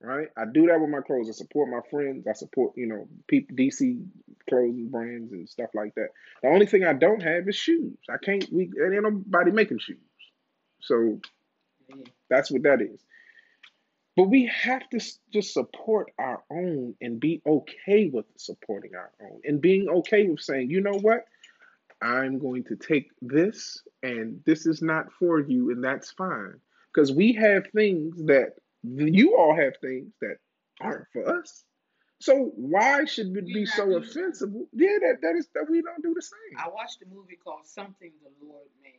right? 0.00 0.28
I 0.36 0.44
do 0.52 0.66
that 0.66 0.80
with 0.80 0.90
my 0.90 1.00
clothes. 1.00 1.28
I 1.28 1.32
support 1.32 1.68
my 1.70 1.80
friends. 1.90 2.26
I 2.26 2.32
support, 2.32 2.72
you 2.76 2.86
know, 2.86 3.08
people, 3.28 3.56
DC 3.56 4.04
clothing 4.48 4.88
brands 4.90 5.32
and 5.32 5.48
stuff 5.48 5.70
like 5.74 5.94
that. 5.94 6.08
The 6.42 6.48
only 6.48 6.66
thing 6.66 6.84
I 6.84 6.92
don't 6.92 7.22
have 7.22 7.48
is 7.48 7.56
shoes. 7.56 7.96
I 8.10 8.16
can't, 8.22 8.46
we, 8.52 8.64
ain't 8.64 9.02
nobody 9.02 9.52
making 9.52 9.78
shoes. 9.78 9.98
So 10.80 11.20
that's 12.28 12.50
what 12.50 12.62
that 12.64 12.80
is. 12.80 13.00
But 14.16 14.24
we 14.24 14.46
have 14.46 14.88
to 14.90 14.96
s- 14.98 15.18
just 15.32 15.54
support 15.54 16.12
our 16.18 16.42
own 16.50 16.94
and 17.00 17.18
be 17.18 17.40
okay 17.46 18.10
with 18.12 18.26
supporting 18.36 18.94
our 18.94 19.10
own 19.22 19.40
and 19.44 19.60
being 19.60 19.88
okay 19.88 20.26
with 20.28 20.40
saying, 20.40 20.70
you 20.70 20.80
know 20.82 20.98
what? 21.00 21.24
I'm 22.02 22.38
going 22.38 22.64
to 22.64 22.76
take 22.76 23.10
this 23.22 23.82
and 24.02 24.42
this 24.44 24.66
is 24.66 24.82
not 24.82 25.12
for 25.12 25.40
you, 25.40 25.70
and 25.70 25.82
that's 25.82 26.10
fine. 26.12 26.60
Because 26.92 27.12
we 27.12 27.32
have 27.34 27.66
things 27.74 28.16
that 28.26 28.54
you 28.82 29.36
all 29.36 29.54
have 29.56 29.74
things 29.80 30.12
that 30.20 30.36
aren't 30.80 31.06
for 31.12 31.38
us. 31.38 31.64
So 32.20 32.52
why 32.54 33.04
should 33.04 33.36
it 33.36 33.44
We 33.44 33.54
be 33.54 33.66
so 33.66 33.96
offensive? 33.96 34.50
Yeah, 34.72 34.98
that, 35.02 35.18
that 35.22 35.36
is 35.36 35.48
that 35.54 35.66
we 35.70 35.80
don't 35.82 36.02
do 36.02 36.12
the 36.14 36.22
same. 36.22 36.58
I 36.58 36.68
watched 36.68 37.02
a 37.02 37.06
movie 37.12 37.38
called 37.42 37.66
Something 37.66 38.12
the 38.22 38.46
Lord 38.46 38.66
Made, 38.82 38.98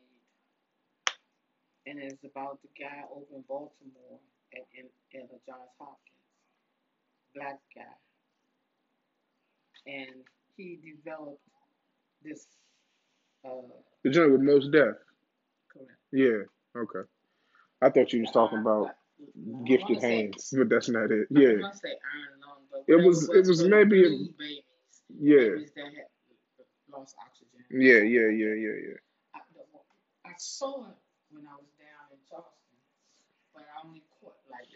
and 1.85 1.99
it's 1.99 2.23
about 2.23 2.59
the 2.61 2.69
guy 2.83 3.03
over 3.11 3.35
in 3.35 3.43
Baltimore 3.47 4.19
at 4.55 4.65
in, 4.77 4.85
at 5.21 5.45
Johns 5.45 5.69
Hopkins, 5.79 6.17
black 7.35 7.59
guy, 7.75 7.81
and 9.87 10.23
he 10.55 10.79
developed 10.83 11.41
this. 12.23 12.45
Uh, 13.45 13.61
The 14.03 14.09
joint 14.09 14.31
with 14.31 14.41
most 14.41 14.71
death. 14.71 14.95
correct. 15.71 15.91
Yeah. 16.11 16.43
Okay. 16.77 17.07
I 17.81 17.89
thought 17.89 18.13
you 18.13 18.21
was 18.21 18.31
talking 18.31 18.59
about 18.59 18.87
I 18.87 19.63
gifted 19.67 19.97
wanna 19.97 20.01
say, 20.01 20.21
hands, 20.23 20.53
but 20.57 20.69
that's 20.69 20.89
not 20.89 21.11
it. 21.11 21.27
Yeah. 21.29 21.59
want 21.61 21.75
say 21.75 21.89
iron 21.89 22.39
lung, 22.39 22.63
but 22.71 22.83
It 22.87 22.95
whatever 22.95 23.07
was. 23.07 23.29
It 23.29 23.47
was 23.47 23.63
maybe. 23.63 24.05
A, 24.05 24.09
babies, 24.09 24.29
yeah. 25.19 25.37
babies 25.37 25.71
that 25.75 25.85
had 25.85 26.07
lost 26.91 27.15
oxygen. 27.19 27.59
Yeah. 27.71 27.99
Yeah. 28.07 28.29
Yeah. 28.31 28.53
Yeah. 28.55 28.77
Yeah. 28.87 28.99
I, 29.35 29.39
I 30.29 30.33
saw 30.37 30.87
it 30.87 30.95
when 31.31 31.43
I 31.47 31.55
was 31.59 31.67
down 31.75 32.07
in 32.15 32.19
Charleston, 32.29 32.79
but 33.53 33.63
I 33.67 33.85
only 33.85 34.03
caught 34.21 34.37
like 34.49 34.71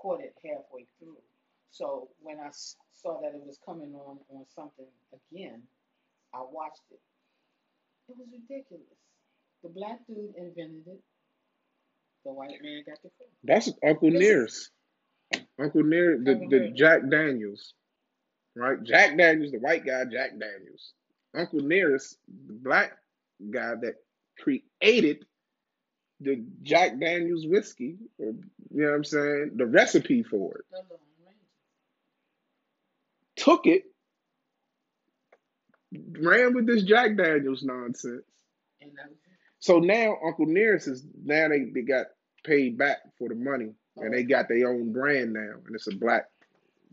caught 0.00 0.20
it 0.22 0.34
halfway 0.44 0.86
through. 0.98 1.18
So 1.72 2.08
when 2.20 2.38
I 2.40 2.50
saw 2.92 3.20
that 3.22 3.34
it 3.34 3.42
was 3.46 3.58
coming 3.64 3.94
on 3.94 4.18
on 4.30 4.44
something 4.54 4.86
again, 5.12 5.62
I 6.34 6.40
watched 6.42 6.82
it. 6.90 7.00
It 8.08 8.16
was 8.18 8.28
ridiculous. 8.32 8.86
The 9.62 9.68
black 9.70 10.00
dude 10.06 10.34
invented 10.36 10.86
it. 10.86 11.00
The 12.24 12.32
white 12.32 12.62
man 12.62 12.82
got 12.86 13.02
the 13.02 13.10
credit. 13.16 13.34
That's 13.44 13.70
Uncle 13.86 14.10
This 14.10 14.26
is 14.26 14.28
Nearest. 14.28 14.70
Uncle 15.60 15.84
Near 15.84 16.18
the 16.22 16.32
haven't 16.32 16.50
the 16.50 16.58
heard. 16.58 16.76
Jack 16.76 17.10
Daniels, 17.10 17.74
right? 18.56 18.82
Jack 18.84 19.16
Daniels, 19.16 19.52
the 19.52 19.58
white 19.58 19.86
guy, 19.86 20.04
Jack 20.04 20.32
Daniels. 20.38 20.94
Uncle 21.34 21.60
Nearest, 21.60 22.18
the 22.48 22.54
black 22.54 22.92
guy 23.50 23.74
that 23.82 23.96
created 24.38 25.24
the 26.20 26.44
Jack 26.62 27.00
Daniels 27.00 27.46
whiskey, 27.46 27.96
or, 28.18 28.26
you 28.26 28.82
know 28.82 28.88
what 28.90 28.96
I'm 28.96 29.04
saying? 29.04 29.52
The 29.56 29.66
recipe 29.66 30.22
for 30.22 30.58
it. 30.58 30.64
The 30.70 30.76
Lone 30.78 30.98
Ranger. 31.24 31.36
Took 33.36 33.66
it, 33.66 33.84
ran 36.22 36.54
with 36.54 36.66
this 36.66 36.82
Jack 36.82 37.16
Daniels 37.16 37.62
nonsense. 37.62 38.22
And 38.80 38.90
that 38.96 39.08
was 39.08 39.18
it. 39.26 39.38
So 39.60 39.78
now 39.78 40.16
Uncle 40.24 40.46
Nearest 40.46 40.88
is 40.88 41.04
now 41.24 41.48
they, 41.48 41.64
they 41.74 41.82
got 41.82 42.06
paid 42.44 42.78
back 42.78 42.98
for 43.18 43.28
the 43.28 43.34
money 43.34 43.72
and 43.96 44.14
they 44.14 44.24
Oh, 44.24 44.26
got 44.26 44.48
their 44.48 44.68
own 44.70 44.92
brand 44.92 45.32
now 45.34 45.52
and 45.66 45.74
it's 45.74 45.86
a 45.86 45.94
black 45.96 46.24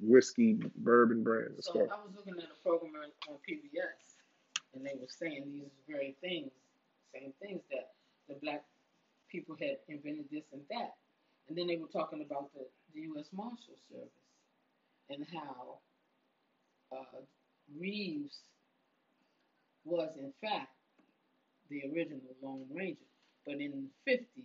whiskey 0.01 0.59
bourbon 0.75 1.23
brand 1.23 1.51
so 1.59 1.71
stuff. 1.71 1.87
I 1.91 2.05
was 2.05 2.15
looking 2.15 2.33
at 2.37 2.49
a 2.49 2.63
program 2.63 2.93
on 2.95 3.33
on 3.33 3.39
PBS, 3.49 4.17
and 4.75 4.85
they 4.85 4.93
were 4.99 5.07
saying 5.07 5.45
these 5.51 5.71
very 5.87 6.15
things, 6.21 6.51
same 7.13 7.33
things 7.41 7.61
that 7.71 7.91
the 8.27 8.35
black 8.41 8.63
people 9.31 9.55
had 9.59 9.77
invented 9.87 10.25
this 10.31 10.43
and 10.53 10.61
that, 10.69 10.95
and 11.47 11.57
then 11.57 11.67
they 11.67 11.77
were 11.77 11.87
talking 11.87 12.21
about 12.25 12.51
the, 12.53 12.65
the 12.93 13.01
U.S. 13.13 13.27
Marshal 13.33 13.77
Service 13.89 14.09
and 15.09 15.25
how 15.33 15.79
uh, 16.91 17.21
Reeves 17.79 18.39
was 19.85 20.09
in 20.17 20.33
fact 20.41 20.69
the 21.69 21.81
original 21.93 22.21
Lone 22.41 22.65
Ranger. 22.73 22.99
But 23.45 23.55
in 23.61 23.71
the 23.71 24.11
fifties, 24.11 24.43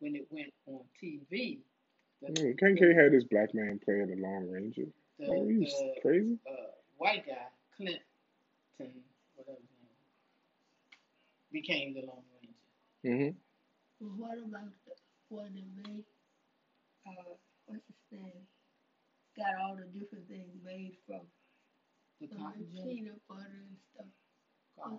when 0.00 0.14
it 0.16 0.26
went 0.30 0.52
on 0.66 0.80
TV, 1.02 1.58
the 2.22 2.28
Mm, 2.32 2.58
KK 2.58 2.94
had 3.02 3.12
this 3.12 3.24
black 3.24 3.54
man 3.54 3.78
playing 3.84 4.08
the 4.08 4.16
Lone 4.16 4.48
Ranger. 4.50 4.84
the, 5.18 5.26
Oh, 5.28 5.48
he 5.48 5.56
was 5.58 5.72
the 5.72 6.00
crazy. 6.02 6.38
uh, 6.48 6.52
white 6.98 7.26
guy, 7.26 7.48
Clinton, 7.76 8.00
whatever 9.36 9.56
his 9.58 9.68
name, 9.82 9.96
became 11.52 11.94
the 11.94 12.00
Lone 12.02 12.24
Ranger. 13.04 13.32
hmm 13.32 13.36
But 13.38 13.49
what 14.00 14.38
about 14.38 14.72
the, 14.86 14.92
when 15.28 15.52
they 15.54 15.66
made, 15.90 16.04
uh, 17.06 17.34
what's 17.66 17.82
his 17.86 18.18
name? 18.20 18.46
Got 19.36 19.54
all 19.62 19.76
the 19.76 19.86
different 19.98 20.28
things 20.28 20.50
made 20.64 20.96
from 21.06 21.20
The 22.20 22.26
the 22.28 22.36
cotton 22.36 22.66
gin. 22.72 22.84
peanut 22.88 23.20
butter 23.28 23.46
and 23.68 23.76
stuff. 23.94 24.06
cotton. 24.78 24.98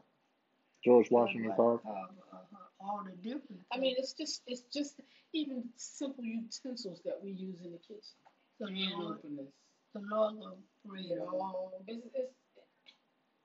George 0.84 1.12
Washington 1.12 1.50
Like 1.50 1.58
Carver. 1.58 1.82
Carver, 1.84 2.24
uh-huh, 2.34 2.58
all 2.80 3.04
the 3.06 3.16
different. 3.18 3.62
I 3.72 3.78
mean, 3.78 3.96
it's 3.98 4.14
just 4.14 4.42
it's 4.48 4.64
just 4.74 5.00
even 5.34 5.64
simple 5.76 6.24
utensils 6.24 7.02
that 7.06 7.20
we 7.24 7.32
use 7.32 7.60
in 7.64 7.72
the 7.72 7.78
kitchen. 7.80 8.18
the 8.60 8.68
Can 8.68 9.00
Lord, 9.00 9.18
openers. 9.18 9.54
the 9.94 10.02
Lord 10.02 10.36
will 10.36 10.58
bring 10.86 11.06
You 11.06 11.16
it 11.16 11.20
all. 11.22 11.74
it's, 11.88 12.08
it's, 12.16 12.34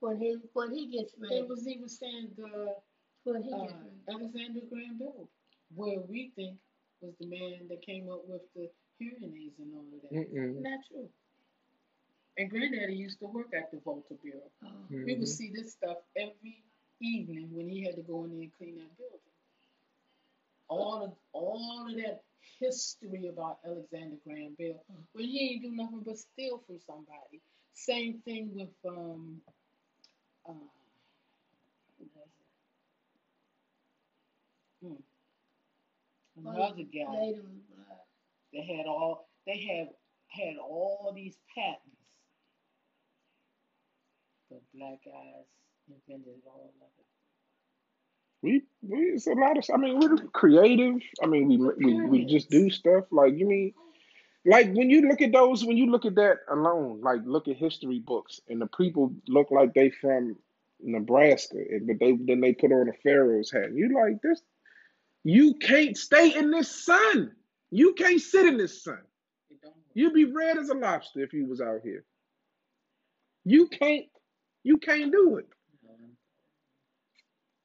When 0.00 0.18
he 0.18 0.36
when 0.54 0.72
he 0.72 0.86
gets 0.86 1.14
ready, 1.18 1.36
it 1.36 1.48
was 1.48 1.66
even 1.68 1.88
saying 1.88 2.30
the 2.36 2.76
when 3.24 3.42
he 3.42 3.52
uh, 3.52 3.58
gets 3.58 3.74
ready. 3.74 4.00
Alexander 4.08 4.60
Graham 4.70 4.98
Bell, 4.98 5.28
where 5.74 6.00
we 6.00 6.32
think 6.36 6.58
was 7.00 7.14
the 7.20 7.26
man 7.26 7.68
that 7.68 7.82
came 7.82 8.08
up 8.10 8.22
with 8.26 8.42
the 8.54 8.70
hearing 8.98 9.34
aids 9.36 9.58
and 9.58 9.74
all 9.74 9.84
of 9.94 10.02
that. 10.02 10.12
Mm-mm. 10.12 10.62
Not 10.62 10.80
true. 10.90 11.08
And 12.38 12.50
Granddaddy 12.50 12.94
used 12.94 13.18
to 13.20 13.26
work 13.26 13.52
at 13.54 13.70
the 13.70 13.78
Volta 13.84 14.14
Bureau. 14.22 14.50
Uh, 14.62 14.68
We 14.90 15.14
Mhm. 15.14 15.18
would 15.20 15.28
see 15.28 15.50
this 15.50 15.72
stuff 15.72 15.98
every 16.16 16.62
evening 17.00 17.54
when 17.54 17.68
he 17.68 17.82
had 17.82 17.96
to 17.96 18.02
go 18.02 18.24
in 18.24 18.30
there 18.32 18.42
and 18.42 18.52
clean 18.56 18.76
that 18.76 18.96
building. 18.96 19.20
All 20.68 21.02
of 21.04 21.16
all 21.32 21.88
of 21.88 21.96
that 21.96 22.24
history 22.58 23.26
about 23.28 23.58
Alexander 23.64 24.16
Graham 24.24 24.54
Bell, 24.54 24.84
when 25.12 25.24
he 25.24 25.52
ain't 25.52 25.62
do 25.62 25.70
nothing 25.72 26.00
but 26.00 26.18
steal 26.18 26.58
from 26.66 26.78
somebody. 26.80 27.40
Same 27.74 28.20
thing 28.22 28.54
with 28.54 28.74
um 28.86 29.42
uh 30.46 30.52
who 31.98 32.04
was 32.14 32.30
it? 32.40 32.46
Hmm. 34.86 35.02
Another 36.36 36.82
guy 36.82 37.12
Later 37.12 37.42
was 37.42 37.66
that 38.52 38.64
had 38.64 38.86
all 38.86 39.28
they 39.46 39.58
had 39.58 39.88
had 40.28 40.56
all 40.58 41.12
these 41.14 41.36
patents. 41.54 41.80
But 44.50 44.60
black 44.74 44.98
guys 45.04 45.46
invented 45.88 46.42
all 46.46 46.72
of 46.80 46.88
it. 46.98 47.06
We, 48.42 48.62
we, 48.82 48.98
it's 49.14 49.26
a 49.26 49.32
lot 49.32 49.56
of. 49.56 49.64
I 49.72 49.76
mean, 49.76 49.98
we're 49.98 50.16
creative. 50.28 51.00
I 51.22 51.26
mean, 51.26 51.48
we, 51.48 51.56
we, 51.56 52.00
we 52.02 52.24
just 52.26 52.50
do 52.50 52.70
stuff 52.70 53.04
like 53.10 53.34
you 53.36 53.46
mean, 53.46 53.72
like 54.44 54.72
when 54.72 54.90
you 54.90 55.08
look 55.08 55.20
at 55.22 55.32
those, 55.32 55.64
when 55.64 55.76
you 55.76 55.90
look 55.90 56.04
at 56.04 56.14
that 56.16 56.38
alone, 56.50 57.00
like 57.02 57.20
look 57.24 57.48
at 57.48 57.56
history 57.56 57.98
books, 57.98 58.40
and 58.48 58.60
the 58.60 58.66
people 58.66 59.12
look 59.26 59.50
like 59.50 59.74
they 59.74 59.90
from 59.90 60.36
Nebraska, 60.80 61.56
but 61.82 61.98
they 61.98 62.12
then 62.12 62.40
they 62.40 62.52
put 62.52 62.72
on 62.72 62.88
a 62.88 62.92
pharaoh's 63.02 63.50
hat. 63.50 63.64
And 63.64 63.78
you 63.78 63.94
like 63.94 64.22
this? 64.22 64.40
You 65.28 65.54
can't 65.54 65.96
stay 65.96 66.36
in 66.38 66.52
this 66.52 66.84
sun. 66.84 67.32
You 67.72 67.94
can't 67.94 68.20
sit 68.20 68.46
in 68.46 68.58
this 68.58 68.84
sun. 68.84 69.00
It 69.50 69.60
don't 69.60 69.74
work. 69.74 69.82
You'd 69.92 70.14
be 70.14 70.24
red 70.24 70.56
as 70.56 70.68
a 70.68 70.74
lobster 70.74 71.18
if 71.18 71.32
you 71.32 71.48
was 71.48 71.60
out 71.60 71.80
here. 71.82 72.04
You 73.44 73.66
can't. 73.66 74.04
You 74.62 74.76
can't 74.78 75.10
do 75.10 75.38
it. 75.38 75.48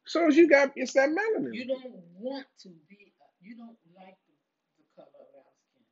So 0.07 0.25
as 0.25 0.35
you 0.35 0.49
got, 0.49 0.71
it's 0.75 0.93
that 0.93 1.09
melanin. 1.09 1.53
You 1.53 1.67
don't 1.67 1.93
want 2.17 2.47
to 2.63 2.69
be. 2.89 3.13
You 3.43 3.55
don't 3.55 3.77
like 3.95 4.17
the, 4.25 4.33
the 4.79 4.85
color 4.95 5.07
of 5.19 5.35
our 5.37 5.53
skin, 5.69 5.83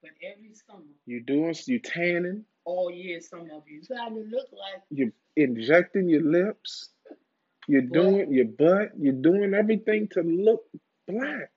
but 0.00 0.10
every 0.26 0.54
summer, 0.54 0.94
You 1.04 1.20
doing, 1.20 1.54
you 1.66 1.78
tanning, 1.78 2.44
all 2.64 2.90
year, 2.90 3.20
some 3.20 3.50
of 3.52 3.64
you. 3.68 3.82
Trying 3.82 4.14
to 4.14 4.20
look 4.34 4.48
like 4.52 4.82
you're 4.90 5.12
injecting 5.36 6.08
your 6.08 6.22
lips, 6.22 6.88
you're 7.66 7.82
doing 7.82 8.32
your 8.32 8.46
butt, 8.46 8.92
you're 8.98 9.12
doing 9.12 9.52
everything 9.52 10.08
to 10.12 10.22
look 10.22 10.62
black. 11.08 11.50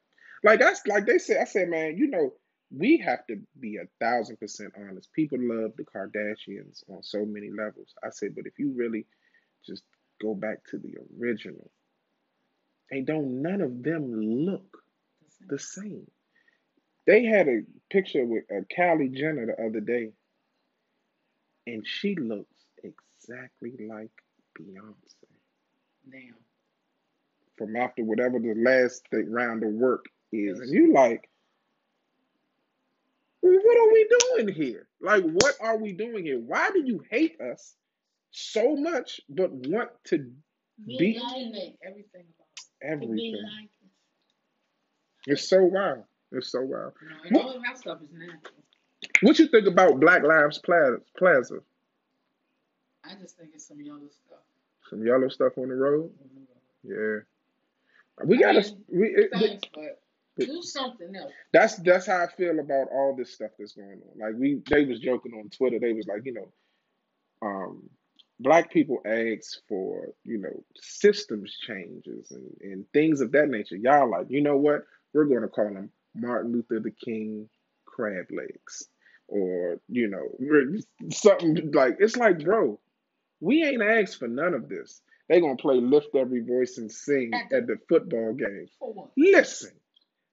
Like 0.43 0.59
that's 0.59 0.85
like 0.87 1.05
they 1.05 1.19
said. 1.19 1.37
I 1.41 1.45
said, 1.45 1.69
man, 1.69 1.97
you 1.97 2.07
know, 2.07 2.33
we 2.71 2.97
have 2.99 3.25
to 3.27 3.37
be 3.59 3.77
a 3.77 3.87
thousand 3.99 4.37
percent 4.37 4.73
honest. 4.77 5.11
People 5.13 5.39
love 5.41 5.73
the 5.77 5.83
Kardashians 5.85 6.83
on 6.89 7.03
so 7.03 7.25
many 7.25 7.51
levels. 7.51 7.93
I 8.03 8.09
said, 8.11 8.35
but 8.35 8.47
if 8.47 8.59
you 8.59 8.73
really 8.75 9.05
just 9.65 9.83
go 10.21 10.35
back 10.35 10.65
to 10.69 10.77
the 10.79 10.95
original, 11.19 11.71
they 12.91 13.01
don't 13.01 13.41
none 13.41 13.61
of 13.61 13.83
them 13.83 14.11
look 14.45 14.83
The 15.31 15.47
the 15.47 15.59
same. 15.59 15.83
same. 15.83 16.11
They 17.07 17.23
had 17.25 17.47
a 17.47 17.61
picture 17.91 18.25
with 18.25 18.45
uh, 18.51 18.61
Kylie 18.75 19.13
Jenner 19.13 19.45
the 19.47 19.63
other 19.65 19.81
day, 19.81 20.13
and 21.67 21.85
she 21.87 22.15
looks 22.15 22.65
exactly 22.83 23.75
like 23.87 24.11
Beyonce 24.57 25.15
Now, 26.05 26.35
from 27.61 27.75
after 27.75 28.03
whatever 28.03 28.39
the 28.39 28.55
last 28.57 29.03
round 29.11 29.61
of 29.63 29.69
work 29.69 30.05
is. 30.31 30.59
And 30.59 30.73
you 30.73 30.91
like, 30.93 31.29
well, 33.43 33.53
what 33.53 33.77
are 33.77 33.93
we 33.93 34.09
doing 34.43 34.55
here? 34.55 34.87
Like, 34.99 35.23
what 35.23 35.55
are 35.61 35.77
we 35.77 35.91
doing 35.93 36.25
here? 36.25 36.39
Why 36.39 36.71
do 36.71 36.81
you 36.83 37.03
hate 37.11 37.39
us 37.39 37.75
so 38.31 38.75
much 38.75 39.21
but 39.29 39.51
want 39.51 39.89
to 40.05 40.17
be 40.87 40.97
Be- 40.97 41.19
like 41.19 41.33
it, 41.33 41.37
eliminate 41.37 41.77
everything 41.85 42.23
about 42.35 42.91
everything? 42.93 43.35
like. 43.59 43.69
It's 45.27 45.47
so 45.47 45.63
wild. 45.63 46.03
It's 46.31 46.51
so 46.51 46.61
wild. 46.61 46.93
know, 47.29 47.37
What, 47.39 47.45
all 47.45 47.61
that 47.63 47.77
stuff 47.77 47.99
is 48.01 48.09
natural. 48.11 48.53
what 49.21 49.37
you 49.37 49.47
think 49.49 49.67
about 49.67 49.99
Black 49.99 50.23
Lives 50.23 50.59
Plaza? 50.59 51.59
I 53.03 53.13
just 53.21 53.37
think 53.37 53.51
it's 53.53 53.67
some 53.67 53.81
yellow 53.81 53.99
stuff. 54.25 54.39
Some 54.89 55.05
yellow 55.05 55.29
stuff 55.29 55.53
on 55.59 55.67
the 55.69 55.75
road? 55.75 56.11
on 56.23 56.29
the 56.33 56.93
road. 56.95 57.23
Yeah. 57.23 57.30
We 58.23 58.37
I 58.37 58.53
gotta. 58.53 58.61
mean, 58.61 58.83
We, 58.89 59.27
thanks, 59.33 59.67
but 59.73 60.01
but 60.37 60.47
do 60.47 60.61
something 60.61 61.15
else. 61.15 61.31
that's 61.51 61.75
that's 61.77 62.07
how 62.07 62.23
I 62.23 62.27
feel 62.27 62.59
about 62.59 62.87
all 62.91 63.15
this 63.15 63.33
stuff 63.33 63.51
that's 63.57 63.73
going 63.73 64.01
on. 64.09 64.19
Like 64.19 64.39
we, 64.39 64.61
they 64.69 64.85
was 64.85 64.99
joking 64.99 65.33
on 65.33 65.49
Twitter. 65.49 65.79
They 65.79 65.93
was 65.93 66.07
like, 66.07 66.21
you 66.25 66.33
know, 66.33 66.51
um, 67.41 67.89
black 68.39 68.71
people 68.71 69.01
ask 69.05 69.59
for 69.67 70.09
you 70.23 70.37
know 70.37 70.63
systems 70.79 71.55
changes 71.67 72.31
and 72.31 72.49
and 72.61 72.85
things 72.93 73.21
of 73.21 73.31
that 73.33 73.49
nature. 73.49 73.75
Y'all 73.75 74.09
like, 74.09 74.27
you 74.29 74.41
know 74.41 74.57
what? 74.57 74.85
We're 75.13 75.25
going 75.25 75.41
to 75.41 75.47
call 75.47 75.73
them 75.73 75.91
Martin 76.15 76.53
Luther 76.53 76.79
the 76.79 76.91
King 76.91 77.49
crab 77.85 78.27
legs, 78.31 78.87
or 79.27 79.79
you 79.89 80.07
know, 80.07 80.29
something 81.11 81.71
like 81.73 81.97
it's 81.99 82.15
like, 82.15 82.43
bro, 82.43 82.79
we 83.41 83.63
ain't 83.63 83.83
asked 83.83 84.17
for 84.17 84.27
none 84.27 84.53
of 84.53 84.69
this. 84.69 85.01
They 85.31 85.39
gonna 85.39 85.55
play 85.55 85.79
lift 85.79 86.13
every 86.13 86.41
voice 86.41 86.77
and 86.77 86.91
sing 86.91 87.31
At 87.33 87.65
the 87.65 87.77
football 87.87 88.33
game. 88.33 88.67
Listen, 89.15 89.71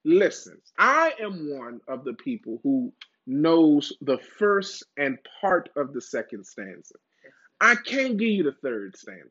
listen. 0.04 0.60
I 0.76 1.14
am 1.20 1.56
one 1.56 1.80
of 1.86 2.02
the 2.02 2.14
people 2.14 2.58
who 2.64 2.92
knows 3.24 3.92
the 4.00 4.18
first 4.18 4.82
and 4.96 5.16
part 5.40 5.68
of 5.76 5.92
the 5.92 6.00
second 6.00 6.44
stanza. 6.44 6.96
I 7.60 7.76
can't 7.76 8.16
give 8.16 8.28
you 8.28 8.42
the 8.42 8.56
third 8.60 8.96
stanza. 8.96 9.30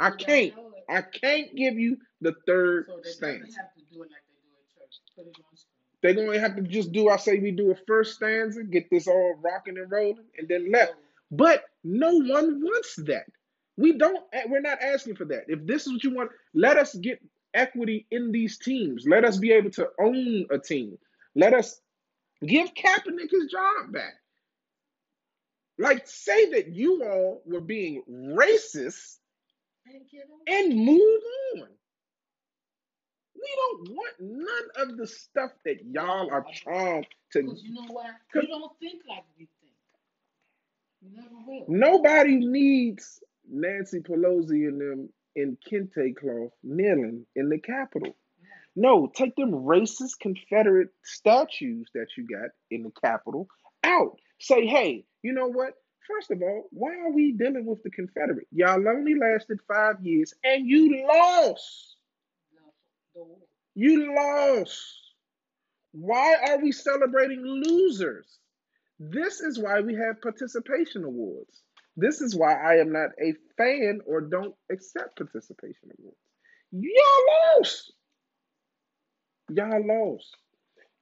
I 0.00 0.10
can't. 0.10 0.52
I 0.88 1.02
can't 1.02 1.54
give 1.54 1.78
you 1.78 1.98
the 2.20 2.34
third 2.44 2.86
So 2.88 3.00
stanza. 3.04 3.46
doesn't 3.46 3.54
have 3.54 3.74
to 3.74 3.82
do 3.94 4.02
it 4.02 4.10
like 4.10 4.24
they 4.26 4.34
do 4.42 4.50
at 4.58 4.80
church. 4.80 4.96
Put 5.14 5.26
it 5.28 5.36
on 5.48 5.56
screen. 5.56 5.70
They're 6.02 6.26
gonna 6.26 6.40
have 6.40 6.56
to 6.56 6.62
just 6.62 6.90
do. 6.90 7.08
I 7.08 7.18
say 7.18 7.38
we 7.38 7.52
do 7.52 7.70
a 7.70 7.76
first 7.86 8.16
stanza, 8.16 8.64
get 8.64 8.90
this 8.90 9.06
all 9.06 9.36
rocking 9.40 9.78
and 9.78 9.88
rolling, 9.88 10.26
and 10.36 10.48
then 10.48 10.72
left. 10.72 10.94
But 11.30 11.62
no 11.84 12.14
one 12.14 12.60
wants 12.60 12.96
that. 13.04 13.26
We 13.78 13.92
don't. 13.96 14.22
Eh, 14.32 14.42
we're 14.48 14.60
not 14.60 14.82
asking 14.82 15.14
for 15.16 15.24
that. 15.26 15.44
If 15.48 15.64
this 15.66 15.86
is 15.86 15.92
what 15.94 16.04
you 16.04 16.14
want, 16.14 16.30
let 16.52 16.76
us 16.76 16.94
get 16.96 17.20
equity 17.54 18.06
in 18.10 18.32
these 18.32 18.58
teams. 18.58 19.04
Let 19.06 19.24
us 19.24 19.38
be 19.38 19.52
able 19.52 19.70
to 19.70 19.88
own 20.00 20.46
a 20.50 20.58
team. 20.58 20.98
Let 21.36 21.54
us 21.54 21.80
give 22.44 22.74
Kaepernick 22.74 23.30
his 23.30 23.50
job 23.50 23.92
back. 23.92 24.14
Like 25.78 26.08
say 26.08 26.50
that 26.50 26.68
you 26.74 27.04
all 27.04 27.40
were 27.46 27.60
being 27.60 28.02
racist 28.10 29.18
and 29.86 30.02
get 30.10 30.24
on. 30.28 30.40
and 30.72 30.84
move 30.84 31.22
on. 31.62 31.68
We 33.36 33.48
don't 33.56 33.96
want 33.96 34.14
none 34.20 34.88
of 34.88 34.96
the 34.96 35.06
stuff 35.06 35.52
that 35.64 35.76
y'all 35.88 36.28
are 36.32 36.44
trying 36.52 37.06
to. 37.32 37.42
Because 37.42 37.62
you 37.62 37.74
know? 37.74 37.86
Cause- 38.32 38.42
You 38.42 38.48
don't 38.48 38.72
think 38.80 39.02
like 39.08 39.24
we 39.38 39.46
think. 39.60 39.72
You 41.00 41.10
never 41.14 41.36
will. 41.46 41.64
Nobody 41.68 42.38
needs 42.44 43.22
Nancy 43.50 44.00
Pelosi 44.00 44.68
and 44.68 44.80
them 44.80 45.08
in 45.36 45.56
kente 45.70 46.14
cloth 46.16 46.52
kneeling 46.62 47.26
in 47.36 47.48
the 47.48 47.58
Capitol. 47.58 48.14
No, 48.76 49.10
take 49.12 49.34
them 49.36 49.52
racist 49.52 50.20
Confederate 50.20 50.90
statues 51.02 51.88
that 51.94 52.08
you 52.16 52.26
got 52.26 52.50
in 52.70 52.82
the 52.84 52.92
Capitol 53.02 53.48
out. 53.82 54.18
Say, 54.38 54.66
hey, 54.66 55.04
you 55.22 55.32
know 55.32 55.48
what? 55.48 55.74
First 56.06 56.30
of 56.30 56.40
all, 56.42 56.68
why 56.70 56.94
are 56.96 57.12
we 57.12 57.32
dealing 57.32 57.66
with 57.66 57.82
the 57.82 57.90
Confederate? 57.90 58.46
Y'all 58.50 58.88
only 58.88 59.14
lasted 59.14 59.58
five 59.66 59.96
years 60.00 60.32
and 60.42 60.66
you 60.66 61.06
lost. 61.06 61.96
The, 62.52 62.60
the 63.14 63.20
award. 63.20 63.42
You 63.74 64.14
lost. 64.14 64.80
Why 65.92 66.36
are 66.48 66.62
we 66.62 66.72
celebrating 66.72 67.42
losers? 67.42 68.38
This 69.00 69.40
is 69.40 69.58
why 69.58 69.80
we 69.80 69.94
have 69.94 70.22
participation 70.22 71.04
awards. 71.04 71.62
This 72.00 72.20
is 72.20 72.36
why 72.36 72.54
I 72.54 72.76
am 72.76 72.92
not 72.92 73.10
a 73.20 73.34
fan 73.56 74.00
or 74.06 74.20
don't 74.20 74.54
accept 74.70 75.16
participation 75.16 75.90
awards. 75.98 76.16
Y'all 76.70 77.58
lost. 77.58 77.92
Y'all 79.50 79.84
lost. 79.84 80.36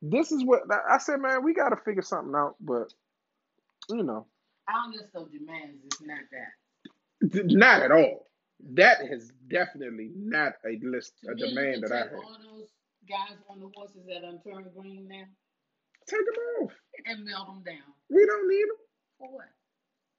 This 0.01 0.32
is 0.32 0.43
what 0.44 0.62
I 0.90 0.97
said, 0.98 1.20
man. 1.20 1.44
We 1.44 1.52
got 1.52 1.68
to 1.70 1.77
figure 1.85 2.01
something 2.02 2.35
out, 2.35 2.55
but 2.60 2.93
you 3.90 4.02
know, 4.05 4.27
Our 4.68 4.90
list 4.90 5.14
of 5.14 5.31
demands 5.31 5.82
is 5.85 6.01
not 6.01 6.18
that. 6.32 7.44
not 7.52 7.82
at 7.82 7.93
all. 7.93 8.27
That 8.73 8.98
is 9.10 9.32
definitely 9.48 10.12
not 10.16 10.55
a 10.64 10.78
list, 10.82 11.12
To 11.24 11.32
a 11.32 11.35
me, 11.35 11.48
demand 11.48 11.82
that 11.82 11.93
I 11.93 11.97
have. 11.98 12.14
all 12.14 12.39
those 12.43 12.68
guys 13.09 13.36
on 13.51 13.60
the 13.60 13.68
horses 13.77 14.01
that 14.09 14.23
done 14.23 14.40
turned 14.43 14.66
green 14.74 15.09
now 15.09 15.24
Take 16.09 16.20
them 16.24 16.64
off. 16.64 16.73
and 17.05 17.24
melt 17.24 17.47
them 17.48 17.62
down. 17.66 17.85
We 18.09 18.24
don't 18.24 18.48
need 18.48 18.62
them. 18.62 18.77
For 19.18 19.28
what? 19.35 19.47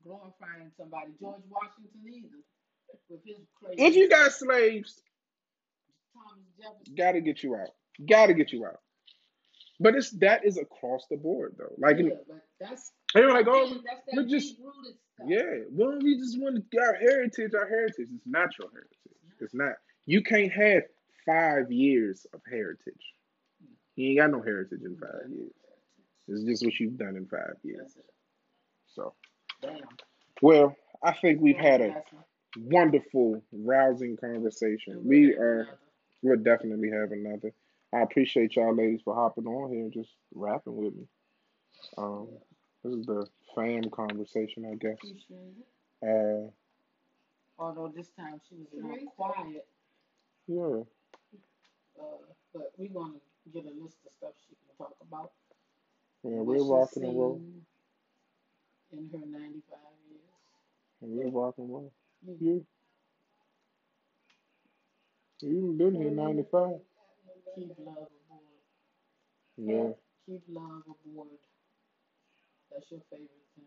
Glorifying 0.07 0.71
somebody. 0.77 1.11
George 1.19 1.41
Washington 1.49 2.01
either. 2.07 2.39
With 3.09 3.19
his 3.25 3.37
crazy 3.61 3.83
If 3.83 3.95
you 3.95 4.09
got 4.09 4.31
slaves, 4.31 5.01
Thomas 6.13 6.45
Jefferson. 6.59 6.95
gotta 6.95 7.19
get 7.21 7.43
you 7.43 7.55
out. 7.55 7.69
Gotta 8.09 8.33
get 8.33 8.53
you 8.53 8.65
out. 8.65 8.79
But 9.79 9.95
it's 9.95 10.11
that 10.19 10.45
is 10.45 10.57
across 10.57 11.05
the 11.09 11.17
board 11.17 11.55
though. 11.57 11.73
Like 11.77 11.97
yeah, 11.99 12.11
but 12.27 12.41
that's 12.59 12.91
like, 13.13 13.47
oh, 13.47 13.65
again, 13.65 13.83
that's 13.85 14.01
we're 14.13 14.23
that 14.23 14.29
just- 14.29 14.55
rooted 14.59 14.95
yeah. 15.25 15.63
Well, 15.71 15.97
we 16.01 16.17
just 16.17 16.39
want 16.39 16.63
to 16.71 16.79
our 16.79 16.93
heritage. 16.93 17.51
Our 17.53 17.67
heritage 17.67 18.07
is 18.13 18.21
natural 18.25 18.69
heritage. 18.71 18.97
It's 19.41 19.53
not. 19.53 19.73
You 20.05 20.21
can't 20.23 20.51
have 20.51 20.83
five 21.25 21.71
years 21.71 22.25
of 22.33 22.41
heritage. 22.49 23.01
You 23.95 24.09
ain't 24.09 24.19
got 24.19 24.29
no 24.31 24.41
heritage 24.43 24.81
in 24.85 24.95
five 24.95 25.29
years. 25.29 25.51
It's 26.27 26.43
just 26.43 26.63
what 26.65 26.79
you've 26.79 26.97
done 26.97 27.15
in 27.17 27.25
five 27.25 27.55
years. 27.63 27.97
So, 28.93 29.13
Damn. 29.61 29.77
well, 30.41 30.75
I 31.03 31.13
think 31.13 31.41
we've 31.41 31.57
had 31.57 31.81
a 31.81 32.03
wonderful, 32.57 33.41
rousing 33.51 34.17
conversation. 34.17 35.01
We 35.03 35.33
are, 35.33 35.67
we'll 36.21 36.37
definitely 36.37 36.91
have 36.91 37.11
another. 37.11 37.53
I 37.93 38.01
appreciate 38.01 38.55
y'all 38.55 38.75
ladies 38.75 39.01
for 39.03 39.15
hopping 39.15 39.47
on 39.47 39.71
here 39.71 39.81
and 39.81 39.93
just 39.93 40.09
rapping 40.33 40.75
with 40.75 40.93
me. 40.95 41.07
Um, 41.97 42.27
this 42.83 42.93
is 42.93 43.05
the 43.05 43.25
fam 43.55 43.89
conversation, 43.89 44.65
I 44.65 44.75
guess. 44.75 44.97
Uh, 46.03 46.49
Although 47.59 47.91
this 47.95 48.09
time 48.11 48.39
she 48.47 48.55
was 48.55 48.67
more 48.79 48.97
quiet, 49.15 49.65
yeah, 50.47 50.83
uh, 51.99 52.03
but 52.53 52.71
we're 52.77 52.89
gonna 52.89 53.15
get 53.51 53.65
a 53.65 53.83
list 53.83 53.97
of 54.05 54.11
stuff 54.15 54.33
she 54.47 54.55
can 54.55 54.77
talk 54.77 54.95
about. 55.01 55.31
yeah, 56.23 56.39
we're 56.41 56.63
rocking 56.63 57.03
and 57.03 57.17
roll. 57.17 57.41
Seen 58.91 59.09
In 59.13 59.19
her 59.19 59.25
95 59.25 59.79
years. 60.09 60.21
And 61.01 61.15
you're 61.15 61.29
rocking 61.31 61.65
and 61.65 61.73
roll. 61.73 61.91
Yeah. 62.25 62.33
You, 62.39 62.65
you 65.41 65.75
been 65.77 65.95
here 65.95 66.09
ninety 66.11 66.43
five. 66.51 66.79
Keep 67.55 67.75
love 67.85 68.09
aboard. 68.09 68.47
Yeah, 69.57 69.91
Keep 70.25 70.43
love 70.51 70.81
aboard. 71.05 71.27
That's 72.71 72.85
your 72.91 73.01
favorite 73.09 73.29
thing. 73.55 73.65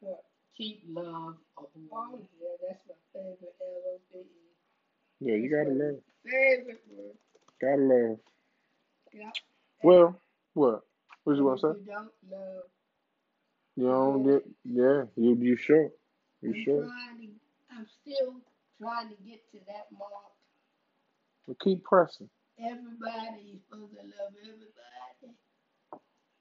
What? 0.00 0.24
Keep 0.56 0.82
love 0.90 1.34
Oh, 1.58 1.68
aboard. 1.74 2.20
yeah, 2.40 2.48
that's 2.68 2.80
my 2.88 2.94
favorite 3.12 3.54
L-O-V-E. 3.60 4.26
yeah. 5.20 5.34
You 5.36 5.48
gotta 5.50 5.70
love, 5.70 6.00
Favorite 6.24 6.82
word. 6.90 7.16
gotta 7.60 7.82
love. 7.82 8.18
Yep. 9.14 9.34
Well, 9.82 10.20
what? 10.54 10.82
What 11.24 11.36
you 11.36 11.44
want 11.44 11.60
to 11.60 11.72
say? 11.74 11.80
you 11.80 11.86
don't 11.86 12.10
love, 12.30 12.64
You 13.76 13.88
don't 13.88 14.24
get. 14.24 14.44
Yeah, 14.64 15.04
you 15.16 15.36
you 15.36 15.56
sure? 15.56 15.90
You 16.42 16.54
I'm 16.54 16.64
sure? 16.64 16.82
trying 16.84 17.20
to, 17.20 17.28
I'm 17.76 17.86
still 18.00 18.34
trying 18.80 19.08
to 19.10 19.16
get 19.26 19.40
to 19.52 19.58
that 19.68 19.86
mark. 19.92 20.32
Well, 21.46 21.56
keep 21.62 21.84
pressing. 21.84 22.28
Everybody, 22.58 23.44
you're 23.44 23.60
supposed 23.68 23.92
to 23.92 24.02
love 24.02 24.32
everybody, 24.40 25.36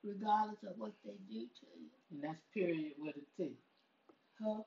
regardless 0.04 0.64
of 0.64 0.78
what 0.78 0.94
they 1.04 1.18
do 1.30 1.42
to 1.42 1.66
you. 1.76 1.90
And 2.12 2.24
that's 2.24 2.42
period 2.54 2.94
with 2.98 3.16
a 3.18 3.42
T. 3.42 3.52
Huh? 4.42 4.62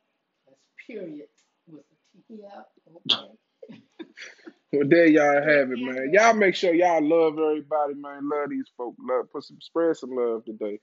That's 0.46 0.60
period 0.86 1.28
with 1.66 1.84
a 1.84 2.32
T. 2.32 2.42
Yeah, 2.42 3.16
okay. 3.16 3.32
Well, 4.72 4.86
there 4.86 5.06
y'all 5.06 5.42
have 5.42 5.72
it, 5.72 5.78
man. 5.78 6.10
Y'all 6.12 6.34
make 6.34 6.54
sure 6.54 6.74
y'all 6.74 7.02
love 7.02 7.38
everybody, 7.38 7.94
man. 7.94 8.28
Love 8.28 8.50
these 8.50 8.70
folk. 8.76 8.94
Love, 9.00 9.32
put 9.32 9.44
some, 9.44 9.56
spread 9.62 9.96
some 9.96 10.10
love 10.10 10.44
today. 10.44 10.78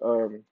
Um, 0.00 0.44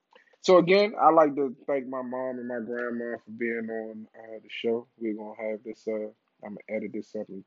so 0.42 0.58
again, 0.58 0.92
I 1.00 1.10
like 1.10 1.36
to 1.36 1.54
thank 1.68 1.86
my 1.88 2.02
mom 2.02 2.38
and 2.38 2.48
my 2.48 2.58
grandma 2.58 3.16
for 3.24 3.30
being 3.38 3.68
on 3.70 4.06
uh, 4.18 4.38
the 4.42 4.48
show. 4.48 4.88
We're 4.98 5.14
gonna 5.14 5.50
have 5.50 5.60
this. 5.64 5.86
Uh, 5.86 6.08
I'm 6.44 6.56
gonna 6.56 6.58
edit 6.68 6.92
this 6.92 7.14
up 7.18 7.28
and 7.28 7.44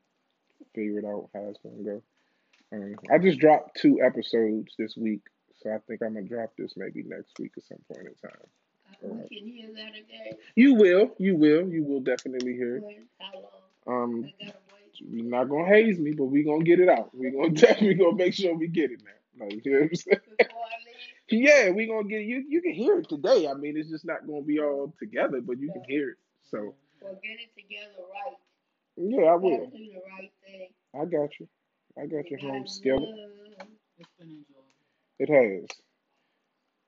figure 0.74 0.98
it 0.98 1.04
out 1.04 1.28
how 1.34 1.42
it's 1.50 1.58
gonna 1.62 1.82
go. 1.82 2.02
Um, 2.72 2.96
I 3.12 3.18
just 3.18 3.38
dropped 3.38 3.76
two 3.80 4.00
episodes 4.02 4.74
this 4.78 4.96
week, 4.96 5.20
so 5.62 5.70
I 5.70 5.78
think 5.86 6.00
I'm 6.02 6.14
gonna 6.14 6.26
drop 6.26 6.52
this 6.56 6.72
maybe 6.76 7.02
next 7.02 7.38
week 7.38 7.52
at 7.58 7.64
some 7.64 7.78
point 7.86 8.08
in 8.08 8.14
time. 8.14 8.40
Uh, 9.04 9.26
we 9.30 9.38
can 9.40 9.48
hear 9.48 9.68
that 9.74 9.90
again. 9.90 10.38
You 10.54 10.74
will, 10.74 11.14
you 11.18 11.36
will, 11.36 11.68
you 11.68 11.84
will 11.84 12.00
definitely 12.00 12.54
hear. 12.54 12.78
it. 12.78 12.84
Um, 13.86 14.24
I 14.40 14.46
gotta 14.46 14.58
wait. 14.72 15.00
You're 15.00 15.24
not 15.26 15.50
gonna 15.50 15.68
haze 15.68 15.98
me, 15.98 16.12
but 16.12 16.24
we 16.24 16.44
gonna 16.44 16.64
get 16.64 16.80
it 16.80 16.88
out. 16.88 17.14
We 17.14 17.30
gonna 17.30 17.50
definitely 17.50 17.94
gonna 17.94 18.16
make 18.16 18.32
sure 18.32 18.56
we 18.56 18.68
get 18.68 18.90
it 18.90 19.02
now. 19.04 19.44
Like, 19.44 19.64
you 19.66 19.72
know 19.72 19.80
what 19.80 19.90
I'm 19.90 19.94
saying? 19.96 20.20
Before 21.28 21.48
I 21.52 21.58
leave, 21.58 21.66
Yeah, 21.66 21.70
we 21.70 21.86
gonna 21.86 22.08
get 22.08 22.22
you. 22.22 22.44
You 22.48 22.62
can 22.62 22.74
hear 22.74 22.98
it 22.98 23.08
today. 23.08 23.48
I 23.48 23.54
mean, 23.54 23.76
it's 23.76 23.90
just 23.90 24.04
not 24.04 24.26
gonna 24.26 24.42
be 24.42 24.60
all 24.60 24.94
together, 24.98 25.40
but 25.40 25.58
you 25.58 25.72
can 25.72 25.82
hear 25.88 26.10
it. 26.10 26.16
So 26.50 26.74
well, 27.00 27.18
get 27.22 27.38
it 27.40 27.50
together 27.56 28.02
right. 28.12 28.36
yeah, 28.96 29.30
I 29.32 29.34
will. 29.36 29.66
do 29.66 29.72
the 29.72 30.00
right 30.10 30.32
thing. 30.44 30.68
I 30.94 31.04
got 31.04 31.30
you. 31.40 31.48
I 31.98 32.06
got 32.06 32.30
your 32.30 32.40
You 32.40 32.48
home 32.48 32.66
skillet. 32.66 33.08
It's 33.98 34.08
been 34.18 34.28
enjoyable. 34.28 34.64
It 35.18 35.30
has. 35.30 35.68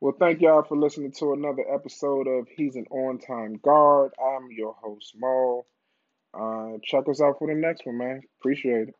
Well, 0.01 0.15
thank 0.19 0.40
y'all 0.40 0.62
for 0.62 0.77
listening 0.78 1.12
to 1.19 1.32
another 1.32 1.65
episode 1.74 2.28
of 2.28 2.47
He's 2.56 2.77
an 2.77 2.86
On 2.90 3.19
Time 3.19 3.55
Guard. 3.62 4.12
I'm 4.23 4.48
your 4.52 4.74
host, 4.74 5.15
Maul. 5.19 5.66
Uh, 6.32 6.78
check 6.85 7.09
us 7.09 7.20
out 7.20 7.39
for 7.39 7.48
the 7.48 7.55
next 7.59 7.85
one, 7.86 7.98
man. 7.98 8.23
Appreciate 8.40 8.89
it. 8.90 8.94